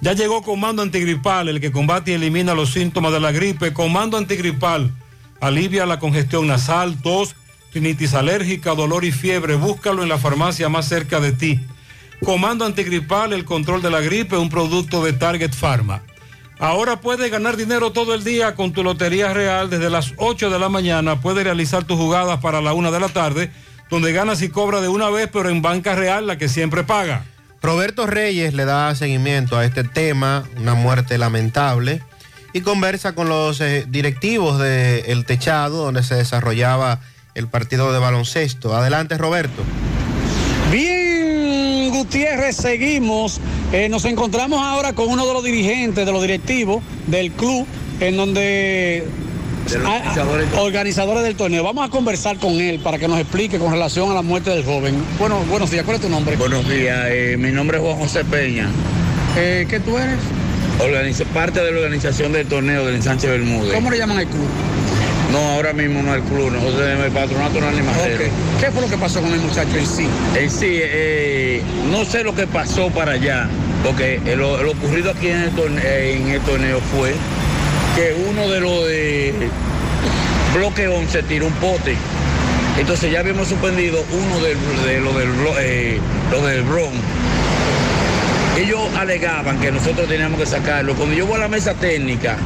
Ya 0.00 0.12
llegó 0.12 0.42
Comando 0.42 0.82
Antigripal, 0.82 1.48
el 1.48 1.60
que 1.60 1.70
combate 1.72 2.10
y 2.10 2.14
elimina 2.14 2.54
los 2.54 2.72
síntomas 2.72 3.12
de 3.12 3.20
la 3.20 3.30
gripe. 3.32 3.72
Comando 3.72 4.18
Antigripal 4.18 4.92
alivia 5.40 5.86
la 5.86 5.98
congestión 5.98 6.46
nasal, 6.46 7.00
tos, 7.02 7.34
rinitis 7.74 8.14
alérgica, 8.14 8.74
dolor 8.74 9.04
y 9.04 9.12
fiebre. 9.12 9.56
Búscalo 9.56 10.02
en 10.02 10.08
la 10.08 10.18
farmacia 10.18 10.68
más 10.68 10.86
cerca 10.86 11.20
de 11.20 11.32
ti. 11.32 11.60
Comando 12.24 12.64
Antigripal, 12.64 13.32
el 13.32 13.44
control 13.44 13.82
de 13.82 13.90
la 13.90 14.00
gripe, 14.00 14.36
un 14.36 14.48
producto 14.48 15.04
de 15.04 15.12
Target 15.12 15.52
Pharma. 15.52 16.02
Ahora 16.58 17.00
puedes 17.00 17.30
ganar 17.30 17.56
dinero 17.56 17.90
todo 17.90 18.14
el 18.14 18.22
día 18.22 18.54
con 18.54 18.72
tu 18.72 18.84
Lotería 18.84 19.34
Real 19.34 19.68
desde 19.68 19.90
las 19.90 20.14
8 20.18 20.50
de 20.50 20.58
la 20.58 20.68
mañana. 20.68 21.20
Puedes 21.20 21.42
realizar 21.42 21.84
tus 21.84 21.98
jugadas 21.98 22.38
para 22.40 22.60
la 22.60 22.72
1 22.72 22.92
de 22.92 23.00
la 23.00 23.08
tarde, 23.08 23.50
donde 23.90 24.12
ganas 24.12 24.40
y 24.40 24.48
cobras 24.48 24.80
de 24.80 24.88
una 24.88 25.10
vez, 25.10 25.28
pero 25.32 25.48
en 25.48 25.60
banca 25.60 25.96
real, 25.96 26.28
la 26.28 26.38
que 26.38 26.48
siempre 26.48 26.84
paga. 26.84 27.24
Roberto 27.60 28.06
Reyes 28.06 28.54
le 28.54 28.66
da 28.66 28.94
seguimiento 28.94 29.58
a 29.58 29.64
este 29.64 29.82
tema, 29.82 30.44
una 30.56 30.74
muerte 30.74 31.18
lamentable, 31.18 32.02
y 32.52 32.60
conversa 32.60 33.14
con 33.14 33.28
los 33.28 33.60
eh, 33.60 33.84
directivos 33.88 34.60
del 34.60 35.24
Techado, 35.24 35.84
donde 35.84 36.04
se 36.04 36.14
desarrollaba 36.14 37.00
el 37.34 37.48
partido 37.48 37.92
de 37.92 37.98
baloncesto. 37.98 38.74
Adelante, 38.74 39.18
Roberto. 39.18 39.62
Bien, 40.70 41.90
Gutiérrez, 41.90 42.56
seguimos. 42.56 43.40
Eh, 43.72 43.88
nos 43.88 44.04
encontramos 44.04 44.60
ahora 44.62 44.92
con 44.92 45.08
uno 45.08 45.26
de 45.26 45.32
los 45.32 45.44
dirigentes, 45.44 46.04
de 46.06 46.12
los 46.12 46.22
directivos 46.22 46.82
del 47.06 47.30
club, 47.32 47.66
en 48.00 48.16
donde... 48.16 49.06
Ah, 49.86 50.14
organizadores 50.58 51.22
del 51.22 51.36
torneo. 51.36 51.64
Vamos 51.64 51.86
a 51.86 51.90
conversar 51.90 52.36
con 52.38 52.52
él 52.60 52.80
para 52.80 52.98
que 52.98 53.08
nos 53.08 53.18
explique 53.18 53.58
con 53.58 53.72
relación 53.72 54.10
a 54.10 54.14
la 54.14 54.20
muerte 54.20 54.50
del 54.50 54.62
joven. 54.62 54.94
Bueno, 55.18 55.38
buenos 55.48 55.70
días. 55.70 55.84
¿Cuál 55.84 55.96
es 55.96 56.02
tu 56.02 56.08
nombre? 56.10 56.36
Buenos 56.36 56.68
días. 56.68 56.98
eh, 57.08 57.36
mi 57.38 57.50
nombre 57.50 57.78
es 57.78 57.82
Juan 57.82 57.96
José 57.96 58.24
Peña. 58.26 58.68
Eh, 59.38 59.66
¿Qué 59.68 59.80
tú 59.80 59.96
eres? 59.96 60.18
Organiza- 60.80 61.24
parte 61.32 61.60
de 61.60 61.70
la 61.72 61.78
organización 61.78 62.32
del 62.32 62.46
torneo 62.46 62.84
del 62.84 62.96
ensanche 62.96 63.26
Bermúdez. 63.26 63.72
¿Cómo 63.72 63.90
le 63.90 63.96
llaman 63.96 64.18
al 64.18 64.26
club? 64.26 64.46
No, 65.34 65.40
ahora 65.50 65.72
mismo 65.72 66.00
no 66.00 66.14
el 66.14 66.22
club, 66.22 66.52
nosotros 66.52 66.78
tenemos 66.80 67.06
el 67.06 67.12
patronato 67.12 67.60
no 67.60 67.66
animalero. 67.66 68.24
Ok. 68.24 68.30
¿Qué 68.60 68.70
fue 68.70 68.82
lo 68.82 68.88
que 68.88 68.96
pasó 68.96 69.20
con 69.20 69.32
el 69.32 69.40
muchacho 69.40 69.76
en 69.76 69.86
sí? 69.86 70.06
En 70.38 70.48
sí, 70.50 70.78
eh, 70.80 71.60
no 71.90 72.04
sé 72.04 72.22
lo 72.22 72.34
que 72.36 72.46
pasó 72.46 72.88
para 72.90 73.12
allá, 73.12 73.48
porque 73.84 74.20
eh, 74.24 74.36
lo, 74.36 74.62
lo 74.62 74.70
ocurrido 74.70 75.10
aquí 75.10 75.26
en 75.28 75.40
el, 75.42 75.50
torneo, 75.50 75.82
en 75.84 76.28
el 76.28 76.40
torneo 76.42 76.80
fue 76.96 77.14
que 77.96 78.14
uno 78.30 78.48
de 78.48 78.60
los 78.60 78.86
de 78.86 79.34
bloque 80.54 80.86
11 80.86 81.22
tiró 81.24 81.46
un 81.48 81.52
pote. 81.54 81.96
Entonces 82.78 83.10
ya 83.10 83.18
habíamos 83.20 83.48
suspendido 83.48 84.04
uno 84.12 84.40
del- 84.40 84.58
de, 84.86 85.00
lo 85.00 85.12
del, 85.18 85.28
eh, 85.58 85.98
lo 86.30 86.46
del 86.46 86.62
Bron. 86.62 86.92
Ellos 88.56 88.80
alegaban 88.96 89.58
que 89.58 89.72
nosotros 89.72 90.06
teníamos 90.08 90.38
que 90.38 90.46
sacarlo. 90.46 90.94
Cuando 90.94 91.14
yo 91.16 91.26
voy 91.26 91.36
a 91.36 91.40
la 91.40 91.48
mesa 91.48 91.74
técnica 91.74 92.36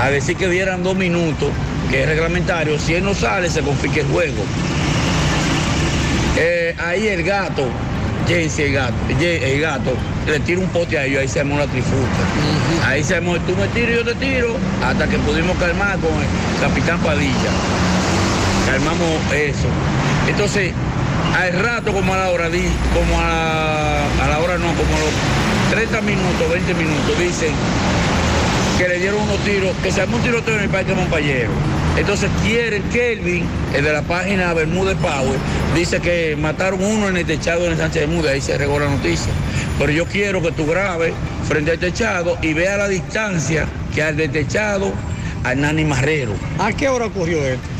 a 0.00 0.10
decir 0.10 0.36
que 0.36 0.48
dieran 0.48 0.82
dos 0.82 0.96
minutos, 0.96 1.50
que 1.90 2.02
es 2.02 2.08
reglamentario, 2.08 2.78
si 2.78 2.94
él 2.94 3.04
no 3.04 3.14
sale, 3.14 3.48
se 3.50 3.62
confisca 3.62 4.00
el 4.00 4.06
juego. 4.06 4.42
Eh, 6.36 6.74
ahí 6.84 7.06
el 7.06 7.22
gato, 7.22 7.66
Jensi 8.26 8.62
el 8.62 8.72
gato, 8.72 8.94
el 9.20 9.60
gato, 9.60 9.92
le 10.26 10.40
tira 10.40 10.60
un 10.60 10.68
pote 10.68 10.98
a 10.98 11.04
ellos, 11.04 11.20
ahí 11.20 11.28
se 11.28 11.40
armó 11.40 11.58
la 11.58 11.66
trifulca. 11.66 12.86
Ahí 12.86 13.04
se 13.04 13.16
armó, 13.16 13.36
tú 13.40 13.54
me 13.56 13.68
tiras 13.68 13.90
y 13.90 13.94
yo 13.94 14.04
te 14.04 14.14
tiro, 14.16 14.56
hasta 14.84 15.06
que 15.06 15.18
pudimos 15.18 15.56
calmar 15.58 15.98
con 15.98 16.10
el 16.10 16.60
capitán 16.60 16.98
Padilla. 17.00 17.50
Calmamos 18.66 19.32
eso. 19.32 19.68
Entonces, 20.28 20.72
al 21.38 21.52
rato, 21.62 21.92
como 21.92 22.14
a 22.14 22.16
la 22.16 22.30
hora, 22.30 22.48
como 22.48 23.20
a 23.20 23.24
la, 23.24 24.24
a 24.24 24.28
la 24.28 24.38
hora 24.40 24.58
no, 24.58 24.66
como 24.74 24.96
a 24.96 25.00
los 25.00 25.70
30 25.70 26.00
minutos, 26.00 26.50
20 26.50 26.74
minutos, 26.74 27.18
dicen 27.18 27.52
que 28.78 28.88
le 28.88 28.98
dieron 28.98 29.20
unos 29.22 29.38
tiros, 29.44 29.70
que 29.82 29.92
se 29.92 30.00
armó 30.00 30.16
un 30.16 30.22
tiroteo 30.22 30.56
en 30.56 30.62
el 30.62 30.68
Parque 30.68 30.94
Montpallero. 30.94 31.50
Entonces 31.96 32.28
quiere 32.42 32.80
Kelvin, 32.92 33.44
el 33.74 33.84
de 33.84 33.92
la 33.92 34.02
página 34.02 34.52
Bermúdez 34.52 34.96
Power, 34.96 35.38
dice 35.74 36.00
que 36.00 36.36
mataron 36.36 36.82
uno 36.82 37.08
en 37.08 37.16
el 37.16 37.24
techado 37.24 37.66
en 37.66 37.72
el 37.72 37.78
Sánchez 37.78 38.08
Bermúdez, 38.08 38.32
ahí 38.32 38.40
se 38.40 38.58
regó 38.58 38.78
la 38.80 38.88
noticia. 38.88 39.32
Pero 39.78 39.92
yo 39.92 40.06
quiero 40.06 40.42
que 40.42 40.50
tú 40.52 40.66
grabes 40.66 41.12
frente 41.48 41.72
al 41.72 41.78
techado 41.78 42.36
y 42.42 42.52
vea 42.52 42.76
la 42.76 42.88
distancia 42.88 43.66
que 43.94 44.02
al 44.02 44.16
del 44.16 44.30
techado 44.30 44.92
al 45.44 45.60
Nani 45.60 45.84
Marrero. 45.84 46.32
¿A 46.58 46.72
qué 46.72 46.88
hora 46.88 47.06
ocurrió 47.06 47.44
esto? 47.44 47.73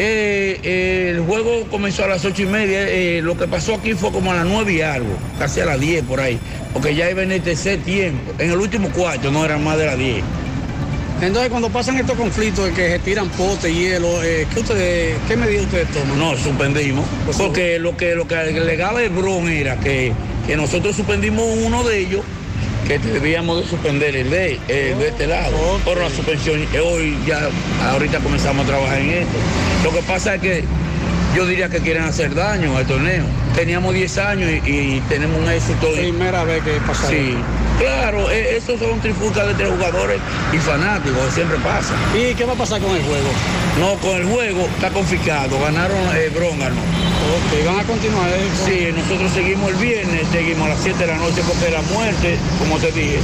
Eh, 0.00 0.60
eh, 0.62 1.10
el 1.10 1.20
juego 1.22 1.64
comenzó 1.70 2.04
a 2.04 2.08
las 2.08 2.24
ocho 2.24 2.42
y 2.42 2.46
media. 2.46 2.88
eh, 2.88 3.20
lo 3.20 3.36
que 3.36 3.48
pasó 3.48 3.74
aquí 3.74 3.94
fue 3.94 4.12
como 4.12 4.30
a 4.30 4.36
las 4.36 4.46
nueve 4.46 4.74
y 4.74 4.80
algo, 4.80 5.16
casi 5.38 5.60
a 5.60 5.66
las 5.66 5.80
10 5.80 6.04
por 6.04 6.20
ahí. 6.20 6.38
Porque 6.72 6.94
ya 6.94 7.10
iba 7.10 7.22
en 7.22 7.32
el 7.32 7.42
tercer 7.42 7.80
tiempo. 7.80 8.32
En 8.38 8.50
el 8.52 8.58
último 8.58 8.90
cuarto 8.90 9.30
no 9.32 9.44
eran 9.44 9.62
más 9.64 9.76
de 9.76 9.86
las 9.86 9.98
10. 9.98 10.22
Entonces, 11.20 11.50
cuando 11.50 11.68
pasan 11.68 11.96
estos 11.96 12.16
conflictos 12.16 12.66
de 12.66 12.72
que 12.72 12.90
se 12.90 12.98
tiran 13.00 13.28
potes, 13.30 13.74
hielo, 13.74 14.22
eh, 14.22 14.46
¿qué, 14.54 14.60
ustedes, 14.60 15.16
¿qué 15.26 15.36
medidas 15.36 15.64
ustedes 15.64 15.88
toman? 15.88 16.16
No, 16.16 16.36
suspendimos. 16.36 17.04
Porque 17.36 17.80
lo 17.80 17.96
que, 17.96 18.14
lo 18.14 18.28
que 18.28 18.36
alegaba 18.36 19.02
el 19.02 19.10
Bron 19.10 19.48
era 19.48 19.80
que, 19.80 20.12
que 20.46 20.56
nosotros 20.56 20.94
suspendimos 20.94 21.44
uno 21.64 21.82
de 21.82 21.98
ellos, 21.98 22.20
que 22.88 22.98
debíamos 22.98 23.62
de 23.62 23.68
suspender 23.68 24.16
el 24.16 24.30
de, 24.30 24.58
de 24.66 25.08
este 25.08 25.26
lado. 25.26 25.54
Por 25.84 25.98
la 25.98 26.08
suspensión, 26.08 26.66
hoy 26.82 27.16
ya, 27.26 27.50
ahorita 27.90 28.18
comenzamos 28.20 28.64
a 28.64 28.68
trabajar 28.68 28.98
en 28.98 29.10
esto. 29.10 29.36
Lo 29.84 29.92
que 29.92 30.02
pasa 30.02 30.36
es 30.36 30.40
que 30.40 30.64
yo 31.36 31.46
diría 31.46 31.68
que 31.68 31.80
quieren 31.80 32.04
hacer 32.04 32.34
daño 32.34 32.74
al 32.76 32.86
torneo. 32.86 33.24
Teníamos 33.58 33.92
10 33.92 34.18
años 34.18 34.48
y, 34.64 34.70
y 34.70 35.02
tenemos 35.08 35.36
un 35.36 35.50
éxito. 35.50 35.90
Primera 35.92 36.44
vez 36.44 36.62
que 36.62 36.74
pasa 36.86 37.08
Sí. 37.08 37.34
Claro, 37.76 38.30
eh, 38.30 38.56
esos 38.56 38.78
son 38.78 39.00
trifulcas 39.00 39.48
de 39.48 39.54
tres 39.54 39.68
jugadores 39.70 40.20
y 40.52 40.58
fanáticos, 40.58 41.34
siempre 41.34 41.56
pasa. 41.58 41.92
¿Y 42.16 42.34
qué 42.34 42.44
va 42.44 42.52
a 42.52 42.56
pasar 42.56 42.80
con 42.80 42.94
el 42.94 43.02
juego? 43.02 43.30
No, 43.80 43.94
con 43.98 44.16
el 44.16 44.26
juego 44.26 44.60
está 44.76 44.90
confiscado, 44.90 45.58
ganaron 45.60 45.98
eh, 46.14 46.30
Bróngano. 46.32 46.76
Ok, 46.78 47.66
van 47.66 47.80
a 47.80 47.82
continuar. 47.84 48.28
eh, 48.30 48.46
con- 48.62 48.72
Sí, 48.72 48.88
nosotros 48.94 49.32
seguimos 49.32 49.70
el 49.70 49.76
viernes, 49.76 50.22
seguimos 50.30 50.66
a 50.66 50.68
las 50.70 50.80
7 50.80 50.96
de 51.00 51.06
la 51.08 51.16
noche 51.18 51.42
porque 51.44 51.68
la 51.72 51.82
muerte, 51.82 52.36
como 52.60 52.78
te 52.78 52.92
dije, 52.92 53.18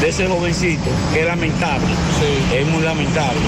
de 0.00 0.08
ese 0.08 0.26
jovencito, 0.28 0.88
que 1.12 1.20
es 1.20 1.26
lamentable, 1.26 1.88
es 2.54 2.66
muy 2.68 2.82
lamentable. 2.84 3.40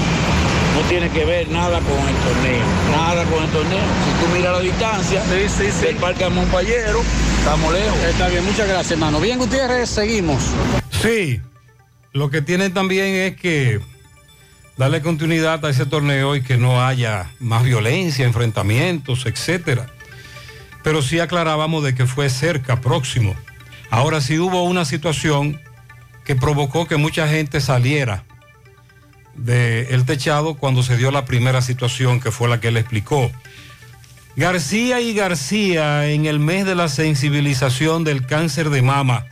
No 0.75 0.81
tiene 0.89 1.11
que 1.11 1.25
ver 1.25 1.49
nada 1.51 1.81
con 1.81 1.99
el 1.99 2.15
torneo, 2.17 2.65
nada 2.91 3.25
con 3.25 3.45
el 3.45 3.51
torneo. 3.51 3.81
Si 3.81 4.25
tú 4.25 4.33
miras 4.35 4.53
la 4.53 4.61
distancia 4.61 5.23
del 5.25 5.97
Parque 5.97 6.29
Montpallero, 6.31 7.03
estamos 7.39 7.73
lejos. 7.73 7.99
Está 8.09 8.29
bien, 8.29 8.45
muchas 8.45 8.67
gracias, 8.67 8.93
hermano. 8.93 9.21
Bien, 9.21 9.39
Gutiérrez, 9.39 9.91
seguimos. 9.91 10.43
Sí, 11.03 11.41
lo 12.13 12.31
que 12.31 12.41
tienen 12.41 12.73
también 12.73 13.15
es 13.15 13.37
que 13.37 13.81
darle 14.79 15.03
continuidad 15.03 15.65
a 15.65 15.71
ese 15.71 15.85
torneo 15.85 16.37
y 16.37 16.43
que 16.43 16.57
no 16.57 16.85
haya 16.85 17.31
más 17.39 17.65
violencia, 17.65 18.25
enfrentamientos, 18.25 19.27
etcétera. 19.27 19.89
Pero 20.83 21.03
sí 21.03 21.21
aclarábamos 21.21 21.85
de 21.85 21.95
que 21.95 22.07
fue 22.07 22.31
cerca, 22.31 22.81
próximo. 22.81 23.35
Ahora 23.91 24.23
sí 24.23 24.39
hubo 24.39 24.65
una 24.65 24.87
situación 24.87 25.61
que 26.25 26.35
provocó 26.35 26.87
que 26.87 26.97
mucha 26.97 27.29
gente 27.29 27.61
saliera 27.61 28.25
del 29.35 30.05
techado 30.05 30.55
cuando 30.55 30.83
se 30.83 30.97
dio 30.97 31.11
la 31.11 31.25
primera 31.25 31.63
situación 31.63 32.21
que 32.21 32.31
fue 32.31 32.49
la 32.49 32.61
que 32.61 32.69
él 32.69 32.77
explicó. 32.77 33.31
García 34.37 35.01
y 35.01 35.13
García 35.13 36.09
en 36.09 36.27
el 36.27 36.39
mes 36.39 36.65
de 36.65 36.75
la 36.75 36.89
sensibilización 36.89 38.05
del 38.05 38.27
cáncer 38.27 38.71
de 38.71 38.83
mama. 38.83 39.27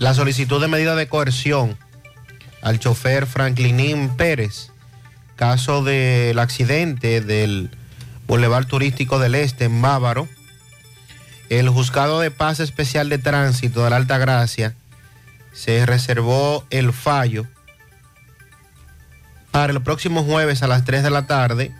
la 0.00 0.14
solicitud 0.14 0.62
de 0.62 0.66
medida 0.66 0.96
de 0.96 1.08
coerción 1.08 1.76
al 2.62 2.78
chofer 2.80 3.26
Franklinín 3.26 4.08
Pérez, 4.16 4.70
caso 5.36 5.84
del 5.84 6.38
accidente 6.38 7.20
del 7.20 7.70
Boulevard 8.26 8.66
Turístico 8.66 9.18
del 9.18 9.34
Este 9.34 9.66
en 9.66 9.82
Bávaro. 9.82 10.26
El 11.50 11.68
Juzgado 11.68 12.18
de 12.18 12.30
Paz 12.30 12.60
Especial 12.60 13.10
de 13.10 13.18
Tránsito 13.18 13.84
de 13.84 13.90
la 13.90 13.96
Alta 13.96 14.16
Gracia 14.16 14.74
se 15.52 15.84
reservó 15.84 16.64
el 16.70 16.94
fallo 16.94 17.46
para 19.50 19.70
el 19.70 19.82
próximo 19.82 20.24
jueves 20.24 20.62
a 20.62 20.66
las 20.66 20.86
3 20.86 21.02
de 21.02 21.10
la 21.10 21.26
tarde 21.26 21.74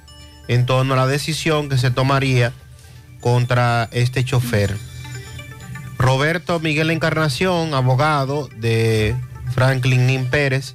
en 0.46 0.66
torno 0.66 0.92
a 0.92 0.98
la 0.98 1.06
decisión 1.06 1.70
que 1.70 1.78
se 1.78 1.90
tomaría 1.90 2.52
contra 3.20 3.88
este 3.92 4.24
chofer. 4.24 4.89
Roberto 6.00 6.60
Miguel 6.60 6.90
Encarnación, 6.90 7.74
abogado 7.74 8.48
de 8.56 9.14
Franklin 9.52 10.06
Nin 10.06 10.30
Pérez, 10.30 10.74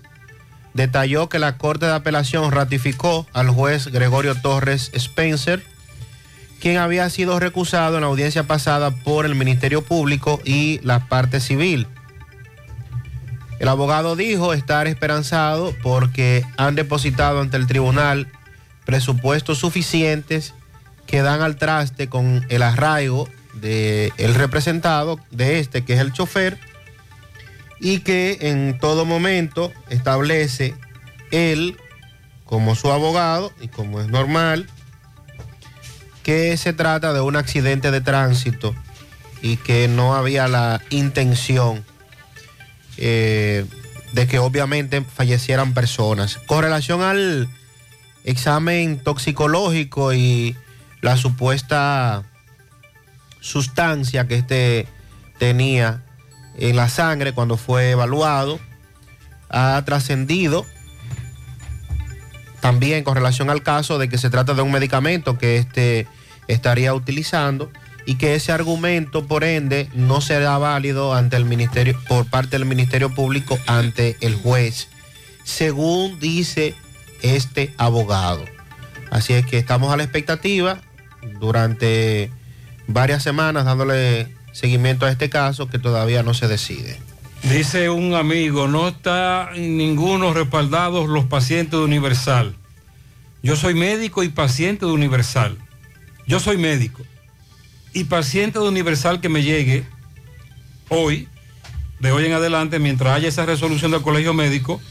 detalló 0.75 1.29
que 1.29 1.39
la 1.39 1.57
Corte 1.57 1.87
de 1.87 1.93
Apelación 1.93 2.51
ratificó 2.51 3.25
al 3.33 3.49
juez 3.49 3.87
Gregorio 3.87 4.35
Torres 4.35 4.91
Spencer, 4.93 5.63
quien 6.61 6.77
había 6.77 7.09
sido 7.09 7.39
recusado 7.39 7.95
en 7.95 8.01
la 8.01 8.07
audiencia 8.07 8.43
pasada 8.43 8.91
por 8.91 9.25
el 9.25 9.33
Ministerio 9.33 9.81
Público 9.83 10.39
y 10.45 10.79
la 10.83 11.07
parte 11.07 11.39
civil. 11.39 11.87
El 13.57 13.67
abogado 13.67 14.15
dijo 14.15 14.53
estar 14.53 14.85
esperanzado 14.85 15.73
porque 15.81 16.45
han 16.55 16.75
depositado 16.75 17.41
ante 17.41 17.57
el 17.57 17.65
tribunal 17.65 18.31
presupuestos 18.85 19.57
suficientes 19.57 20.53
que 21.07 21.23
dan 21.23 21.41
al 21.41 21.55
traste 21.55 22.09
con 22.09 22.45
el 22.49 22.61
arraigo 22.61 23.27
el 23.65 24.35
representado 24.35 25.19
de 25.31 25.59
este, 25.59 25.83
que 25.83 25.93
es 25.93 25.99
el 25.99 26.13
chofer, 26.13 26.57
y 27.79 27.99
que 27.99 28.37
en 28.41 28.77
todo 28.79 29.05
momento 29.05 29.71
establece 29.89 30.75
él, 31.31 31.77
como 32.45 32.75
su 32.75 32.91
abogado, 32.91 33.51
y 33.61 33.67
como 33.67 34.01
es 34.01 34.07
normal, 34.07 34.67
que 36.23 36.57
se 36.57 36.73
trata 36.73 37.13
de 37.13 37.21
un 37.21 37.35
accidente 37.35 37.91
de 37.91 38.01
tránsito 38.01 38.73
y 39.41 39.57
que 39.57 39.87
no 39.87 40.15
había 40.15 40.47
la 40.47 40.81
intención 40.89 41.85
eh, 42.97 43.65
de 44.13 44.27
que 44.27 44.39
obviamente 44.39 45.01
fallecieran 45.01 45.73
personas. 45.73 46.39
Con 46.47 46.63
relación 46.63 47.03
al 47.03 47.47
examen 48.23 48.97
toxicológico 48.99 50.13
y 50.13 50.55
la 51.01 51.17
supuesta 51.17 52.23
sustancia 53.45 54.27
que 54.27 54.35
este 54.35 54.87
tenía 55.37 56.01
en 56.57 56.75
la 56.75 56.89
sangre 56.89 57.31
cuando 57.31 57.57
fue 57.57 57.91
evaluado, 57.91 58.59
ha 59.49 59.81
trascendido 59.85 60.65
también 62.59 63.03
con 63.03 63.13
relación 63.13 63.51
al 63.51 63.61
caso 63.61 63.99
de 63.99 64.09
que 64.09 64.17
se 64.17 64.31
trata 64.31 64.55
de 64.55 64.63
un 64.63 64.71
medicamento 64.71 65.37
que 65.37 65.57
este 65.57 66.07
estaría 66.47 66.95
utilizando 66.95 67.71
y 68.07 68.15
que 68.15 68.33
ese 68.33 68.51
argumento 68.51 69.27
por 69.27 69.43
ende 69.43 69.89
no 69.93 70.21
será 70.21 70.57
válido 70.57 71.13
ante 71.13 71.37
el 71.37 71.45
ministerio 71.45 71.99
por 72.07 72.27
parte 72.27 72.57
del 72.57 72.65
Ministerio 72.65 73.13
Público 73.13 73.59
ante 73.67 74.17
el 74.21 74.33
juez, 74.35 74.87
según 75.43 76.19
dice 76.19 76.73
este 77.21 77.75
abogado. 77.77 78.43
Así 79.11 79.33
es 79.33 79.45
que 79.45 79.59
estamos 79.59 79.93
a 79.93 79.97
la 79.97 80.03
expectativa 80.03 80.79
durante 81.39 82.31
varias 82.87 83.23
semanas 83.23 83.65
dándole 83.65 84.33
seguimiento 84.51 85.05
a 85.05 85.11
este 85.11 85.29
caso 85.29 85.67
que 85.67 85.79
todavía 85.79 86.23
no 86.23 86.33
se 86.33 86.47
decide. 86.47 86.97
Dice 87.43 87.89
un 87.89 88.15
amigo, 88.15 88.67
no 88.67 88.87
está 88.87 89.49
en 89.53 89.77
ninguno 89.77 90.33
respaldados 90.33 91.07
los 91.07 91.25
pacientes 91.25 91.79
de 91.79 91.85
Universal. 91.85 92.55
Yo 93.43 93.55
soy 93.55 93.75
médico 93.75 94.23
y 94.23 94.29
paciente 94.29 94.85
de 94.85 94.91
Universal. 94.91 95.57
Yo 96.25 96.39
soy 96.39 96.57
médico 96.57 97.03
y 97.93 98.05
paciente 98.05 98.59
de 98.59 98.67
Universal 98.67 99.21
que 99.21 99.29
me 99.29 99.43
llegue 99.43 99.85
hoy, 100.89 101.27
de 101.99 102.11
hoy 102.11 102.25
en 102.25 102.33
adelante, 102.33 102.79
mientras 102.79 103.15
haya 103.15 103.27
esa 103.27 103.45
resolución 103.45 103.91
del 103.91 104.01
colegio 104.01 104.33
médico, 104.33 104.81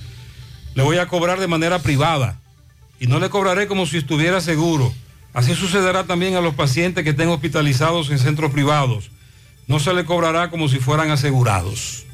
le 0.75 0.83
voy 0.83 0.99
a 0.99 1.09
cobrar 1.09 1.41
de 1.41 1.49
manera 1.49 1.81
privada 1.81 2.41
y 3.01 3.07
no 3.07 3.19
le 3.19 3.31
cobraré 3.31 3.67
como 3.67 3.87
si 3.87 3.99
estuviera 3.99 4.41
seguro. 4.41 4.93
Así 5.35 5.55
sucederá 5.55 6.05
también 6.05 6.37
a 6.37 6.41
los 6.41 6.55
pacientes 6.55 7.05
que 7.05 7.11
estén 7.11 7.29
hospitalizados 7.29 8.09
en 8.11 8.19
centros 8.19 8.51
privados. 8.53 9.11
No 9.67 9.79
se 9.81 9.93
le 9.93 10.05
cobrará 10.07 10.49
como 10.49 10.69
si 10.69 10.79
fueran 10.79 11.11
asegurados. 11.11 12.07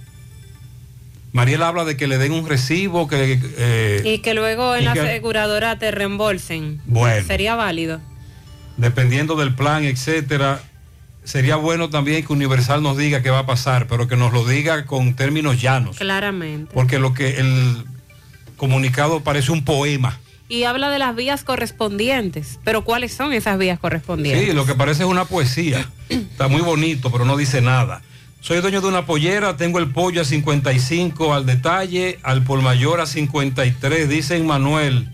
Mariela 1.32 1.68
habla 1.68 1.84
de 1.84 1.96
que 1.96 2.08
le 2.08 2.18
den 2.18 2.32
un 2.32 2.48
recibo, 2.48 3.06
que... 3.06 3.38
eh, 3.58 4.02
Y 4.04 4.18
que 4.18 4.34
luego 4.34 4.74
en 4.74 4.84
la 4.84 4.94
que- 4.94 5.00
aseguradora 5.00 5.78
te 5.78 5.90
reembolsen. 5.92 6.80
Bueno. 6.86 7.24
Sería 7.26 7.54
válido. 7.54 8.00
dependiendo 8.76 9.36
del 9.36 9.54
plan, 9.54 9.84
etcétera, 9.84 10.62
sería 11.22 11.56
bueno 11.56 11.90
también 11.90 12.24
que 12.26 12.32
Universal 12.32 12.82
nos 12.82 12.96
diga 12.96 13.20
qué 13.22 13.28
va 13.30 13.40
a 13.40 13.46
pasar, 13.46 13.86
pero 13.86 14.08
que 14.08 14.16
nos 14.16 14.32
lo 14.32 14.44
diga 14.46 14.86
con 14.86 15.14
términos 15.14 15.60
llanos, 15.60 15.98
Claramente. 15.98 16.70
porque 16.72 16.98
lo 16.98 17.12
que 17.12 17.38
el 17.40 17.84
comunicado 18.56 19.20
parece 19.20 19.52
un 19.52 19.64
poema. 19.64 20.18
Y 20.50 20.64
habla 20.64 20.90
de 20.90 20.98
las 20.98 21.14
vías 21.14 21.44
correspondientes. 21.44 22.58
Pero 22.64 22.82
¿cuáles 22.84 23.14
son 23.14 23.32
esas 23.32 23.56
vías 23.56 23.78
correspondientes? 23.78 24.48
Sí, 24.48 24.52
lo 24.52 24.66
que 24.66 24.74
parece 24.74 25.04
es 25.04 25.08
una 25.08 25.24
poesía. 25.24 25.88
Está 26.08 26.48
muy 26.48 26.60
bonito, 26.60 27.10
pero 27.12 27.24
no 27.24 27.36
dice 27.36 27.62
nada. 27.62 28.02
Soy 28.40 28.60
dueño 28.60 28.80
de 28.80 28.88
una 28.88 29.06
pollera, 29.06 29.56
tengo 29.56 29.78
el 29.78 29.92
pollo 29.92 30.22
a 30.22 30.24
55 30.24 31.34
al 31.34 31.46
detalle, 31.46 32.18
al 32.24 32.42
por 32.42 32.62
mayor 32.62 33.00
a 33.00 33.06
53, 33.06 34.08
dice 34.08 34.42
Manuel, 34.42 35.08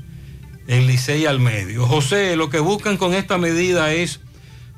en 0.68 0.86
Licey 0.86 1.26
al 1.26 1.38
medio. 1.38 1.86
José, 1.86 2.36
lo 2.36 2.48
que 2.48 2.60
buscan 2.60 2.96
con 2.96 3.12
esta 3.12 3.36
medida 3.36 3.92
es 3.92 4.20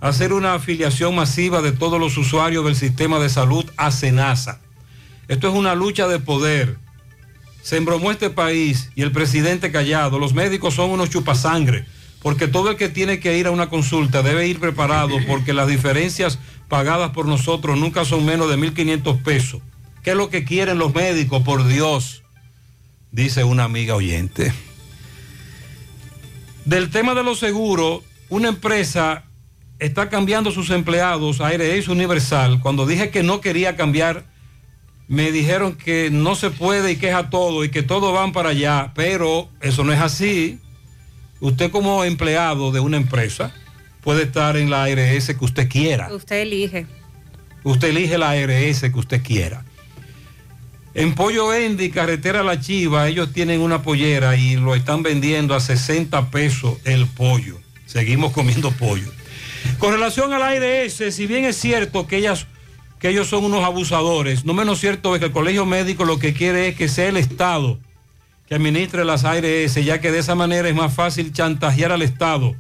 hacer 0.00 0.32
una 0.32 0.54
afiliación 0.54 1.14
masiva 1.14 1.62
de 1.62 1.72
todos 1.72 2.00
los 2.00 2.16
usuarios 2.16 2.64
del 2.64 2.74
sistema 2.74 3.20
de 3.20 3.28
salud 3.28 3.64
a 3.76 3.92
Senasa. 3.92 4.60
Esto 5.28 5.48
es 5.48 5.54
una 5.54 5.76
lucha 5.76 6.08
de 6.08 6.18
poder. 6.18 6.78
Se 7.62 7.76
embromó 7.76 8.10
este 8.10 8.30
país 8.30 8.90
y 8.94 9.02
el 9.02 9.12
presidente 9.12 9.70
callado. 9.70 10.18
Los 10.18 10.34
médicos 10.34 10.74
son 10.74 10.90
unos 10.90 11.10
chupasangre, 11.10 11.84
porque 12.22 12.48
todo 12.48 12.70
el 12.70 12.76
que 12.76 12.88
tiene 12.88 13.20
que 13.20 13.38
ir 13.38 13.46
a 13.46 13.50
una 13.50 13.68
consulta 13.68 14.22
debe 14.22 14.46
ir 14.46 14.60
preparado, 14.60 15.16
porque 15.26 15.52
las 15.52 15.68
diferencias 15.68 16.38
pagadas 16.68 17.10
por 17.10 17.26
nosotros 17.26 17.78
nunca 17.78 18.04
son 18.04 18.24
menos 18.24 18.48
de 18.48 18.56
1.500 18.56 19.22
pesos. 19.22 19.62
¿Qué 20.02 20.10
es 20.10 20.16
lo 20.16 20.30
que 20.30 20.44
quieren 20.44 20.78
los 20.78 20.94
médicos, 20.94 21.42
por 21.42 21.66
Dios? 21.66 22.22
Dice 23.10 23.44
una 23.44 23.64
amiga 23.64 23.94
oyente. 23.94 24.52
Del 26.64 26.90
tema 26.90 27.14
de 27.14 27.24
los 27.24 27.38
seguros, 27.38 28.02
una 28.28 28.48
empresa 28.48 29.24
está 29.78 30.08
cambiando 30.08 30.50
sus 30.50 30.70
empleados 30.70 31.40
a 31.40 31.48
ARS 31.48 31.88
Universal. 31.88 32.60
Cuando 32.60 32.86
dije 32.86 33.10
que 33.10 33.22
no 33.22 33.40
quería 33.40 33.76
cambiar, 33.76 34.26
me 35.08 35.32
dijeron 35.32 35.74
que 35.74 36.10
no 36.10 36.34
se 36.34 36.50
puede 36.50 36.92
y 36.92 36.96
que 36.96 37.08
es 37.08 37.14
a 37.14 37.30
todo 37.30 37.64
y 37.64 37.70
que 37.70 37.82
todos 37.82 38.12
van 38.12 38.32
para 38.32 38.50
allá, 38.50 38.92
pero 38.94 39.48
eso 39.60 39.82
no 39.82 39.92
es 39.92 40.00
así. 40.00 40.60
Usted 41.40 41.70
como 41.70 42.04
empleado 42.04 42.72
de 42.72 42.80
una 42.80 42.98
empresa 42.98 43.54
puede 44.02 44.24
estar 44.24 44.56
en 44.56 44.70
la 44.70 44.84
ARS 44.84 45.26
que 45.26 45.44
usted 45.44 45.68
quiera. 45.68 46.12
Usted 46.12 46.42
elige. 46.42 46.86
Usted 47.64 47.88
elige 47.88 48.18
la 48.18 48.30
ARS 48.30 48.80
que 48.80 48.92
usted 48.98 49.22
quiera. 49.22 49.64
En 50.94 51.14
Pollo 51.14 51.54
Endi, 51.54 51.90
carretera 51.90 52.42
La 52.42 52.60
Chiva, 52.60 53.08
ellos 53.08 53.32
tienen 53.32 53.60
una 53.60 53.82
pollera 53.82 54.36
y 54.36 54.56
lo 54.56 54.74
están 54.74 55.02
vendiendo 55.02 55.54
a 55.54 55.60
60 55.60 56.30
pesos 56.30 56.78
el 56.84 57.06
pollo. 57.06 57.60
Seguimos 57.86 58.32
comiendo 58.32 58.72
pollo. 58.72 59.10
Con 59.78 59.92
relación 59.92 60.32
al 60.32 60.42
ARS, 60.42 61.14
si 61.14 61.26
bien 61.26 61.44
es 61.44 61.56
cierto 61.56 62.06
que, 62.06 62.16
ellas, 62.16 62.46
que 62.98 63.08
ellos 63.08 63.28
son 63.28 63.44
unos 63.44 63.64
abusadores, 63.64 64.44
no 64.44 64.54
menos 64.54 64.80
cierto 64.80 65.14
es 65.14 65.20
que 65.20 65.26
el 65.26 65.32
colegio 65.32 65.66
médico 65.66 66.04
lo 66.04 66.18
que 66.18 66.34
quiere 66.34 66.68
es 66.68 66.76
que 66.76 66.88
sea 66.88 67.08
el 67.08 67.16
Estado 67.16 67.78
que 68.48 68.54
administre 68.54 69.04
las 69.04 69.24
ARS, 69.24 69.74
ya 69.74 70.00
que 70.00 70.10
de 70.10 70.20
esa 70.20 70.34
manera 70.34 70.68
es 70.68 70.74
más 70.74 70.94
fácil 70.94 71.32
chantajear 71.32 71.92
al 71.92 72.00
Estado. 72.00 72.54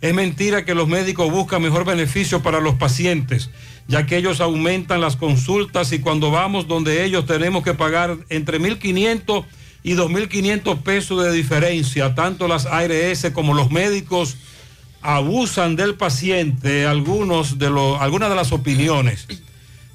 Es 0.00 0.12
mentira 0.12 0.64
que 0.64 0.74
los 0.74 0.88
médicos 0.88 1.30
buscan 1.30 1.62
mejor 1.62 1.84
beneficio 1.84 2.42
para 2.42 2.60
los 2.60 2.74
pacientes, 2.74 3.50
ya 3.86 4.06
que 4.06 4.16
ellos 4.16 4.40
aumentan 4.40 5.00
las 5.00 5.16
consultas 5.16 5.92
y 5.92 6.00
cuando 6.00 6.32
vamos 6.32 6.66
donde 6.66 7.04
ellos 7.04 7.26
tenemos 7.26 7.62
que 7.62 7.74
pagar 7.74 8.16
entre 8.28 8.58
1.500 8.58 9.44
y 9.84 9.94
2.500 9.94 10.82
pesos 10.82 11.22
de 11.22 11.32
diferencia. 11.32 12.14
Tanto 12.14 12.48
las 12.48 12.66
ARS 12.66 13.30
como 13.32 13.54
los 13.54 13.70
médicos 13.70 14.36
abusan 15.00 15.76
del 15.76 15.94
paciente. 15.94 16.86
Algunos 16.86 17.58
de 17.58 17.66
algunas 17.66 18.30
de 18.30 18.36
las 18.36 18.50
opiniones 18.50 19.28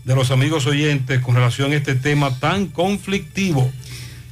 de 0.05 0.15
los 0.15 0.31
amigos 0.31 0.67
oyentes 0.67 1.19
con 1.19 1.35
relación 1.35 1.71
a 1.71 1.75
este 1.75 1.95
tema 1.95 2.39
tan 2.39 2.67
conflictivo. 2.67 3.71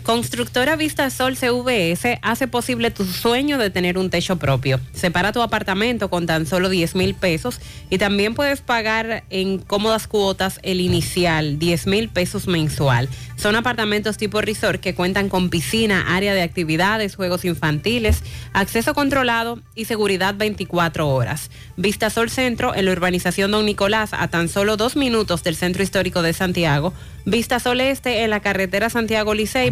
Constructora 0.03 0.75
Vista 0.75 1.09
Sol 1.09 1.37
CVS 1.37 2.19
hace 2.21 2.49
posible 2.49 2.91
tu 2.91 3.05
sueño 3.05 3.57
de 3.57 3.69
tener 3.69 3.97
un 3.97 4.09
techo 4.09 4.35
propio. 4.35 4.81
Separa 4.93 5.31
tu 5.31 5.41
apartamento 5.41 6.09
con 6.09 6.25
tan 6.25 6.45
solo 6.45 6.67
10 6.67 6.95
mil 6.95 7.15
pesos 7.15 7.61
y 7.89 7.97
también 7.99 8.35
puedes 8.35 8.59
pagar 8.59 9.23
en 9.29 9.59
cómodas 9.59 10.07
cuotas 10.07 10.59
el 10.63 10.81
inicial, 10.81 11.57
10 11.57 11.87
mil 11.87 12.09
pesos 12.09 12.47
mensual. 12.47 13.07
Son 13.37 13.55
apartamentos 13.55 14.17
tipo 14.17 14.41
resort 14.41 14.81
que 14.81 14.93
cuentan 14.93 15.29
con 15.29 15.49
piscina, 15.49 16.15
área 16.15 16.33
de 16.33 16.41
actividades, 16.41 17.15
juegos 17.15 17.45
infantiles, 17.45 18.23
acceso 18.51 18.93
controlado 18.93 19.61
y 19.73 19.85
seguridad 19.85 20.35
24 20.35 21.09
horas. 21.09 21.49
Vista 21.75 22.09
Sol 22.09 22.29
Centro 22.29 22.75
en 22.75 22.85
la 22.85 22.91
urbanización 22.91 23.51
Don 23.51 23.65
Nicolás 23.65 24.11
a 24.13 24.27
tan 24.27 24.49
solo 24.49 24.75
dos 24.77 24.95
minutos 24.95 25.43
del 25.43 25.55
centro 25.55 25.81
histórico 25.81 26.21
de 26.21 26.33
Santiago. 26.33 26.93
Vista 27.25 27.59
Sol 27.59 27.79
Este 27.81 28.23
en 28.23 28.29
la 28.29 28.41
carretera 28.41 28.89
Santiago 28.89 29.33
Licey, 29.33 29.71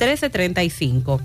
809-736-1335. 0.00 1.20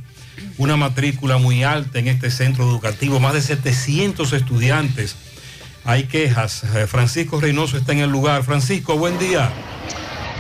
una 0.59 0.77
matrícula 0.77 1.39
muy 1.39 1.63
alta 1.63 1.97
en 1.97 2.07
este 2.07 2.29
centro 2.29 2.65
educativo, 2.65 3.19
más 3.19 3.33
de 3.33 3.41
700 3.41 4.31
estudiantes. 4.31 5.15
Hay 5.85 6.03
quejas. 6.03 6.63
Eh, 6.75 6.85
Francisco 6.85 7.41
Reynoso 7.41 7.77
está 7.77 7.93
en 7.93 7.99
el 8.01 8.11
lugar. 8.11 8.43
Francisco, 8.43 8.95
buen 8.95 9.17
día. 9.17 9.49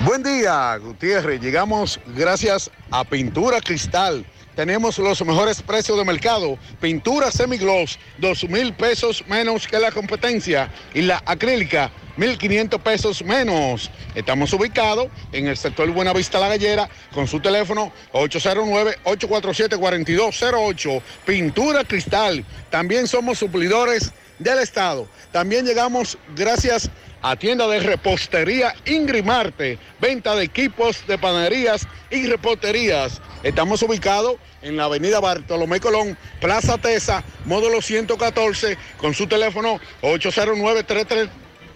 Buen 0.05 0.21
día, 0.21 0.77
Gutiérrez. 0.77 1.41
Llegamos 1.41 1.99
gracias 2.15 2.69
a 2.91 3.03
Pintura 3.05 3.59
Cristal. 3.61 4.23
Tenemos 4.59 4.99
los 4.99 5.25
mejores 5.25 5.61
precios 5.61 5.97
de 5.97 6.03
mercado. 6.03 6.59
Pintura 6.81 7.31
semigloss, 7.31 7.97
dos 8.17 8.43
mil 8.43 8.73
pesos 8.73 9.23
menos 9.25 9.65
que 9.65 9.79
la 9.79 9.89
competencia. 9.89 10.69
Y 10.93 11.01
la 11.01 11.23
acrílica, 11.25 11.89
1.500 12.17 12.77
pesos 12.81 13.23
menos. 13.23 13.89
Estamos 14.15 14.51
ubicados 14.51 15.07
en 15.31 15.47
el 15.47 15.55
sector 15.55 15.89
Buenavista 15.91 16.41
La 16.41 16.49
Gallera 16.49 16.89
con 17.13 17.25
su 17.25 17.39
teléfono 17.39 17.93
809-847-4208. 18.11 21.01
Pintura 21.25 21.85
Cristal. 21.85 22.43
También 22.69 23.07
somos 23.07 23.39
suplidores 23.39 24.11
del 24.39 24.59
Estado. 24.59 25.07
También 25.31 25.65
llegamos 25.65 26.17
gracias 26.35 26.89
a 27.21 27.35
tienda 27.35 27.67
de 27.67 27.81
repostería 27.81 28.73
Ingrimarte, 28.85 29.77
venta 29.99 30.35
de 30.35 30.45
equipos 30.45 31.05
de 31.05 31.17
panaderías 31.17 31.85
y 32.09 32.25
reposterías. 32.25 33.21
Estamos 33.43 33.83
ubicados 33.83 34.37
en 34.61 34.77
la 34.77 34.85
avenida 34.85 35.19
Bartolomé 35.19 35.79
Colón, 35.79 36.17
Plaza 36.41 36.77
Tesa, 36.77 37.23
módulo 37.45 37.81
114, 37.81 38.77
con 38.97 39.13
su 39.13 39.27
teléfono 39.27 39.79
809 40.01 40.83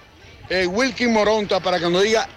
eh, 0.50 0.68
Wilkin 0.68 1.14
Moronta, 1.14 1.60
para 1.60 1.80
que 1.80 1.90
nos 1.90 2.04
diga 2.04 2.28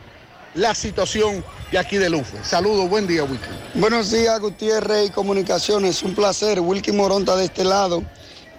la 0.55 0.75
situación 0.75 1.45
de 1.71 1.79
aquí 1.79 1.97
de 1.97 2.09
UFE. 2.09 2.43
Saludos, 2.45 2.89
buen 2.89 3.07
día, 3.07 3.25
Wilkin. 3.25 3.49
Buenos 3.75 4.11
días, 4.11 4.39
Gutiérrez 4.41 5.09
y 5.09 5.11
Comunicaciones. 5.11 6.03
Un 6.03 6.15
placer, 6.15 6.61
Wilkin 6.61 6.97
Moronta 6.97 7.37
de 7.37 7.47
este 7.47 7.65
lado. 7.65 8.03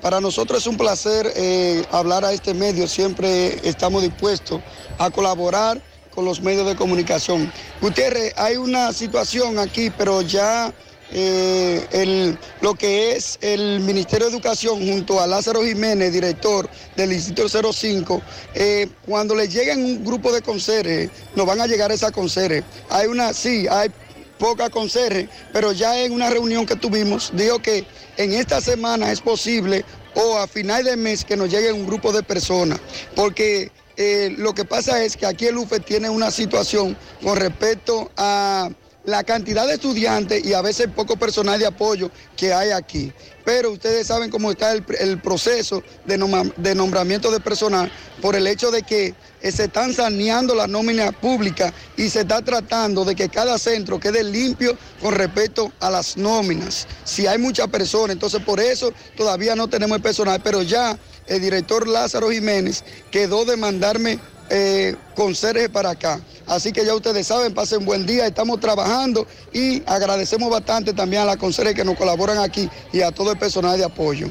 Para 0.02 0.22
nosotros 0.22 0.62
es 0.62 0.68
un 0.68 0.78
placer 0.78 1.32
eh, 1.36 1.84
hablar 1.92 2.24
a 2.24 2.32
este 2.32 2.54
medio, 2.54 2.88
siempre 2.88 3.60
estamos 3.68 4.02
dispuestos 4.02 4.62
a 4.98 5.10
colaborar 5.10 5.82
con 6.16 6.24
los 6.24 6.42
medios 6.42 6.66
de 6.68 6.76
comunicación. 6.76 7.52
Gutiérrez, 7.82 8.34
hay 8.38 8.56
una 8.56 8.94
situación 8.94 9.60
aquí, 9.60 9.90
pero 9.90 10.22
ya 10.22 10.74
eh, 11.12 11.88
el, 11.92 12.38
lo 12.62 12.76
que 12.76 13.16
es 13.16 13.40
el 13.42 13.80
Ministerio 13.80 14.28
de 14.28 14.34
Educación 14.34 14.86
junto 14.86 15.20
a 15.20 15.28
Lázaro 15.28 15.64
Jiménez, 15.64 16.14
director 16.14 16.70
del 16.96 17.14
Instituto 17.14 17.74
05, 17.74 18.22
eh, 18.54 18.88
cuando 19.06 19.36
le 19.36 19.48
lleguen 19.48 19.84
un 19.84 20.06
grupo 20.06 20.32
de 20.32 20.42
conserjes, 20.42 21.10
nos 21.36 21.46
van 21.46 21.62
a 21.62 21.68
llegar 21.68 21.92
esas 21.92 22.12
conserjes. 22.12 22.64
Hay 22.90 23.08
una, 23.08 23.34
sí, 23.34 23.68
hay 23.70 23.90
poca 24.38 24.70
conserje, 24.70 25.28
pero 25.52 25.72
ya 25.72 26.00
en 26.00 26.14
una 26.14 26.30
reunión 26.30 26.66
que 26.66 26.76
tuvimos 26.76 27.32
dijo 27.34 27.60
que 27.60 27.86
en 28.18 28.34
esta 28.34 28.62
semana 28.62 29.12
es 29.12 29.20
posible 29.20 29.84
o 30.16 30.38
a 30.38 30.48
final 30.48 30.84
de 30.84 30.96
mes 30.96 31.26
que 31.26 31.38
nos 31.38 31.50
llegue 31.50 31.72
un 31.72 31.86
grupo 31.86 32.12
de 32.12 32.24
personas, 32.24 32.80
porque 33.16 33.72
eh, 33.98 34.34
lo 34.38 34.54
que 34.54 34.64
pasa 34.64 35.04
es 35.04 35.18
que 35.18 35.26
aquí 35.26 35.46
el 35.48 35.58
UFE 35.58 35.82
tiene 35.82 36.10
una 36.10 36.32
situación 36.32 36.96
con 37.22 37.36
respecto 37.36 38.10
a 38.16 38.70
la 39.06 39.24
cantidad 39.24 39.66
de 39.66 39.76
estudiantes 39.76 40.46
y 40.46 40.54
a 40.54 40.62
veces 40.62 40.88
poco 40.94 41.16
personal 41.16 41.60
de 41.60 41.66
apoyo 41.66 42.12
que 42.36 42.54
hay 42.54 42.72
aquí. 42.72 43.12
Pero 43.46 43.72
ustedes 43.72 44.08
saben 44.08 44.30
cómo 44.30 44.52
está 44.52 44.74
el, 44.74 44.84
proceso 45.22 45.82
de, 46.06 46.52
de, 46.58 46.76
nombramiento 46.76 47.32
de 47.32 47.40
personal 47.40 47.92
por 48.22 48.36
el 48.36 48.46
hecho 48.46 48.70
de 48.70 48.84
que 48.84 49.16
eh, 49.42 49.52
se 49.52 49.64
están 49.64 49.94
saneando 49.94 50.54
la 50.54 50.68
nómina 50.68 51.12
pública 51.12 51.74
y 51.98 52.10
se 52.10 52.22
está 52.22 52.42
tratando 52.44 53.06
de 53.06 53.16
que 53.16 53.30
cada 53.30 53.58
centro 53.58 54.00
quede 54.00 54.24
limpio 54.24 54.78
con 55.02 55.16
respecto 55.16 55.72
a 55.80 55.90
las 55.90 56.18
nóminas. 56.18 56.88
Si 57.06 57.26
hay 57.26 57.40
muchas 57.40 57.70
personas, 57.70 58.12
entonces 58.12 58.44
por 58.44 58.60
eso 58.60 58.94
todavía 59.16 59.56
no 59.56 59.68
tenemos 59.68 59.96
el 59.96 60.04
personal, 60.04 60.42
pero 60.44 60.62
ya 60.62 61.00
el 61.26 61.42
director 61.42 61.88
Lázaro 61.88 62.30
Jiménez 62.30 62.84
quedó 63.12 63.46
de 63.46 63.56
mandarme 63.56 64.20
eh, 64.50 64.96
conserje 65.16 65.70
para 65.70 65.92
acá. 65.92 66.20
Así 66.48 66.72
que 66.72 66.86
ya 66.86 66.96
ustedes 66.96 67.28
saben, 67.28 67.54
pasen 67.54 67.86
buen 67.86 68.06
día, 68.06 68.26
estamos 68.26 68.60
trabajando 68.60 69.28
y 69.54 69.84
agradecemos 69.86 70.50
bastante 70.50 70.94
también 70.94 71.22
a 71.22 71.26
la 71.26 71.38
conserje 71.38 71.76
que 71.76 71.86
nos 71.86 71.96
colaboran 71.96 72.40
aquí 72.40 72.70
y 72.92 73.02
a 73.02 73.12
todo 73.12 73.32
el 73.32 73.38
personal 73.38 73.78
de 73.78 73.86
apoyo. 73.86 74.28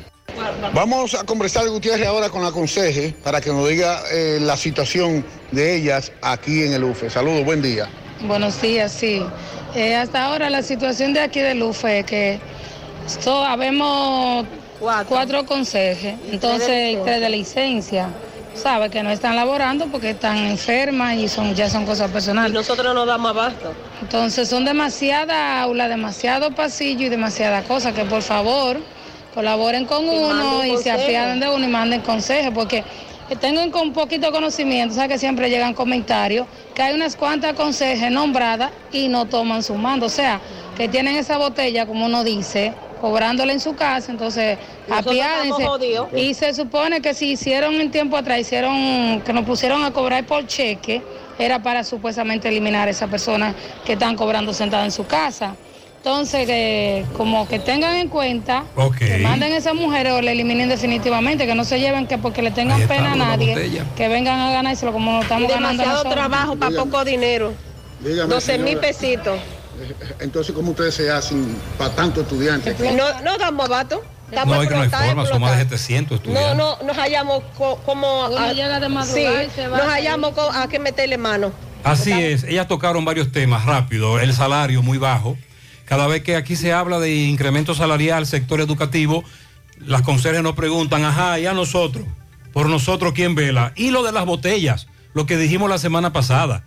Vamos 0.74 1.14
a 1.14 1.24
conversar, 1.24 1.68
Gutiérrez, 1.68 2.06
ahora 2.06 2.28
con 2.28 2.42
la 2.42 2.52
conseje 2.52 3.14
para 3.22 3.40
que 3.40 3.50
nos 3.50 3.68
diga 3.68 4.02
eh, 4.12 4.38
la 4.40 4.56
situación 4.56 5.24
de 5.52 5.76
ellas 5.76 6.12
aquí 6.22 6.64
en 6.64 6.72
el 6.72 6.84
UFE. 6.84 7.10
Saludos, 7.10 7.44
buen 7.44 7.62
día. 7.62 7.88
Buenos 8.22 8.60
días, 8.60 8.92
sí. 8.92 9.22
Eh, 9.74 9.94
hasta 9.94 10.24
ahora 10.24 10.50
la 10.50 10.62
situación 10.62 11.12
de 11.12 11.20
aquí 11.20 11.40
del 11.40 11.62
UFE 11.62 12.00
es 12.00 12.06
que 12.06 12.40
so, 13.20 13.44
habemos 13.44 14.46
cuatro, 14.80 15.46
consejes, 15.46 16.16
entonces 16.30 16.98
tres 17.04 17.20
de 17.20 17.28
licencia 17.28 18.08
sabe 18.58 18.90
que 18.90 19.02
no 19.02 19.10
están 19.10 19.36
laborando 19.36 19.86
porque 19.86 20.10
están 20.10 20.36
enfermas 20.36 21.14
y 21.14 21.28
son 21.28 21.54
ya 21.54 21.70
son 21.70 21.86
cosas 21.86 22.10
personales. 22.10 22.50
Y 22.50 22.54
nosotros 22.54 22.94
no 22.94 23.06
damos 23.06 23.30
abasto. 23.30 23.72
Entonces 24.02 24.48
son 24.48 24.64
demasiadas 24.64 25.62
aulas, 25.62 25.88
demasiado 25.88 26.50
pasillo 26.54 27.06
y 27.06 27.08
demasiadas 27.08 27.64
cosas 27.64 27.94
que 27.94 28.04
por 28.04 28.22
favor 28.22 28.78
colaboren 29.34 29.84
con 29.84 30.08
uno 30.08 30.64
y 30.64 30.76
se 30.78 30.90
apiaden 30.90 31.40
de 31.40 31.48
uno 31.48 31.64
y 31.64 31.68
manden 31.68 32.00
consejos 32.00 32.52
porque 32.54 32.84
tengan 33.36 33.70
con 33.70 33.88
un 33.88 33.92
poquito 33.92 34.26
de 34.26 34.32
conocimiento, 34.32 34.94
sabes 34.94 35.12
que 35.12 35.18
siempre 35.18 35.50
llegan 35.50 35.74
comentarios, 35.74 36.46
que 36.74 36.82
hay 36.82 36.94
unas 36.94 37.14
cuantas 37.14 37.52
consejes 37.52 38.10
nombradas 38.10 38.70
y 38.90 39.08
no 39.08 39.26
toman 39.26 39.62
su 39.62 39.74
mando, 39.74 40.06
o 40.06 40.10
sea, 40.10 40.40
que 40.76 40.88
tienen 40.88 41.16
esa 41.16 41.36
botella, 41.36 41.86
como 41.86 42.06
uno 42.06 42.24
dice, 42.24 42.72
cobrándola 42.98 43.52
en 43.52 43.60
su 43.60 43.74
casa, 43.74 44.12
entonces 44.12 44.58
apiádense. 44.90 45.64
Y 46.16 46.34
se 46.34 46.54
supone 46.54 47.00
que 47.00 47.14
si 47.14 47.32
hicieron 47.32 47.74
en 47.74 47.90
tiempo 47.90 48.16
atrás, 48.16 48.38
hicieron, 48.38 49.20
que 49.24 49.32
nos 49.32 49.44
pusieron 49.44 49.84
a 49.84 49.92
cobrar 49.92 50.24
por 50.26 50.46
cheque, 50.46 51.02
era 51.38 51.62
para 51.62 51.84
supuestamente 51.84 52.48
eliminar 52.48 52.88
a 52.88 52.90
esas 52.90 53.08
personas 53.08 53.54
que 53.84 53.92
están 53.94 54.16
cobrando 54.16 54.52
sentadas 54.52 54.86
en 54.86 54.92
su 54.92 55.06
casa. 55.06 55.54
Entonces, 55.98 56.46
que 56.46 57.04
como 57.16 57.48
que 57.48 57.58
tengan 57.58 57.96
en 57.96 58.08
cuenta, 58.08 58.64
que 58.98 59.18
manden 59.18 59.52
a 59.52 59.56
esas 59.56 59.74
mujeres 59.74 60.12
o 60.12 60.22
le 60.22 60.30
eliminen 60.30 60.68
definitivamente, 60.68 61.44
que 61.44 61.54
no 61.54 61.64
se 61.64 61.80
lleven 61.80 62.06
que 62.06 62.18
porque 62.18 62.40
le 62.40 62.52
tengan 62.52 62.86
pena 62.86 63.12
a 63.12 63.16
nadie, 63.16 63.54
botella. 63.54 63.84
que 63.96 64.08
vengan 64.08 64.38
a 64.38 64.52
ganárselo 64.52 64.92
como 64.92 65.12
lo 65.12 65.22
estamos 65.22 65.50
Y 65.50 65.52
ganando 65.52 65.82
demasiado 65.82 66.10
trabajo 66.10 66.56
para 66.56 66.76
poco 66.76 67.04
dinero. 67.04 67.52
Dígame, 68.00 68.32
12 68.32 68.58
mil 68.58 68.78
pesitos. 68.78 69.38
Entonces, 70.20 70.54
¿cómo 70.54 70.70
ustedes 70.72 70.94
se 70.94 71.10
hacen 71.10 71.56
para 71.76 71.94
tanto 71.94 72.20
estudiante? 72.22 72.74
No, 72.94 73.20
no 73.22 73.38
damos 73.38 73.66
abato. 73.66 74.02
Estamos 74.30 74.56
No, 74.56 74.62
es 74.62 74.68
que 74.68 74.74
no 74.74 74.80
hay 74.82 74.88
forma, 74.90 75.24
son 75.26 75.40
más 75.40 75.56
de 75.56 75.62
explotados. 75.62 75.80
700 75.80 76.10
No, 76.10 76.16
estudiantes. 76.16 76.56
no, 76.58 76.78
nos 76.86 76.96
hallamos 76.98 77.42
co- 77.56 77.76
como... 77.86 78.24
A- 78.26 78.52
llega 78.52 78.78
de 78.78 78.88
madrugada 78.90 79.40
sí, 79.42 79.48
y 79.48 79.50
se 79.54 79.68
va 79.68 79.78
nos 79.78 79.86
a 79.86 79.90
hallamos 79.92 80.32
co- 80.34 80.50
a 80.52 80.68
que 80.68 80.78
meterle 80.78 81.16
mano. 81.16 81.50
Así 81.82 82.12
es, 82.12 82.44
ellas 82.44 82.68
tocaron 82.68 83.04
varios 83.06 83.32
temas 83.32 83.64
rápido, 83.64 84.18
el 84.20 84.34
salario 84.34 84.82
muy 84.82 84.98
bajo. 84.98 85.38
Cada 85.86 86.06
vez 86.06 86.22
que 86.22 86.36
aquí 86.36 86.56
se 86.56 86.74
habla 86.74 86.98
de 86.98 87.14
incremento 87.14 87.74
salarial, 87.74 88.26
sector 88.26 88.60
educativo, 88.60 89.24
las 89.80 90.02
conserjes 90.02 90.42
nos 90.42 90.54
preguntan, 90.54 91.04
ajá, 91.04 91.38
¿y 91.38 91.46
a 91.46 91.54
nosotros? 91.54 92.04
Por 92.52 92.68
nosotros, 92.68 93.14
¿quién 93.14 93.34
vela? 93.34 93.72
Y 93.76 93.90
lo 93.92 94.02
de 94.02 94.12
las 94.12 94.26
botellas, 94.26 94.88
lo 95.14 95.24
que 95.24 95.38
dijimos 95.38 95.70
la 95.70 95.78
semana 95.78 96.12
pasada. 96.12 96.64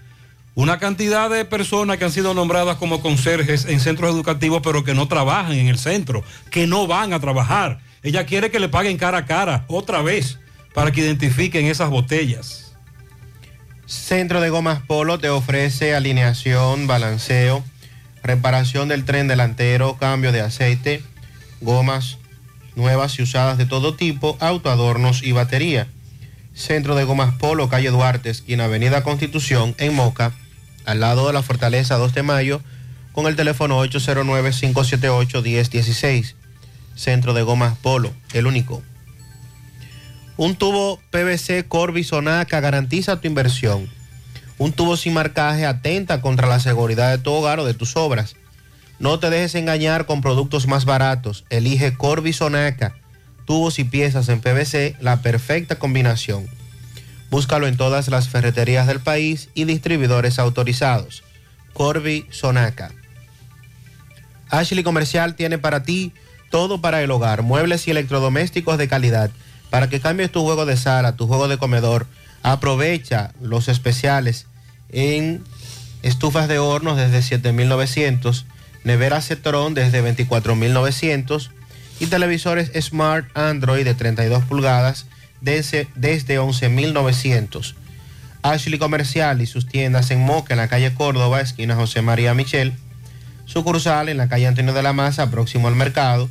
Una 0.54 0.80
cantidad 0.80 1.30
de 1.30 1.46
personas 1.46 1.98
que 1.98 2.04
han 2.04 2.12
sido 2.12 2.34
nombradas 2.34 2.76
como 2.78 3.02
conserjes 3.02 3.66
en 3.66 3.80
centros 3.80 4.14
educativos, 4.14 4.62
pero 4.62 4.84
que 4.84 4.94
no 4.94 5.08
trabajan 5.08 5.54
en 5.54 5.68
el 5.68 5.78
centro, 5.78 6.24
que 6.50 6.68
no 6.68 6.88
van 6.88 7.14
a 7.14 7.22
trabajar. 7.22 7.80
Ella 8.04 8.26
quiere 8.26 8.52
que 8.52 8.60
le 8.60 8.68
paguen 8.68 8.98
cara 8.98 9.20
a 9.20 9.26
cara, 9.26 9.64
otra 9.70 10.02
vez, 10.02 10.40
para 10.74 10.92
que 10.92 11.02
identifiquen 11.02 11.68
esas 11.68 11.90
botellas. 11.90 12.76
Centro 13.86 14.42
de 14.42 14.50
Gomas 14.50 14.82
Polo 14.82 15.20
te 15.20 15.30
ofrece 15.30 15.96
alineación, 15.96 16.86
balanceo, 16.86 17.64
reparación 18.24 18.90
del 18.90 19.06
tren 19.06 19.28
delantero, 19.28 19.98
cambio 19.98 20.32
de 20.32 20.42
aceite, 20.42 21.02
gomas 21.62 22.18
nuevas 22.76 23.20
y 23.20 23.24
usadas 23.24 23.58
de 23.58 23.66
todo 23.66 23.96
tipo, 23.96 24.38
autoadornos 24.40 25.24
y 25.24 25.32
batería. 25.32 25.88
Centro 26.54 26.96
de 26.96 27.06
Gomas 27.06 27.36
Polo, 27.36 27.70
calle 27.70 27.90
Duarte, 27.90 28.30
esquina 28.30 28.66
Avenida 28.66 29.04
Constitución, 29.04 29.76
en 29.78 29.94
Moca, 29.94 30.34
al 30.86 31.00
lado 31.00 31.28
de 31.28 31.34
la 31.34 31.44
Fortaleza 31.44 31.98
2 31.98 32.14
de 32.14 32.24
Mayo, 32.24 32.62
con 33.12 33.28
el 33.28 33.36
teléfono 33.36 33.84
809-578-1016. 33.86 36.36
Centro 36.96 37.34
de 37.34 37.42
Gomas 37.42 37.78
Polo, 37.78 38.14
el 38.34 38.48
único. 38.48 38.82
Un 40.38 40.56
tubo 40.56 41.00
PVC 41.12 41.68
Corby 41.68 42.04
Sonaca 42.04 42.60
garantiza 42.60 43.22
tu 43.22 43.28
inversión. 43.28 43.88
Un 44.58 44.72
tubo 44.72 44.98
sin 44.98 45.14
marcaje 45.14 45.66
atenta 45.66 46.22
contra 46.22 46.48
la 46.48 46.60
seguridad 46.60 47.12
de 47.12 47.18
tu 47.18 47.32
hogar 47.32 47.60
o 47.60 47.66
de 47.66 47.74
tus 47.74 47.96
obras. 47.96 48.36
No 49.00 49.20
te 49.20 49.30
dejes 49.30 49.56
engañar 49.56 50.06
con 50.06 50.22
productos 50.22 50.68
más 50.68 50.86
baratos. 50.86 51.46
Elige 51.50 51.98
Corby 51.98 52.34
Sonaca. 52.34 52.96
Tubos 53.46 53.80
y 53.80 53.84
piezas 53.84 54.30
en 54.30 54.40
PVC, 54.40 54.96
la 55.00 55.22
perfecta 55.22 55.80
combinación. 55.80 56.48
Búscalo 57.32 57.66
en 57.66 57.78
todas 57.78 58.10
las 58.10 58.28
ferreterías 58.28 58.86
del 58.88 59.00
país 59.00 59.50
y 59.54 59.64
distribuidores 59.64 60.38
autorizados. 60.38 61.24
Corby 61.74 62.28
Sonaca. 62.30 62.92
Ashley 64.50 64.84
Comercial 64.84 65.36
tiene 65.36 65.58
para 65.58 65.84
ti 65.84 66.14
todo 66.50 66.82
para 66.82 67.02
el 67.02 67.10
hogar, 67.10 67.42
muebles 67.42 67.88
y 67.88 67.92
electrodomésticos 67.92 68.78
de 68.78 68.90
calidad. 68.90 69.32
Para 69.70 69.90
que 69.90 70.02
cambies 70.02 70.30
tu 70.30 70.44
juego 70.44 70.66
de 70.66 70.76
sala, 70.76 71.16
tu 71.16 71.26
juego 71.26 71.48
de 71.48 71.58
comedor, 71.58 72.06
aprovecha 72.44 73.32
los 73.42 73.70
especiales 73.70 74.48
en 74.90 75.42
estufas 76.04 76.50
de 76.50 76.60
hornos 76.60 76.98
desde 76.98 77.40
7.900, 77.40 78.44
neveras 78.84 79.28
Cetrón 79.28 79.74
desde 79.74 80.04
24.900 80.04 81.50
y 82.02 82.08
televisores 82.08 82.72
Smart 82.86 83.26
Android 83.38 83.86
de 83.86 83.94
32 83.94 84.44
pulgadas 84.44 85.06
desde, 85.42 85.88
desde 85.96 86.40
11.900. 86.40 87.76
Ashley 88.44 88.80
Comercial 88.80 89.42
y 89.42 89.46
sus 89.46 89.68
tiendas 89.68 90.10
en 90.12 90.22
Moca, 90.22 90.54
en 90.54 90.60
la 90.60 90.68
calle 90.68 90.94
Córdoba, 90.94 91.42
esquina 91.42 91.76
José 91.76 92.02
María 92.02 92.34
Michel, 92.34 92.74
sucursal 93.46 94.10
en 94.10 94.18
la 94.18 94.30
calle 94.30 94.48
Antonio 94.48 94.74
de 94.74 94.82
la 94.82 94.94
Maza, 94.94 95.30
próximo 95.30 95.68
al 95.68 95.76
mercado, 95.76 96.30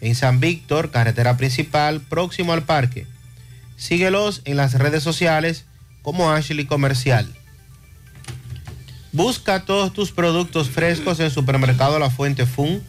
en 0.00 0.14
San 0.14 0.40
Víctor, 0.40 0.90
carretera 0.90 1.36
principal, 1.36 2.00
próximo 2.00 2.52
al 2.52 2.62
parque. 2.62 3.06
Síguelos 3.76 4.42
en 4.44 4.56
las 4.56 4.74
redes 4.74 5.02
sociales 5.02 5.64
como 6.02 6.30
Ashley 6.32 6.66
Comercial. 6.66 7.32
Busca 9.12 9.64
todos 9.64 9.92
tus 9.92 10.10
productos 10.10 10.70
frescos 10.70 11.20
en 11.20 11.30
Supermercado 11.30 11.98
La 12.00 12.10
Fuente 12.10 12.46
Fun, 12.46 12.82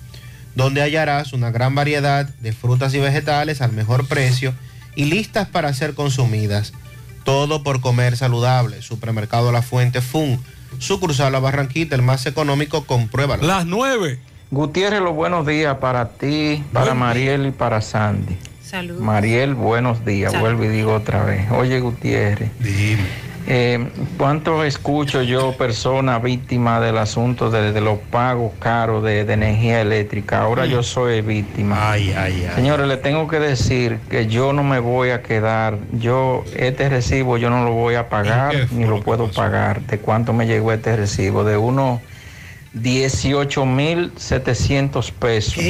donde 0.55 0.81
hallarás 0.81 1.33
una 1.33 1.51
gran 1.51 1.75
variedad 1.75 2.25
de 2.25 2.51
frutas 2.51 2.93
y 2.95 2.99
vegetales 2.99 3.61
al 3.61 3.73
mejor 3.73 4.07
precio 4.07 4.55
y 4.95 5.05
listas 5.05 5.47
para 5.47 5.73
ser 5.73 5.93
consumidas. 5.93 6.73
Todo 7.23 7.63
por 7.63 7.81
comer 7.81 8.17
saludable. 8.17 8.81
Supermercado 8.81 9.51
La 9.51 9.61
Fuente 9.61 10.01
Fun, 10.01 10.39
sucursal 10.77 11.31
La 11.33 11.39
Barranquita, 11.39 11.95
el 11.95 12.01
más 12.01 12.25
económico, 12.25 12.85
compruébalo. 12.85 13.45
Las 13.45 13.65
nueve. 13.65 14.19
Gutiérrez, 14.51 15.01
los 15.01 15.15
buenos 15.15 15.45
días 15.47 15.77
para 15.77 16.09
ti, 16.09 16.63
para 16.71 16.85
Buen 16.85 16.97
día. 16.97 17.05
Mariel 17.05 17.45
y 17.47 17.51
para 17.51 17.81
Sandy. 17.81 18.37
Salud. 18.63 18.99
Mariel, 18.99 19.55
buenos 19.55 20.05
días, 20.05 20.31
Salud. 20.31 20.43
vuelvo 20.43 20.63
y 20.65 20.67
digo 20.67 20.93
otra 20.93 21.23
vez. 21.23 21.49
Oye, 21.51 21.79
Gutiérrez. 21.79 22.51
Eh, 23.47 23.89
¿Cuánto 24.17 24.63
escucho 24.63 25.21
yo 25.21 25.55
personas 25.55 26.23
víctimas 26.23 26.81
del 26.81 26.97
asunto 26.97 27.51
de, 27.51 27.71
de 27.71 27.81
los 27.81 27.99
pagos 27.99 28.51
caros 28.59 29.03
de, 29.03 29.23
de 29.23 29.33
energía 29.33 29.81
eléctrica? 29.81 30.41
Ahora 30.41 30.65
yo 30.65 30.81
soy 30.81 31.21
víctima. 31.21 31.91
Ay, 31.91 32.11
ay, 32.17 32.47
ay. 32.49 32.55
Señores, 32.55 32.87
le 32.87 32.97
tengo 32.97 33.27
que 33.27 33.39
decir 33.39 33.99
que 34.09 34.25
yo 34.25 34.51
no 34.51 34.63
me 34.63 34.79
voy 34.79 35.11
a 35.11 35.21
quedar, 35.21 35.77
yo 35.93 36.43
este 36.55 36.89
recibo 36.89 37.37
yo 37.37 37.51
no 37.51 37.63
lo 37.63 37.73
voy 37.73 37.93
a 37.95 38.09
pagar 38.09 38.55
ni 38.71 38.85
lo 38.85 39.01
puedo 39.01 39.29
pagar. 39.29 39.81
¿De 39.81 39.99
cuánto 39.99 40.33
me 40.33 40.47
llegó 40.47 40.71
este 40.71 40.95
recibo? 40.95 41.43
De 41.43 41.57
unos 41.57 41.99
18.700 42.73 45.11
pesos. 45.11 45.63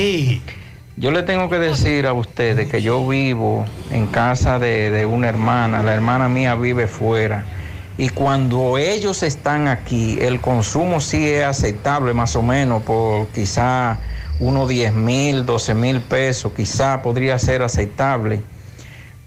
Yo 0.97 1.11
le 1.11 1.23
tengo 1.23 1.49
que 1.49 1.59
decir 1.59 2.07
a 2.07 2.13
ustedes 2.13 2.69
que 2.69 2.81
yo 2.81 3.05
vivo 3.05 3.65
en 3.91 4.07
casa 4.07 4.59
de, 4.59 4.91
de 4.91 5.05
una 5.05 5.27
hermana, 5.27 5.83
la 5.83 5.93
hermana 5.93 6.29
mía 6.29 6.55
vive 6.55 6.87
fuera. 6.87 7.43
Y 7.97 8.09
cuando 8.09 8.77
ellos 8.77 9.23
están 9.23 9.67
aquí, 9.67 10.17
el 10.19 10.41
consumo 10.41 10.99
sí 10.99 11.27
es 11.29 11.45
aceptable, 11.45 12.13
más 12.13 12.35
o 12.35 12.41
menos, 12.41 12.83
por 12.83 13.27
quizá 13.27 13.99
unos 14.39 14.67
10 14.67 14.93
mil, 14.93 15.45
12 15.45 15.73
mil 15.75 16.01
pesos, 16.01 16.51
quizá 16.53 17.01
podría 17.01 17.39
ser 17.39 17.61
aceptable. 17.61 18.41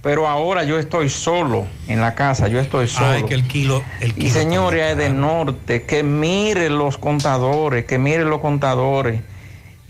Pero 0.02 0.28
ahora 0.28 0.64
yo 0.64 0.78
estoy 0.78 1.08
solo 1.08 1.66
en 1.88 2.00
la 2.00 2.14
casa, 2.14 2.46
yo 2.48 2.60
estoy 2.60 2.88
solo. 2.88 3.08
Ay, 3.08 3.24
que 3.24 3.34
el 3.34 3.48
kilo, 3.48 3.82
el 4.00 4.12
Y 4.16 4.30
señores 4.30 4.92
es 4.92 4.96
de 4.96 5.10
norte, 5.10 5.82
que 5.84 6.02
mire 6.02 6.68
los 6.68 6.98
contadores, 6.98 7.84
que 7.84 7.98
mire 7.98 8.24
los 8.24 8.40
contadores. 8.40 9.22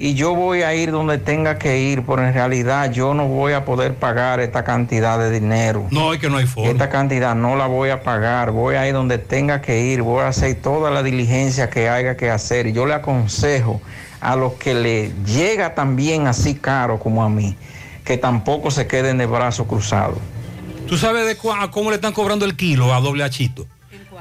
Y 0.00 0.14
yo 0.14 0.36
voy 0.36 0.62
a 0.62 0.72
ir 0.76 0.92
donde 0.92 1.18
tenga 1.18 1.58
que 1.58 1.80
ir, 1.80 2.04
pero 2.06 2.24
en 2.24 2.32
realidad 2.32 2.92
yo 2.92 3.14
no 3.14 3.26
voy 3.26 3.52
a 3.52 3.64
poder 3.64 3.96
pagar 3.96 4.38
esta 4.38 4.62
cantidad 4.62 5.18
de 5.18 5.28
dinero. 5.28 5.88
No, 5.90 6.12
es 6.12 6.20
que 6.20 6.30
no 6.30 6.36
hay 6.36 6.46
forma. 6.46 6.70
Esta 6.70 6.88
cantidad 6.88 7.34
no 7.34 7.56
la 7.56 7.66
voy 7.66 7.90
a 7.90 8.04
pagar, 8.04 8.52
voy 8.52 8.76
a 8.76 8.86
ir 8.86 8.94
donde 8.94 9.18
tenga 9.18 9.60
que 9.60 9.86
ir, 9.86 10.02
voy 10.02 10.22
a 10.22 10.28
hacer 10.28 10.54
toda 10.54 10.92
la 10.92 11.02
diligencia 11.02 11.68
que 11.68 11.88
haya 11.88 12.16
que 12.16 12.30
hacer. 12.30 12.68
Y 12.68 12.72
yo 12.74 12.86
le 12.86 12.94
aconsejo 12.94 13.80
a 14.20 14.36
los 14.36 14.52
que 14.52 14.72
le 14.72 15.10
llega 15.24 15.74
también 15.74 16.28
así 16.28 16.54
caro 16.54 17.00
como 17.00 17.24
a 17.24 17.28
mí, 17.28 17.56
que 18.04 18.16
tampoco 18.16 18.70
se 18.70 18.86
queden 18.86 19.18
de 19.18 19.26
brazos 19.26 19.66
cruzados. 19.66 20.18
¿Tú 20.86 20.96
sabes 20.96 21.26
de 21.26 21.36
a 21.60 21.70
cómo 21.72 21.90
le 21.90 21.96
están 21.96 22.12
cobrando 22.12 22.44
el 22.44 22.54
kilo 22.54 22.94
a 22.94 23.00
doble 23.00 23.24
achito? 23.24 23.66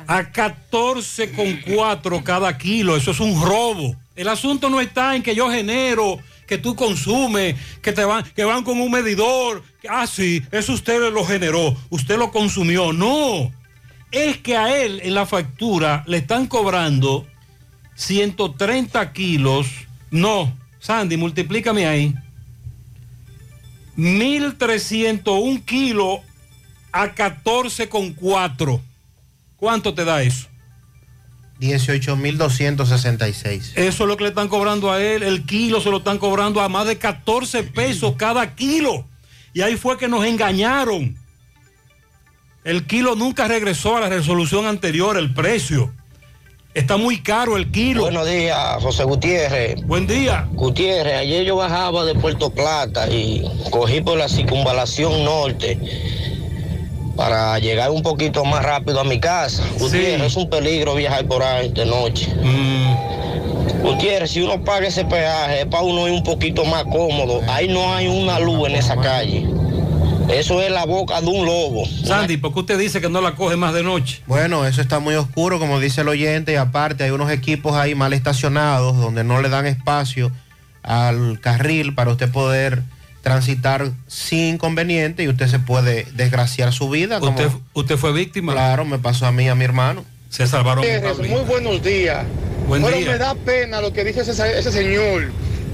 A 0.07 0.31
14,4 0.31 2.23
cada 2.23 2.57
kilo. 2.57 2.95
Eso 2.95 3.11
es 3.11 3.19
un 3.19 3.41
robo. 3.41 3.95
El 4.15 4.29
asunto 4.29 4.69
no 4.69 4.81
está 4.81 5.15
en 5.15 5.21
que 5.21 5.35
yo 5.35 5.51
genero, 5.51 6.17
que 6.47 6.57
tú 6.57 6.75
consumes, 6.75 7.55
que 7.81 7.91
te 7.91 8.03
van, 8.05 8.23
que 8.35 8.45
van 8.45 8.63
con 8.63 8.79
un 8.79 8.89
medidor. 8.89 9.63
Ah, 9.87 10.07
sí, 10.07 10.41
eso 10.51 10.73
usted 10.73 11.11
lo 11.11 11.23
generó, 11.25 11.75
usted 11.89 12.17
lo 12.17 12.31
consumió. 12.31 12.93
No. 12.93 13.51
Es 14.11 14.37
que 14.37 14.55
a 14.55 14.75
él 14.81 15.01
en 15.03 15.13
la 15.13 15.25
factura 15.25 16.03
le 16.07 16.17
están 16.17 16.47
cobrando 16.47 17.27
130 17.95 19.11
kilos. 19.11 19.67
No, 20.09 20.55
Sandy, 20.79 21.17
multiplícame 21.17 21.85
ahí. 21.85 22.15
1.301 23.97 25.65
kilos 25.65 26.21
a 26.91 27.13
14,4. 27.13 28.81
¿Cuánto 29.57 29.93
te 29.93 30.05
da 30.05 30.21
eso? 30.21 30.47
18.266. 31.59 33.73
Eso 33.75 34.03
es 34.03 34.07
lo 34.07 34.15
que 34.15 34.23
le 34.23 34.29
están 34.29 34.47
cobrando 34.47 34.89
a 34.91 35.01
él. 35.01 35.23
El 35.23 35.43
kilo 35.45 35.81
se 35.81 35.89
lo 35.89 35.97
están 35.97 36.19
cobrando 36.19 36.61
a 36.61 36.69
más 36.69 36.85
de 36.85 36.99
14 36.99 37.63
pesos 37.63 38.13
cada 38.15 38.53
kilo. 38.55 39.03
Y 39.53 39.61
ahí 39.61 39.75
fue 39.75 39.97
que 39.97 40.07
nos 40.07 40.23
engañaron. 40.25 41.17
El 42.63 42.85
kilo 42.85 43.15
nunca 43.15 43.47
regresó 43.47 43.97
a 43.97 44.01
la 44.01 44.09
resolución 44.09 44.67
anterior, 44.67 45.17
el 45.17 45.33
precio. 45.33 45.91
Está 46.75 46.97
muy 46.97 47.21
caro 47.21 47.57
el 47.57 47.71
kilo. 47.71 48.03
Buenos 48.03 48.27
días, 48.27 48.83
José 48.83 49.03
Gutiérrez. 49.03 49.81
Buen 49.87 50.05
día. 50.05 50.47
Gutiérrez, 50.51 51.15
ayer 51.15 51.43
yo 51.43 51.55
bajaba 51.55 52.05
de 52.05 52.13
Puerto 52.13 52.51
Plata 52.51 53.09
y 53.09 53.43
cogí 53.71 54.01
por 54.01 54.19
la 54.19 54.29
circunvalación 54.29 55.23
norte 55.23 55.79
para 57.17 57.57
llegar 57.59 57.89
un 57.89 58.03
poquito 58.03 58.45
más 58.45 58.63
rápido 58.63 59.01
a 59.01 59.03
mi 59.03 59.19
casa. 59.19 59.63
Gutiérrez, 59.79 60.27
es 60.27 60.35
un 60.37 60.49
peligro 60.49 60.95
viajar 60.95 61.25
por 61.25 61.43
ahí 61.43 61.69
de 61.69 61.85
noche. 61.85 62.31
Gutiérrez, 63.81 64.31
si 64.31 64.41
uno 64.41 64.63
paga 64.63 64.87
ese 64.87 65.03
peaje, 65.03 65.61
es 65.61 65.65
para 65.65 65.83
uno 65.83 66.07
ir 66.07 66.13
un 66.13 66.23
poquito 66.23 66.63
más 66.63 66.83
cómodo. 66.83 67.41
Ahí 67.49 67.67
no 67.67 67.93
hay 67.93 68.07
una 68.07 68.39
luz 68.39 68.69
en 68.69 68.75
esa 68.75 68.95
calle. 68.95 69.45
Eso 70.29 70.61
es 70.61 70.69
la 70.69 70.85
boca 70.85 71.19
de 71.21 71.27
un 71.27 71.45
lobo. 71.45 71.85
Sandy, 72.03 72.37
¿por 72.37 72.53
qué 72.53 72.59
usted 72.59 72.77
dice 72.77 73.01
que 73.01 73.09
no 73.09 73.21
la 73.21 73.35
coge 73.35 73.55
más 73.55 73.73
de 73.73 73.81
noche? 73.81 74.21
Bueno, 74.27 74.65
eso 74.65 74.81
está 74.81 74.99
muy 74.99 75.15
oscuro, 75.15 75.57
como 75.57 75.79
dice 75.79 76.01
el 76.01 76.09
oyente, 76.09 76.51
y 76.51 76.55
aparte 76.55 77.05
hay 77.05 77.11
unos 77.11 77.31
equipos 77.31 77.75
ahí 77.75 77.95
mal 77.95 78.13
estacionados 78.13 78.97
donde 78.97 79.23
no 79.23 79.41
le 79.41 79.49
dan 79.49 79.65
espacio 79.65 80.31
al 80.83 81.39
carril 81.39 81.95
para 81.95 82.11
usted 82.11 82.29
poder 82.29 82.83
transitar 83.27 83.91
sin 84.07 84.55
inconveniente 84.55 85.23
y 85.23 85.27
usted 85.27 85.47
se 85.47 85.59
puede 85.59 86.05
desgraciar 86.13 86.71
su 86.73 86.89
vida. 86.89 87.19
como- 87.19 87.31
¿Usted, 87.37 87.49
usted 87.73 87.97
fue 87.97 88.13
víctima? 88.13 88.53
Claro, 88.53 88.85
me 88.85 88.99
pasó 88.99 89.25
a 89.25 89.31
mí, 89.31 89.47
a 89.49 89.55
mi 89.55 89.65
hermano. 89.65 90.05
Se 90.29 90.47
salvaron. 90.47 90.85
Muy 91.29 91.41
buenos 91.41 91.81
días. 91.83 92.25
Buen 92.67 92.83
Pero 92.83 92.97
día. 92.97 93.11
me 93.11 93.17
da 93.17 93.35
pena 93.35 93.81
lo 93.81 93.91
que 93.93 94.03
dice 94.03 94.21
ese, 94.21 94.59
ese 94.59 94.71
señor, 94.71 95.29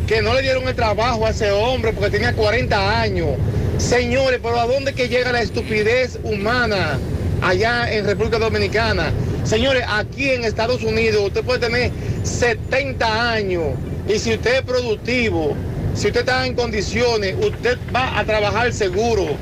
que 0.07 0.21
no 0.21 0.33
le 0.33 0.41
dieron 0.41 0.67
el 0.67 0.75
trabajo 0.75 1.25
a 1.25 1.29
ese 1.31 1.51
hombre 1.51 1.93
porque 1.93 2.09
tenía 2.11 2.33
40 2.33 3.01
años. 3.01 3.29
Señores, 3.77 4.39
pero 4.41 4.59
¿a 4.59 4.67
dónde 4.67 4.93
que 4.93 5.07
llega 5.09 5.31
la 5.31 5.41
estupidez 5.41 6.19
humana 6.23 6.99
allá 7.41 7.91
en 7.91 8.05
República 8.05 8.37
Dominicana? 8.39 9.11
Señores, 9.43 9.83
aquí 9.87 10.29
en 10.29 10.43
Estados 10.43 10.83
Unidos 10.83 11.23
usted 11.25 11.43
puede 11.43 11.59
tener 11.59 11.91
70 12.23 13.31
años 13.31 13.63
y 14.07 14.19
si 14.19 14.33
usted 14.35 14.55
es 14.55 14.61
productivo, 14.61 15.55
si 15.93 16.07
usted 16.07 16.21
está 16.21 16.45
en 16.45 16.55
condiciones, 16.55 17.35
usted 17.39 17.77
va 17.95 18.17
a 18.17 18.25
trabajar 18.25 18.73
seguro. 18.73 19.37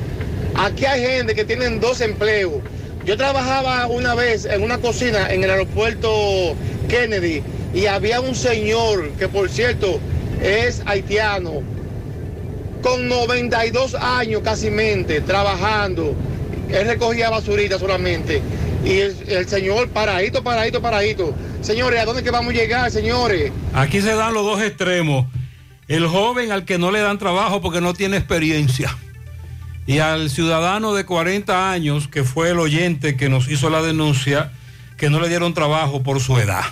Aquí 0.55 0.85
hay 0.85 1.01
gente 1.01 1.33
que 1.33 1.45
tienen 1.45 1.79
dos 1.79 2.01
empleos. 2.01 2.55
Yo 3.05 3.17
trabajaba 3.17 3.87
una 3.87 4.15
vez 4.15 4.45
en 4.45 4.61
una 4.61 4.77
cocina 4.77 5.31
en 5.31 5.43
el 5.43 5.49
aeropuerto 5.49 6.55
Kennedy 6.87 7.41
y 7.73 7.85
había 7.85 8.21
un 8.21 8.35
señor 8.35 9.09
que 9.13 9.27
por 9.27 9.49
cierto 9.49 9.99
es 10.41 10.83
haitiano 10.85 11.63
con 12.83 13.07
92 13.07 13.95
años 13.95 14.41
casi 14.43 14.69
mente 14.69 15.21
trabajando. 15.21 16.13
Él 16.69 16.87
recogía 16.87 17.29
basurita 17.29 17.79
solamente. 17.79 18.41
Y 18.83 18.99
el, 18.99 19.15
el 19.27 19.47
señor 19.47 19.89
paradito, 19.89 20.43
paradito, 20.43 20.81
paradito. 20.81 21.33
Señores, 21.61 21.99
¿a 21.99 22.05
dónde 22.05 22.23
que 22.23 22.31
vamos 22.31 22.53
a 22.53 22.57
llegar, 22.57 22.91
señores? 22.91 23.51
Aquí 23.73 24.01
se 24.01 24.15
dan 24.15 24.33
los 24.33 24.43
dos 24.43 24.61
extremos. 24.61 25.27
El 25.91 26.07
joven 26.07 26.53
al 26.53 26.63
que 26.63 26.77
no 26.77 26.89
le 26.89 27.01
dan 27.01 27.17
trabajo 27.17 27.59
porque 27.59 27.81
no 27.81 27.93
tiene 27.93 28.15
experiencia. 28.15 28.97
Y 29.85 29.99
al 29.99 30.29
ciudadano 30.29 30.93
de 30.93 31.03
40 31.05 31.69
años, 31.69 32.07
que 32.07 32.23
fue 32.23 32.51
el 32.51 32.59
oyente 32.59 33.17
que 33.17 33.27
nos 33.27 33.49
hizo 33.49 33.69
la 33.69 33.81
denuncia, 33.81 34.53
que 34.95 35.09
no 35.09 35.19
le 35.19 35.27
dieron 35.27 35.53
trabajo 35.53 36.01
por 36.01 36.21
su 36.21 36.37
edad. 36.37 36.63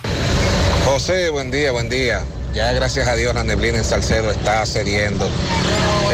José, 0.86 1.28
buen 1.28 1.50
día, 1.50 1.70
buen 1.70 1.90
día. 1.90 2.22
Ya 2.54 2.72
gracias 2.72 3.08
a 3.08 3.14
Dios 3.14 3.34
la 3.34 3.44
neblina 3.44 3.76
en 3.76 3.84
Salcedo 3.84 4.30
está 4.30 4.64
cediendo. 4.64 5.28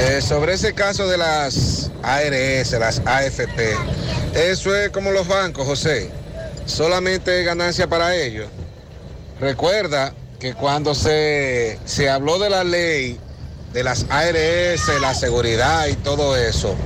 Eh, 0.01 0.20
sobre 0.20 0.55
ese 0.55 0.74
caso 0.74 1.07
de 1.07 1.19
las 1.19 1.93
ARS, 2.03 2.73
las 2.73 3.01
AFP, 3.07 3.77
eso 4.35 4.74
es 4.74 4.91
como 4.91 5.12
los 5.12 5.28
bancos, 5.28 5.65
José. 5.65 6.11
Solamente 6.65 7.45
ganancia 7.45 7.87
para 7.87 8.16
ellos. 8.16 8.49
Recuerda 9.41 10.12
que 10.47 10.55
cuando 10.55 10.94
se, 10.94 11.77
se 11.86 12.09
habló 12.09 12.39
de 12.39 12.48
la 12.48 12.62
ley 12.62 13.18
de 13.73 13.82
las 13.82 14.06
ARS, 14.10 15.01
la 15.01 15.12
seguridad 15.12 15.89
y 15.89 15.94
todo 15.94 16.36
eso, 16.36 16.77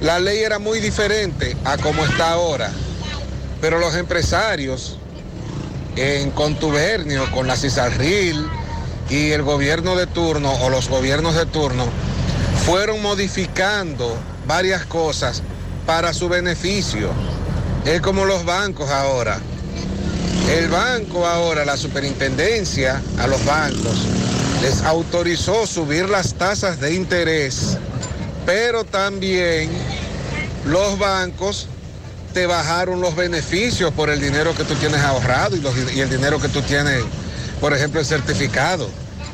la 0.00 0.20
ley 0.20 0.38
era 0.38 0.60
muy 0.60 0.78
diferente 0.78 1.56
a 1.64 1.76
como 1.76 2.04
está 2.04 2.30
ahora. 2.30 2.70
Pero 3.60 3.80
los 3.80 3.96
empresarios 3.96 4.96
en 5.96 6.30
contubernio 6.30 7.28
con 7.32 7.48
la 7.48 7.56
CISARRIL 7.56 8.46
y 9.10 9.32
el 9.32 9.42
gobierno 9.42 9.96
de 9.96 10.06
turno 10.06 10.52
o 10.62 10.70
los 10.70 10.88
gobiernos 10.88 11.34
de 11.34 11.46
turno 11.46 11.86
fueron 12.64 13.02
modificando 13.02 14.16
varias 14.46 14.86
cosas 14.86 15.42
para 15.84 16.14
su 16.14 16.28
beneficio. 16.28 17.10
Es 17.84 18.00
como 18.02 18.24
los 18.24 18.44
bancos 18.44 18.88
ahora. 18.88 19.40
El 20.52 20.68
banco 20.68 21.26
ahora, 21.26 21.64
la 21.64 21.78
superintendencia 21.78 23.00
a 23.18 23.26
los 23.26 23.42
bancos, 23.46 24.06
les 24.60 24.82
autorizó 24.82 25.66
subir 25.66 26.10
las 26.10 26.34
tasas 26.34 26.78
de 26.78 26.92
interés, 26.92 27.78
pero 28.44 28.84
también 28.84 29.70
los 30.66 30.98
bancos 30.98 31.68
te 32.34 32.44
bajaron 32.44 33.00
los 33.00 33.16
beneficios 33.16 33.94
por 33.94 34.10
el 34.10 34.20
dinero 34.20 34.54
que 34.54 34.64
tú 34.64 34.74
tienes 34.74 35.00
ahorrado 35.00 35.56
y, 35.56 36.00
el 36.00 36.10
dinero 36.10 36.38
que 36.38 36.48
tú 36.48 36.60
tienes, 36.60 37.02
por 37.58 37.72
ejemplo, 37.72 38.00
el 38.00 38.06
certificado. 38.06 38.90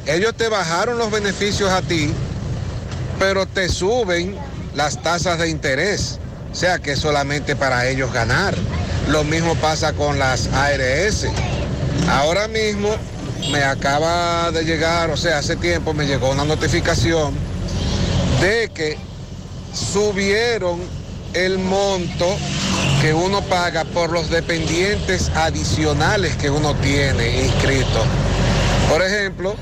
Ellos 0.06 0.36
te 0.36 0.48
bajaron 0.48 0.98
los 0.98 1.10
beneficios 1.10 1.68
a 1.72 1.82
ti, 1.82 2.12
pero 3.18 3.44
te 3.44 3.68
suben 3.68 4.36
las 4.76 5.02
tasas 5.02 5.40
de 5.40 5.48
interés. 5.48 6.20
O 6.52 6.54
sea 6.54 6.78
que 6.78 6.92
es 6.92 7.00
solamente 7.00 7.56
para 7.56 7.88
ellos 7.88 8.12
ganar. 8.12 8.54
Lo 9.08 9.24
mismo 9.24 9.54
pasa 9.56 9.94
con 9.94 10.18
las 10.18 10.48
ARS. 10.52 11.26
Ahora 12.10 12.46
mismo 12.46 12.90
me 13.50 13.62
acaba 13.64 14.50
de 14.50 14.64
llegar, 14.64 15.10
o 15.10 15.16
sea, 15.16 15.38
hace 15.38 15.56
tiempo 15.56 15.94
me 15.94 16.06
llegó 16.06 16.30
una 16.30 16.44
notificación 16.44 17.34
de 18.40 18.70
que 18.74 18.98
subieron 19.72 20.80
el 21.32 21.58
monto 21.58 22.36
que 23.00 23.14
uno 23.14 23.40
paga 23.42 23.84
por 23.84 24.12
los 24.12 24.28
dependientes 24.28 25.30
adicionales 25.34 26.36
que 26.36 26.50
uno 26.50 26.74
tiene 26.74 27.44
inscrito. 27.44 28.04
Por 28.90 29.02
ejemplo, 29.02 29.54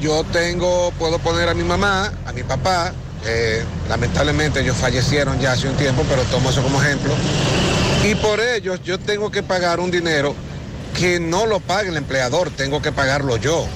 yo 0.00 0.24
tengo, 0.24 0.92
puedo 0.98 1.18
poner 1.18 1.48
a 1.48 1.54
mi 1.54 1.64
mamá, 1.64 2.12
a 2.24 2.32
mi 2.32 2.44
papá, 2.44 2.92
eh, 3.26 3.64
lamentablemente 3.88 4.60
ellos 4.60 4.76
fallecieron 4.76 5.40
ya 5.40 5.52
hace 5.52 5.68
un 5.68 5.76
tiempo, 5.76 6.04
pero 6.08 6.22
tomo 6.24 6.50
eso 6.50 6.62
como 6.62 6.80
ejemplo. 6.82 7.12
Y 8.02 8.14
por 8.14 8.40
ellos 8.40 8.80
yo 8.82 8.98
tengo 8.98 9.30
que 9.30 9.42
pagar 9.42 9.78
un 9.78 9.90
dinero 9.90 10.34
que 10.98 11.20
no 11.20 11.46
lo 11.46 11.60
paga 11.60 11.88
el 11.88 11.96
empleador, 11.96 12.50
tengo 12.50 12.80
que 12.80 12.92
pagarlo 12.92 13.36
yo 13.36 13.66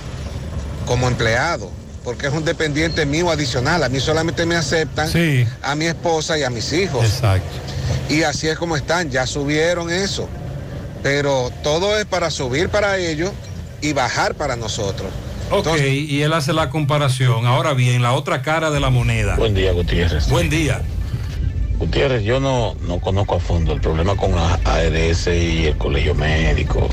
como 0.87 1.09
empleado, 1.09 1.71
porque 2.03 2.27
es 2.27 2.33
un 2.33 2.45
dependiente 2.45 3.05
mío 3.05 3.31
adicional. 3.31 3.83
A 3.83 3.89
mí 3.89 4.01
solamente 4.01 4.47
me 4.47 4.57
aceptan 4.57 5.11
a 5.63 5.75
mi 5.75 5.85
esposa 5.87 6.39
y 6.39 6.43
a 6.43 6.51
mis 6.51 6.73
hijos. 6.73 7.05
Exacto. 7.05 7.47
Y 8.09 8.23
así 8.23 8.49
es 8.49 8.59
como 8.59 8.77
están, 8.77 9.11
ya 9.11 9.27
subieron 9.27 9.91
eso. 9.91 10.29
Pero 11.03 11.51
todo 11.63 11.99
es 11.99 12.07
para 12.07 12.31
subir 12.31 12.71
para 12.71 12.97
ellos 12.97 13.31
y 13.83 13.93
bajar 13.93 14.35
para 14.35 14.57
nosotros. 14.57 15.11
Ok, 15.51 15.79
y 15.79 16.23
él 16.23 16.33
hace 16.33 16.55
la 16.55 16.71
comparación. 16.71 17.47
Ahora 17.47 17.75
bien, 17.75 18.01
la 18.01 18.15
otra 18.15 18.41
cara 18.41 18.71
de 18.71 18.81
la 18.81 18.89
moneda. 18.89 19.37
Buen 19.37 19.55
día, 19.55 19.73
Gutiérrez. 19.73 20.29
Buen 20.31 20.49
día. 20.49 20.81
Gutiérrez, 21.79 22.23
yo 22.23 22.39
no, 22.39 22.75
no 22.87 23.01
conozco 23.01 23.35
a 23.35 23.41
fondo 23.41 23.73
el 23.73 23.81
problema 23.81 24.17
con 24.17 24.35
la 24.35 24.55
ARS 24.65 25.27
y 25.27 25.67
el 25.67 25.77
colegio 25.77 26.15
médico 26.15 26.89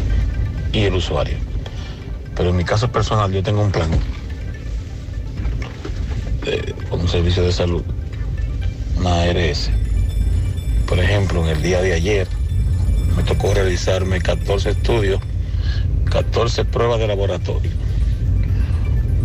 y 0.74 0.80
el 0.80 0.96
usuario. 0.96 1.38
Pero 2.36 2.50
en 2.50 2.58
mi 2.58 2.64
caso 2.64 2.92
personal 2.92 3.32
yo 3.32 3.44
tengo 3.44 3.62
un 3.62 3.72
plan 3.72 3.90
con 6.90 7.02
un 7.02 7.08
servicio 7.08 7.44
de 7.44 7.52
salud, 7.52 7.84
una 8.98 9.22
ARS. 9.22 9.70
Por 10.88 11.00
ejemplo, 11.00 11.44
en 11.44 11.50
el 11.56 11.62
día 11.62 11.82
de 11.82 11.94
ayer 11.94 12.28
me 13.16 13.24
tocó 13.24 13.54
realizarme 13.54 14.20
14 14.20 14.72
estudios, 14.72 15.22
14 16.10 16.66
pruebas 16.66 17.00
de 17.00 17.08
laboratorio, 17.08 17.72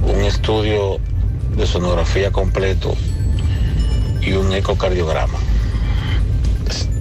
un 0.02 0.20
estudio 0.22 0.98
de 1.56 1.66
sonografía 1.66 2.30
completo 2.30 2.94
y 4.20 4.32
un 4.32 4.52
ecocardiograma. 4.52 5.45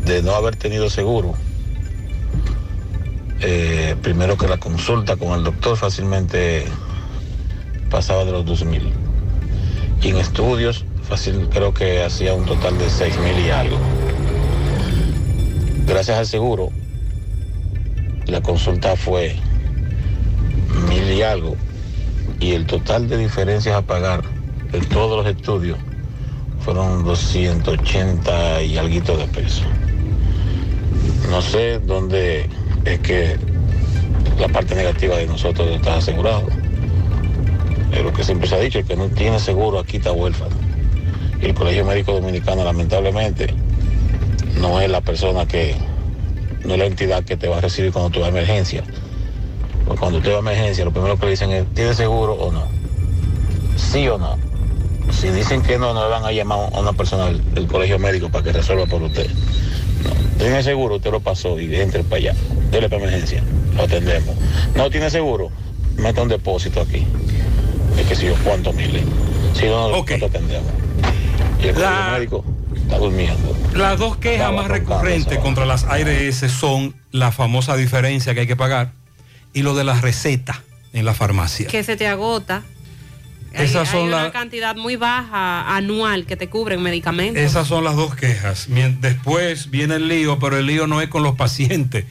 De 0.06 0.22
no 0.22 0.36
haber 0.36 0.56
tenido 0.56 0.90
seguro, 0.90 1.34
eh, 3.42 3.96
primero 4.02 4.38
que 4.38 4.48
la 4.48 4.58
consulta 4.58 5.16
con 5.18 5.38
el 5.38 5.44
doctor 5.44 5.78
fácilmente 5.78 6.66
pasaba 7.90 8.24
de 8.24 8.32
los 8.32 8.46
2.000. 8.46 8.92
Y 10.02 10.10
en 10.10 10.18
estudios, 10.18 10.86
fácil, 11.04 11.50
creo 11.50 11.74
que 11.74 12.04
hacía 12.04 12.34
un 12.34 12.46
total 12.46 12.78
de 12.78 12.86
6.000 12.86 13.46
y 13.46 13.50
algo. 13.50 13.78
gracias 15.88 16.18
al 16.18 16.28
seguro, 16.28 16.70
la 18.28 18.42
consulta 18.42 18.96
fue 18.96 19.36
mil 20.90 21.12
y 21.12 21.22
algo 21.22 21.56
y 22.40 22.54
el 22.54 22.66
total 22.66 23.08
de 23.08 23.18
diferencias 23.18 23.76
a 23.76 23.82
pagar 23.82 24.24
de 24.72 24.82
todos 24.82 25.24
los 25.24 25.36
estudios 25.36 25.78
fueron 26.60 27.04
280 27.04 28.64
y 28.64 28.78
algo 28.78 29.18
de 29.18 29.28
pesos. 29.28 29.66
No 31.30 31.42
sé 31.42 31.80
dónde 31.80 32.50
es 32.86 33.00
que 33.00 33.38
la 34.40 34.48
parte 34.48 34.76
negativa 34.76 35.18
de 35.18 35.28
nosotros 35.28 35.68
está 35.70 35.98
asegurado. 35.98 36.48
Es 37.92 38.04
lo 38.04 38.12
que 38.14 38.24
siempre 38.24 38.48
se 38.48 38.56
ha 38.56 38.60
dicho, 38.60 38.80
el 38.80 38.86
que 38.86 38.96
no 38.96 39.08
tiene 39.08 39.40
seguro 39.40 39.80
aquí 39.80 39.98
está 39.98 40.12
huérfano. 40.12 40.56
Y 41.42 41.46
el 41.46 41.54
Colegio 41.54 41.86
Médico 41.86 42.14
Dominicano 42.14 42.64
lamentablemente 42.64 43.54
no 44.60 44.80
es 44.82 44.90
la 44.90 45.02
persona 45.02 45.46
que, 45.46 45.76
no 46.64 46.74
es 46.74 46.80
la 46.80 46.86
entidad 46.86 47.24
que 47.24 47.38
te 47.38 47.48
va 47.48 47.58
a 47.58 47.62
recibir 47.62 47.92
cuando 47.92 48.10
tú 48.12 48.20
vas 48.20 48.28
a 48.28 48.32
emergencia. 48.32 48.84
Cuando 50.00 50.20
tú 50.20 50.30
vas 50.30 50.38
a 50.38 50.40
emergencia, 50.40 50.84
lo 50.84 50.92
primero 50.92 51.18
que 51.18 51.26
le 51.26 51.32
dicen 51.32 51.52
es, 51.52 51.66
¿tiene 51.74 51.94
seguro 51.94 52.34
o 52.34 52.52
no? 52.52 52.68
Sí 53.78 54.08
o 54.08 54.18
no. 54.18 54.38
Si 55.12 55.30
dicen 55.30 55.62
que 55.62 55.78
no, 55.78 55.94
no 55.94 56.04
le 56.04 56.10
van 56.10 56.26
a 56.26 56.32
llamar 56.32 56.72
a 56.74 56.80
una 56.80 56.94
persona 56.94 57.26
del, 57.26 57.54
del 57.54 57.68
colegio 57.68 58.00
médico 58.00 58.30
para 58.30 58.44
que 58.44 58.52
resuelva 58.52 58.86
por 58.88 59.02
usted. 59.04 59.30
Tiene 60.38 60.64
seguro, 60.64 60.96
usted 60.96 61.12
lo 61.12 61.20
pasó 61.20 61.60
y 61.60 61.74
entre 61.76 62.04
para 62.04 62.18
allá. 62.18 62.36
Dele 62.72 62.90
para 62.90 63.04
emergencia, 63.04 63.44
lo 63.76 63.84
atendemos. 63.84 64.36
No 64.76 64.90
tiene 64.90 65.10
seguro, 65.10 65.52
meta 65.98 66.22
un 66.22 66.30
depósito 66.30 66.82
aquí. 66.82 67.06
Es 67.98 68.08
que 68.08 68.16
si 68.16 68.26
yo 68.26 68.36
cuántos 68.44 68.76
miles. 68.76 69.04
Si 69.54 69.66
no, 69.66 69.90
no, 69.90 69.98
no 69.98 70.04
te 70.04 70.26
atendemos. 70.26 70.72
Y 71.62 71.68
el 71.68 71.74
colegio 71.74 72.12
médico 72.12 72.46
está 72.76 72.98
durmiendo. 72.98 73.56
Las 73.74 73.98
dos 73.98 74.18
quejas 74.18 74.54
más 74.54 74.68
recurrentes 74.68 75.40
contra 75.40 75.66
las 75.66 75.86
ARS 75.86 76.52
son 76.52 76.96
la 77.12 77.32
famosa 77.32 77.76
diferencia 77.76 78.34
que 78.34 78.42
hay 78.42 78.48
que 78.48 78.56
pagar 78.56 78.92
y 79.54 79.62
lo 79.62 79.74
de 79.74 79.86
la 79.86 80.00
receta 80.00 80.62
en 80.94 81.06
la 81.06 81.14
farmacia. 81.14 81.68
Que 81.68 81.84
se 81.84 81.96
te 81.96 82.08
agota. 82.08 82.64
Hay- 83.58 83.66
Esas 83.66 83.88
hay 83.90 84.00
son 84.00 84.08
una 84.10 84.24
las 84.24 84.32
cantidad 84.32 84.76
muy 84.76 84.96
baja 84.96 85.76
anual 85.76 86.26
que 86.26 86.36
te 86.36 86.50
cubren 86.50 86.82
medicamentos. 86.82 87.42
Esas 87.42 87.68
son 87.68 87.84
las 87.84 87.96
dos 87.96 88.16
quejas. 88.16 88.68
Después 89.00 89.70
viene 89.72 89.96
el 89.96 90.08
lío, 90.08 90.40
pero 90.40 90.58
el 90.58 90.66
lío 90.66 90.88
no 90.88 91.02
es 91.02 91.10
con 91.10 91.24
los 91.24 91.36
pacientes. 91.36 92.06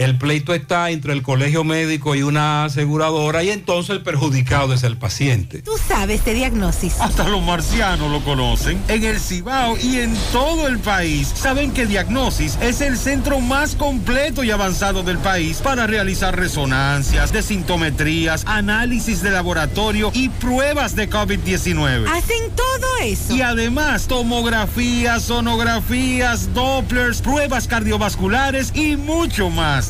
El 0.00 0.16
pleito 0.16 0.54
está 0.54 0.88
entre 0.88 1.12
el 1.12 1.22
colegio 1.22 1.62
médico 1.62 2.14
y 2.14 2.22
una 2.22 2.64
aseguradora 2.64 3.42
y 3.42 3.50
entonces 3.50 3.96
el 3.96 4.02
perjudicado 4.02 4.72
es 4.72 4.82
el 4.82 4.96
paciente. 4.96 5.60
Tú 5.60 5.72
sabes 5.76 6.24
de 6.24 6.32
diagnosis. 6.32 6.98
Hasta 7.00 7.28
los 7.28 7.42
marcianos 7.42 8.10
lo 8.10 8.24
conocen. 8.24 8.82
En 8.88 9.04
el 9.04 9.20
Cibao 9.20 9.76
y 9.76 9.98
en 9.98 10.16
todo 10.32 10.68
el 10.68 10.78
país 10.78 11.30
saben 11.36 11.72
que 11.72 11.84
Diagnosis 11.84 12.56
es 12.62 12.80
el 12.80 12.96
centro 12.96 13.40
más 13.40 13.74
completo 13.74 14.42
y 14.42 14.50
avanzado 14.50 15.02
del 15.02 15.18
país 15.18 15.58
para 15.58 15.86
realizar 15.86 16.34
resonancias, 16.34 17.30
desintometrías, 17.30 18.44
análisis 18.46 19.20
de 19.20 19.32
laboratorio 19.32 20.12
y 20.14 20.30
pruebas 20.30 20.96
de 20.96 21.10
COVID-19. 21.10 22.08
Hacen 22.08 22.50
todo 22.56 22.86
eso. 23.02 23.36
Y 23.36 23.42
además, 23.42 24.06
tomografías, 24.06 25.24
sonografías, 25.24 26.54
Dopplers, 26.54 27.20
pruebas 27.20 27.68
cardiovasculares 27.68 28.74
y 28.74 28.96
mucho 28.96 29.50
más. 29.50 29.89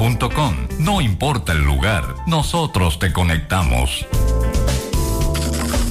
No 0.79 0.99
importa 0.99 1.51
el 1.51 1.59
lugar, 1.59 2.15
nosotros 2.25 2.97
te 2.97 3.13
conectamos. 3.13 4.07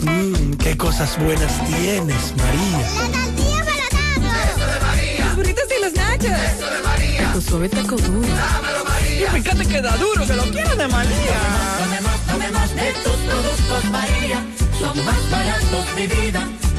Mmm, 0.02 0.54
qué 0.54 0.76
cosas 0.76 1.16
buenas 1.16 1.64
tienes, 1.64 2.34
María. 2.36 2.78
La 2.80 3.12
tortilla 3.12 3.64
para 3.64 4.50
Eso 4.50 4.66
de 4.66 4.80
María. 4.80 5.24
Los 5.26 5.36
burritos 5.36 5.64
y 5.70 5.84
los 5.84 5.92
nachos. 5.92 6.24
Eso 6.26 6.66
de 6.66 6.82
María. 6.82 7.32
Tu 7.32 7.40
suave 7.40 7.68
taco 7.68 7.96
duro. 7.98 8.26
Dámelo, 8.26 8.84
María. 8.84 9.28
Y 9.28 9.42
fíjate 9.42 9.66
que 9.68 9.80
da 9.80 9.96
duro, 9.96 10.26
que 10.26 10.34
lo 10.34 10.42
quiero 10.42 10.74
de 10.74 10.88
María. 10.88 11.40
Tomemos, 11.78 12.20
tomemos 12.26 12.74
de 12.74 12.92
tus 13.04 13.16
productos, 13.16 13.84
María. 13.92 14.44
Son 14.80 15.04
más 15.04 15.30
baratos 15.30 15.94
de 15.94 16.06
vida. 16.08 16.48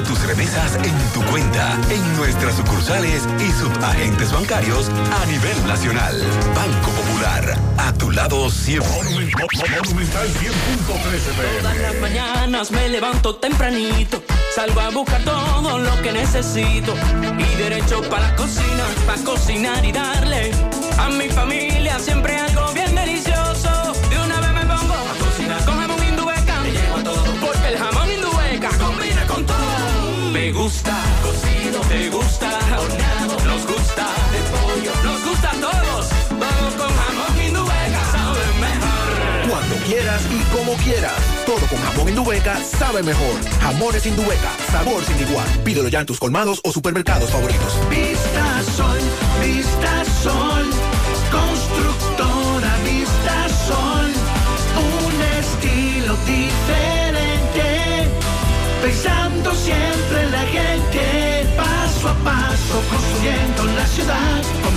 Recibe 0.00 0.14
tus 0.14 0.26
remesas 0.26 0.76
en 0.76 1.12
tu 1.12 1.22
cuenta, 1.30 1.78
en 1.90 2.16
nuestras 2.16 2.54
sucursales 2.54 3.22
y 3.38 3.50
subagentes 3.52 4.32
bancarios 4.32 4.88
a 4.88 5.26
nivel 5.26 5.66
nacional. 5.66 6.14
Banco 6.54 6.90
Popular, 6.90 7.58
a 7.78 7.92
tu 7.94 8.10
lado 8.10 8.50
siempre. 8.50 8.90
Monumental 8.90 10.28
100.13 10.28 11.60
Todas 11.60 11.76
las 11.76 11.94
mañanas 12.00 12.70
me 12.70 12.88
levanto 12.88 13.36
tempranito, 13.36 14.22
salgo 14.54 14.80
a 14.80 14.90
buscar 14.90 15.22
todo 15.24 15.78
lo 15.78 16.02
que 16.02 16.12
necesito 16.12 16.94
y 17.38 17.56
derecho 17.56 18.02
para 18.02 18.30
la 18.30 18.36
cocina, 18.36 18.84
para 19.06 19.22
cocinar 19.22 19.84
y 19.84 19.92
darle 19.92 20.52
a 20.98 21.08
mi 21.10 21.28
familia 21.28 21.98
siempre 21.98 22.39
y 40.30 40.56
como 40.56 40.74
quieras. 40.74 41.12
Todo 41.46 41.66
con 41.66 41.78
jamón 41.78 42.08
Indubeca 42.08 42.56
sabe 42.62 43.02
mejor. 43.02 43.40
Jamones 43.60 44.06
Indubeca, 44.06 44.50
sabor 44.70 45.04
sin 45.04 45.20
igual. 45.20 45.46
Pídelo 45.64 45.88
ya 45.88 46.00
en 46.00 46.06
tus 46.06 46.18
colmados 46.18 46.60
o 46.64 46.72
supermercados 46.72 47.30
favoritos. 47.30 47.72
Vista 47.88 48.62
Sol, 48.76 48.98
Vista 49.42 50.04
Sol, 50.22 50.70
constructora 51.30 52.76
Vista 52.84 53.48
Sol, 53.66 54.10
un 54.76 55.22
estilo 55.38 56.16
diferente, 56.26 58.08
pensando 58.82 59.54
siempre 59.54 60.22
en 60.24 60.30
la 60.32 60.42
gente, 60.42 61.46
paso 61.56 62.08
a 62.08 62.14
paso 62.24 62.82
construyendo 62.90 63.64
la 63.64 63.86
ciudad, 63.86 64.42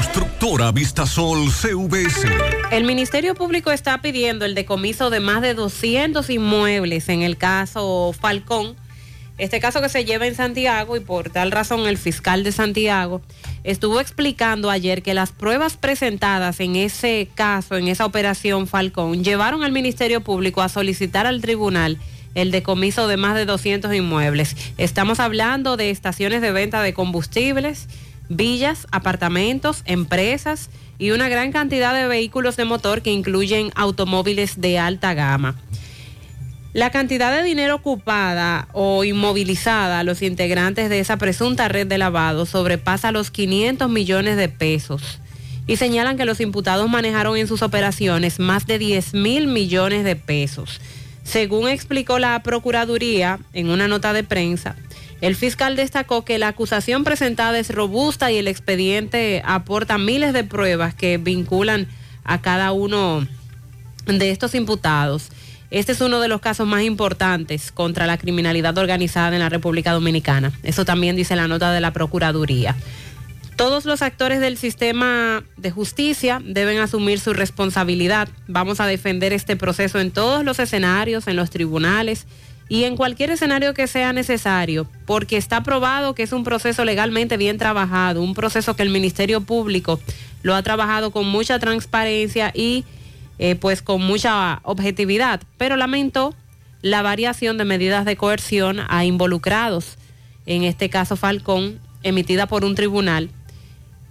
Constructora 0.00 0.72
Vistasol 0.72 1.50
CVS. 1.50 2.26
El 2.70 2.84
Ministerio 2.84 3.34
Público 3.34 3.70
está 3.70 4.00
pidiendo 4.00 4.46
el 4.46 4.54
decomiso 4.54 5.10
de 5.10 5.20
más 5.20 5.42
de 5.42 5.52
200 5.52 6.30
inmuebles 6.30 7.10
en 7.10 7.20
el 7.20 7.36
caso 7.36 8.14
Falcón. 8.18 8.76
Este 9.36 9.60
caso 9.60 9.82
que 9.82 9.90
se 9.90 10.06
lleva 10.06 10.26
en 10.26 10.34
Santiago 10.34 10.96
y 10.96 11.00
por 11.00 11.28
tal 11.28 11.50
razón 11.50 11.86
el 11.86 11.98
fiscal 11.98 12.44
de 12.44 12.52
Santiago 12.52 13.20
estuvo 13.62 14.00
explicando 14.00 14.70
ayer 14.70 15.02
que 15.02 15.12
las 15.12 15.32
pruebas 15.32 15.76
presentadas 15.76 16.60
en 16.60 16.76
ese 16.76 17.28
caso, 17.34 17.76
en 17.76 17.88
esa 17.88 18.06
operación 18.06 18.66
Falcón, 18.66 19.22
llevaron 19.22 19.64
al 19.64 19.72
Ministerio 19.72 20.22
Público 20.22 20.62
a 20.62 20.70
solicitar 20.70 21.26
al 21.26 21.42
tribunal 21.42 21.98
el 22.34 22.50
decomiso 22.52 23.06
de 23.06 23.18
más 23.18 23.34
de 23.34 23.44
200 23.44 23.92
inmuebles. 23.94 24.56
Estamos 24.78 25.20
hablando 25.20 25.76
de 25.76 25.90
estaciones 25.90 26.40
de 26.40 26.52
venta 26.52 26.80
de 26.80 26.94
combustibles, 26.94 27.86
villas, 28.30 28.86
apartamentos, 28.92 29.82
empresas 29.84 30.70
y 30.98 31.10
una 31.10 31.28
gran 31.28 31.52
cantidad 31.52 31.92
de 31.92 32.06
vehículos 32.06 32.56
de 32.56 32.64
motor 32.64 33.02
que 33.02 33.12
incluyen 33.12 33.70
automóviles 33.74 34.60
de 34.60 34.78
alta 34.78 35.12
gama. 35.12 35.56
La 36.72 36.90
cantidad 36.90 37.36
de 37.36 37.42
dinero 37.42 37.74
ocupada 37.74 38.68
o 38.72 39.02
inmovilizada 39.02 39.98
a 39.98 40.04
los 40.04 40.22
integrantes 40.22 40.88
de 40.88 41.00
esa 41.00 41.16
presunta 41.16 41.66
red 41.66 41.88
de 41.88 41.98
lavado 41.98 42.46
sobrepasa 42.46 43.10
los 43.10 43.32
500 43.32 43.90
millones 43.90 44.36
de 44.36 44.48
pesos 44.48 45.18
y 45.66 45.76
señalan 45.76 46.16
que 46.16 46.24
los 46.24 46.40
imputados 46.40 46.88
manejaron 46.88 47.36
en 47.36 47.48
sus 47.48 47.62
operaciones 47.62 48.38
más 48.38 48.66
de 48.66 48.78
10 48.78 49.14
mil 49.14 49.48
millones 49.48 50.04
de 50.04 50.14
pesos. 50.14 50.80
Según 51.24 51.68
explicó 51.68 52.20
la 52.20 52.40
Procuraduría 52.42 53.40
en 53.52 53.68
una 53.68 53.88
nota 53.88 54.12
de 54.12 54.22
prensa, 54.22 54.76
el 55.20 55.36
fiscal 55.36 55.76
destacó 55.76 56.24
que 56.24 56.38
la 56.38 56.48
acusación 56.48 57.04
presentada 57.04 57.58
es 57.58 57.70
robusta 57.70 58.30
y 58.30 58.38
el 58.38 58.48
expediente 58.48 59.42
aporta 59.44 59.98
miles 59.98 60.32
de 60.32 60.44
pruebas 60.44 60.94
que 60.94 61.18
vinculan 61.18 61.88
a 62.24 62.40
cada 62.40 62.72
uno 62.72 63.26
de 64.06 64.30
estos 64.30 64.54
imputados. 64.54 65.30
Este 65.70 65.92
es 65.92 66.00
uno 66.00 66.20
de 66.20 66.28
los 66.28 66.40
casos 66.40 66.66
más 66.66 66.82
importantes 66.82 67.70
contra 67.70 68.06
la 68.06 68.18
criminalidad 68.18 68.76
organizada 68.78 69.34
en 69.34 69.40
la 69.40 69.48
República 69.48 69.92
Dominicana. 69.92 70.52
Eso 70.62 70.84
también 70.84 71.16
dice 71.16 71.36
la 71.36 71.48
nota 71.48 71.70
de 71.70 71.80
la 71.80 71.92
Procuraduría. 71.92 72.74
Todos 73.56 73.84
los 73.84 74.00
actores 74.00 74.40
del 74.40 74.56
sistema 74.56 75.44
de 75.58 75.70
justicia 75.70 76.40
deben 76.42 76.78
asumir 76.78 77.20
su 77.20 77.34
responsabilidad. 77.34 78.28
Vamos 78.48 78.80
a 78.80 78.86
defender 78.86 79.34
este 79.34 79.54
proceso 79.54 80.00
en 80.00 80.10
todos 80.10 80.44
los 80.44 80.58
escenarios, 80.58 81.28
en 81.28 81.36
los 81.36 81.50
tribunales 81.50 82.26
y 82.70 82.84
en 82.84 82.96
cualquier 82.96 83.30
escenario 83.30 83.74
que 83.74 83.88
sea 83.88 84.12
necesario, 84.12 84.86
porque 85.04 85.36
está 85.36 85.64
probado 85.64 86.14
que 86.14 86.22
es 86.22 86.32
un 86.32 86.44
proceso 86.44 86.84
legalmente 86.84 87.36
bien 87.36 87.58
trabajado, 87.58 88.22
un 88.22 88.32
proceso 88.32 88.76
que 88.76 88.84
el 88.84 88.90
Ministerio 88.90 89.40
Público 89.40 89.98
lo 90.44 90.54
ha 90.54 90.62
trabajado 90.62 91.10
con 91.10 91.26
mucha 91.26 91.58
transparencia 91.58 92.52
y 92.54 92.84
eh, 93.40 93.56
pues 93.56 93.82
con 93.82 94.00
mucha 94.00 94.60
objetividad, 94.62 95.42
pero 95.58 95.76
lamentó 95.76 96.32
la 96.80 97.02
variación 97.02 97.58
de 97.58 97.64
medidas 97.64 98.04
de 98.04 98.16
coerción 98.16 98.78
a 98.88 99.04
involucrados, 99.04 99.98
en 100.46 100.62
este 100.62 100.88
caso 100.88 101.16
Falcón, 101.16 101.80
emitida 102.04 102.46
por 102.46 102.64
un 102.64 102.76
tribunal 102.76 103.30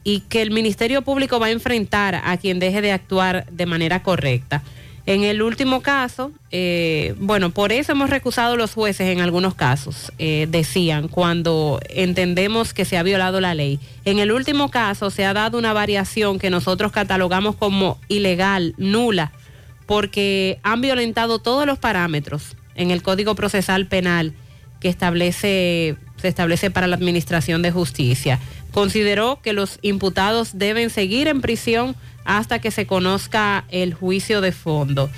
y 0.03 0.19
que 0.21 0.41
el 0.41 0.51
Ministerio 0.51 1.01
Público 1.01 1.39
va 1.39 1.45
a 1.45 1.51
enfrentar 1.51 2.21
a 2.25 2.35
quien 2.35 2.59
deje 2.59 2.81
de 2.81 2.91
actuar 2.91 3.45
de 3.49 3.65
manera 3.65 4.03
correcta. 4.03 4.63
En 5.09 5.23
el 5.23 5.41
último 5.41 5.81
caso, 5.81 6.31
eh, 6.51 7.15
bueno, 7.17 7.49
por 7.49 7.71
eso 7.71 7.93
hemos 7.93 8.11
recusado 8.11 8.55
los 8.55 8.75
jueces 8.75 9.07
en 9.07 9.21
algunos 9.21 9.55
casos, 9.55 10.13
eh, 10.19 10.45
decían, 10.47 11.07
cuando 11.07 11.79
entendemos 11.89 12.75
que 12.75 12.85
se 12.85 12.95
ha 12.95 13.01
violado 13.01 13.41
la 13.41 13.55
ley. 13.55 13.79
En 14.05 14.19
el 14.19 14.31
último 14.31 14.69
caso 14.69 15.09
se 15.09 15.25
ha 15.25 15.33
dado 15.33 15.57
una 15.57 15.73
variación 15.73 16.37
que 16.37 16.51
nosotros 16.51 16.91
catalogamos 16.91 17.55
como 17.55 17.97
ilegal, 18.07 18.75
nula, 18.77 19.31
porque 19.87 20.59
han 20.61 20.79
violentado 20.79 21.39
todos 21.39 21.65
los 21.65 21.79
parámetros 21.79 22.55
en 22.75 22.91
el 22.91 23.01
Código 23.01 23.33
Procesal 23.33 23.87
Penal 23.87 24.35
que 24.79 24.89
establece, 24.89 25.97
se 26.17 26.27
establece 26.27 26.69
para 26.69 26.85
la 26.85 26.95
Administración 26.95 27.63
de 27.63 27.71
Justicia. 27.71 28.37
Consideró 28.71 29.39
que 29.41 29.53
los 29.53 29.79
imputados 29.81 30.59
deben 30.59 30.91
seguir 30.91 31.27
en 31.27 31.41
prisión 31.41 31.95
hasta 32.25 32.59
que 32.59 32.71
se 32.71 32.85
conozca 32.85 33.65
el 33.69 33.93
juicio 33.93 34.41
de 34.41 34.51
fondo, 34.51 35.09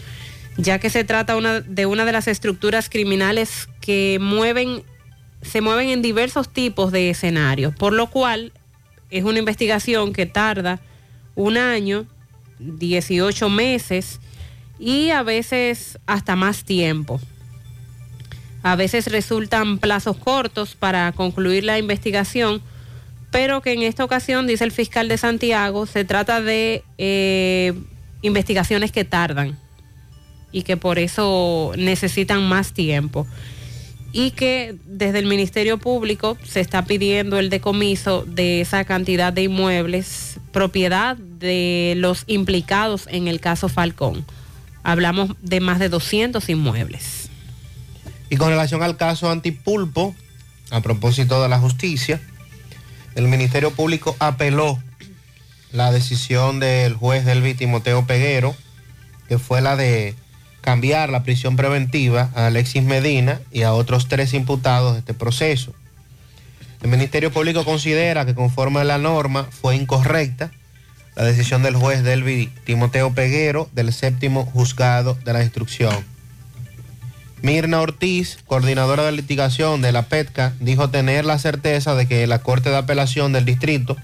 ya 0.57 0.79
que 0.79 0.89
se 0.89 1.03
trata 1.03 1.35
una- 1.35 1.61
de 1.61 1.85
una 1.85 2.05
de 2.05 2.11
las 2.11 2.27
estructuras 2.27 2.89
criminales 2.89 3.67
que 3.81 4.17
mueven, 4.21 4.83
se 5.41 5.61
mueven 5.61 5.89
en 5.89 6.01
diversos 6.01 6.49
tipos 6.49 6.91
de 6.91 7.09
escenarios, 7.09 7.75
por 7.75 7.93
lo 7.93 8.07
cual 8.07 8.51
es 9.09 9.23
una 9.23 9.39
investigación 9.39 10.13
que 10.13 10.25
tarda 10.25 10.79
un 11.35 11.57
año, 11.57 12.05
18 12.59 13.49
meses 13.49 14.19
y 14.79 15.09
a 15.09 15.23
veces 15.23 15.99
hasta 16.05 16.35
más 16.35 16.63
tiempo. 16.63 17.19
A 18.63 18.75
veces 18.75 19.07
resultan 19.07 19.79
plazos 19.79 20.17
cortos 20.17 20.75
para 20.75 21.11
concluir 21.13 21.63
la 21.63 21.79
investigación, 21.79 22.61
pero 23.31 23.61
que 23.61 23.71
en 23.71 23.81
esta 23.81 24.03
ocasión, 24.03 24.45
dice 24.45 24.65
el 24.65 24.71
fiscal 24.71 25.07
de 25.07 25.17
Santiago, 25.17 25.85
se 25.85 26.03
trata 26.03 26.41
de 26.41 26.83
eh, 26.97 27.73
investigaciones 28.21 28.91
que 28.91 29.05
tardan 29.05 29.57
y 30.51 30.63
que 30.63 30.75
por 30.75 30.99
eso 30.99 31.71
necesitan 31.77 32.43
más 32.43 32.73
tiempo. 32.73 33.25
Y 34.13 34.31
que 34.31 34.75
desde 34.85 35.19
el 35.19 35.25
Ministerio 35.25 35.77
Público 35.77 36.37
se 36.43 36.59
está 36.59 36.83
pidiendo 36.83 37.39
el 37.39 37.49
decomiso 37.49 38.25
de 38.27 38.59
esa 38.59 38.83
cantidad 38.83 39.31
de 39.31 39.43
inmuebles, 39.43 40.37
propiedad 40.51 41.15
de 41.15 41.93
los 41.95 42.25
implicados 42.27 43.07
en 43.09 43.29
el 43.29 43.39
caso 43.39 43.69
Falcón. 43.69 44.25
Hablamos 44.83 45.29
de 45.41 45.61
más 45.61 45.79
de 45.79 45.87
200 45.87 46.49
inmuebles. 46.49 47.29
Y 48.29 48.35
con 48.35 48.49
relación 48.49 48.83
al 48.83 48.97
caso 48.97 49.31
Antipulpo, 49.31 50.13
a 50.71 50.81
propósito 50.81 51.41
de 51.41 51.47
la 51.47 51.59
justicia, 51.59 52.19
el 53.15 53.27
Ministerio 53.27 53.71
Público 53.71 54.15
apeló 54.19 54.81
la 55.71 55.91
decisión 55.91 56.59
del 56.59 56.95
juez 56.95 57.25
Delvi 57.25 57.53
Timoteo 57.53 58.05
Peguero, 58.05 58.55
que 59.27 59.37
fue 59.37 59.61
la 59.61 59.75
de 59.75 60.15
cambiar 60.61 61.09
la 61.09 61.23
prisión 61.23 61.55
preventiva 61.55 62.29
a 62.35 62.47
Alexis 62.47 62.83
Medina 62.83 63.41
y 63.51 63.63
a 63.63 63.73
otros 63.73 64.07
tres 64.07 64.33
imputados 64.33 64.93
de 64.93 64.99
este 64.99 65.13
proceso. 65.13 65.73
El 66.81 66.89
Ministerio 66.89 67.31
Público 67.31 67.63
considera 67.65 68.25
que 68.25 68.35
conforme 68.35 68.79
a 68.79 68.83
la 68.83 68.97
norma 68.97 69.47
fue 69.49 69.75
incorrecta 69.75 70.51
la 71.15 71.23
decisión 71.23 71.61
del 71.63 71.75
juez 71.75 72.03
Delvi 72.03 72.47
Timoteo 72.63 73.13
Peguero 73.13 73.69
del 73.73 73.91
séptimo 73.93 74.45
juzgado 74.45 75.17
de 75.25 75.33
la 75.33 75.43
instrucción. 75.43 76.10
Mirna 77.41 77.81
Ortiz, 77.81 78.37
coordinadora 78.45 79.03
de 79.03 79.13
litigación 79.13 79.81
de 79.81 79.91
la 79.91 80.03
PETCA, 80.03 80.53
dijo 80.59 80.91
tener 80.91 81.25
la 81.25 81.39
certeza 81.39 81.95
de 81.95 82.07
que 82.07 82.27
la 82.27 82.43
Corte 82.43 82.69
de 82.69 82.77
Apelación 82.77 83.33
del 83.33 83.45
Distrito 83.45 83.97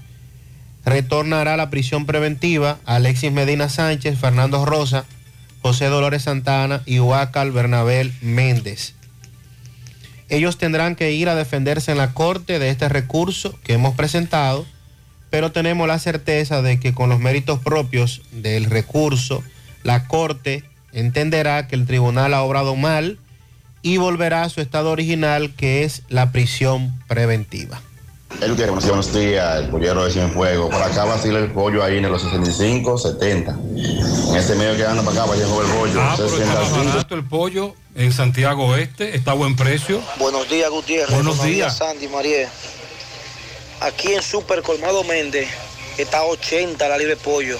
retornará 0.84 1.54
a 1.54 1.56
la 1.56 1.70
prisión 1.70 2.04
preventiva 2.04 2.78
a 2.84 2.96
Alexis 2.96 3.30
Medina 3.30 3.68
Sánchez, 3.68 4.18
Fernando 4.18 4.64
Rosa, 4.64 5.04
José 5.62 5.86
Dolores 5.86 6.22
Santana 6.22 6.82
y 6.84 6.98
Huacal 6.98 7.52
Bernabel 7.52 8.12
Méndez. 8.22 8.94
Ellos 10.28 10.58
tendrán 10.58 10.96
que 10.96 11.12
ir 11.12 11.28
a 11.28 11.36
defenderse 11.36 11.92
en 11.92 11.98
la 11.98 12.14
Corte 12.14 12.58
de 12.58 12.70
este 12.70 12.88
recurso 12.88 13.56
que 13.62 13.74
hemos 13.74 13.94
presentado, 13.94 14.66
pero 15.30 15.52
tenemos 15.52 15.86
la 15.86 16.00
certeza 16.00 16.60
de 16.60 16.80
que 16.80 16.92
con 16.92 17.08
los 17.08 17.20
méritos 17.20 17.60
propios 17.60 18.22
del 18.32 18.64
recurso, 18.64 19.44
la 19.84 20.08
Corte 20.08 20.64
entenderá 20.92 21.68
que 21.68 21.76
el 21.76 21.86
tribunal 21.86 22.34
ha 22.34 22.42
obrado 22.42 22.74
mal 22.74 23.18
y 23.88 23.96
volverá 23.96 24.42
a 24.42 24.50
su 24.50 24.60
estado 24.60 24.90
original, 24.90 25.54
que 25.56 25.82
es 25.82 26.02
la 26.10 26.30
prisión 26.30 26.92
preventiva. 27.08 27.80
El 28.42 28.54
que 28.54 28.66
buenos 28.66 28.84
días, 28.84 28.90
buenos 28.90 29.14
días, 29.14 29.60
el 29.60 29.70
pollero 29.70 30.04
de 30.04 30.10
Cienfuegos. 30.10 30.70
Por 30.70 30.82
acá 30.82 31.06
vacila 31.06 31.38
el 31.38 31.50
pollo 31.52 31.82
ahí 31.82 31.96
en 31.96 32.12
los 32.12 32.20
65, 32.20 32.98
70. 32.98 33.50
En 33.50 34.36
este 34.36 34.56
medio 34.56 34.76
que 34.76 34.84
anda 34.84 35.02
para 35.02 35.22
acá, 35.22 35.32
para 35.32 35.40
allá 35.40 35.46
el 35.46 35.72
pollo. 35.72 36.00
Ah, 36.02 36.14
pero 36.18 36.28
está 36.28 36.44
más 36.44 36.68
65. 36.68 36.84
barato 36.86 37.14
el 37.14 37.24
pollo 37.24 37.74
en 37.94 38.12
Santiago 38.12 38.66
Oeste, 38.66 39.16
está 39.16 39.30
a 39.30 39.34
buen 39.34 39.56
precio. 39.56 40.02
Buenos 40.18 40.50
días, 40.50 40.68
Gutiérrez. 40.68 41.14
Buenos 41.14 41.42
días. 41.42 41.78
Sandy 41.78 42.08
María. 42.08 42.50
Aquí 43.80 44.12
en 44.12 44.22
Super 44.22 44.60
Colmado 44.60 45.02
Méndez 45.04 45.48
está 45.96 46.24
80 46.24 46.86
la 46.86 46.98
libre 46.98 47.14
de 47.14 47.20
pollo 47.22 47.58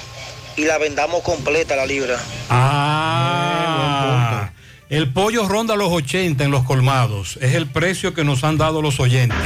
y 0.58 0.65
la 0.65 0.76
vendamos 0.76 1.23
completa 1.23 1.74
la 1.74 1.86
libra. 1.86 2.18
Ah, 2.50 3.57
el 4.91 5.12
pollo 5.12 5.47
ronda 5.49 5.76
los 5.76 5.91
80 5.92 6.44
en 6.44 6.50
los 6.50 6.65
colmados. 6.65 7.39
Es 7.42 7.55
el 7.55 7.67
precio 7.67 8.15
que 8.15 8.25
nos 8.25 8.42
han 8.44 8.57
dado 8.57 8.81
los 8.83 9.00
oyentes. 9.00 9.36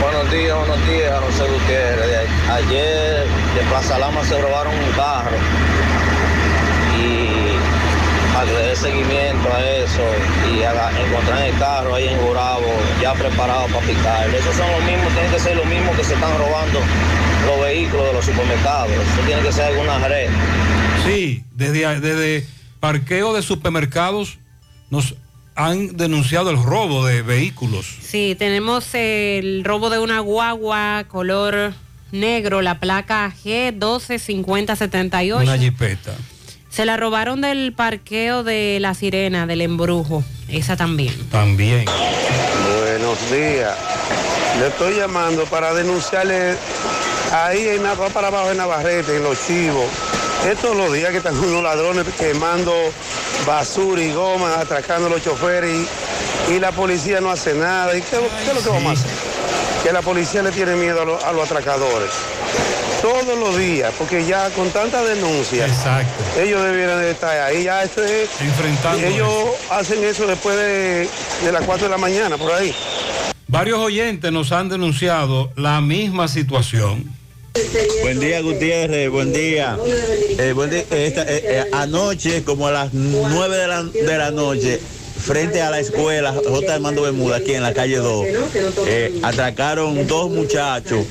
Buenos 0.00 0.32
días, 0.32 0.56
buenos 0.56 0.86
días, 0.88 1.20
José 1.20 1.50
Gutiérrez. 1.52 2.06
De- 2.06 2.52
Ayer 2.52 3.26
de 3.54 3.60
Plaza 3.68 3.98
Lama 3.98 4.24
se 4.24 4.40
robaron 4.40 4.72
un 4.74 4.90
carro 4.92 5.36
y 6.98 7.50
le 8.46 8.52
dé 8.68 8.74
seguimiento 8.76 9.52
a 9.52 9.60
eso 9.62 10.02
y 10.50 10.62
haga- 10.62 10.90
encontrar 11.06 11.42
el 11.42 11.58
carro 11.58 11.94
ahí 11.94 12.08
en 12.08 12.18
Gurabo 12.26 12.64
ya 13.02 13.12
preparado 13.12 13.66
para 13.66 13.86
picar. 13.86 14.28
Esos 14.34 14.56
son 14.56 14.70
los 14.72 14.82
mismos, 14.84 15.12
tienen 15.12 15.30
que 15.30 15.38
ser 15.38 15.56
los 15.56 15.66
mismos 15.66 15.94
que 15.96 16.04
se 16.04 16.14
están 16.14 16.36
robando 16.38 16.80
los 17.46 17.60
vehículos 17.60 18.06
de 18.06 18.12
los 18.14 18.24
supermercados. 18.24 18.90
Eso 18.90 19.26
tiene 19.26 19.42
que 19.42 19.52
ser 19.52 19.64
alguna 19.66 19.98
red. 20.08 20.30
Sí, 21.04 21.44
desde, 21.52 22.00
desde 22.00 22.46
parqueo 22.80 23.34
de 23.34 23.42
supermercados 23.42 24.38
nos 24.88 25.14
han 25.54 25.96
denunciado 25.96 26.50
el 26.50 26.62
robo 26.62 27.04
de 27.04 27.22
vehículos. 27.22 27.86
Sí, 28.02 28.34
tenemos 28.38 28.94
el 28.94 29.62
robo 29.64 29.90
de 29.90 29.98
una 29.98 30.20
guagua 30.20 31.04
color 31.06 31.74
negro, 32.12 32.62
la 32.62 32.80
placa 32.80 33.32
G125078. 33.44 35.42
Una 35.42 35.58
jipeta. 35.58 36.12
Se 36.70 36.84
la 36.84 36.96
robaron 36.96 37.40
del 37.40 37.72
parqueo 37.72 38.42
de 38.44 38.78
La 38.80 38.94
Sirena, 38.94 39.46
del 39.46 39.60
embrujo. 39.60 40.24
Esa 40.48 40.76
también. 40.76 41.14
También. 41.30 41.84
Buenos 42.80 43.18
días. 43.30 43.76
Le 44.58 44.68
estoy 44.68 44.94
llamando 44.96 45.44
para 45.44 45.74
denunciarle 45.74 46.54
ahí 47.32 47.68
en 47.68 47.82
la 47.82 47.94
para 47.94 48.28
abajo 48.28 48.50
en 48.50 48.58
Navarrete, 48.58 49.16
en 49.16 49.22
los 49.24 49.46
chivos. 49.46 49.86
Estos 50.48 50.74
los 50.76 50.92
días 50.92 51.10
que 51.10 51.18
están 51.18 51.38
unos 51.38 51.62
ladrones 51.62 52.06
quemando 52.18 52.72
basura 53.46 54.02
y 54.02 54.12
goma, 54.12 54.58
atracando 54.58 55.06
a 55.06 55.10
los 55.10 55.22
choferes 55.22 55.86
y, 56.48 56.52
y 56.54 56.58
la 56.60 56.72
policía 56.72 57.20
no 57.20 57.30
hace 57.30 57.54
nada. 57.54 57.96
¿Y 57.96 58.00
qué, 58.02 58.16
qué 58.44 58.48
es 58.50 58.54
lo 58.54 58.62
que 58.62 58.68
vamos 58.70 58.98
a 58.98 59.02
hacer? 59.02 59.10
Que 59.84 59.92
la 59.92 60.02
policía 60.02 60.42
le 60.42 60.50
tiene 60.52 60.76
miedo 60.76 61.02
a, 61.02 61.04
los- 61.04 61.22
a 61.24 61.32
los 61.32 61.44
atracadores. 61.50 62.10
Todos 63.02 63.38
los 63.38 63.56
días, 63.56 63.92
porque 63.96 64.26
ya 64.26 64.50
con 64.50 64.68
tanta 64.70 65.02
denuncia, 65.02 65.64
ellos 66.38 66.62
debieran 66.62 67.00
de 67.00 67.10
estar 67.12 67.36
ahí. 67.38 67.64
Ya 67.64 67.82
esto 67.82 68.02
es, 68.04 68.28
Enfrentando 68.40 69.06
ellos 69.06 69.32
hacen 69.70 70.02
eso 70.04 70.26
después 70.26 70.56
de, 70.56 71.08
de 71.44 71.52
las 71.52 71.62
4 71.64 71.84
de 71.86 71.90
la 71.90 71.96
mañana, 71.98 72.36
por 72.36 72.52
ahí. 72.52 72.74
Varios 73.48 73.78
oyentes 73.78 74.30
nos 74.32 74.52
han 74.52 74.68
denunciado 74.68 75.50
la 75.56 75.80
misma 75.80 76.28
situación. 76.28 77.10
Buen 78.02 78.20
día, 78.20 78.40
Gutiérrez, 78.42 79.10
buen 79.10 79.32
día. 79.32 79.76
Eh, 80.38 80.52
buen 80.54 80.70
día. 80.70 80.80
Eh, 80.90 81.12
eh, 81.16 81.42
eh, 81.44 81.64
anoche, 81.72 82.44
como 82.44 82.68
a 82.68 82.70
las 82.72 82.94
9 82.94 83.56
de 83.56 83.66
la, 83.66 83.82
de 83.82 84.18
la 84.18 84.30
noche, 84.30 84.78
frente 85.20 85.60
a 85.60 85.70
la 85.70 85.80
escuela 85.80 86.32
J. 86.32 86.72
Armando 86.74 87.02
Bermuda, 87.02 87.36
aquí 87.36 87.54
en 87.54 87.62
la 87.62 87.74
calle 87.74 87.96
2, 87.96 88.26
eh, 88.86 89.18
atracaron 89.22 90.06
dos 90.06 90.30
muchachos, 90.30 91.04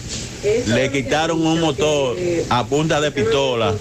le 0.67 0.91
quitaron 0.91 1.45
un 1.45 1.59
motor 1.59 2.15
a 2.49 2.65
punta 2.65 3.01
de 3.01 3.11
pistola. 3.11 3.75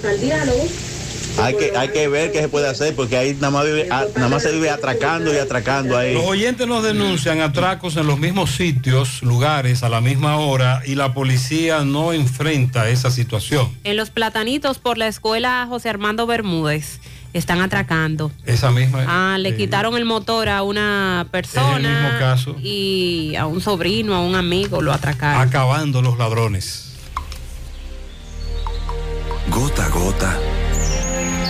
Hay 1.40 1.54
que, 1.56 1.76
hay 1.76 1.88
que 1.90 2.08
ver 2.08 2.32
qué 2.32 2.40
se 2.40 2.48
puede 2.48 2.68
hacer, 2.68 2.94
porque 2.96 3.16
ahí 3.16 3.34
nada 3.34 3.50
más, 3.50 3.64
vive- 3.64 3.88
a- 3.90 4.06
nada 4.16 4.28
más 4.28 4.42
se 4.42 4.50
vive 4.52 4.70
atracando 4.70 5.32
y 5.32 5.36
atracando 5.38 5.96
ahí. 5.96 6.14
Los 6.14 6.24
oyentes 6.24 6.66
nos 6.66 6.82
denuncian 6.82 7.40
atracos 7.40 7.96
en 7.96 8.06
los 8.06 8.18
mismos 8.18 8.50
sitios, 8.50 9.22
lugares, 9.22 9.82
a 9.82 9.88
la 9.88 10.00
misma 10.00 10.36
hora 10.38 10.82
y 10.84 10.94
la 10.96 11.14
policía 11.14 11.84
no 11.84 12.12
enfrenta 12.12 12.88
esa 12.88 13.10
situación. 13.10 13.70
En 13.84 13.96
los 13.96 14.10
platanitos 14.10 14.78
por 14.78 14.98
la 14.98 15.06
escuela 15.06 15.66
José 15.68 15.88
Armando 15.88 16.26
Bermúdez 16.26 17.00
están 17.32 17.60
atracando. 17.60 18.32
Esa 18.46 18.70
misma. 18.70 19.04
Ah, 19.06 19.38
le 19.38 19.50
eh, 19.50 19.56
quitaron 19.56 19.96
el 19.96 20.04
motor 20.06 20.48
a 20.48 20.62
una 20.62 21.26
persona 21.30 21.78
Es 21.78 21.84
el 21.84 21.90
mismo 22.02 22.18
caso. 22.18 22.56
y 22.60 23.36
a 23.36 23.46
un 23.46 23.60
sobrino, 23.60 24.14
a 24.14 24.20
un 24.22 24.34
amigo 24.34 24.82
lo 24.82 24.92
atracaron. 24.92 25.40
acabando 25.42 26.02
los 26.02 26.18
ladrones. 26.18 26.86
Gota 29.50 29.86
a 29.86 29.88
gota, 29.88 30.38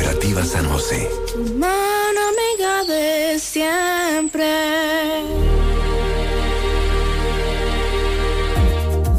Cooperativa 0.00 0.42
San 0.46 0.66
José. 0.66 1.10
Mano 1.58 2.20
amiga 2.30 2.84
de 2.84 3.38
siempre. 3.38 4.46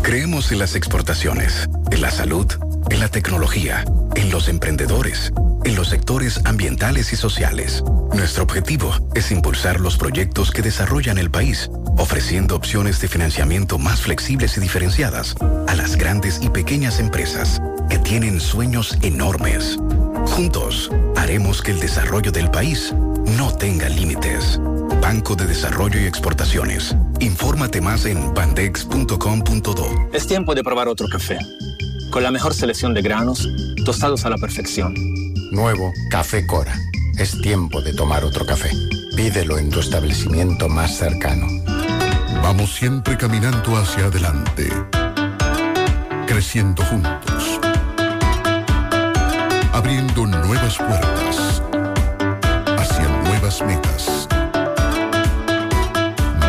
Creemos 0.01 0.51
en 0.51 0.57
las 0.57 0.75
exportaciones, 0.75 1.69
en 1.91 2.01
la 2.01 2.09
salud, 2.09 2.47
en 2.89 2.99
la 2.99 3.09
tecnología, 3.09 3.85
en 4.15 4.31
los 4.31 4.47
emprendedores, 4.47 5.31
en 5.65 5.75
los 5.75 5.89
sectores 5.89 6.41
ambientales 6.45 7.13
y 7.13 7.15
sociales. 7.15 7.83
Nuestro 8.13 8.43
objetivo 8.43 8.91
es 9.13 9.31
impulsar 9.31 9.79
los 9.79 9.97
proyectos 9.97 10.49
que 10.49 10.63
desarrollan 10.63 11.19
el 11.19 11.29
país, 11.29 11.69
ofreciendo 11.99 12.55
opciones 12.55 12.99
de 13.01 13.07
financiamiento 13.07 13.77
más 13.77 14.01
flexibles 14.01 14.57
y 14.57 14.61
diferenciadas 14.61 15.35
a 15.67 15.75
las 15.75 15.95
grandes 15.95 16.39
y 16.41 16.49
pequeñas 16.49 16.99
empresas 16.99 17.61
que 17.87 17.99
tienen 17.99 18.39
sueños 18.39 18.97
enormes. 19.03 19.77
Juntos, 20.27 20.89
haremos 21.15 21.61
que 21.61 21.71
el 21.71 21.79
desarrollo 21.79 22.31
del 22.31 22.49
país 22.49 22.93
no 23.37 23.55
tenga 23.55 23.89
límites. 23.89 24.59
Banco 25.01 25.35
de 25.35 25.45
Desarrollo 25.45 25.99
y 25.99 26.05
Exportaciones. 26.05 26.95
Infórmate 27.19 27.81
más 27.81 28.05
en 28.05 28.33
bandex.com.do. 28.33 30.09
Es 30.13 30.27
tiempo 30.27 30.55
de 30.55 30.63
probar 30.63 30.87
otro 30.87 31.07
café. 31.07 31.37
Con 32.11 32.23
la 32.23 32.31
mejor 32.31 32.53
selección 32.53 32.93
de 32.93 33.01
granos, 33.01 33.47
tostados 33.85 34.25
a 34.25 34.29
la 34.29 34.37
perfección. 34.37 34.93
Nuevo 35.51 35.93
Café 36.09 36.45
Cora. 36.45 36.77
Es 37.17 37.39
tiempo 37.41 37.81
de 37.81 37.93
tomar 37.93 38.23
otro 38.23 38.45
café. 38.45 38.71
Pídelo 39.15 39.57
en 39.57 39.69
tu 39.69 39.79
establecimiento 39.79 40.67
más 40.67 40.97
cercano. 40.97 41.47
Vamos 42.41 42.73
siempre 42.73 43.17
caminando 43.17 43.77
hacia 43.77 44.05
adelante, 44.05 44.69
creciendo 46.25 46.83
juntos, 46.83 47.59
abriendo 49.81 50.27
nuevas 50.27 50.77
puertas 50.77 51.63
hacia 52.77 53.07
nuevas 53.25 53.61
metas. 53.63 54.27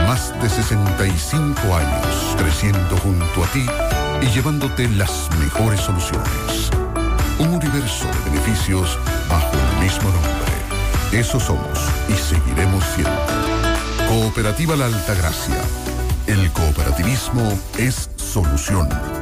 Más 0.06 0.38
de 0.42 0.50
65 0.50 1.74
años 1.74 2.36
creciendo 2.36 2.94
junto 2.98 3.42
a 3.42 3.46
ti 3.46 3.64
y 4.20 4.26
llevándote 4.26 4.86
las 4.90 5.30
mejores 5.38 5.80
soluciones. 5.80 6.70
Un 7.38 7.54
universo 7.54 8.04
de 8.04 8.30
beneficios 8.30 8.98
bajo 9.30 9.52
el 9.56 9.84
mismo 9.84 10.10
nombre. 10.10 11.18
Eso 11.18 11.40
somos 11.40 11.78
y 12.10 12.12
seguiremos 12.12 12.84
siendo. 12.94 13.16
Cooperativa 14.08 14.76
La 14.76 14.86
Altagracia. 14.86 15.56
El 16.26 16.52
cooperativismo 16.52 17.58
es 17.78 18.10
solución. 18.16 19.21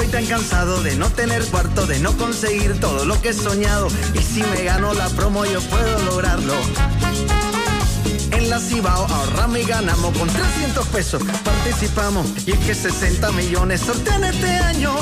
Estoy 0.00 0.12
tan 0.12 0.26
cansado 0.26 0.80
de 0.84 0.94
no 0.94 1.10
tener 1.10 1.44
cuarto, 1.46 1.84
de 1.84 1.98
no 1.98 2.16
conseguir 2.16 2.78
todo 2.78 3.04
lo 3.04 3.20
que 3.20 3.30
he 3.30 3.32
soñado. 3.32 3.88
Y 4.14 4.18
si 4.22 4.44
me 4.44 4.62
gano 4.62 4.94
la 4.94 5.08
promo, 5.08 5.44
yo 5.44 5.60
puedo 5.62 6.00
lograrlo. 6.04 6.54
En 8.30 8.48
la 8.48 8.60
Cibao 8.60 9.04
ahorramos 9.08 9.58
y 9.58 9.64
ganamos 9.64 10.16
con 10.16 10.28
300 10.28 10.86
pesos. 10.86 11.20
Participamos 11.44 12.28
y 12.46 12.52
es 12.52 12.58
que 12.60 12.76
60 12.76 13.32
millones 13.32 13.80
sortean 13.80 14.22
este 14.22 14.48
año. 14.48 14.94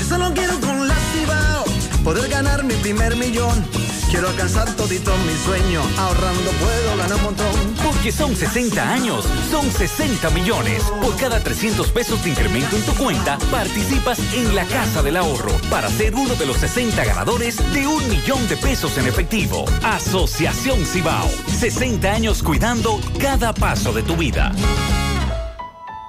Yo 0.00 0.08
solo 0.08 0.34
quiero 0.34 0.58
con 0.58 0.88
la 0.88 0.96
Cibao 1.12 1.64
poder 2.02 2.28
ganar 2.28 2.64
mi 2.64 2.74
primer 2.74 3.14
millón. 3.14 3.64
Quiero 4.10 4.30
alcanzar 4.30 4.68
todito 4.74 5.12
mi 5.18 5.44
sueño. 5.44 5.80
Ahorrando 5.96 6.50
puedo 6.50 6.96
ganar 6.96 7.16
un 7.18 7.22
montón. 7.22 7.87
Son 8.12 8.34
60 8.34 8.92
años, 8.92 9.26
son 9.50 9.70
60 9.70 10.30
millones. 10.30 10.82
Por 11.02 11.14
cada 11.16 11.40
300 11.40 11.90
pesos 11.90 12.22
de 12.24 12.30
incremento 12.30 12.74
en 12.74 12.82
tu 12.82 12.94
cuenta, 12.94 13.38
participas 13.50 14.18
en 14.34 14.54
la 14.54 14.64
Casa 14.64 15.02
del 15.02 15.16
Ahorro 15.16 15.52
para 15.70 15.88
ser 15.88 16.14
uno 16.14 16.34
de 16.34 16.46
los 16.46 16.56
60 16.56 17.04
ganadores 17.04 17.56
de 17.72 17.86
un 17.86 18.08
millón 18.08 18.48
de 18.48 18.56
pesos 18.56 18.96
en 18.98 19.06
efectivo. 19.06 19.66
Asociación 19.82 20.84
Cibao. 20.86 21.28
60 21.58 22.10
años 22.10 22.42
cuidando 22.42 22.98
cada 23.20 23.52
paso 23.52 23.92
de 23.92 24.02
tu 24.02 24.16
vida. 24.16 24.52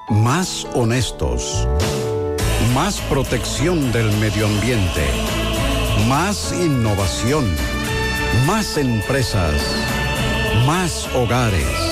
Más 0.10 0.66
honestos. 0.74 1.68
Más 2.74 3.02
protección 3.02 3.92
del 3.92 4.12
medio 4.18 4.48
ambiente. 4.48 5.06
Más 6.08 6.54
innovación. 6.54 7.46
Más 8.46 8.78
empresas. 8.78 9.54
Más 10.66 11.08
hogares. 11.16 11.89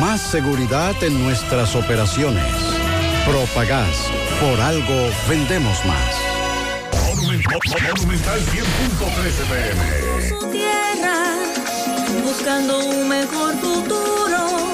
Más 0.00 0.20
seguridad 0.20 0.94
en 1.02 1.22
nuestras 1.24 1.74
operaciones. 1.74 2.44
Propagás. 3.26 3.96
Por 4.40 4.60
algo 4.60 5.10
vendemos 5.28 5.84
más. 5.84 6.14
Monumental 7.18 8.40
100.13 8.40 9.44
pm. 9.50 10.28
Su 10.28 10.50
tierra, 10.50 11.16
buscando 12.24 12.78
un 12.84 13.08
mejor 13.08 13.54
futuro. 13.56 14.67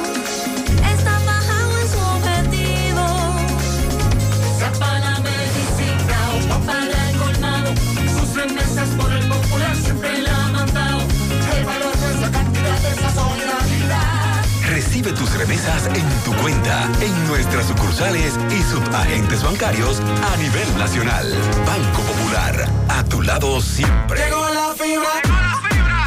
Recibe 14.85 15.13
tus 15.13 15.33
remesas 15.39 15.87
en 15.87 16.07
tu 16.25 16.33
cuenta, 16.43 16.87
en 17.01 17.27
nuestras 17.27 17.67
sucursales 17.67 18.35
y 18.51 18.63
subagentes 18.63 19.43
bancarios 19.43 20.01
a 20.01 20.37
nivel 20.37 20.79
nacional. 20.79 21.27
Banco 21.67 22.03
Popular, 22.03 22.69
a 22.91 23.03
tu 23.05 23.23
lado 23.23 23.63
siempre. 23.63 24.23
Llegó 24.23 24.47
la 24.51 24.75
fibra. 24.75 25.09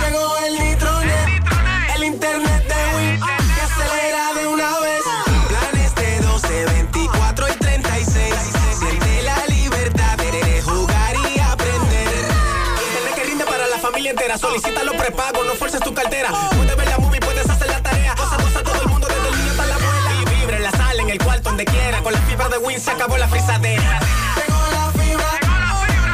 Llegó 0.05 0.37
el 0.45 0.53
nitronet. 0.53 1.43
El 1.95 2.03
internet 2.03 2.67
de 2.67 2.95
Win. 2.95 3.19
Que 3.19 3.61
acelera 3.61 4.33
de 4.35 4.47
una 4.47 4.79
vez. 4.79 5.01
Planes 5.49 5.95
de 5.95 6.21
12, 6.21 6.65
24 6.65 7.49
y 7.49 7.55
36. 7.57 8.33
Siente 8.77 9.21
la 9.23 9.45
libertad 9.47 10.17
de 10.17 10.61
jugar 10.61 11.15
y 11.15 11.39
aprender. 11.39 12.27
Internet 12.87 13.15
que 13.15 13.23
rinde 13.23 13.45
para 13.45 13.67
la 13.67 13.79
familia 13.79 14.11
entera. 14.11 14.37
Solicita 14.37 14.83
los 14.83 14.95
prepagos, 14.95 15.45
no 15.45 15.53
fuerces 15.55 15.81
tu 15.81 15.93
cartera. 15.93 16.29
Se 22.79 22.91
acabó 22.91 23.17
la 23.17 23.27
frisadera. 23.27 23.99
Llegó 24.35 24.61
la 24.71 24.91
fibra. 24.91 25.31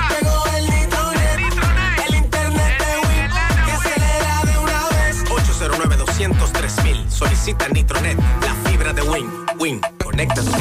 Llegó 0.10 0.46
el 0.56 0.70
nitronet. 0.70 2.08
El 2.08 2.16
internet 2.16 2.80
de 2.80 2.98
Win. 3.08 3.66
Que 3.66 3.72
acelera 3.72 4.42
de 4.46 4.58
una 4.60 4.88
vez. 4.90 5.24
809 5.30 5.98
203 5.98 6.84
mil. 6.84 7.12
Solicita 7.12 7.68
Nitronet. 7.70 8.18
La 8.42 8.70
fibra 8.70 8.94
de 8.94 9.02
Win. 9.02 9.30
Win. 9.60 9.82
Conecta 10.02 10.42
tu 10.42 10.52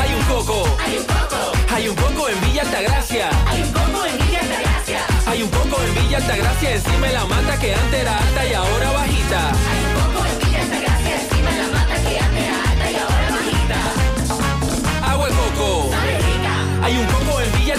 Hay 0.00 0.14
un 0.14 0.22
coco. 0.24 0.64
Hay 0.84 0.98
un 0.98 1.04
coco. 1.04 1.52
Hay 1.74 1.88
un 1.88 1.96
coco 1.96 2.28
en 2.28 2.40
Villa 2.40 2.62
Altagracia. 2.62 3.30
Hay 3.48 3.62
un 3.62 3.72
coco 3.72 4.06
en 4.06 4.18
Villa 4.18 4.40
Altagracia. 4.40 5.00
Hay 5.26 5.42
un 5.42 5.50
coco 5.50 5.82
en 5.82 5.94
Villa 5.94 6.16
Altagracia 6.18 6.74
encima 6.74 7.06
de 7.06 7.12
la 7.12 7.24
mata 7.26 7.58
que 7.58 7.74
antes 7.74 8.00
era 8.00 8.16
alta 8.16 8.46
y 8.46 8.54
ahora 8.54 8.92
bajita. 8.92 9.52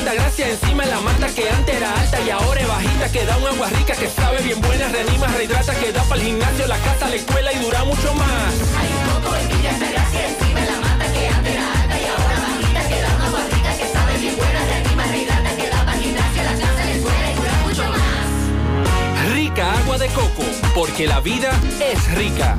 Altagracia 0.09 0.49
encima 0.49 0.85
la 0.87 0.99
mata 1.01 1.27
que 1.27 1.47
antes 1.47 1.75
era 1.75 1.93
alta 1.93 2.19
y 2.19 2.31
ahora 2.31 2.59
es 2.59 2.67
bajita 2.67 3.11
que 3.11 3.25
da 3.25 3.37
un 3.37 3.45
agua 3.45 3.69
rica 3.69 3.93
que 3.93 4.09
sabe 4.09 4.41
bien 4.41 4.59
buena, 4.59 4.87
reanima, 4.87 5.27
rehidrata, 5.27 5.75
que 5.75 5.91
da 5.91 6.01
para 6.01 6.19
el 6.19 6.25
gimnasio, 6.25 6.65
la 6.65 6.79
casa, 6.79 7.09
la 7.09 7.15
escuela 7.15 7.53
y 7.53 7.59
dura 7.59 7.83
mucho 7.83 8.11
más. 8.15 8.53
Hay 8.79 8.89
un 8.89 9.21
coco 9.21 9.35
en 9.35 9.47
Villa 9.49 9.69
Altagracia 9.69 10.27
encima 10.29 10.61
de 10.61 10.65
la 10.65 10.79
mata 10.79 11.13
que 11.13 11.27
antes 11.27 11.53
era 11.53 11.81
alta 11.81 11.99
y 11.99 12.05
ahora 12.05 12.39
bajita 12.41 12.87
que 12.89 13.01
da 13.03 13.15
un 13.15 13.21
agua 13.21 13.41
rica 13.53 13.77
que 13.77 13.87
sabe 13.93 14.17
bien 14.17 14.35
buena, 14.35 14.65
reanima, 14.65 15.03
rehidrata, 15.03 15.55
que 15.55 15.69
da 15.69 15.85
para 15.85 15.97
el 15.97 16.03
gimnasio, 16.03 16.43
la 16.43 16.53
casa, 16.53 16.85
la 16.85 16.91
escuela 16.91 17.31
y 17.31 17.35
dura 17.35 17.53
mucho 17.67 17.83
más. 17.83 19.31
Rica 19.31 19.73
agua 19.73 19.97
de 19.99 20.07
coco, 20.07 20.43
porque 20.73 21.05
la 21.05 21.19
vida 21.19 21.51
es 21.79 22.11
rica. 22.15 22.57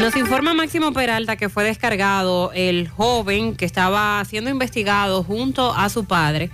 Nos 0.00 0.16
informa 0.16 0.54
Máximo 0.54 0.94
Peralta 0.94 1.36
que 1.36 1.50
fue 1.50 1.62
descargado 1.62 2.52
el 2.54 2.88
joven 2.88 3.54
que 3.54 3.66
estaba 3.66 4.24
siendo 4.24 4.48
investigado 4.48 5.22
junto 5.22 5.74
a 5.74 5.90
su 5.90 6.06
padre 6.06 6.48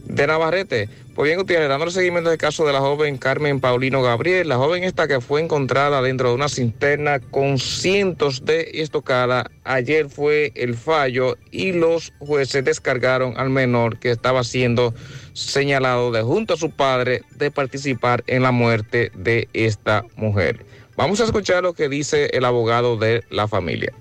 de 0.08 0.26
Navarrete. 0.26 0.88
Pues 1.14 1.28
bien, 1.28 1.38
Gutiérrez, 1.38 1.68
dándole 1.68 1.90
seguimiento 1.90 2.30
al 2.30 2.38
caso 2.38 2.66
de 2.66 2.72
la 2.72 2.80
joven 2.80 3.18
Carmen 3.18 3.60
Paulino 3.60 4.02
Gabriel, 4.02 4.48
la 4.48 4.56
joven 4.56 4.84
esta 4.84 5.08
que 5.08 5.20
fue 5.20 5.40
encontrada 5.40 6.00
dentro 6.00 6.30
de 6.30 6.34
una 6.34 6.48
cisterna 6.48 7.20
con 7.20 7.58
cientos 7.58 8.44
de 8.44 8.70
estocadas. 8.74 9.46
Ayer 9.64 10.08
fue 10.08 10.52
el 10.54 10.76
fallo 10.76 11.36
y 11.50 11.72
los 11.72 12.12
jueces 12.18 12.64
descargaron 12.64 13.34
al 13.36 13.50
menor 13.50 13.98
que 13.98 14.10
estaba 14.10 14.44
siendo 14.44 14.94
señalado 15.32 16.10
de 16.10 16.22
junto 16.22 16.54
a 16.54 16.56
su 16.56 16.70
padre 16.70 17.22
de 17.36 17.50
participar 17.50 18.24
en 18.26 18.42
la 18.42 18.50
muerte 18.50 19.10
de 19.14 19.48
esta 19.52 20.04
mujer. 20.16 20.64
Vamos 20.96 21.20
a 21.20 21.24
escuchar 21.24 21.62
lo 21.62 21.74
que 21.74 21.88
dice 21.88 22.30
el 22.32 22.44
abogado 22.44 22.96
de 22.96 23.22
la 23.30 23.46
familia. 23.46 23.92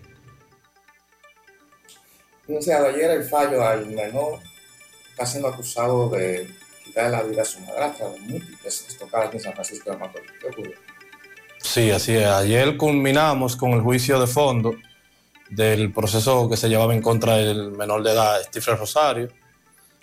Licenciado, 2.47 2.87
ayer 2.87 3.11
el 3.11 3.23
fallo 3.23 3.61
al 3.61 3.87
menor 3.87 4.39
está 5.17 5.25
siendo 5.25 5.47
acusado 5.47 6.09
de 6.09 6.47
quitarle 6.83 7.09
la 7.09 7.23
vida 7.23 7.41
a 7.41 7.45
su 7.45 7.59
madrastra 7.61 8.07
de 8.07 8.19
múltiples 8.19 8.85
estocadas 8.87 9.33
en 9.33 9.39
San 9.39 9.53
Francisco 9.53 9.89
de 9.89 9.97
Macorís. 9.97 10.31
¿Qué 10.39 10.47
ocurrió? 10.47 10.77
Sí, 11.57 11.89
así 11.89 12.15
es. 12.15 12.27
Ayer 12.27 12.77
culminamos 12.77 13.55
con 13.55 13.71
el 13.71 13.81
juicio 13.81 14.19
de 14.19 14.27
fondo 14.27 14.75
del 15.49 15.91
proceso 15.91 16.47
que 16.47 16.55
se 16.55 16.69
llevaba 16.69 16.93
en 16.93 17.01
contra 17.01 17.37
del 17.37 17.71
menor 17.71 18.03
de 18.03 18.11
edad, 18.11 18.43
Stephen 18.43 18.77
Rosario, 18.77 19.29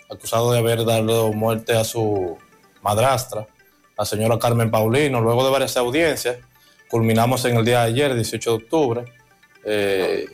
acusado 0.09 0.51
de 0.51 0.59
haber 0.59 0.83
dado 0.83 1.31
muerte 1.31 1.77
a 1.77 1.85
su 1.85 2.37
madrastra, 2.81 3.47
la 3.97 4.03
señora 4.03 4.37
Carmen 4.37 4.69
Paulino. 4.69 5.21
Luego 5.21 5.45
de 5.45 5.51
varias 5.51 5.77
audiencias, 5.77 6.39
culminamos 6.89 7.45
en 7.45 7.55
el 7.55 7.63
día 7.63 7.83
de 7.83 7.87
ayer, 7.87 8.13
18 8.15 8.49
de 8.49 8.55
octubre. 8.57 9.05
Eh, 9.63 10.25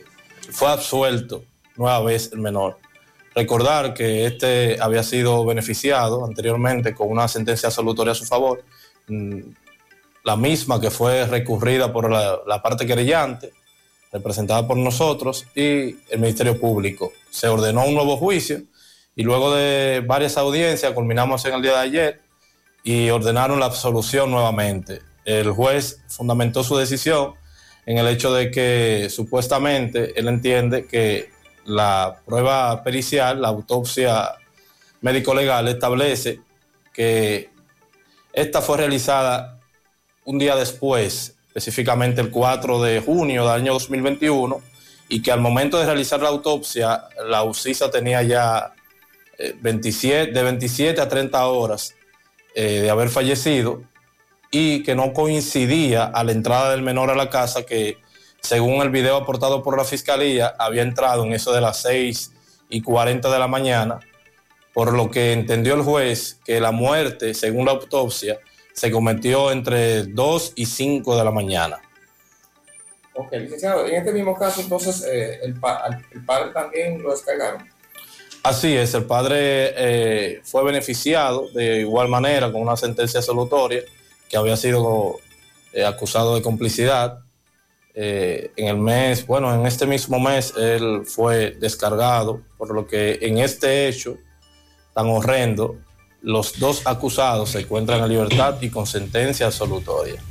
fue 0.50 0.66
absuelto 0.66 1.44
nueva 1.76 2.00
vez 2.02 2.32
el 2.32 2.40
menor. 2.40 2.81
Recordar 3.34 3.94
que 3.94 4.26
este 4.26 4.78
había 4.80 5.02
sido 5.02 5.44
beneficiado 5.44 6.24
anteriormente 6.24 6.94
con 6.94 7.08
una 7.08 7.28
sentencia 7.28 7.68
absolutoria 7.68 8.12
a 8.12 8.14
su 8.14 8.24
favor, 8.24 8.64
mm, 9.08 9.40
la 10.24 10.36
misma 10.36 10.80
que 10.80 10.90
fue 10.90 11.26
recurrida 11.26 11.92
por 11.92 12.10
la, 12.10 12.40
la 12.46 12.62
parte 12.62 12.86
querellante, 12.86 13.52
representada 14.12 14.66
por 14.66 14.76
nosotros, 14.76 15.46
y 15.54 15.96
el 16.10 16.20
Ministerio 16.20 16.60
Público. 16.60 17.12
Se 17.30 17.48
ordenó 17.48 17.84
un 17.86 17.94
nuevo 17.94 18.16
juicio 18.16 18.62
y 19.16 19.22
luego 19.22 19.54
de 19.54 20.02
varias 20.06 20.36
audiencias, 20.36 20.92
culminamos 20.92 21.44
en 21.44 21.54
el 21.54 21.62
día 21.62 21.72
de 21.72 21.78
ayer, 21.78 22.20
y 22.84 23.10
ordenaron 23.10 23.60
la 23.60 23.66
absolución 23.66 24.30
nuevamente. 24.30 25.02
El 25.24 25.50
juez 25.52 26.02
fundamentó 26.08 26.64
su 26.64 26.76
decisión 26.76 27.34
en 27.86 27.98
el 27.98 28.08
hecho 28.08 28.32
de 28.32 28.50
que 28.50 29.08
supuestamente 29.10 30.18
él 30.18 30.28
entiende 30.28 30.86
que 30.86 31.30
la 31.64 32.16
prueba 32.24 32.82
pericial, 32.82 33.40
la 33.40 33.48
autopsia 33.48 34.34
médico-legal 35.00 35.68
establece 35.68 36.40
que 36.92 37.50
esta 38.32 38.62
fue 38.62 38.78
realizada 38.78 39.58
un 40.24 40.38
día 40.38 40.56
después, 40.56 41.36
específicamente 41.48 42.20
el 42.20 42.30
4 42.30 42.82
de 42.82 43.00
junio 43.00 43.42
del 43.42 43.60
año 43.60 43.72
2021, 43.74 44.62
y 45.08 45.20
que 45.20 45.30
al 45.30 45.40
momento 45.40 45.78
de 45.78 45.86
realizar 45.86 46.20
la 46.20 46.28
autopsia, 46.28 47.04
la 47.26 47.42
UCISA 47.42 47.90
tenía 47.90 48.22
ya 48.22 48.72
eh, 49.38 49.54
27, 49.60 50.32
de 50.32 50.42
27 50.42 51.00
a 51.00 51.08
30 51.08 51.46
horas 51.46 51.94
eh, 52.54 52.80
de 52.80 52.90
haber 52.90 53.10
fallecido 53.10 53.82
y 54.50 54.82
que 54.82 54.94
no 54.94 55.12
coincidía 55.12 56.04
a 56.04 56.24
la 56.24 56.32
entrada 56.32 56.70
del 56.70 56.82
menor 56.82 57.10
a 57.10 57.14
la 57.14 57.28
casa 57.28 57.64
que 57.64 57.98
según 58.42 58.82
el 58.82 58.90
video 58.90 59.16
aportado 59.16 59.62
por 59.62 59.76
la 59.76 59.84
fiscalía 59.84 60.54
había 60.58 60.82
entrado 60.82 61.24
en 61.24 61.32
eso 61.32 61.52
de 61.52 61.60
las 61.60 61.80
6 61.82 62.32
y 62.68 62.82
40 62.82 63.30
de 63.30 63.38
la 63.38 63.46
mañana, 63.48 64.00
por 64.74 64.92
lo 64.92 65.10
que 65.10 65.32
entendió 65.32 65.74
el 65.74 65.82
juez 65.82 66.38
que 66.44 66.60
la 66.60 66.72
muerte, 66.72 67.34
según 67.34 67.66
la 67.66 67.72
autopsia, 67.72 68.38
se 68.72 68.90
cometió 68.90 69.52
entre 69.52 70.04
2 70.04 70.52
y 70.56 70.66
5 70.66 71.16
de 71.16 71.24
la 71.24 71.30
mañana. 71.30 71.78
Ok, 73.14 73.30
licenciado, 73.32 73.86
en 73.86 73.96
este 73.96 74.12
mismo 74.12 74.34
caso, 74.34 74.62
entonces, 74.62 75.04
eh, 75.06 75.38
el, 75.42 75.54
pa- 75.60 75.76
al- 75.84 76.04
el 76.12 76.24
padre 76.24 76.50
también 76.52 77.02
lo 77.02 77.10
descargaron. 77.12 77.68
Así 78.42 78.74
es, 78.74 78.94
el 78.94 79.04
padre 79.04 79.36
eh, 79.76 80.40
fue 80.42 80.64
beneficiado 80.64 81.48
de 81.54 81.80
igual 81.80 82.08
manera 82.08 82.50
con 82.50 82.62
una 82.62 82.76
sentencia 82.76 83.20
absolutoria 83.20 83.82
que 84.28 84.36
había 84.36 84.56
sido 84.56 85.20
eh, 85.74 85.84
acusado 85.84 86.34
de 86.34 86.42
complicidad. 86.42 87.18
Eh, 87.94 88.52
en 88.56 88.68
el 88.68 88.78
mes, 88.78 89.26
bueno, 89.26 89.54
en 89.54 89.66
este 89.66 89.86
mismo 89.86 90.18
mes 90.18 90.54
él 90.56 91.02
fue 91.04 91.50
descargado, 91.60 92.40
por 92.56 92.74
lo 92.74 92.86
que 92.86 93.18
en 93.20 93.38
este 93.38 93.88
hecho 93.88 94.16
tan 94.94 95.08
horrendo, 95.08 95.78
los 96.22 96.58
dos 96.58 96.86
acusados 96.86 97.50
se 97.50 97.60
encuentran 97.60 98.02
en 98.02 98.08
libertad 98.08 98.60
y 98.60 98.70
con 98.70 98.86
sentencia 98.86 99.46
absolutoria. 99.46 100.22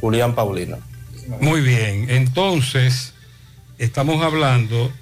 Julián 0.00 0.34
Paulino. 0.34 0.78
Muy 1.40 1.60
bien, 1.60 2.08
entonces 2.08 3.14
estamos 3.78 4.22
hablando 4.22 4.92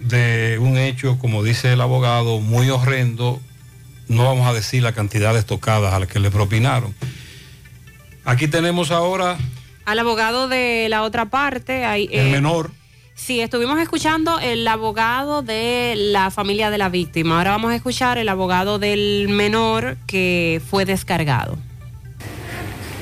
de 0.00 0.58
un 0.60 0.78
hecho, 0.78 1.18
como 1.18 1.42
dice 1.42 1.72
el 1.72 1.80
abogado, 1.80 2.40
muy 2.40 2.70
horrendo. 2.70 3.40
No 4.06 4.24
vamos 4.24 4.48
a 4.48 4.54
decir 4.54 4.82
la 4.82 4.92
cantidad 4.92 5.34
de 5.34 5.40
estocadas 5.40 5.92
a 5.92 5.98
las 5.98 6.08
que 6.08 6.20
le 6.20 6.30
propinaron. 6.30 6.94
Aquí 8.24 8.48
tenemos 8.48 8.90
ahora 8.90 9.36
Al 9.88 9.98
abogado 10.00 10.48
de 10.48 10.86
la 10.90 11.02
otra 11.02 11.30
parte, 11.30 11.86
hay, 11.86 12.10
el 12.12 12.26
eh, 12.26 12.30
menor. 12.30 12.70
Sí, 13.14 13.40
estuvimos 13.40 13.80
escuchando 13.80 14.38
el 14.38 14.68
abogado 14.68 15.40
de 15.40 15.94
la 15.96 16.30
familia 16.30 16.68
de 16.70 16.76
la 16.76 16.90
víctima. 16.90 17.38
Ahora 17.38 17.52
vamos 17.52 17.72
a 17.72 17.76
escuchar 17.76 18.18
el 18.18 18.28
abogado 18.28 18.78
del 18.78 19.28
menor 19.30 19.96
que 20.06 20.60
fue 20.68 20.84
descargado. 20.84 21.56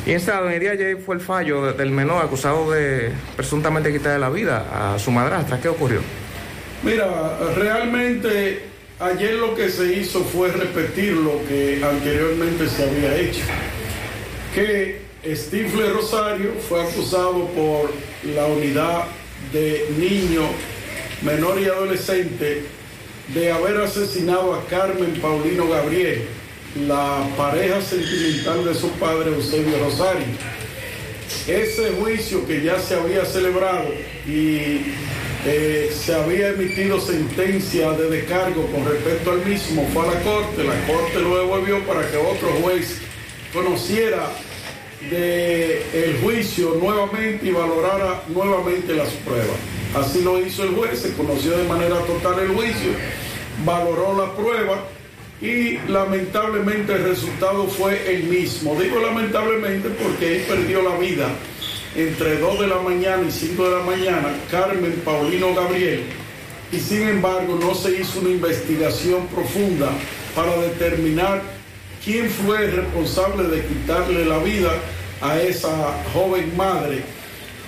Y 0.07 0.13
en 0.13 0.21
el 0.53 0.61
día 0.61 0.71
de 0.71 0.85
ayer 0.85 1.03
fue 1.05 1.17
el 1.17 1.21
fallo 1.21 1.67
de- 1.67 1.73
del 1.73 1.91
menor 1.91 2.25
acusado 2.25 2.71
de 2.71 3.11
presuntamente 3.35 3.93
quitarle 3.93 4.21
la 4.21 4.31
vida 4.31 4.95
a 4.95 4.99
su 5.01 5.11
madrastra. 5.11 5.61
¿Qué 5.61 5.69
ocurrió? 5.69 6.01
Mira, 6.85 7.37
realmente 7.57 8.63
ayer 9.01 9.35
lo 9.35 9.57
que 9.57 9.71
se 9.71 9.93
hizo 9.93 10.23
fue 10.23 10.53
repetir 10.53 11.15
lo 11.15 11.45
que 11.49 11.83
anteriormente 11.85 12.69
se 12.69 12.85
había 12.89 13.17
hecho. 13.17 13.41
Que 14.55 15.06
Stifle 15.35 15.91
Rosario 15.91 16.53
fue 16.69 16.83
acusado 16.83 17.49
por 17.49 17.93
la 18.35 18.47
unidad 18.47 19.05
de 19.53 19.87
niño, 19.99 20.43
menor 21.23 21.61
y 21.61 21.65
adolescente 21.65 22.63
de 23.35 23.51
haber 23.51 23.79
asesinado 23.79 24.55
a 24.55 24.65
Carmen 24.67 25.21
Paulino 25.21 25.69
Gabriel, 25.69 26.23
la 26.87 27.27
pareja 27.37 27.81
sentimental 27.81 28.65
de 28.65 28.75
su 28.75 28.91
padre 28.93 29.33
Eusebio 29.33 29.79
Rosario. 29.85 30.27
Ese 31.49 31.93
juicio 31.99 32.47
que 32.47 32.63
ya 32.63 32.79
se 32.79 32.95
había 32.95 33.25
celebrado 33.25 33.89
y 34.27 34.93
eh, 35.45 35.93
se 35.93 36.15
había 36.15 36.49
emitido 36.49 37.01
sentencia 37.01 37.93
de 37.93 38.11
descargo 38.11 38.67
con 38.67 38.85
respecto 38.85 39.33
al 39.33 39.45
mismo, 39.45 39.89
fue 39.93 40.03
a 40.03 40.13
la 40.13 40.21
corte, 40.23 40.63
la 40.63 40.87
corte 40.87 41.19
lo 41.21 41.39
devolvió 41.39 41.85
para 41.85 42.09
que 42.09 42.17
otro 42.17 42.49
juez 42.63 42.99
conociera 43.53 44.29
de 45.11 45.83
el 45.93 46.19
juicio 46.23 46.77
nuevamente 46.81 47.47
y 47.47 47.53
valorara 47.53 48.23
nuevamente 48.29 48.95
las 48.95 49.11
pruebas. 49.25 49.57
Así 49.95 50.23
lo 50.23 50.45
hizo 50.45 50.65
el 50.65 50.75
juez, 50.75 51.01
se 51.01 51.13
conoció 51.15 51.57
de 51.57 51.65
manera 51.65 51.99
total 52.01 52.39
el 52.41 52.49
juicio, 52.49 52.91
valoró 53.65 54.17
la 54.19 54.33
prueba 54.35 54.85
y 55.41 55.79
lamentablemente 55.89 56.95
el 56.95 57.05
resultado 57.05 57.67
fue 57.67 58.15
el 58.15 58.25
mismo. 58.25 58.75
Digo 58.81 59.01
lamentablemente 59.01 59.89
porque 59.91 60.37
él 60.37 60.43
perdió 60.43 60.83
la 60.83 60.97
vida 60.97 61.29
entre 61.95 62.39
2 62.39 62.61
de 62.61 62.67
la 62.67 62.79
mañana 62.81 63.23
y 63.27 63.31
5 63.31 63.65
de 63.65 63.77
la 63.79 63.85
mañana, 63.85 64.35
Carmen 64.51 65.01
Paulino 65.05 65.55
Gabriel, 65.55 66.03
y 66.71 66.79
sin 66.79 67.09
embargo 67.09 67.59
no 67.59 67.75
se 67.75 68.01
hizo 68.01 68.21
una 68.21 68.31
investigación 68.31 69.27
profunda 69.29 69.89
para 70.35 70.57
determinar 70.59 71.56
quién 72.07 72.31
fue 72.31 72.65
el 72.67 72.73
responsable 72.77 73.49
de 73.49 73.67
quitarle 73.67 74.25
la 74.25 74.39
vida 74.39 74.71
a 75.21 75.43
esa 75.43 75.71
joven 76.15 76.57
madre 76.57 77.01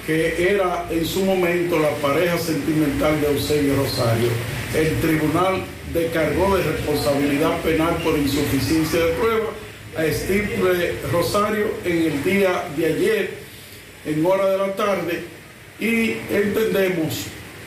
que 0.06 0.52
era 0.52 0.86
en 0.90 1.04
su 1.04 1.24
momento 1.24 1.78
la 1.78 1.90
pareja 1.96 2.38
sentimental 2.38 3.20
de 3.20 3.26
Eusebio 3.26 3.74
Rosario. 3.76 4.28
El 4.74 4.94
tribunal 5.00 5.64
descargó 5.92 6.56
de 6.56 6.62
responsabilidad 6.62 7.60
penal 7.62 7.96
por 8.04 8.16
insuficiencia 8.16 9.00
de 9.00 9.12
prueba 9.14 9.48
a 9.96 10.04
Steve 10.04 10.94
Rosario 11.12 11.66
en 11.84 11.96
el 12.04 12.24
día 12.24 12.64
de 12.76 12.86
ayer, 12.86 13.30
en 14.06 14.24
hora 14.24 14.50
de 14.50 14.58
la 14.58 14.76
tarde, 14.76 15.24
y 15.80 16.12
entendemos, 16.30 17.24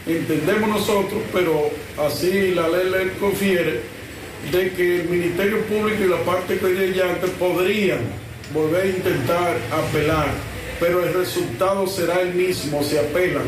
entendemos 0.08 0.70
nosotros, 0.70 1.22
pero 1.34 1.70
así 2.00 2.54
la 2.56 2.70
ley 2.70 2.90
le 2.90 3.12
confiere, 3.20 3.82
de 4.50 4.72
que 4.72 5.02
el 5.02 5.10
Ministerio 5.10 5.62
Público 5.66 6.04
y 6.04 6.08
la 6.08 6.24
parte 6.24 6.58
creyente 6.58 7.28
podrían 7.40 8.00
volver 8.54 8.86
a 8.86 8.90
intentar 8.90 9.58
apelar, 9.72 10.28
pero 10.80 11.06
el 11.06 11.14
resultado 11.14 11.88
será 11.88 12.22
el 12.22 12.34
mismo 12.34 12.84
si 12.84 12.98
apelan, 12.98 13.46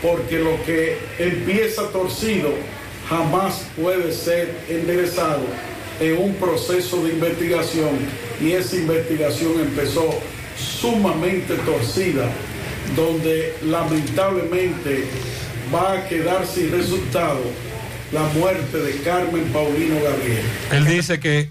porque 0.00 0.38
lo 0.38 0.62
que 0.64 0.96
empieza 1.18 1.90
torcido 1.90 2.50
jamás 3.08 3.66
puede 3.76 4.12
ser 4.12 4.54
enderezado 4.68 5.42
en 6.00 6.18
un 6.18 6.34
proceso 6.34 7.02
de 7.02 7.14
investigación 7.14 7.90
y 8.40 8.52
esa 8.52 8.76
investigación 8.76 9.60
empezó 9.60 10.14
sumamente 10.56 11.54
torcida, 11.66 12.30
donde 12.94 13.54
lamentablemente 13.64 15.04
va 15.74 15.94
a 15.94 16.08
quedar 16.08 16.46
sin 16.46 16.70
resultado 16.70 17.40
la 18.12 18.22
muerte 18.34 18.78
de 18.78 19.00
Carmen 19.02 19.44
Paulino 19.52 19.96
Gabriel. 20.02 20.44
Él 20.72 20.84
dice 20.86 21.20
que 21.20 21.50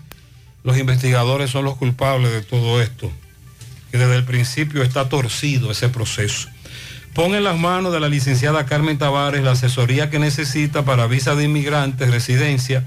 los 0.63 0.77
investigadores 0.77 1.51
son 1.51 1.65
los 1.65 1.77
culpables 1.77 2.31
de 2.31 2.41
todo 2.41 2.81
esto, 2.81 3.11
que 3.91 3.97
desde 3.97 4.15
el 4.15 4.23
principio 4.23 4.83
está 4.83 5.07
torcido 5.09 5.71
ese 5.71 5.89
proceso. 5.89 6.49
Pon 7.13 7.35
en 7.35 7.43
las 7.43 7.57
manos 7.57 7.93
de 7.93 7.99
la 7.99 8.09
licenciada 8.09 8.65
Carmen 8.65 8.97
Tavares 8.97 9.43
la 9.43 9.51
asesoría 9.51 10.09
que 10.09 10.19
necesita 10.19 10.83
para 10.83 11.07
visa 11.07 11.35
de 11.35 11.45
inmigrantes, 11.45 12.11
residencia, 12.11 12.85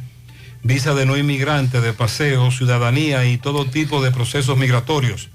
visa 0.62 0.94
de 0.94 1.06
no 1.06 1.16
inmigrante, 1.16 1.80
de 1.80 1.92
paseo, 1.92 2.50
ciudadanía 2.50 3.24
y 3.24 3.38
todo 3.38 3.66
tipo 3.66 4.02
de 4.02 4.10
procesos 4.10 4.56
migratorios. 4.56 5.30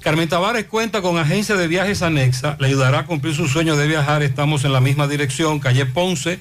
Carmen 0.00 0.28
Tavares 0.28 0.64
cuenta 0.64 1.02
con 1.02 1.18
agencia 1.18 1.54
de 1.54 1.68
viajes 1.68 2.02
anexa, 2.02 2.56
le 2.58 2.66
ayudará 2.66 3.00
a 3.00 3.06
cumplir 3.06 3.36
su 3.36 3.46
sueño 3.46 3.76
de 3.76 3.86
viajar. 3.86 4.24
Estamos 4.24 4.64
en 4.64 4.72
la 4.72 4.80
misma 4.80 5.06
dirección, 5.06 5.60
calle 5.60 5.86
Ponce, 5.86 6.40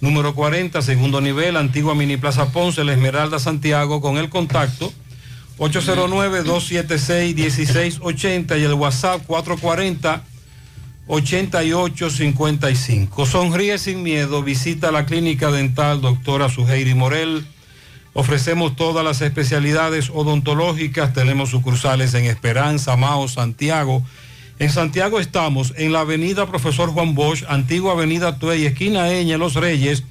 número 0.00 0.34
40, 0.34 0.80
segundo 0.82 1.20
nivel, 1.20 1.56
antigua 1.56 1.94
Mini 1.94 2.16
Plaza 2.16 2.52
Ponce, 2.52 2.84
La 2.84 2.92
Esmeralda, 2.92 3.38
Santiago, 3.38 4.00
con 4.00 4.16
el 4.16 4.30
contacto 4.30 4.92
809-276-1680 5.60 8.58
y 8.58 8.64
el 8.64 8.74
WhatsApp 8.74 9.22
440-8855. 11.06 13.26
Sonríe 13.26 13.76
sin 13.76 14.02
miedo, 14.02 14.42
visita 14.42 14.90
la 14.90 15.04
clínica 15.04 15.50
dental 15.50 16.00
doctora 16.00 16.48
Suheiri 16.48 16.94
Morel. 16.94 17.46
Ofrecemos 18.14 18.74
todas 18.74 19.04
las 19.04 19.20
especialidades 19.20 20.08
odontológicas, 20.08 21.12
tenemos 21.12 21.50
sucursales 21.50 22.14
en 22.14 22.24
Esperanza, 22.24 22.96
Mao, 22.96 23.28
Santiago. 23.28 24.02
En 24.60 24.70
Santiago 24.70 25.18
estamos 25.20 25.72
en 25.78 25.92
la 25.94 26.00
avenida 26.00 26.46
Profesor 26.46 26.90
Juan 26.90 27.14
Bosch, 27.14 27.44
antigua 27.48 27.94
avenida 27.94 28.38
Tuey, 28.38 28.66
esquina 28.66 29.10
Eña, 29.10 29.38
Los 29.38 29.54
Reyes, 29.54 30.04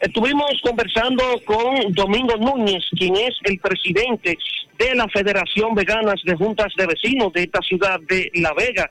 Estuvimos 0.00 0.50
conversando 0.62 1.22
con 1.44 1.92
Domingo 1.92 2.34
Núñez, 2.38 2.82
quien 2.96 3.16
es 3.16 3.36
el 3.44 3.58
presidente 3.58 4.38
de 4.78 4.94
la 4.94 5.06
Federación 5.08 5.74
Veganas 5.74 6.22
de 6.24 6.34
Juntas 6.36 6.72
de 6.78 6.86
Vecinos 6.86 7.34
de 7.34 7.42
esta 7.42 7.60
ciudad 7.60 8.00
de 8.08 8.30
La 8.36 8.54
Vega, 8.54 8.90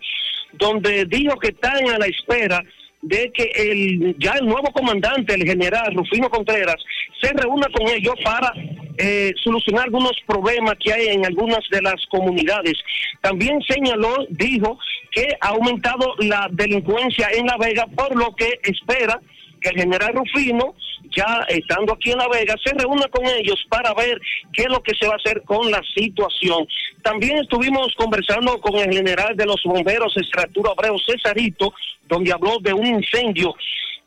donde 0.54 1.06
dijo 1.06 1.36
que 1.40 1.48
están 1.48 1.90
a 1.90 1.98
la 1.98 2.06
espera 2.06 2.64
de 3.02 3.32
que 3.34 3.50
el 3.56 4.16
ya 4.20 4.34
el 4.34 4.46
nuevo 4.46 4.72
comandante, 4.72 5.34
el 5.34 5.46
general 5.46 5.96
Rufino 5.96 6.30
Contreras, 6.30 6.78
se 7.20 7.34
reúna 7.34 7.68
con 7.74 7.88
ellos 7.88 8.14
para 8.24 8.54
eh, 9.00 9.34
solucionar 9.44 9.86
algunos 9.86 10.14
problemas 10.28 10.76
que 10.80 10.94
hay 10.94 11.08
en 11.08 11.26
algunas 11.26 11.68
de 11.72 11.82
las 11.82 12.06
comunidades. 12.12 12.74
También 13.22 13.60
señaló, 13.68 14.28
dijo, 14.30 14.78
que 15.12 15.28
ha 15.42 15.48
aumentado 15.48 16.14
la 16.20 16.48
delincuencia 16.52 17.30
en 17.34 17.48
La 17.48 17.58
Vega, 17.58 17.88
por 17.96 18.16
lo 18.16 18.36
que 18.36 18.60
espera 18.62 19.20
que 19.60 19.70
el 19.70 19.76
general 19.76 20.14
Rufino, 20.14 20.76
ya 21.20 21.46
estando 21.50 21.94
aquí 21.94 22.12
en 22.12 22.18
La 22.18 22.28
Vega, 22.28 22.56
se 22.64 22.74
reúna 22.74 23.08
con 23.10 23.26
ellos 23.26 23.66
para 23.70 23.94
ver 23.94 24.20
qué 24.54 24.64
es 24.64 24.70
lo 24.70 24.82
que 24.82 24.96
se 24.96 25.08
va 25.08 25.14
a 25.14 25.18
hacer 25.18 25.44
con 25.44 25.70
la 25.70 25.82
situación. 25.94 26.68
También 27.04 27.40
estuvimos 27.40 27.94
conversando 27.96 28.60
con 28.60 28.76
el 28.78 28.94
general 28.94 29.36
de 29.36 29.46
los 29.46 29.62
bomberos, 29.64 30.16
Estratura 30.16 30.72
Abreu 30.72 30.98
Cesarito, 31.00 31.74
donde 32.08 32.32
habló 32.32 32.60
de 32.60 32.74
un 32.74 32.86
incendio 32.86 33.54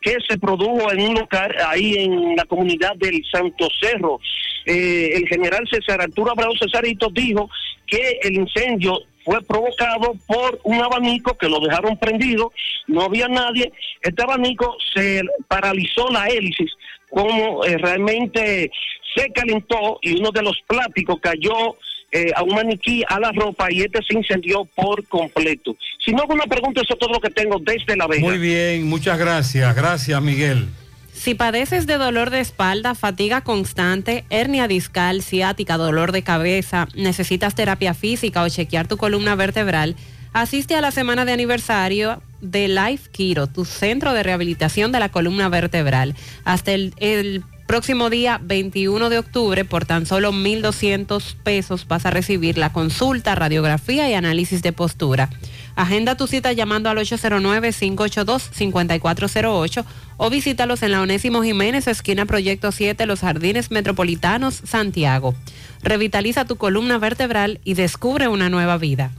que 0.00 0.16
se 0.28 0.39
produjo 0.39 0.91
en 0.91 1.00
un 1.00 1.15
lugar 1.15 1.55
ahí 1.68 1.94
en 1.97 2.34
la 2.36 2.44
comunidad 2.44 2.97
del 2.97 3.23
Santo 3.31 3.68
Cerro. 3.81 4.18
Eh, 4.65 5.12
el 5.15 5.28
general 5.28 5.68
César 5.70 6.00
Arturo 6.00 6.32
Abreu 6.32 6.52
Cesarito 6.58 7.08
dijo 7.10 7.49
que 7.86 8.18
el 8.23 8.34
incendio 8.34 8.99
fue 9.24 9.41
provocado 9.42 10.15
por 10.26 10.60
un 10.65 10.82
abanico 10.82 11.36
que 11.36 11.49
lo 11.49 11.60
dejaron 11.60 11.97
prendido, 11.97 12.52
no 12.89 13.02
había 13.02 13.28
nadie, 13.28 13.73
este 14.00 14.23
abanico 14.23 14.76
se 14.92 15.23
paralizó 15.49 16.10
la 16.10 16.26
hélice, 16.26 16.66
como 17.12 17.65
eh, 17.65 17.76
realmente 17.76 18.70
se 19.15 19.31
calentó 19.32 19.99
y 20.00 20.18
uno 20.18 20.31
de 20.31 20.42
los 20.42 20.58
plásticos 20.66 21.20
cayó 21.20 21.76
eh, 22.10 22.32
a 22.34 22.42
un 22.42 22.55
maniquí 22.55 23.02
a 23.07 23.20
la 23.20 23.32
ropa 23.32 23.70
y 23.70 23.82
este 23.82 24.00
se 24.02 24.15
incendió 24.16 24.65
por 24.74 25.07
completo. 25.07 25.76
Si 26.05 26.12
no 26.12 26.23
alguna 26.23 26.44
pregunta, 26.44 26.81
eso 26.81 26.94
es 26.94 26.99
todo 26.99 27.12
lo 27.12 27.20
que 27.20 27.31
tengo 27.31 27.58
desde 27.58 27.97
La 27.97 28.07
Vega. 28.07 28.26
Muy 28.26 28.39
bien, 28.39 28.89
muchas 28.89 29.18
gracias. 29.18 29.76
Gracias, 29.76 30.23
Miguel. 30.23 30.68
Si 31.12 31.34
padeces 31.34 31.86
de 31.86 31.99
dolor 31.99 32.31
de 32.31 32.41
espalda, 32.41 32.94
fatiga 32.94 33.42
constante, 33.42 34.24
hernia 34.31 34.66
discal, 34.66 35.23
ciática, 35.23 35.76
dolor 35.76 36.10
de 36.12 36.23
cabeza, 36.23 36.89
necesitas 36.94 37.55
terapia 37.55 37.92
física 37.92 38.42
o 38.42 38.49
chequear 38.49 38.89
tu 38.89 38.97
columna 38.97 39.34
vertebral, 39.34 39.97
asiste 40.33 40.75
a 40.75 40.81
la 40.81 40.91
semana 40.91 41.25
de 41.25 41.33
aniversario 41.33 42.23
de 42.41 42.69
Life 42.69 43.11
Kiro, 43.11 43.47
tu 43.47 43.65
centro 43.65 44.12
de 44.12 44.23
rehabilitación 44.23 44.93
de 44.93 45.01
la 45.01 45.11
columna 45.11 45.49
vertebral. 45.49 46.15
Hasta 46.44 46.73
el, 46.73 46.93
el 46.99 47.44
próximo 47.67 48.11
día 48.11 48.39
21 48.43 49.09
de 49.09 49.19
octubre, 49.19 49.65
por 49.65 49.86
tan 49.86 50.05
solo 50.05 50.33
1.200 50.33 51.36
pesos, 51.43 51.86
vas 51.89 52.05
a 52.05 52.11
recibir 52.11 52.59
la 52.59 52.73
consulta, 52.73 53.35
radiografía 53.35 54.11
y 54.11 54.15
análisis 54.15 54.62
de 54.62 54.73
postura. 54.73 55.31
Agenda 55.75 56.17
tu 56.17 56.27
cita 56.27 56.52
llamando 56.52 56.91
al 56.91 56.99
809-582-5408 56.99 59.85
o 60.19 60.28
visítalos 60.28 60.83
en 60.83 60.93
la 60.93 61.01
Onésimo 61.01 61.43
Jiménez, 61.43 61.86
esquina 61.86 62.27
Proyecto 62.27 62.73
7, 62.73 63.07
Los 63.07 63.20
Jardines 63.20 63.70
Metropolitanos, 63.70 64.61
Santiago. 64.65 65.35
Revitaliza 65.83 66.44
tu 66.44 66.57
columna 66.57 66.99
vertebral 66.99 67.59
y 67.65 67.73
descubre 67.75 68.27
una 68.28 68.51
nueva 68.51 68.77
vida. 68.77 69.12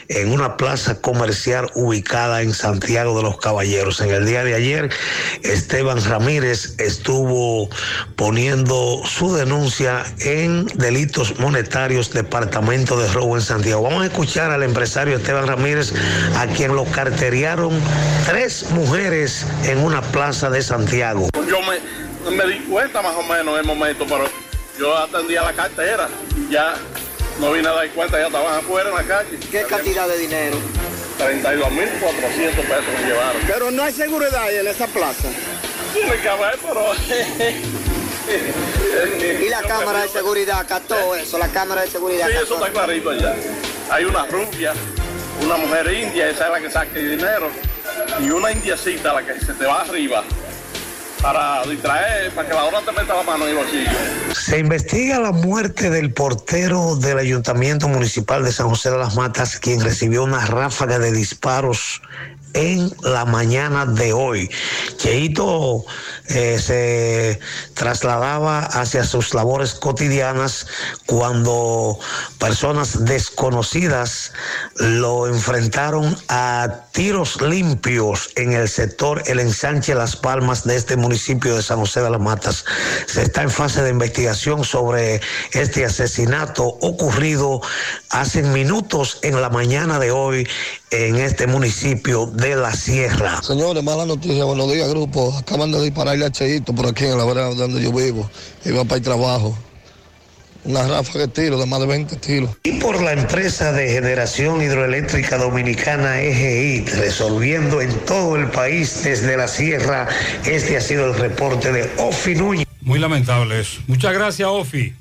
en 0.08 0.32
una 0.32 0.56
plaza 0.56 1.02
comercial 1.02 1.72
ubicada 1.74 2.44
en 2.44 2.54
Santiago 2.54 3.18
de 3.18 3.24
los 3.24 3.40
Caballeros. 3.40 4.00
En 4.02 4.12
el 4.12 4.28
día 4.28 4.44
de 4.44 4.54
ayer, 4.54 4.92
Esteban 5.42 6.06
Ramírez 6.06 6.76
estuvo 6.78 7.70
poniendo 8.18 9.02
su 9.04 9.34
denuncia 9.34 10.04
en 10.20 10.68
delitos 10.76 11.40
monetarios, 11.40 12.12
Departamento 12.12 13.00
de 13.00 13.12
Robo 13.12 13.36
en 13.36 13.42
Santiago. 13.42 13.82
Vamos 13.82 14.04
a 14.04 14.06
escuchar 14.06 14.52
al 14.52 14.62
empresario 14.62 15.18
Esteban 15.18 15.48
Ramírez, 15.48 15.92
a 16.38 16.46
quien 16.46 16.76
lo 16.76 16.86
carteriaron 16.86 17.82
tres 18.26 18.70
mujeres 18.72 19.46
en 19.66 19.80
una 19.84 20.02
plaza 20.02 20.50
de 20.50 20.62
Santiago. 20.62 21.30
Yo 21.48 21.60
me, 21.62 22.36
me 22.36 22.54
di 22.54 22.60
cuenta 22.62 23.02
más 23.02 23.16
o 23.16 23.24
menos 23.24 23.54
en 23.54 23.60
el 23.60 23.66
momento, 23.66 24.06
pero 24.08 24.26
yo 24.78 24.98
atendía 24.98 25.44
la 25.44 25.54
cartera 25.54 26.08
y 26.38 26.52
ya 26.52 26.76
no 27.40 27.52
vine 27.52 27.68
a 27.68 27.74
dar 27.74 27.90
cuenta, 27.90 28.20
ya 28.20 28.28
estaban 28.28 28.60
afuera 28.60 28.90
en 28.90 28.96
la 28.96 29.04
calle. 29.04 29.40
¿Qué 29.52 29.64
cantidad 29.64 30.08
de 30.08 30.18
dinero? 30.18 30.58
32.400 31.20 32.56
pesos 32.56 32.84
me 33.02 33.08
llevaron. 33.08 33.42
Pero 33.48 33.72
no 33.72 33.84
hay 33.84 33.94
seguridad 33.94 34.52
en 34.54 34.68
esa 34.68 34.88
plaza. 34.88 35.28
Tiene 35.94 36.16
que 36.18 36.30
haber, 36.30 36.58
pero... 36.60 36.94
Y 39.42 39.50
la 39.50 39.62
cámara 39.62 40.04
de 40.04 40.08
seguridad, 40.10 40.66
todo 40.88 41.16
eso, 41.16 41.38
la 41.38 41.50
cámara 41.50 41.82
de 41.82 41.88
seguridad. 41.88 42.28
Sí, 42.28 42.34
eso 42.44 42.56
está 42.56 42.72
clarito 42.72 43.14
ya. 43.14 43.36
Hay 43.90 44.06
una 44.06 44.26
rubia, 44.28 44.74
una 45.44 45.58
mujer 45.58 45.92
india, 45.92 46.30
esa 46.30 46.46
es 46.46 46.52
la 46.52 46.62
que 46.62 46.70
saca 46.70 46.98
el 46.98 47.18
dinero, 47.18 47.50
y 48.20 48.30
una 48.30 48.52
indiecita, 48.52 49.14
la 49.14 49.26
que 49.26 49.40
se 49.40 49.54
te 49.54 49.66
va 49.66 49.82
arriba, 49.82 50.24
para 51.22 51.64
distraer, 51.64 52.32
para 52.32 52.48
que 52.48 52.54
la 52.54 52.64
hora 52.66 52.82
te 52.82 52.92
meta 52.92 53.16
la 53.16 53.24
mano 53.24 53.46
en 53.46 53.52
el 53.52 53.58
bolsillo. 53.58 53.92
Se 54.34 54.60
investiga 54.60 55.20
la 55.20 55.32
muerte 55.32 55.90
del 55.90 56.14
portero 56.14 56.96
del 56.96 57.20
Ayuntamiento 57.20 57.88
Municipal 57.88 58.44
de 58.44 58.52
San 58.52 58.70
José 58.70 58.92
de 58.92 58.98
las 58.98 59.16
Matas, 59.16 59.60
quien 59.60 59.82
recibió 59.82 60.24
una 60.24 60.46
ráfaga 60.46 61.00
de 61.00 61.12
disparos 61.12 62.02
en 62.54 62.92
la 63.04 63.26
mañana 63.26 63.86
de 63.86 64.14
hoy. 64.14 64.50
Cheito 64.98 65.86
eh, 66.28 66.60
se 66.60 67.40
trasladaba 67.74 68.60
hacia 68.60 69.04
sus 69.04 69.34
labores 69.34 69.74
cotidianas 69.74 70.68
cuando 71.06 72.00
personas 72.40 73.06
desconocidas 73.06 74.32
lo 74.76 75.28
enfrentaron 75.28 76.18
a 76.30 76.86
tiros 76.92 77.42
limpios 77.42 78.30
en 78.36 78.54
el 78.54 78.70
sector 78.70 79.24
El 79.26 79.40
Ensanche 79.40 79.96
Las 79.96 80.16
Palmas 80.16 80.64
de 80.64 80.76
este 80.76 80.96
municipio 80.96 81.56
de 81.56 81.64
San 81.64 81.80
José 81.80 82.02
de 82.02 82.10
las 82.10 82.22
Matas. 82.22 82.66
Se 83.08 83.24
está 83.24 83.42
en 83.42 83.50
fase 83.50 83.82
de 83.82 83.90
investigación 83.90 84.64
sobre 84.64 85.22
este 85.54 85.86
asesinato 85.86 86.64
ocurrido 86.64 87.62
hace 88.10 88.44
minutos 88.44 89.20
en 89.22 89.42
la 89.42 89.50
mañana 89.50 90.00
de 90.00 90.12
hoy 90.12 90.48
en 90.92 91.16
este 91.16 91.48
municipio 91.48 92.26
de 92.28 92.56
la 92.56 92.74
Sierra. 92.74 93.42
Señores, 93.42 93.82
mala 93.82 94.06
noticia, 94.06 94.44
buenos 94.44 94.72
días, 94.72 94.90
grupo. 94.90 95.34
Acaban 95.38 95.72
de 95.72 95.82
dispararle 95.82 96.26
a 96.26 96.32
Cheito 96.32 96.76
por 96.76 96.86
aquí 96.88 97.06
en 97.06 97.18
la 97.18 97.26
vereda 97.26 97.54
donde 97.56 97.82
yo 97.82 97.94
vivo. 97.94 98.30
Iba 98.66 98.84
para 98.84 98.98
el 98.98 99.02
trabajo. 99.02 99.58
Una 100.64 100.88
ráfaga 100.88 101.22
de 101.22 101.28
tiro 101.30 101.58
de 101.58 101.66
más 101.66 101.80
de 101.80 101.88
20 101.88 102.16
tiros. 102.18 102.52
Y 102.64 102.74
por 102.74 103.02
la 103.02 103.14
empresa 103.14 103.72
de 103.72 103.90
generación 103.90 104.62
hidroeléctrica 104.62 105.38
dominicana 105.38 106.22
EGI, 106.22 106.86
resolviendo 106.98 107.82
en 107.82 107.90
todo 108.06 108.36
el 108.36 108.48
país 108.52 109.04
desde 109.04 109.38
la 109.38 109.48
sierra, 109.48 110.08
este 110.46 110.78
ha 110.78 110.82
sido 110.82 111.08
el 111.08 111.16
reporte 111.16 111.72
de 111.72 111.90
Ofi 111.98 112.36
Núñez. 112.36 112.68
Muy 112.82 113.00
lamentable 113.00 113.60
eso. 113.62 113.80
Muchas 113.88 114.14
gracias, 114.14 114.48
Ofi. 114.48 114.94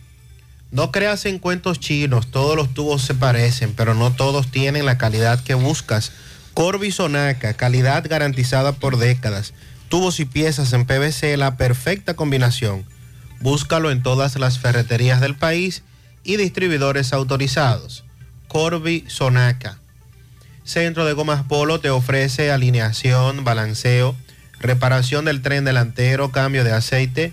No 0.70 0.92
creas 0.92 1.26
en 1.26 1.40
cuentos 1.40 1.80
chinos, 1.80 2.30
todos 2.30 2.54
los 2.54 2.72
tubos 2.72 3.02
se 3.02 3.14
parecen, 3.14 3.74
pero 3.74 3.94
no 3.94 4.12
todos 4.12 4.52
tienen 4.52 4.86
la 4.86 4.98
calidad 4.98 5.42
que 5.42 5.54
buscas. 5.54 6.12
Corby 6.54 6.92
Sonaca, 6.92 7.54
calidad 7.54 8.06
garantizada 8.08 8.72
por 8.72 8.96
décadas. 8.96 9.52
Tubos 9.88 10.20
y 10.20 10.26
piezas 10.26 10.72
en 10.72 10.86
PVC, 10.86 11.36
la 11.36 11.56
perfecta 11.56 12.14
combinación. 12.14 12.84
Búscalo 13.40 13.90
en 13.90 14.02
todas 14.02 14.36
las 14.36 14.60
ferreterías 14.60 15.20
del 15.20 15.34
país 15.34 15.82
y 16.22 16.36
distribuidores 16.36 17.12
autorizados. 17.12 18.04
Corby 18.46 19.04
Sonaca. 19.08 19.78
Centro 20.62 21.04
de 21.04 21.14
Gomas 21.14 21.42
Polo 21.42 21.80
te 21.80 21.90
ofrece 21.90 22.52
alineación, 22.52 23.42
balanceo, 23.42 24.14
reparación 24.60 25.24
del 25.24 25.42
tren 25.42 25.64
delantero, 25.64 26.30
cambio 26.30 26.62
de 26.62 26.72
aceite, 26.72 27.32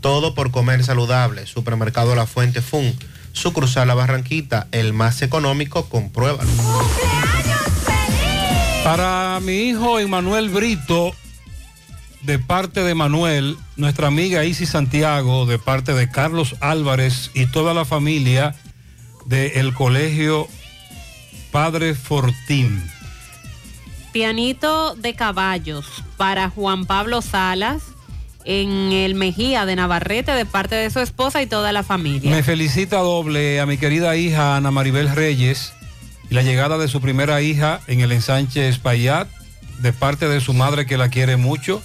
Todo 0.00 0.34
por 0.34 0.50
comer 0.50 0.84
saludable. 0.84 1.46
Supermercado 1.46 2.14
La 2.14 2.26
Fuente 2.26 2.62
Fun. 2.62 2.94
Sucursal 3.32 3.88
La 3.88 3.94
Barranquita, 3.94 4.66
el 4.72 4.92
más 4.92 5.22
económico, 5.22 5.88
compruébalo. 5.88 6.50
Para 8.84 9.38
mi 9.40 9.68
hijo 9.68 9.98
Emanuel 9.98 10.48
Brito, 10.48 11.12
de 12.22 12.38
parte 12.38 12.82
de 12.82 12.94
Manuel, 12.94 13.56
nuestra 13.76 14.08
amiga 14.08 14.44
Isis 14.44 14.70
Santiago, 14.70 15.46
de 15.46 15.58
parte 15.58 15.94
de 15.94 16.10
Carlos 16.10 16.56
Álvarez 16.60 17.30
y 17.34 17.46
toda 17.46 17.74
la 17.74 17.84
familia 17.84 18.54
del 19.26 19.74
colegio 19.74 20.48
Padre 21.52 21.94
Fortín. 21.94 22.82
Pianito 24.12 24.94
de 24.94 25.14
caballos 25.14 25.86
para 26.16 26.50
Juan 26.50 26.86
Pablo 26.86 27.22
Salas 27.22 27.82
en 28.48 28.92
el 28.92 29.14
Mejía 29.14 29.66
de 29.66 29.76
Navarrete 29.76 30.32
de 30.32 30.46
parte 30.46 30.74
de 30.74 30.88
su 30.88 31.00
esposa 31.00 31.42
y 31.42 31.46
toda 31.46 31.70
la 31.70 31.82
familia. 31.82 32.30
Me 32.30 32.42
felicita 32.42 32.96
doble 32.96 33.60
a 33.60 33.66
mi 33.66 33.76
querida 33.76 34.16
hija 34.16 34.56
Ana 34.56 34.70
Maribel 34.70 35.14
Reyes 35.14 35.74
y 36.30 36.34
la 36.34 36.42
llegada 36.42 36.78
de 36.78 36.88
su 36.88 37.02
primera 37.02 37.42
hija 37.42 37.80
en 37.88 38.00
el 38.00 38.10
ensanche 38.10 38.70
Espaillat 38.70 39.28
de 39.80 39.92
parte 39.92 40.28
de 40.28 40.40
su 40.40 40.54
madre 40.54 40.86
que 40.86 40.96
la 40.96 41.10
quiere 41.10 41.36
mucho. 41.36 41.82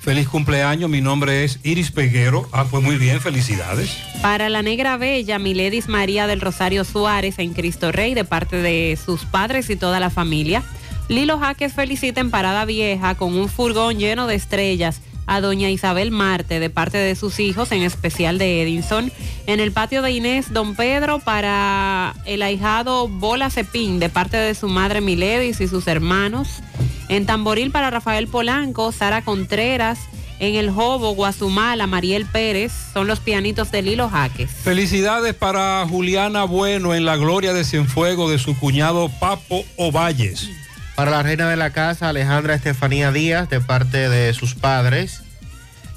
Feliz 0.00 0.28
cumpleaños, 0.28 0.90
mi 0.90 1.00
nombre 1.00 1.44
es 1.44 1.60
Iris 1.62 1.92
Peguero. 1.92 2.48
Ah, 2.52 2.66
pues 2.68 2.82
muy 2.82 2.96
bien, 2.96 3.20
felicidades. 3.20 3.96
Para 4.20 4.48
la 4.48 4.62
negra 4.62 4.96
bella, 4.96 5.38
Miledis 5.38 5.88
María 5.88 6.26
del 6.26 6.40
Rosario 6.40 6.82
Suárez 6.82 7.38
en 7.38 7.54
Cristo 7.54 7.92
Rey 7.92 8.14
de 8.14 8.24
parte 8.24 8.56
de 8.56 8.98
sus 9.02 9.24
padres 9.26 9.70
y 9.70 9.76
toda 9.76 10.00
la 10.00 10.10
familia. 10.10 10.64
Lilo 11.08 11.38
Jaques 11.38 11.72
felicita 11.72 12.20
en 12.20 12.32
Parada 12.32 12.64
Vieja 12.64 13.14
con 13.14 13.36
un 13.36 13.48
furgón 13.48 13.98
lleno 13.98 14.26
de 14.26 14.34
estrellas 14.34 15.00
a 15.26 15.40
doña 15.40 15.70
Isabel 15.70 16.10
Marte 16.10 16.60
de 16.60 16.70
parte 16.70 16.98
de 16.98 17.14
sus 17.14 17.40
hijos, 17.40 17.72
en 17.72 17.82
especial 17.82 18.38
de 18.38 18.62
Edinson. 18.62 19.12
En 19.46 19.60
el 19.60 19.72
patio 19.72 20.02
de 20.02 20.12
Inés, 20.12 20.52
don 20.52 20.74
Pedro 20.74 21.18
para 21.18 22.14
el 22.24 22.42
ahijado 22.42 23.08
Bola 23.08 23.50
Cepín 23.50 23.98
de 23.98 24.08
parte 24.08 24.36
de 24.36 24.54
su 24.54 24.68
madre 24.68 25.00
Miledis 25.00 25.60
y 25.60 25.68
sus 25.68 25.86
hermanos. 25.86 26.60
En 27.08 27.26
Tamboril 27.26 27.70
para 27.70 27.90
Rafael 27.90 28.28
Polanco, 28.28 28.92
Sara 28.92 29.22
Contreras. 29.22 29.98
En 30.40 30.56
el 30.56 30.70
Jobo, 30.70 31.14
Guazumala, 31.14 31.86
Mariel 31.86 32.26
Pérez. 32.26 32.72
Son 32.92 33.06
los 33.06 33.20
pianitos 33.20 33.70
de 33.70 33.82
Lilo 33.82 34.08
Jaques. 34.08 34.50
Felicidades 34.50 35.32
para 35.34 35.86
Juliana 35.88 36.44
Bueno 36.44 36.92
en 36.92 37.04
la 37.04 37.16
gloria 37.16 37.52
de 37.52 37.64
Cienfuego 37.64 38.28
de 38.28 38.38
su 38.38 38.58
cuñado 38.58 39.08
Papo 39.20 39.64
Ovalles. 39.76 40.50
Para 40.94 41.10
la 41.10 41.22
reina 41.22 41.48
de 41.48 41.56
la 41.56 41.70
casa, 41.70 42.08
Alejandra 42.08 42.54
Estefanía 42.54 43.10
Díaz, 43.10 43.48
de 43.48 43.60
parte 43.60 44.08
de 44.08 44.32
sus 44.32 44.54
padres. 44.54 45.22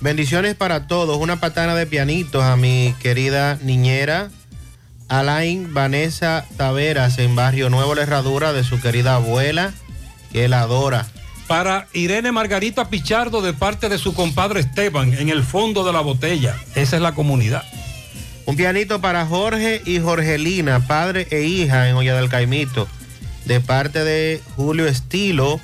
Bendiciones 0.01 0.55
para 0.55 0.87
todos. 0.87 1.17
Una 1.17 1.39
patana 1.39 1.75
de 1.75 1.85
pianitos 1.85 2.43
a 2.43 2.55
mi 2.55 2.95
querida 2.99 3.59
niñera 3.61 4.29
Alain 5.07 5.73
Vanessa 5.73 6.45
Taveras 6.57 7.19
en 7.19 7.35
Barrio 7.35 7.69
Nuevo 7.69 7.95
La 7.95 8.03
Herradura 8.03 8.53
de 8.53 8.63
su 8.63 8.81
querida 8.81 9.15
abuela, 9.15 9.71
que 10.31 10.47
la 10.47 10.61
adora. 10.61 11.05
Para 11.47 11.87
Irene 11.93 12.31
Margarita 12.31 12.89
Pichardo 12.89 13.41
de 13.41 13.53
parte 13.53 13.89
de 13.89 13.97
su 13.97 14.13
compadre 14.13 14.59
Esteban 14.59 15.13
en 15.13 15.29
el 15.29 15.43
fondo 15.43 15.85
de 15.85 15.93
la 15.93 16.01
botella. 16.01 16.55
Esa 16.75 16.97
es 16.97 17.01
la 17.01 17.13
comunidad. 17.13 17.63
Un 18.45 18.55
pianito 18.55 18.99
para 18.99 19.25
Jorge 19.25 19.81
y 19.85 19.99
Jorgelina, 19.99 20.87
padre 20.87 21.27
e 21.31 21.43
hija 21.43 21.87
en 21.87 21.95
Olla 21.95 22.15
del 22.15 22.29
Caimito, 22.29 22.87
de 23.47 23.61
parte 23.61 24.03
de 24.03 24.41
Julio 24.55 24.87
Estilo. 24.87 25.59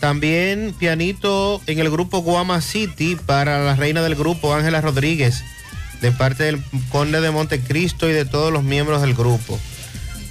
También 0.00 0.74
pianito 0.78 1.60
en 1.66 1.78
el 1.78 1.90
grupo 1.90 2.18
Guama 2.18 2.60
City 2.60 3.16
para 3.16 3.64
la 3.64 3.74
reina 3.74 4.02
del 4.02 4.14
grupo 4.14 4.54
Ángela 4.54 4.80
Rodríguez, 4.80 5.42
de 6.00 6.12
parte 6.12 6.44
del 6.44 6.62
conde 6.90 7.20
de 7.20 7.30
Montecristo 7.30 8.08
y 8.08 8.12
de 8.12 8.24
todos 8.24 8.52
los 8.52 8.62
miembros 8.62 9.00
del 9.00 9.14
grupo. 9.14 9.58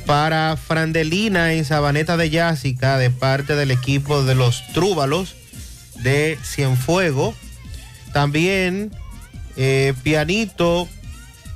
Para 0.06 0.56
Frandelina 0.56 1.54
en 1.54 1.66
Sabaneta 1.66 2.16
de 2.16 2.30
Yásica, 2.30 2.98
de 2.98 3.10
parte 3.10 3.56
del 3.56 3.72
equipo 3.72 4.24
de 4.24 4.36
los 4.36 4.66
Trúbalos 4.74 5.36
de 5.96 6.38
Cienfuego. 6.44 7.36
También 8.14 8.92
eh, 9.58 9.94
pianito 10.04 10.88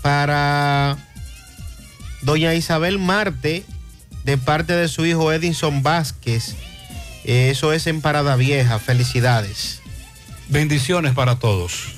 para 0.02 0.98
doña 2.24 2.54
Isabel 2.54 3.00
Marte, 3.00 3.64
de 4.24 4.38
parte 4.38 4.74
de 4.74 4.88
su 4.88 5.06
hijo 5.06 5.32
Edinson 5.32 5.84
Vázquez. 5.84 6.56
Eh, 7.24 7.50
Eso 7.52 7.74
es 7.74 7.88
en 7.88 8.02
Parada 8.02 8.36
Vieja. 8.36 8.80
Felicidades. 8.80 9.82
Bendiciones 10.50 11.14
para 11.14 11.38
todos. 11.40 11.96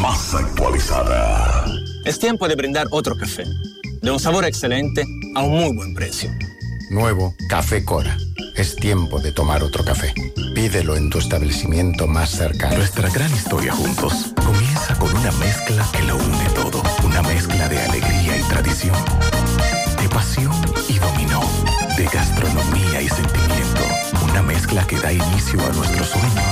Más 0.00 0.34
actualizada. 0.34 1.64
Es 2.04 2.18
tiempo 2.18 2.48
de 2.48 2.56
brindar 2.56 2.86
otro 2.90 3.16
café, 3.16 3.44
de 4.02 4.10
un 4.10 4.18
sabor 4.18 4.44
excelente 4.44 5.04
a 5.34 5.42
un 5.42 5.50
muy 5.60 5.74
buen 5.76 5.94
precio. 5.94 6.30
Nuevo 6.90 7.34
Café 7.48 7.84
Cora. 7.84 8.16
Es 8.54 8.76
tiempo 8.76 9.18
de 9.18 9.32
tomar 9.32 9.62
otro 9.62 9.84
café. 9.84 10.14
Pídelo 10.54 10.96
en 10.96 11.08
tu 11.10 11.18
establecimiento 11.18 12.06
más 12.06 12.30
cercano. 12.30 12.76
Nuestra 12.76 13.08
gran 13.08 13.32
historia 13.32 13.72
juntos 13.72 14.32
comienza 14.44 14.94
con 14.98 15.14
una 15.14 15.32
mezcla 15.32 15.86
que 15.92 16.02
lo 16.02 16.16
une 16.16 16.44
todo. 16.54 16.82
Una 17.04 17.22
mezcla 17.22 17.68
de 17.68 17.80
alegría 17.80 18.36
y 18.36 18.42
tradición, 18.42 18.96
de 20.00 20.08
pasión 20.08 20.52
y 20.88 20.98
dominó, 20.98 21.40
de 21.96 22.04
gastronomía 22.04 23.00
y 23.00 23.08
sentimiento. 23.08 23.82
Una 24.22 24.42
mezcla 24.42 24.86
que 24.86 25.00
da 25.00 25.12
inicio 25.12 25.60
a 25.64 25.72
nuestros 25.72 26.08
sueños, 26.08 26.51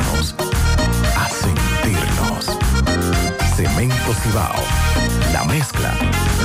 Cemento 3.55 4.13
Cibao, 4.23 4.63
la 5.33 5.43
mezcla 5.45 5.93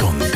donde 0.00 0.35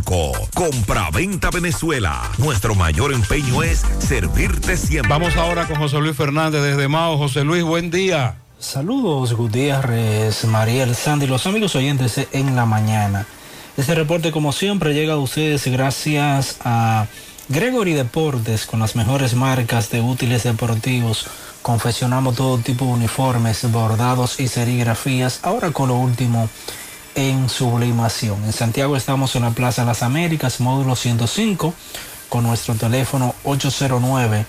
809-736-0505. 0.01 0.49
Compra-venta 0.53 1.49
Venezuela. 1.49 2.31
Nuestro 2.37 2.75
mayor 2.75 3.13
empeño 3.13 3.63
es 3.63 3.83
servirte 3.99 4.77
siempre. 4.77 5.09
Vamos 5.09 5.35
ahora 5.35 5.67
con 5.67 5.77
José 5.77 5.99
Luis 5.99 6.15
Fernández 6.15 6.61
desde 6.61 6.87
Mao. 6.87 7.17
José 7.17 7.43
Luis, 7.43 7.63
buen 7.63 7.91
día. 7.91 8.35
Saludos 8.59 9.33
Gutiérrez, 9.33 10.45
Mariel, 10.45 10.93
Sandy, 10.95 11.25
los 11.25 11.47
amigos 11.47 11.75
oyentes 11.75 12.27
en 12.31 12.55
la 12.55 12.65
mañana. 12.65 13.25
Este 13.75 13.95
reporte 13.95 14.31
como 14.31 14.51
siempre 14.51 14.93
llega 14.93 15.13
a 15.13 15.17
ustedes 15.17 15.65
gracias 15.65 16.57
a 16.63 17.07
Gregory 17.49 17.93
Deportes 17.93 18.67
con 18.67 18.79
las 18.79 18.95
mejores 18.95 19.33
marcas 19.33 19.89
de 19.89 20.01
útiles 20.01 20.43
deportivos. 20.43 21.25
Confeccionamos 21.61 22.35
todo 22.35 22.59
tipo 22.59 22.85
de 22.85 22.91
uniformes, 22.91 23.69
bordados 23.71 24.39
y 24.39 24.47
serigrafías. 24.47 25.39
Ahora 25.41 25.71
con 25.71 25.87
lo 25.87 25.95
último 25.95 26.47
en 27.15 27.49
sublimación. 27.49 28.43
En 28.43 28.53
Santiago 28.53 28.95
estamos 28.95 29.35
en 29.35 29.43
la 29.43 29.51
Plaza 29.51 29.85
Las 29.85 30.03
Américas, 30.03 30.59
módulo 30.59 30.95
105, 30.95 31.73
con 32.29 32.43
nuestro 32.43 32.75
teléfono 32.75 33.35
809. 33.43 34.45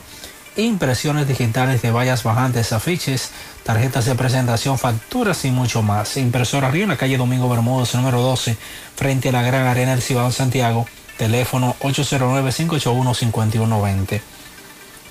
impresiones 0.57 1.27
digitales 1.27 1.81
de 1.81 1.91
vallas 1.91 2.23
bajantes, 2.23 2.71
afiches, 2.71 3.31
tarjetas 3.63 4.05
de 4.05 4.15
presentación, 4.15 4.77
facturas 4.77 5.43
y 5.45 5.51
mucho 5.51 5.81
más. 5.81 6.15
Impresora 6.17 6.69
Río 6.71 6.83
en 6.83 6.89
la 6.89 6.97
calle 6.97 7.17
Domingo 7.17 7.47
Bermúdez, 7.49 7.95
número 7.95 8.21
12, 8.21 8.57
frente 8.95 9.29
a 9.29 9.31
la 9.33 9.41
Gran 9.41 9.67
Arena 9.67 9.91
del 9.91 10.01
Cibao 10.01 10.31
Santiago, 10.31 10.85
teléfono 11.17 11.75
809-581-5120. 11.81 14.21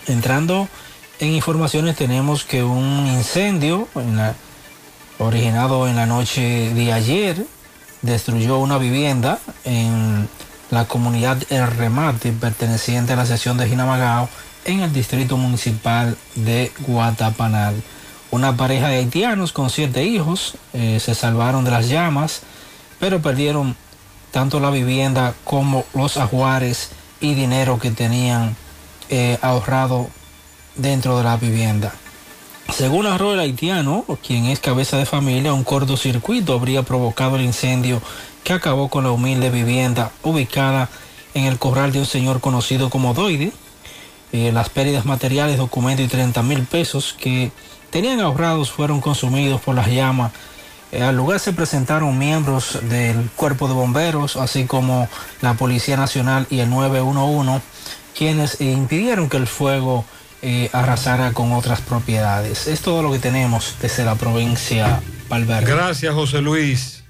Entrando 0.06 0.68
en 1.20 1.32
informaciones, 1.32 1.96
tenemos 1.96 2.44
que 2.44 2.62
un 2.62 3.06
incendio 3.06 3.88
originado 5.18 5.86
en 5.88 5.96
la 5.96 6.06
noche 6.06 6.72
de 6.74 6.92
ayer 6.92 7.46
destruyó 8.02 8.58
una 8.58 8.78
vivienda 8.78 9.38
en 9.64 10.28
la 10.70 10.86
comunidad 10.86 11.42
El 11.50 11.66
Remate, 11.68 12.32
perteneciente 12.32 13.12
a 13.12 13.16
la 13.16 13.26
sección 13.26 13.56
de 13.56 13.68
Jinamagao, 13.68 14.28
en 14.64 14.80
el 14.80 14.92
distrito 14.92 15.36
municipal 15.36 16.16
de 16.34 16.72
Guatapanal. 16.80 17.82
Una 18.30 18.56
pareja 18.56 18.88
de 18.88 18.96
haitianos 18.96 19.52
con 19.52 19.70
siete 19.70 20.04
hijos 20.04 20.56
eh, 20.72 20.98
se 21.00 21.14
salvaron 21.14 21.64
de 21.64 21.70
las 21.70 21.88
llamas, 21.88 22.42
pero 22.98 23.22
perdieron 23.22 23.76
tanto 24.32 24.58
la 24.58 24.70
vivienda 24.70 25.34
como 25.44 25.84
los 25.94 26.16
ajuares 26.16 26.90
y 27.20 27.34
dinero 27.34 27.78
que 27.78 27.92
tenían 27.92 28.56
eh, 29.10 29.38
ahorrado 29.42 30.08
dentro 30.76 31.18
de 31.18 31.24
la 31.24 31.36
vivienda. 31.36 31.92
Según 32.72 33.06
arroyo 33.06 33.34
el 33.34 33.40
haitiano, 33.40 34.04
quien 34.26 34.46
es 34.46 34.58
cabeza 34.58 34.96
de 34.96 35.06
familia, 35.06 35.52
un 35.52 35.64
cortocircuito 35.64 36.54
habría 36.54 36.82
provocado 36.82 37.36
el 37.36 37.42
incendio 37.42 38.00
que 38.42 38.52
acabó 38.52 38.88
con 38.88 39.04
la 39.04 39.10
humilde 39.10 39.50
vivienda 39.50 40.10
ubicada 40.22 40.88
en 41.34 41.44
el 41.44 41.58
corral 41.58 41.92
de 41.92 42.00
un 42.00 42.06
señor 42.06 42.40
conocido 42.40 42.90
como 42.90 43.14
Doide. 43.14 43.52
Eh, 44.32 44.50
las 44.52 44.70
pérdidas 44.70 45.04
materiales, 45.04 45.58
documentos 45.58 46.04
y 46.06 46.08
30 46.08 46.42
mil 46.42 46.64
pesos 46.64 47.14
que 47.18 47.52
tenían 47.90 48.20
ahorrados 48.20 48.70
fueron 48.72 49.00
consumidos 49.00 49.60
por 49.60 49.76
las 49.76 49.86
llamas. 49.86 50.32
Eh, 50.90 51.02
al 51.02 51.16
lugar 51.16 51.38
se 51.40 51.52
presentaron 51.52 52.18
miembros 52.18 52.78
del 52.88 53.30
cuerpo 53.36 53.68
de 53.68 53.74
bomberos, 53.74 54.36
así 54.36 54.64
como 54.64 55.08
la 55.40 55.54
Policía 55.54 55.96
Nacional 55.96 56.46
y 56.50 56.60
el 56.60 56.70
911, 56.70 57.64
quienes 58.16 58.60
impidieron 58.60 59.28
que 59.28 59.36
el 59.36 59.46
fuego 59.46 60.04
eh, 60.46 60.68
arrasara 60.74 61.32
con 61.32 61.52
otras 61.52 61.80
propiedades. 61.80 62.66
Es 62.66 62.80
todo 62.82 63.02
lo 63.02 63.10
que 63.10 63.18
tenemos 63.18 63.76
desde 63.80 64.04
la 64.04 64.14
provincia 64.14 65.00
Valverde. 65.30 65.72
Gracias, 65.72 66.14
José 66.14 66.42
Luis. 66.42 67.02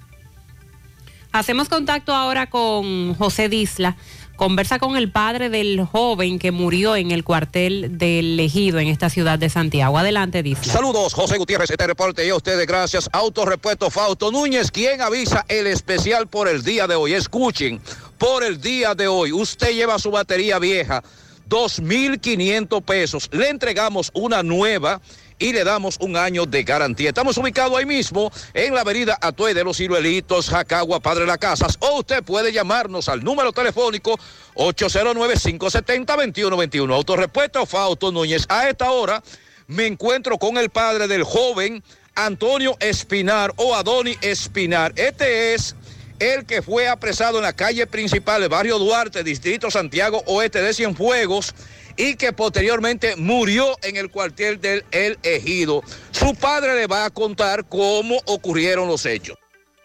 Hacemos 1.32 1.68
contacto 1.68 2.14
ahora 2.14 2.48
con 2.48 3.14
José 3.16 3.48
Disla. 3.48 3.96
Conversa 4.36 4.78
con 4.78 4.96
el 4.96 5.10
padre 5.10 5.48
del 5.48 5.84
joven 5.84 6.38
que 6.38 6.52
murió 6.52 6.94
en 6.94 7.10
el 7.10 7.24
cuartel 7.24 7.98
del 7.98 8.38
Ejido 8.38 8.78
en 8.78 8.86
esta 8.86 9.10
ciudad 9.10 9.36
de 9.36 9.48
Santiago. 9.48 9.98
Adelante, 9.98 10.44
Disla. 10.44 10.72
Saludos, 10.72 11.12
José 11.12 11.36
Gutiérrez, 11.36 11.70
este 11.70 11.86
reporte 11.88 12.24
y 12.24 12.30
a 12.30 12.36
ustedes 12.36 12.66
gracias. 12.68 13.10
Autorepuesto 13.12 13.90
Fausto 13.90 14.30
Núñez, 14.30 14.70
quien 14.70 15.02
avisa 15.02 15.44
el 15.48 15.66
especial 15.66 16.28
por 16.28 16.46
el 16.48 16.62
día 16.62 16.86
de 16.86 16.94
hoy. 16.94 17.14
Escuchen, 17.14 17.80
por 18.16 18.44
el 18.44 18.60
día 18.60 18.94
de 18.94 19.08
hoy, 19.08 19.32
usted 19.32 19.72
lleva 19.72 19.98
su 19.98 20.12
batería 20.12 20.60
vieja, 20.60 21.02
2.500 21.48 22.82
pesos. 22.82 23.28
Le 23.32 23.48
entregamos 23.48 24.10
una 24.14 24.42
nueva 24.42 25.00
y 25.38 25.52
le 25.52 25.64
damos 25.64 25.96
un 26.00 26.16
año 26.16 26.46
de 26.46 26.62
garantía. 26.62 27.08
Estamos 27.08 27.36
ubicados 27.38 27.76
ahí 27.76 27.86
mismo 27.86 28.30
en 28.52 28.72
la 28.74 28.82
avenida 28.82 29.18
Atue 29.20 29.54
de 29.54 29.64
los 29.64 29.76
Ciruelitos, 29.76 30.48
Jacagua, 30.48 31.00
Padre 31.00 31.26
Las 31.26 31.38
Casas. 31.38 31.76
O 31.80 31.98
usted 31.98 32.22
puede 32.22 32.52
llamarnos 32.52 33.08
al 33.08 33.24
número 33.24 33.52
telefónico 33.52 34.16
809-570-2121. 34.54 36.94
Autorepuesto 36.94 37.66
Fausto 37.66 38.12
Núñez. 38.12 38.46
A 38.48 38.68
esta 38.68 38.88
hora 38.90 39.22
me 39.66 39.86
encuentro 39.86 40.38
con 40.38 40.56
el 40.56 40.70
padre 40.70 41.08
del 41.08 41.24
joven 41.24 41.82
Antonio 42.14 42.76
Espinar 42.80 43.52
o 43.56 43.74
Adoni 43.74 44.16
Espinar. 44.20 44.92
Este 44.96 45.54
es 45.54 45.74
el 46.18 46.44
que 46.44 46.62
fue 46.62 46.88
apresado 46.88 47.38
en 47.38 47.44
la 47.44 47.52
calle 47.52 47.86
principal 47.86 48.40
del 48.40 48.50
barrio 48.50 48.78
Duarte, 48.78 49.24
Distrito 49.24 49.70
Santiago 49.70 50.22
Oeste 50.26 50.62
de 50.62 50.74
Cienfuegos 50.74 51.54
y 51.96 52.14
que 52.16 52.32
posteriormente 52.32 53.16
murió 53.16 53.76
en 53.82 53.96
el 53.96 54.10
cuartel 54.10 54.60
del 54.60 54.84
El 54.90 55.18
Ejido. 55.22 55.82
Su 56.10 56.34
padre 56.34 56.74
le 56.74 56.86
va 56.86 57.04
a 57.04 57.10
contar 57.10 57.64
cómo 57.66 58.16
ocurrieron 58.26 58.88
los 58.88 59.06
hechos. 59.06 59.36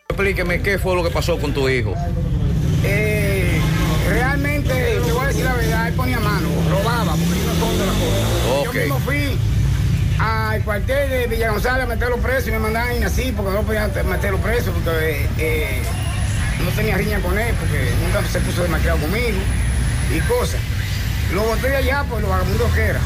Explíqueme 0.10 0.62
qué 0.62 0.80
fue 0.80 0.96
lo 0.96 1.04
que 1.04 1.12
pasó 1.12 1.38
con 1.38 1.54
tu 1.54 1.70
hijo. 1.70 1.94
Eh, 2.84 3.60
realmente, 4.08 4.74
te 5.06 5.12
voy 5.12 5.24
a 5.24 5.28
decir 5.28 5.46
la 5.46 5.54
verdad, 5.54 5.88
él 5.88 5.94
ponía 5.94 6.20
mano, 6.20 6.50
robaba, 6.70 7.12
porque 7.12 7.40
yo 7.40 7.46
no 7.46 7.54
escondo 7.54 7.86
las 7.86 7.96
cosas. 7.96 8.68
Ok. 8.68 8.74
Yo 8.74 8.82
mismo 8.82 9.00
fui 9.00 9.38
al 10.20 10.64
cuartel 10.64 11.10
de 11.10 11.28
Villa 11.28 11.52
González 11.52 11.84
a 11.84 11.88
meterlo 11.88 12.18
preso 12.18 12.50
y 12.50 12.52
me 12.52 12.60
mandaban 12.60 12.98
ir 12.98 13.06
así 13.06 13.32
porque 13.32 13.52
no 13.52 13.64
podían 13.64 13.92
meterlo 14.10 14.38
preso 14.40 14.72
porque 14.72 15.28
eh, 15.38 15.82
no 16.64 16.72
tenía 16.72 16.98
riña 16.98 17.20
con 17.20 17.38
él, 17.38 17.54
porque 17.60 17.92
nunca 18.04 18.28
se 18.28 18.40
puso 18.42 18.64
demasiado 18.64 18.98
conmigo 19.00 19.40
y 20.14 20.20
cosas. 20.22 20.60
Lo 21.34 21.44
boté 21.44 21.76
allá 21.76 22.04
por 22.04 22.22
los 22.22 22.30
vagabundos 22.30 22.72
que 22.74 22.82
era. 22.82 23.00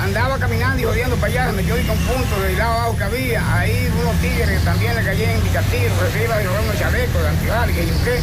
Andaba 0.00 0.38
caminando 0.38 0.80
y 0.80 0.84
jodiendo 0.84 1.16
para 1.16 1.32
allá, 1.32 1.46
me 1.52 1.60
metió 1.60 1.76
en 1.76 1.90
un 1.90 1.98
punto 1.98 2.40
del 2.40 2.56
lado 2.56 2.72
abajo 2.72 2.96
que 2.96 3.04
había. 3.04 3.54
Ahí 3.54 3.92
unos 4.00 4.16
tigres 4.20 4.48
que 4.48 4.64
también 4.64 4.96
le 4.96 5.04
caían 5.04 5.30
en 5.30 5.44
mi 5.44 5.50
castillo, 5.50 5.90
se 6.12 6.24
iba 6.24 6.36
chalecos 6.78 7.22
de 7.22 7.28
antibal 7.28 7.70
y 7.70 7.74
que 7.74 7.86
yo 7.86 7.94
qué. 8.04 8.18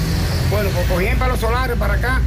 Bueno, 0.49 0.69
pues 0.73 0.87
cogí 0.87 1.05
para 1.19 1.31
los 1.31 1.39
solares 1.39 1.77
para 1.77 1.93
acá. 1.93 2.19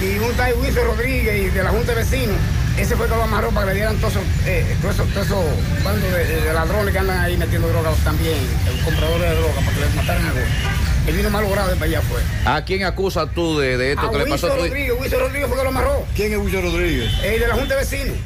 Y 0.00 0.18
un 0.18 0.32
tal 0.34 0.54
Wilson 0.60 0.84
Rodríguez 0.84 1.36
y 1.36 1.48
de 1.48 1.64
la 1.64 1.70
Junta 1.70 1.92
de 1.92 2.04
Vecinos, 2.04 2.36
ese 2.76 2.94
fue 2.96 3.08
que 3.08 3.16
lo 3.16 3.22
amarró 3.22 3.50
para 3.50 3.68
que 3.68 3.72
le 3.72 3.74
dieran 3.76 3.96
todos 3.96 4.12
esos, 4.12 4.24
eh, 4.44 4.76
todos 4.82 4.94
esos, 4.94 5.08
todos 5.08 5.26
esos 5.26 5.44
bandos 5.82 6.12
de, 6.12 6.52
ladrones 6.52 6.92
que 6.92 6.98
andan 6.98 7.18
ahí 7.18 7.36
metiendo 7.36 7.68
drogas 7.68 7.96
también, 8.04 8.36
el 8.68 8.84
comprador 8.84 9.20
de 9.20 9.34
drogas, 9.34 9.64
para 9.64 9.72
que 9.72 9.80
les 9.80 9.94
mataran 9.94 10.26
a 10.26 10.28
él. 10.28 10.75
Él 11.06 11.16
vino 11.16 11.30
mal 11.30 11.44
logrado 11.44 11.68
de 11.70 11.76
para 11.76 11.86
allá 11.86 12.02
fue. 12.02 12.20
¿A 12.44 12.64
quién 12.64 12.84
acusas 12.84 13.28
tú 13.34 13.58
de, 13.58 13.76
de 13.76 13.92
esto 13.92 14.06
A 14.08 14.10
que 14.12 14.18
le 14.18 14.26
pasó 14.26 14.46
a 14.48 14.50
tu? 14.56 14.56
Rodríguez, 14.62 14.92
Wilson 14.98 15.20
Rodríguez 15.20 15.48
fue 15.48 15.56
que 15.56 15.62
lo 15.62 15.68
amarró. 15.68 16.04
¿Quién 16.16 16.32
es 16.32 16.38
Wilson 16.38 16.62
Rodríguez? 16.62 17.12
El 17.24 17.40
de 17.40 17.48
la 17.48 17.54
Junta 17.54 17.74
de 17.74 17.80
Vecinos. 17.80 18.16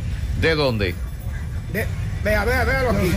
¿De 0.41 0.55
dónde? 0.55 0.95
De- 1.73 1.87
Vea, 2.23 2.45
vea, 2.45 2.65
véalo 2.65 2.91
aquí. 2.91 3.11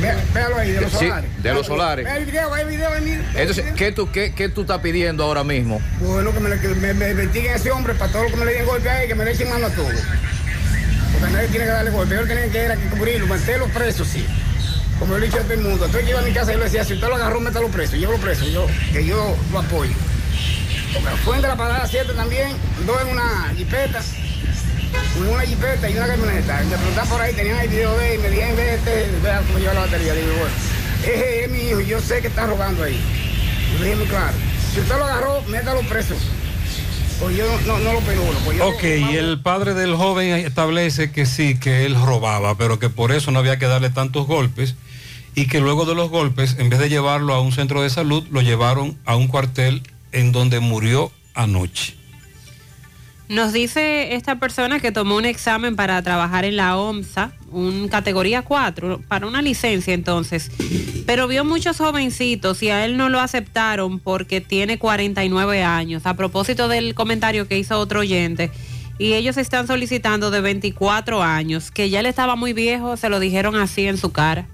Vea, 0.00 0.16
véalo 0.32 0.56
ahí, 0.56 0.70
de 0.72 0.80
los 0.80 0.90
Sí, 0.92 0.98
solares. 1.08 1.42
de 1.42 1.52
los 1.54 1.66
solares. 1.66 2.04
Vea 2.06 2.16
el 2.16 2.24
video, 2.24 2.50
vea 2.50 2.62
el 2.62 2.68
video, 2.68 2.88
vea 2.90 2.98
el 3.00 3.04
video. 3.04 3.22
Entonces, 3.34 3.64
¿qué 3.76 3.92
tú, 3.92 4.10
qué, 4.10 4.32
qué 4.34 4.48
tú 4.48 4.62
estás 4.62 4.78
pidiendo 4.80 5.24
ahora 5.24 5.44
mismo? 5.44 5.78
Bueno, 6.00 6.32
que 6.32 6.40
me, 6.40 6.58
que 6.58 6.68
me, 6.68 6.94
me 6.94 7.10
investiguen 7.10 7.52
a 7.52 7.56
ese 7.56 7.70
hombre 7.70 7.92
para 7.94 8.10
todo 8.10 8.22
lo 8.24 8.30
que 8.30 8.36
me 8.36 8.46
le 8.46 8.54
den 8.54 8.64
golpe 8.64 8.88
ahí, 8.88 9.08
que 9.08 9.14
me 9.14 9.26
le 9.26 9.32
echen 9.32 9.50
mano 9.50 9.66
a 9.66 9.70
todo. 9.70 9.88
Porque 11.12 11.32
nadie 11.34 11.48
tiene 11.48 11.66
que 11.66 11.70
darle 11.70 11.90
golpe. 11.90 12.14
Yo 12.14 12.26
tenía 12.26 12.48
que 12.50 12.58
era 12.58 12.76
que 12.76 12.86
cubrirlo, 12.88 13.26
meterlo 13.26 13.66
preso, 13.68 14.06
sí. 14.06 14.26
Como 14.98 15.12
yo 15.12 15.18
le 15.18 15.26
he 15.26 15.28
dicho 15.28 15.40
a 15.40 15.44
todo 15.44 15.54
el 15.54 15.60
mundo. 15.60 15.84
Entonces 15.84 16.02
yo 16.04 16.10
iba 16.10 16.20
a 16.20 16.24
mi 16.24 16.32
casa 16.32 16.50
y 16.50 16.54
yo 16.54 16.58
le 16.58 16.64
decía, 16.64 16.84
si 16.84 16.94
usted 16.94 17.08
lo 17.08 17.16
agarró, 17.16 17.40
métalo 17.40 17.68
preso. 17.68 17.96
Llévalo 17.96 18.18
preso, 18.18 18.46
yo, 18.46 18.66
que 18.92 19.04
yo 19.04 19.36
lo 19.52 19.58
apoyo. 19.58 19.92
Porque 20.92 21.08
fue 21.24 21.36
de 21.36 21.42
la 21.42 21.56
parada 21.56 21.86
7 21.86 22.12
también, 22.14 22.52
dos 22.86 23.00
en 23.02 23.08
una 23.08 23.52
jipeta, 23.56 24.00
en 25.16 25.28
una 25.28 25.42
jipeta 25.42 25.90
y 25.90 25.96
una 25.96 26.06
camioneta. 26.06 26.62
Me 26.64 26.76
preguntaban 26.76 27.08
por 27.08 27.20
ahí, 27.20 27.34
tenían 27.34 27.58
el 27.58 27.68
video 27.68 27.96
de 27.98 28.14
él, 28.14 28.20
y 28.20 28.22
me 28.22 28.30
dijeron, 28.30 28.56
ve 28.56 28.74
este, 28.74 29.10
vea 29.22 29.42
cómo 29.46 29.58
lleva 29.58 29.74
la 29.74 29.80
batería. 29.80 30.14
Digo, 30.14 30.32
bueno, 30.38 30.54
ese 31.02 31.44
es 31.44 31.50
mi 31.50 31.58
hijo, 31.58 31.80
yo 31.80 32.00
sé 32.00 32.22
que 32.22 32.28
está 32.28 32.46
robando 32.46 32.82
ahí. 32.82 32.98
Yo 33.72 33.78
le 33.80 33.84
dije 33.84 33.96
muy 33.96 34.06
claro, 34.06 34.32
si 34.72 34.80
usted 34.80 34.96
lo 34.96 35.04
agarró, 35.04 35.42
métalo 35.48 35.80
preso. 35.82 36.14
Pues 37.20 37.36
yo 37.36 37.46
no, 37.66 37.78
no 37.78 37.92
lo 37.94 38.00
penulo. 38.00 38.38
Pues 38.44 38.58
yo 38.58 38.68
Ok, 38.68 38.82
y 38.84 39.16
el 39.16 39.40
padre 39.40 39.72
del 39.72 39.94
joven 39.96 40.34
establece 40.34 41.10
que 41.10 41.24
sí, 41.24 41.58
que 41.58 41.86
él 41.86 41.94
robaba, 41.94 42.56
pero 42.56 42.78
que 42.78 42.90
por 42.90 43.10
eso 43.10 43.30
no 43.30 43.38
había 43.38 43.58
que 43.58 43.66
darle 43.66 43.90
tantos 43.90 44.26
golpes 44.26 44.74
y 45.36 45.46
que 45.46 45.60
luego 45.60 45.84
de 45.84 45.94
los 45.94 46.10
golpes, 46.10 46.56
en 46.58 46.70
vez 46.70 46.80
de 46.80 46.88
llevarlo 46.88 47.34
a 47.34 47.40
un 47.40 47.52
centro 47.52 47.82
de 47.82 47.90
salud, 47.90 48.26
lo 48.30 48.40
llevaron 48.40 48.98
a 49.04 49.16
un 49.16 49.28
cuartel 49.28 49.82
en 50.10 50.32
donde 50.32 50.60
murió 50.60 51.12
anoche. 51.34 51.94
Nos 53.28 53.52
dice 53.52 54.14
esta 54.14 54.38
persona 54.38 54.80
que 54.80 54.92
tomó 54.92 55.16
un 55.16 55.26
examen 55.26 55.76
para 55.76 56.00
trabajar 56.00 56.44
en 56.46 56.56
la 56.56 56.78
OMSA, 56.78 57.32
un 57.50 57.88
categoría 57.88 58.42
4, 58.42 59.02
para 59.08 59.26
una 59.26 59.42
licencia 59.42 59.92
entonces, 59.92 60.50
pero 61.06 61.28
vio 61.28 61.44
muchos 61.44 61.76
jovencitos 61.76 62.62
y 62.62 62.70
a 62.70 62.86
él 62.86 62.96
no 62.96 63.10
lo 63.10 63.20
aceptaron 63.20 63.98
porque 63.98 64.40
tiene 64.40 64.78
49 64.78 65.62
años. 65.64 66.06
A 66.06 66.14
propósito 66.14 66.68
del 66.68 66.94
comentario 66.94 67.46
que 67.46 67.58
hizo 67.58 67.78
otro 67.78 68.00
oyente, 68.00 68.50
y 68.98 69.12
ellos 69.12 69.36
están 69.36 69.66
solicitando 69.66 70.30
de 70.30 70.40
24 70.40 71.22
años, 71.22 71.70
que 71.70 71.90
ya 71.90 72.00
él 72.00 72.06
estaba 72.06 72.36
muy 72.36 72.54
viejo, 72.54 72.96
se 72.96 73.10
lo 73.10 73.20
dijeron 73.20 73.54
así 73.56 73.86
en 73.86 73.98
su 73.98 74.12
cara. 74.12 74.46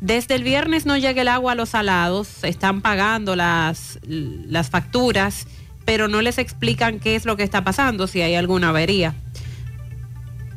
Desde 0.00 0.36
el 0.36 0.44
viernes 0.44 0.86
no 0.86 0.96
llega 0.96 1.22
el 1.22 1.28
agua 1.28 1.52
a 1.52 1.54
los 1.54 1.70
salados, 1.70 2.44
están 2.44 2.82
pagando 2.82 3.34
las, 3.34 3.98
las 4.06 4.70
facturas, 4.70 5.46
pero 5.84 6.06
no 6.06 6.22
les 6.22 6.38
explican 6.38 7.00
qué 7.00 7.16
es 7.16 7.24
lo 7.24 7.36
que 7.36 7.42
está 7.42 7.64
pasando, 7.64 8.06
si 8.06 8.20
hay 8.20 8.34
alguna 8.34 8.68
avería. 8.68 9.14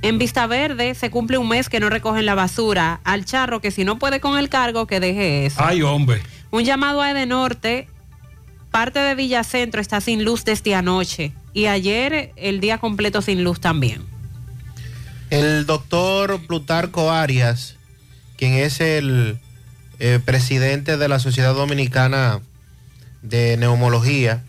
En 0.04 0.18
Vista 0.18 0.48
Verde 0.48 0.96
se 0.96 1.12
cumple 1.12 1.38
un 1.38 1.48
mes 1.48 1.70
que 1.70 1.80
no 1.80 1.90
recogen 1.90 2.26
la 2.26 2.34
basura. 2.34 3.02
Al 3.04 3.24
charro 3.24 3.62
que 3.62 3.70
si 3.70 3.84
no 3.84 4.00
puede 4.00 4.20
con 4.20 4.38
el 4.38 4.50
cargo, 4.50 4.88
que 4.88 5.00
deje 5.00 5.46
eso. 5.46 5.62
Ay, 5.64 5.84
hombre. 5.84 6.22
Un 6.50 6.64
llamado 6.64 7.02
a 7.02 7.12
Edenorte. 7.12 7.88
Parte 8.72 9.00
de 9.00 9.14
Villacentro 9.16 9.80
está 9.80 10.02
sin 10.02 10.24
luz 10.24 10.44
desde 10.44 10.74
anoche. 10.74 11.34
Y 11.54 11.68
ayer 11.68 12.32
el 12.36 12.62
día 12.62 12.80
completo 12.80 13.22
sin 13.22 13.44
luz 13.44 13.60
también. 13.60 14.02
El 15.30 15.66
doctor 15.66 16.40
Plutarco 16.48 17.12
Arias, 17.12 17.78
quien 18.42 18.54
es 18.56 18.82
el 18.82 19.38
eh, 20.00 20.20
presidente 20.26 20.98
de 20.98 21.08
la 21.08 21.20
Sociedad 21.20 21.54
Dominicana 21.54 22.42
de 23.22 23.56
Neumología, 23.56 24.44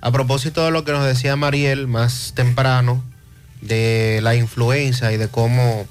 a 0.00 0.12
propósito 0.12 0.64
de 0.64 0.70
lo 0.70 0.84
que 0.84 0.92
nos 0.92 1.04
decía 1.04 1.34
Mariel 1.34 1.88
más 1.88 2.34
temprano, 2.36 3.02
de 3.60 4.20
la 4.22 4.36
influenza 4.36 5.12
y 5.12 5.16
de 5.16 5.26
cómo 5.26 5.84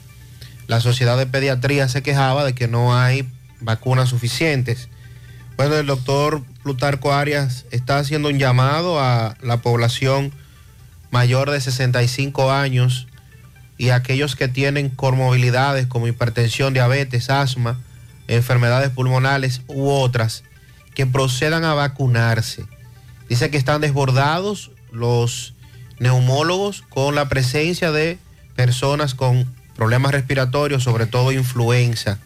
la 0.67 0.79
Sociedad 0.79 1.17
de 1.17 1.25
Pediatría 1.25 1.89
se 1.89 2.01
quejaba 2.01 2.45
de 2.45 2.55
que 2.55 2.69
no 2.69 2.97
hay 2.97 3.27
vacunas 3.59 4.07
suficientes. 4.07 4.87
Bueno, 5.57 5.75
el 5.75 5.85
doctor 5.85 6.43
Plutarco 6.63 7.11
Arias 7.11 7.65
está 7.71 7.97
haciendo 7.97 8.29
un 8.29 8.39
llamado 8.39 9.01
a 9.01 9.35
la 9.41 9.57
población 9.57 10.31
mayor 11.11 11.51
de 11.51 11.59
65 11.59 12.53
años 12.53 13.07
y 13.77 13.89
aquellos 13.89 14.35
que 14.35 14.47
tienen 14.47 14.89
comorbilidades 14.89 15.87
como 15.87 16.07
hipertensión, 16.07 16.73
diabetes, 16.73 17.29
asma, 17.29 17.79
enfermedades 18.27 18.89
pulmonares 18.89 19.61
u 19.67 19.89
otras, 19.89 20.43
que 20.93 21.05
procedan 21.05 21.65
a 21.65 21.73
vacunarse. 21.73 22.65
Dice 23.27 23.49
que 23.49 23.57
están 23.57 23.81
desbordados 23.81 24.71
los 24.91 25.55
neumólogos 25.99 26.83
con 26.89 27.15
la 27.15 27.29
presencia 27.29 27.91
de 27.91 28.19
personas 28.55 29.15
con 29.15 29.51
problemas 29.75 30.11
respiratorios, 30.11 30.83
sobre 30.83 31.07
todo 31.07 31.31
influenza. 31.31 32.19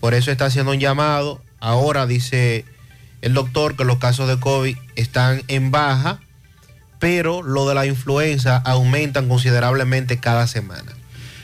Por 0.00 0.14
eso 0.14 0.30
está 0.30 0.46
haciendo 0.46 0.72
un 0.72 0.80
llamado. 0.80 1.42
Ahora 1.60 2.06
dice 2.06 2.64
el 3.22 3.34
doctor 3.34 3.76
que 3.76 3.84
los 3.84 3.98
casos 3.98 4.28
de 4.28 4.38
COVID 4.38 4.76
están 4.96 5.42
en 5.48 5.70
baja, 5.70 6.20
pero 7.04 7.42
lo 7.42 7.68
de 7.68 7.74
la 7.74 7.84
influenza 7.84 8.62
aumentan 8.64 9.28
considerablemente 9.28 10.20
cada 10.20 10.46
semana. 10.46 10.90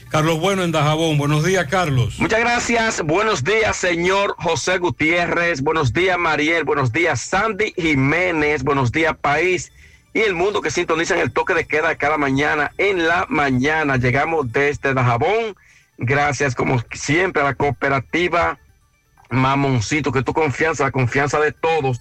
Carlos 0.09 0.41
Bueno 0.41 0.63
en 0.63 0.73
Dajabón. 0.73 1.19
Buenos 1.19 1.45
días, 1.45 1.67
Carlos. 1.67 2.19
Muchas 2.19 2.41
gracias. 2.41 3.03
Buenos 3.03 3.45
días, 3.45 3.77
señor 3.77 4.37
José 4.39 4.79
Gutiérrez. 4.79 5.61
Buenos 5.61 5.93
días, 5.93 6.17
Mariel. 6.19 6.65
Buenos 6.65 6.93
días, 6.93 7.21
Sandy 7.21 7.75
Jiménez. 7.77 8.63
Buenos 8.63 8.91
días, 8.91 9.15
país 9.21 9.71
y 10.15 10.21
el 10.21 10.35
mundo 10.35 10.63
que 10.63 10.71
sintonizan 10.71 11.19
el 11.19 11.31
toque 11.31 11.53
de 11.53 11.67
queda 11.67 11.95
cada 11.97 12.17
mañana 12.17 12.73
en 12.79 13.07
la 13.07 13.27
mañana. 13.29 13.99
Llegamos 13.99 14.51
desde 14.51 14.95
Dajabón. 14.95 15.57
Gracias, 15.99 16.55
como 16.55 16.83
siempre, 16.95 17.43
a 17.43 17.45
la 17.45 17.55
cooperativa 17.55 18.59
Mamoncito, 19.29 20.11
que 20.11 20.23
tu 20.23 20.33
confianza, 20.33 20.85
la 20.85 20.91
confianza 20.91 21.39
de 21.39 21.53
todos. 21.53 22.01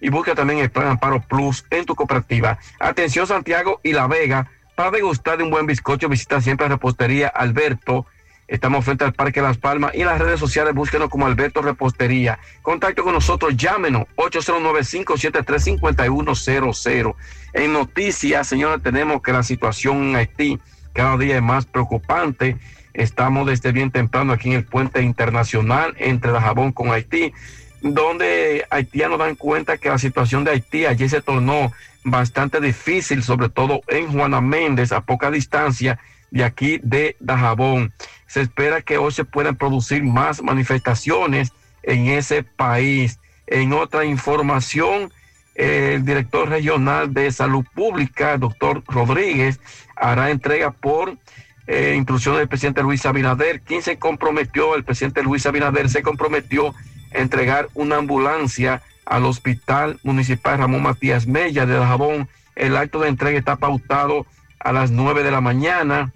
y 0.00 0.10
busca 0.10 0.34
también 0.34 0.60
el 0.60 0.70
Plan 0.70 0.88
Amparo 0.88 1.20
Plus 1.20 1.64
en 1.70 1.84
tu 1.84 1.94
cooperativa. 1.94 2.58
Atención 2.78 3.26
Santiago 3.26 3.80
y 3.82 3.92
La 3.92 4.06
Vega 4.06 4.48
para 4.80 4.92
degustar 4.92 5.36
de 5.36 5.44
un 5.44 5.50
buen 5.50 5.66
bizcocho, 5.66 6.08
visita 6.08 6.40
siempre 6.40 6.66
Repostería 6.66 7.28
Alberto. 7.28 8.06
Estamos 8.48 8.84
frente 8.84 9.04
al 9.04 9.12
Parque 9.12 9.42
Las 9.42 9.58
Palmas 9.58 9.94
y 9.94 10.04
las 10.04 10.18
redes 10.18 10.40
sociales 10.40 10.74
búsquenos 10.74 11.10
como 11.10 11.26
Alberto 11.26 11.60
Repostería. 11.60 12.38
Contacto 12.62 13.04
con 13.04 13.12
nosotros, 13.12 13.54
llámenos 13.58 14.04
809-573-5100. 14.16 17.14
En 17.52 17.74
noticias, 17.74 18.48
señores, 18.48 18.82
tenemos 18.82 19.20
que 19.20 19.32
la 19.32 19.42
situación 19.42 20.02
en 20.02 20.16
Haití 20.16 20.58
cada 20.94 21.18
día 21.18 21.36
es 21.36 21.42
más 21.42 21.66
preocupante. 21.66 22.56
Estamos 22.94 23.46
desde 23.46 23.72
bien 23.72 23.90
temprano 23.90 24.32
aquí 24.32 24.48
en 24.48 24.56
el 24.56 24.64
puente 24.64 25.02
internacional 25.02 25.94
entre 25.98 26.32
la 26.32 26.40
Jabón 26.40 26.72
con 26.72 26.90
Haití, 26.90 27.34
donde 27.80 28.66
haitianos 28.70 29.18
dan 29.18 29.36
cuenta 29.36 29.78
que 29.78 29.88
la 29.88 29.98
situación 29.98 30.44
de 30.44 30.52
Haití 30.52 30.84
allí 30.84 31.08
se 31.08 31.22
tornó 31.22 31.72
bastante 32.04 32.60
difícil, 32.60 33.22
sobre 33.22 33.48
todo 33.48 33.80
en 33.88 34.12
Juana 34.12 34.40
Méndez, 34.40 34.92
a 34.92 35.00
poca 35.00 35.30
distancia 35.30 35.98
de 36.30 36.44
aquí 36.44 36.80
de 36.82 37.16
Dajabón. 37.20 37.92
Se 38.26 38.40
espera 38.40 38.82
que 38.82 38.98
hoy 38.98 39.12
se 39.12 39.24
puedan 39.24 39.56
producir 39.56 40.02
más 40.04 40.42
manifestaciones 40.42 41.52
en 41.82 42.06
ese 42.08 42.42
país. 42.42 43.18
En 43.46 43.72
otra 43.72 44.04
información, 44.04 45.12
el 45.54 46.04
director 46.04 46.48
regional 46.48 47.12
de 47.12 47.32
salud 47.32 47.64
pública, 47.74 48.38
doctor 48.38 48.82
Rodríguez, 48.86 49.60
hará 49.96 50.30
entrega 50.30 50.70
por 50.70 51.18
eh, 51.66 51.94
inclusión 51.96 52.36
del 52.36 52.48
presidente 52.48 52.82
Luis 52.82 53.04
Abinader, 53.06 53.60
quien 53.60 53.82
se 53.82 53.98
comprometió, 53.98 54.74
el 54.74 54.84
presidente 54.84 55.22
Luis 55.22 55.46
Abinader 55.46 55.88
se 55.88 56.02
comprometió 56.02 56.74
entregar 57.10 57.68
una 57.74 57.96
ambulancia 57.96 58.82
al 59.04 59.24
Hospital 59.24 59.98
Municipal 60.02 60.58
Ramón 60.58 60.82
Matías 60.82 61.26
Mella 61.26 61.66
de 61.66 61.74
Dajabón. 61.74 62.28
El 62.54 62.76
acto 62.76 63.00
de 63.00 63.08
entrega 63.08 63.38
está 63.38 63.56
pautado 63.56 64.26
a 64.58 64.72
las 64.72 64.90
9 64.90 65.22
de 65.22 65.30
la 65.30 65.40
mañana 65.40 66.12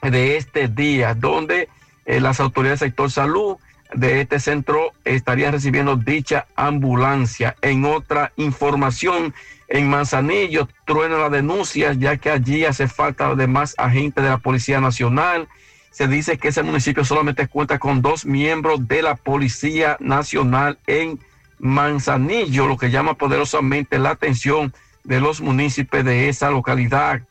de 0.00 0.36
este 0.36 0.68
día, 0.68 1.14
donde 1.14 1.68
eh, 2.06 2.20
las 2.20 2.40
autoridades 2.40 2.80
del 2.80 2.88
sector 2.90 3.10
salud 3.10 3.56
de 3.94 4.20
este 4.20 4.40
centro 4.40 4.92
estarían 5.04 5.52
recibiendo 5.52 5.96
dicha 5.96 6.46
ambulancia. 6.56 7.56
En 7.60 7.84
otra 7.84 8.32
información, 8.36 9.34
en 9.68 9.88
Manzanillo 9.88 10.68
truena 10.86 11.18
la 11.18 11.30
denuncia, 11.30 11.92
ya 11.92 12.16
que 12.16 12.30
allí 12.30 12.64
hace 12.64 12.88
falta 12.88 13.34
de 13.34 13.46
más 13.46 13.74
agentes 13.78 14.24
de 14.24 14.30
la 14.30 14.38
Policía 14.38 14.80
Nacional. 14.80 15.48
Se 15.92 16.08
dice 16.08 16.38
que 16.38 16.48
ese 16.48 16.62
municipio 16.62 17.04
solamente 17.04 17.46
cuenta 17.46 17.78
con 17.78 18.02
dos 18.02 18.24
miembros 18.24 18.88
de 18.88 19.02
la 19.02 19.14
Policía 19.14 19.96
Nacional 20.00 20.78
en 20.86 21.20
Manzanillo, 21.58 22.66
lo 22.66 22.76
que 22.76 22.90
llama 22.90 23.14
poderosamente 23.14 23.98
la 23.98 24.10
atención 24.10 24.74
de 25.04 25.20
los 25.20 25.40
municipios 25.40 26.04
de 26.04 26.28
esa 26.28 26.50
localidad. 26.50 27.22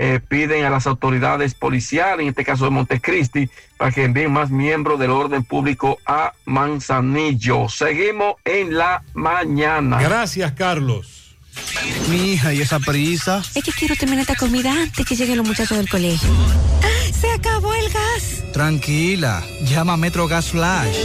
Eh, 0.00 0.20
piden 0.20 0.64
a 0.64 0.70
las 0.70 0.86
autoridades 0.86 1.54
policiales, 1.54 2.20
en 2.20 2.28
este 2.28 2.44
caso 2.44 2.64
de 2.64 2.70
Montecristi, 2.70 3.50
para 3.76 3.90
que 3.90 4.04
envíen 4.04 4.32
más 4.32 4.50
miembros 4.50 5.00
del 5.00 5.10
orden 5.10 5.42
público 5.42 5.98
a 6.06 6.34
Manzanillo. 6.44 7.68
Seguimos 7.68 8.36
en 8.44 8.76
la 8.76 9.02
mañana. 9.14 10.00
Gracias, 10.00 10.52
Carlos. 10.52 11.36
Mi 12.08 12.32
hija, 12.32 12.54
¿y 12.54 12.60
esa 12.60 12.78
prisa? 12.78 13.42
Es 13.54 13.64
que 13.64 13.72
quiero 13.72 13.96
terminar 13.96 14.22
esta 14.22 14.36
comida 14.36 14.70
antes 14.72 15.04
que 15.04 15.16
lleguen 15.16 15.38
los 15.38 15.46
muchachos 15.48 15.76
del 15.76 15.88
colegio. 15.88 16.28
¡Ah! 16.82 17.12
¡Se 17.12 17.30
acabó! 17.32 17.47
Tranquila, 18.52 19.44
llama 19.64 19.94
a 19.94 19.96
Metro 19.96 20.26
Gas 20.26 20.50
Flash. 20.50 20.96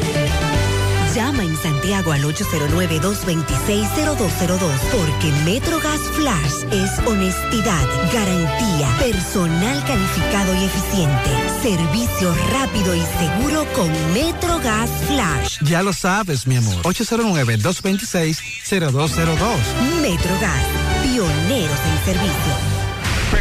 Llama 1.14 1.44
en 1.44 1.56
Santiago 1.56 2.12
al 2.12 2.24
809-226-0202 2.24 4.58
porque 4.92 5.32
MetroGas 5.46 6.02
Flash 6.16 6.64
es 6.72 6.90
honestidad, 7.06 7.86
garantía, 8.12 8.90
personal 8.98 9.84
calificado 9.86 10.56
y 10.56 10.64
eficiente, 10.64 11.30
servicio 11.62 12.34
rápido 12.52 12.96
y 12.96 13.04
seguro 13.20 13.68
con 13.76 13.92
MetroGas 14.14 14.90
Flash. 15.08 15.60
Ya 15.62 15.84
lo 15.84 15.94
sabes, 15.94 16.48
mi 16.48 16.56
amor. 16.56 16.82
809-226-0202. 16.82 19.60
MetroGas, 20.02 20.64
pioneros 21.04 21.80
en 21.80 22.06
servicio. 22.06 22.73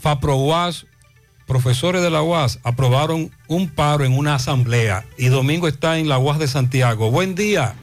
FAPROWAS 0.00 0.86
profesores 1.46 2.00
de 2.00 2.10
la 2.10 2.22
UAS 2.22 2.60
aprobaron 2.62 3.32
un 3.48 3.68
paro 3.68 4.04
en 4.04 4.16
una 4.16 4.36
asamblea 4.36 5.04
y 5.18 5.26
domingo 5.26 5.66
está 5.66 5.98
en 5.98 6.08
la 6.08 6.16
UAS 6.16 6.38
de 6.38 6.46
Santiago. 6.46 7.10
Buen 7.10 7.34
día. 7.34 7.74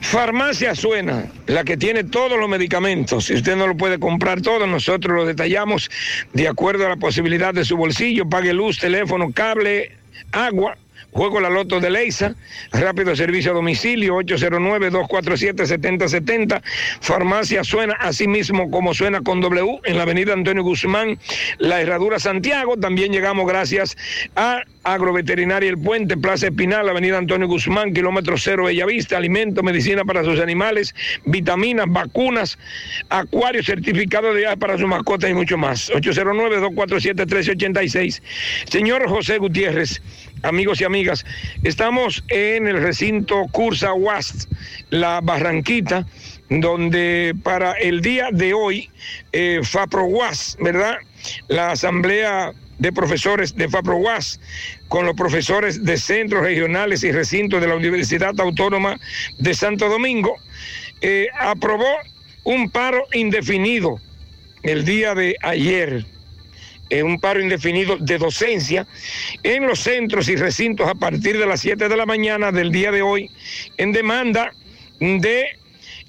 Farmacia 0.00 0.74
Suena, 0.74 1.30
la 1.46 1.62
que 1.62 1.76
tiene 1.76 2.02
todos 2.02 2.36
los 2.36 2.48
medicamentos. 2.48 3.26
Si 3.26 3.34
usted 3.34 3.54
no 3.54 3.68
lo 3.68 3.76
puede 3.76 4.00
comprar 4.00 4.42
todo, 4.42 4.66
nosotros 4.66 5.16
lo 5.16 5.24
detallamos 5.24 5.88
de 6.32 6.48
acuerdo 6.48 6.84
a 6.84 6.88
la 6.88 6.96
posibilidad 6.96 7.54
de 7.54 7.64
su 7.64 7.76
bolsillo. 7.76 8.28
Pague 8.28 8.52
luz, 8.52 8.78
teléfono, 8.78 9.30
cable, 9.32 9.92
agua. 10.32 10.76
Juego 11.12 11.40
la 11.40 11.50
Loto 11.50 11.78
de 11.78 11.90
Leisa, 11.90 12.34
rápido 12.72 13.14
servicio 13.14 13.52
a 13.52 13.54
domicilio, 13.54 14.16
809-247-7070. 14.16 16.62
Farmacia 17.00 17.62
suena 17.64 17.92
así 18.00 18.26
mismo 18.26 18.70
como 18.70 18.94
suena 18.94 19.20
con 19.20 19.42
W 19.42 19.80
en 19.84 19.98
la 19.98 20.04
avenida 20.04 20.32
Antonio 20.32 20.62
Guzmán, 20.62 21.18
La 21.58 21.82
Herradura 21.82 22.18
Santiago. 22.18 22.78
También 22.78 23.12
llegamos 23.12 23.46
gracias 23.46 23.94
a 24.36 24.62
Agroveterinaria 24.84 25.68
El 25.68 25.76
Puente, 25.78 26.16
Plaza 26.16 26.46
Espinal, 26.46 26.88
Avenida 26.88 27.18
Antonio 27.18 27.46
Guzmán, 27.46 27.92
kilómetro 27.92 28.38
cero 28.38 28.64
Bellavista, 28.64 29.18
alimento, 29.18 29.62
medicina 29.62 30.04
para 30.04 30.24
sus 30.24 30.40
animales, 30.40 30.94
vitaminas, 31.26 31.84
vacunas, 31.88 32.58
acuario 33.10 33.62
certificado 33.62 34.32
de 34.32 34.40
viaje 34.40 34.56
para 34.56 34.78
sus 34.78 34.88
mascotas 34.88 35.30
y 35.30 35.34
mucho 35.34 35.58
más. 35.58 35.92
809-247-1386. 35.92 38.22
Señor 38.64 39.06
José 39.08 39.38
Gutiérrez, 39.38 40.02
amigos 40.42 40.80
y 40.80 40.84
amigas, 40.84 41.24
estamos 41.62 42.24
en 42.28 42.66
el 42.66 42.82
recinto 42.82 43.46
Cursa 43.52 43.92
Wast, 43.92 44.50
la 44.90 45.20
Barranquita, 45.20 46.06
donde 46.48 47.34
para 47.42 47.72
el 47.72 48.02
día 48.02 48.28
de 48.32 48.52
hoy, 48.52 48.90
eh, 49.32 49.60
FAPROWAS, 49.62 50.56
¿verdad? 50.60 50.96
La 51.48 51.70
Asamblea 51.70 52.52
de 52.78 52.92
Profesores 52.92 53.54
de 53.56 53.68
FAPROWAS, 53.68 54.40
con 54.88 55.06
los 55.06 55.14
profesores 55.14 55.84
de 55.84 55.96
centros 55.96 56.42
regionales 56.42 57.04
y 57.04 57.12
recintos 57.12 57.60
de 57.60 57.68
la 57.68 57.76
Universidad 57.76 58.38
Autónoma 58.38 58.98
de 59.38 59.54
Santo 59.54 59.88
Domingo, 59.88 60.34
eh, 61.00 61.28
aprobó 61.40 61.88
un 62.44 62.70
paro 62.70 63.04
indefinido 63.12 64.00
el 64.62 64.84
día 64.84 65.14
de 65.14 65.36
ayer 65.42 66.04
eh, 66.92 67.02
un 67.02 67.18
paro 67.18 67.40
indefinido 67.40 67.96
de 67.96 68.18
docencia 68.18 68.86
en 69.42 69.66
los 69.66 69.80
centros 69.80 70.28
y 70.28 70.36
recintos 70.36 70.86
a 70.86 70.94
partir 70.94 71.38
de 71.38 71.46
las 71.46 71.62
7 71.62 71.88
de 71.88 71.96
la 71.96 72.04
mañana 72.04 72.52
del 72.52 72.70
día 72.70 72.92
de 72.92 73.00
hoy 73.00 73.30
en 73.78 73.92
demanda 73.92 74.52
de 75.00 75.46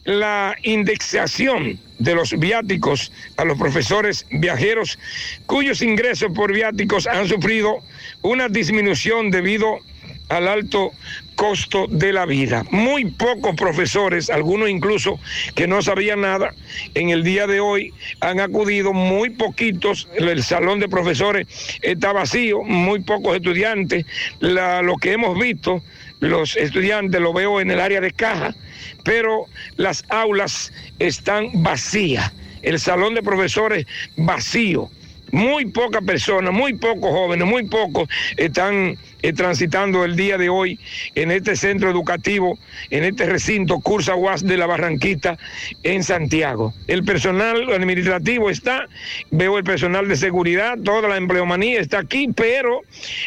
la 0.03 0.57
indexación 0.63 1.79
de 1.99 2.15
los 2.15 2.37
viáticos 2.37 3.13
a 3.37 3.45
los 3.45 3.57
profesores 3.57 4.25
viajeros 4.29 4.99
cuyos 5.45 5.81
ingresos 5.81 6.33
por 6.35 6.51
viáticos 6.51 7.07
han 7.07 7.29
sufrido 7.29 7.77
una 8.21 8.49
disminución 8.49 9.31
debido 9.31 9.79
al 10.27 10.49
alto 10.49 10.91
costo 11.35 11.87
de 11.87 12.13
la 12.13 12.25
vida. 12.25 12.63
Muy 12.71 13.05
pocos 13.05 13.55
profesores, 13.55 14.29
algunos 14.29 14.69
incluso 14.69 15.19
que 15.55 15.67
no 15.67 15.81
sabían 15.81 16.21
nada, 16.21 16.53
en 16.93 17.09
el 17.09 17.23
día 17.23 17.47
de 17.47 17.59
hoy 17.59 17.93
han 18.19 18.39
acudido, 18.39 18.93
muy 18.93 19.29
poquitos, 19.29 20.07
el 20.15 20.43
salón 20.43 20.79
de 20.79 20.87
profesores 20.87 21.47
está 21.81 22.13
vacío, 22.13 22.63
muy 22.63 23.01
pocos 23.01 23.35
estudiantes, 23.35 24.05
lo 24.39 24.95
que 24.97 25.13
hemos 25.13 25.37
visto, 25.37 25.83
los 26.19 26.55
estudiantes 26.55 27.19
lo 27.19 27.33
veo 27.33 27.59
en 27.59 27.71
el 27.71 27.79
área 27.79 27.99
de 28.01 28.11
caja, 28.11 28.55
pero 29.03 29.45
las 29.75 30.05
aulas 30.09 30.71
están 30.99 31.49
vacías, 31.63 32.31
el 32.61 32.79
salón 32.79 33.13
de 33.13 33.23
profesores 33.23 33.85
vacío. 34.15 34.89
Muy 35.33 35.65
pocas 35.65 36.03
personas, 36.03 36.53
muy 36.53 36.75
pocos 36.75 37.09
jóvenes, 37.09 37.47
muy 37.47 37.63
pocos 37.63 38.07
están 38.37 38.99
eh, 39.23 39.33
transitando 39.33 40.05
el 40.05 40.15
día 40.15 40.37
de 40.37 40.47
hoy 40.47 40.79
en 41.15 41.31
este 41.31 41.55
centro 41.55 41.89
educativo, 41.89 42.59
en 42.91 43.03
este 43.03 43.25
recinto 43.25 43.79
Cursa 43.79 44.13
UAS 44.13 44.45
de 44.45 44.57
la 44.57 44.67
Barranquita 44.67 45.39
en 45.81 46.03
Santiago. 46.03 46.75
El 46.85 47.03
personal 47.03 47.73
administrativo 47.73 48.51
está, 48.51 48.85
veo 49.31 49.57
el 49.57 49.63
personal 49.63 50.07
de 50.07 50.17
seguridad, 50.17 50.77
toda 50.77 51.09
la 51.09 51.17
empleomanía 51.17 51.79
está 51.79 51.97
aquí, 51.97 52.29
pero 52.35 52.81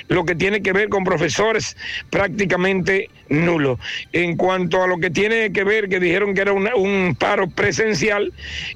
lo 0.07 0.25
que 0.25 0.37
tiene 0.37 0.63
que 0.63 0.73
ver 0.73 0.89
con 0.89 1.03
profesores 1.03 1.77
prácticamente 2.11 3.11
nulo. 3.29 3.81
En 4.13 4.37
cuanto 4.37 4.81
a 4.81 4.87
lo 4.87 4.99
que 4.99 5.11
tiene 5.11 5.51
que 5.51 5.65
ver, 5.65 5.89
que 5.89 5.99
dijeron 5.99 6.35
que 6.35 6.43
era 6.43 6.53
un 6.53 7.17
paro 7.19 7.51
presencial, 7.51 8.33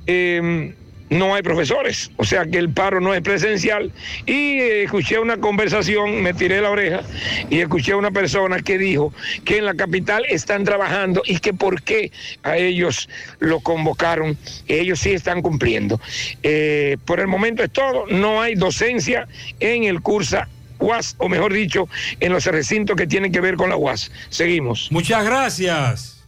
eh, 0.09 0.75
no 1.11 1.35
hay 1.35 1.43
profesores, 1.43 2.11
o 2.17 2.25
sea 2.25 2.47
que 2.47 2.59
el 2.59 2.71
paro 2.71 3.01
no 3.01 3.13
es 3.13 3.21
presencial. 3.21 3.93
Y 4.27 4.61
eh, 4.61 4.85
escuché 4.85 5.19
una 5.19 5.37
conversación, 5.39 6.23
me 6.23 6.33
tiré 6.33 6.61
la 6.61 6.71
oreja 6.71 7.03
y 7.51 7.59
escuché 7.59 7.93
a 7.93 7.97
una 7.97 8.11
persona 8.11 8.61
que 8.61 8.79
dijo 8.79 9.13
que 9.45 9.59
en 9.59 9.67
la 9.67 9.75
capital 9.75 10.25
están 10.29 10.65
trabajando 10.65 11.23
y 11.27 11.39
que 11.39 11.53
por 11.53 11.83
qué 11.83 12.13
a 12.43 12.57
ellos 12.57 13.09
lo 13.41 13.61
convocaron, 13.61 14.39
ellos 14.69 15.01
sí 15.01 15.11
están 15.11 15.43
cumpliendo. 15.43 16.01
Eh, 16.43 16.97
por 17.05 17.21
el 17.21 17.27
momento 17.27 17.63
es 17.63 17.71
todo, 17.71 18.07
no 18.07 18.41
hay 18.41 18.55
docencia 18.55 19.27
en 19.59 19.85
el 19.85 20.01
curso 20.01 20.39
UAS, 20.79 21.15
o 21.19 21.29
mejor 21.29 21.53
dicho, 21.53 21.89
en 22.21 22.33
los 22.33 22.47
recintos 22.47 22.97
que 22.97 23.07
tienen 23.07 23.33
que 23.33 23.41
ver 23.41 23.57
con 23.57 23.69
la 23.69 23.77
UAS. 23.77 24.11
Seguimos. 24.31 24.89
Muchas 24.91 25.25
gracias. 25.25 26.25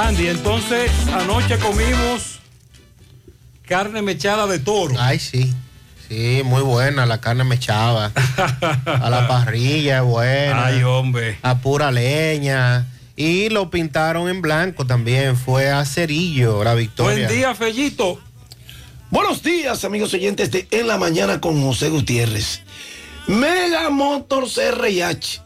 Sandy, 0.00 0.28
entonces 0.28 0.92
anoche 1.12 1.58
comimos 1.58 2.38
carne 3.66 4.00
mechada 4.00 4.46
de 4.46 4.60
toro. 4.60 4.94
Ay, 4.96 5.18
sí. 5.18 5.52
Sí, 6.08 6.42
muy 6.44 6.62
buena 6.62 7.04
la 7.04 7.20
carne 7.20 7.42
mechada. 7.42 8.12
a 8.86 9.10
la 9.10 9.26
parrilla, 9.26 10.02
buena. 10.02 10.66
Ay, 10.66 10.84
hombre. 10.84 11.40
A 11.42 11.58
pura 11.58 11.90
leña. 11.90 12.86
Y 13.16 13.48
lo 13.48 13.70
pintaron 13.70 14.28
en 14.28 14.40
blanco 14.40 14.86
también. 14.86 15.36
Fue 15.36 15.68
a 15.68 15.84
Cerillo 15.84 16.62
la 16.62 16.74
victoria. 16.74 17.26
Buen 17.26 17.36
día, 17.36 17.54
Fellito. 17.56 18.20
Buenos 19.10 19.42
días, 19.42 19.84
amigos 19.84 20.14
oyentes 20.14 20.52
de 20.52 20.68
En 20.70 20.86
la 20.86 20.96
Mañana 20.96 21.40
con 21.40 21.60
José 21.60 21.88
Gutiérrez. 21.88 22.62
Mega 23.26 23.90
Motors 23.90 24.60
RIH, 24.80 25.40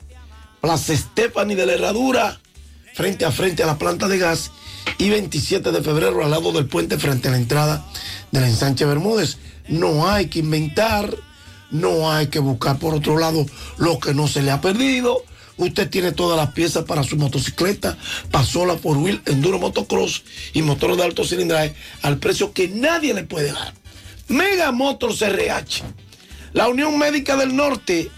Plaza 0.61 0.95
Stephanie 0.95 1.57
de 1.57 1.65
la 1.65 1.73
Herradura, 1.73 2.42
frente 2.95 3.25
a 3.25 3.31
frente 3.31 3.63
a 3.63 3.67
la 3.67 3.79
planta 3.79 4.09
de 4.09 4.19
gas, 4.19 4.51
y 4.99 5.11
27 5.11 5.73
de 5.73 5.83
febrero 5.83 6.25
al 6.25 6.31
lado 6.31 6.53
del 6.53 6.67
puente 6.67 6.99
frente 6.99 7.29
a 7.29 7.33
la 7.33 7.37
entrada 7.37 7.85
del 8.31 8.45
ensanche 8.45 8.85
Bermúdez. 8.85 9.39
No 9.69 10.09
hay 10.09 10.27
que 10.27 10.41
inventar, 10.41 11.15
no 11.71 12.11
hay 12.11 12.29
que 12.29 12.39
buscar 12.39 12.79
por 12.79 12.95
otro 12.95 13.19
lado 13.19 13.47
lo 13.79 13.99
que 13.99 14.15
no 14.15 14.29
se 14.29 14.43
le 14.43 14.51
ha 14.51 14.61
perdido. 14.61 15.25
Usted 15.57 15.89
tiene 15.91 16.13
todas 16.13 16.37
las 16.37 16.53
piezas 16.53 16.85
para 16.85 17.05
su 17.05 17.17
motocicleta, 17.17 17.97
pasola 18.31 18.77
por 18.77 18.97
wheel, 18.97 19.23
enduro 19.27 19.59
motocross 19.59 20.25
y 20.55 20.63
motor 20.63 20.97
de 20.97 21.05
alto 21.05 21.25
cilindraje 21.25 21.75
al 22.03 22.19
precio 22.19 22.53
que 22.53 22.69
nadie 22.69 23.15
le 23.15 23.25
puede 23.25 23.53
dar. 23.53 23.75
Mega 24.29 24.73
Motors 24.73 25.21
RH, 25.21 25.85
la 26.55 26.69
Unión 26.69 26.99
Médica 26.99 27.37
del 27.37 27.55
Norte, 27.55 28.11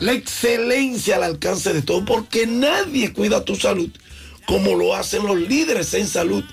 la 0.00 0.12
excelencia 0.12 1.16
al 1.16 1.24
alcance 1.24 1.72
de 1.72 1.82
todo, 1.82 2.04
porque 2.04 2.46
nadie 2.46 3.12
cuida 3.12 3.44
tu 3.44 3.56
salud 3.56 3.90
como 4.46 4.74
lo 4.74 4.94
hacen 4.94 5.26
los 5.26 5.36
líderes 5.36 5.94
en 5.94 6.06
salud, 6.06 6.44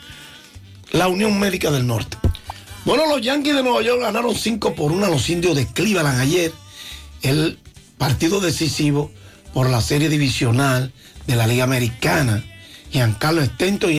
la 0.91 1.07
Unión 1.07 1.39
Médica 1.39 1.71
del 1.71 1.87
Norte. 1.87 2.17
Bueno, 2.85 3.05
los 3.07 3.21
Yankees 3.21 3.55
de 3.55 3.63
Nueva 3.63 3.81
York 3.81 4.01
ganaron 4.01 4.35
5 4.35 4.75
por 4.75 4.91
1 4.91 5.05
a 5.05 5.09
los 5.09 5.29
indios 5.29 5.55
de 5.55 5.67
Cleveland 5.67 6.19
ayer, 6.19 6.51
el 7.21 7.59
partido 7.97 8.39
decisivo 8.39 9.11
por 9.53 9.69
la 9.69 9.81
serie 9.81 10.09
divisional 10.09 10.91
de 11.27 11.35
la 11.35 11.47
Liga 11.47 11.63
Americana. 11.63 12.43
Giancarlo 12.91 13.45
Stento 13.45 13.87
y 13.87 13.89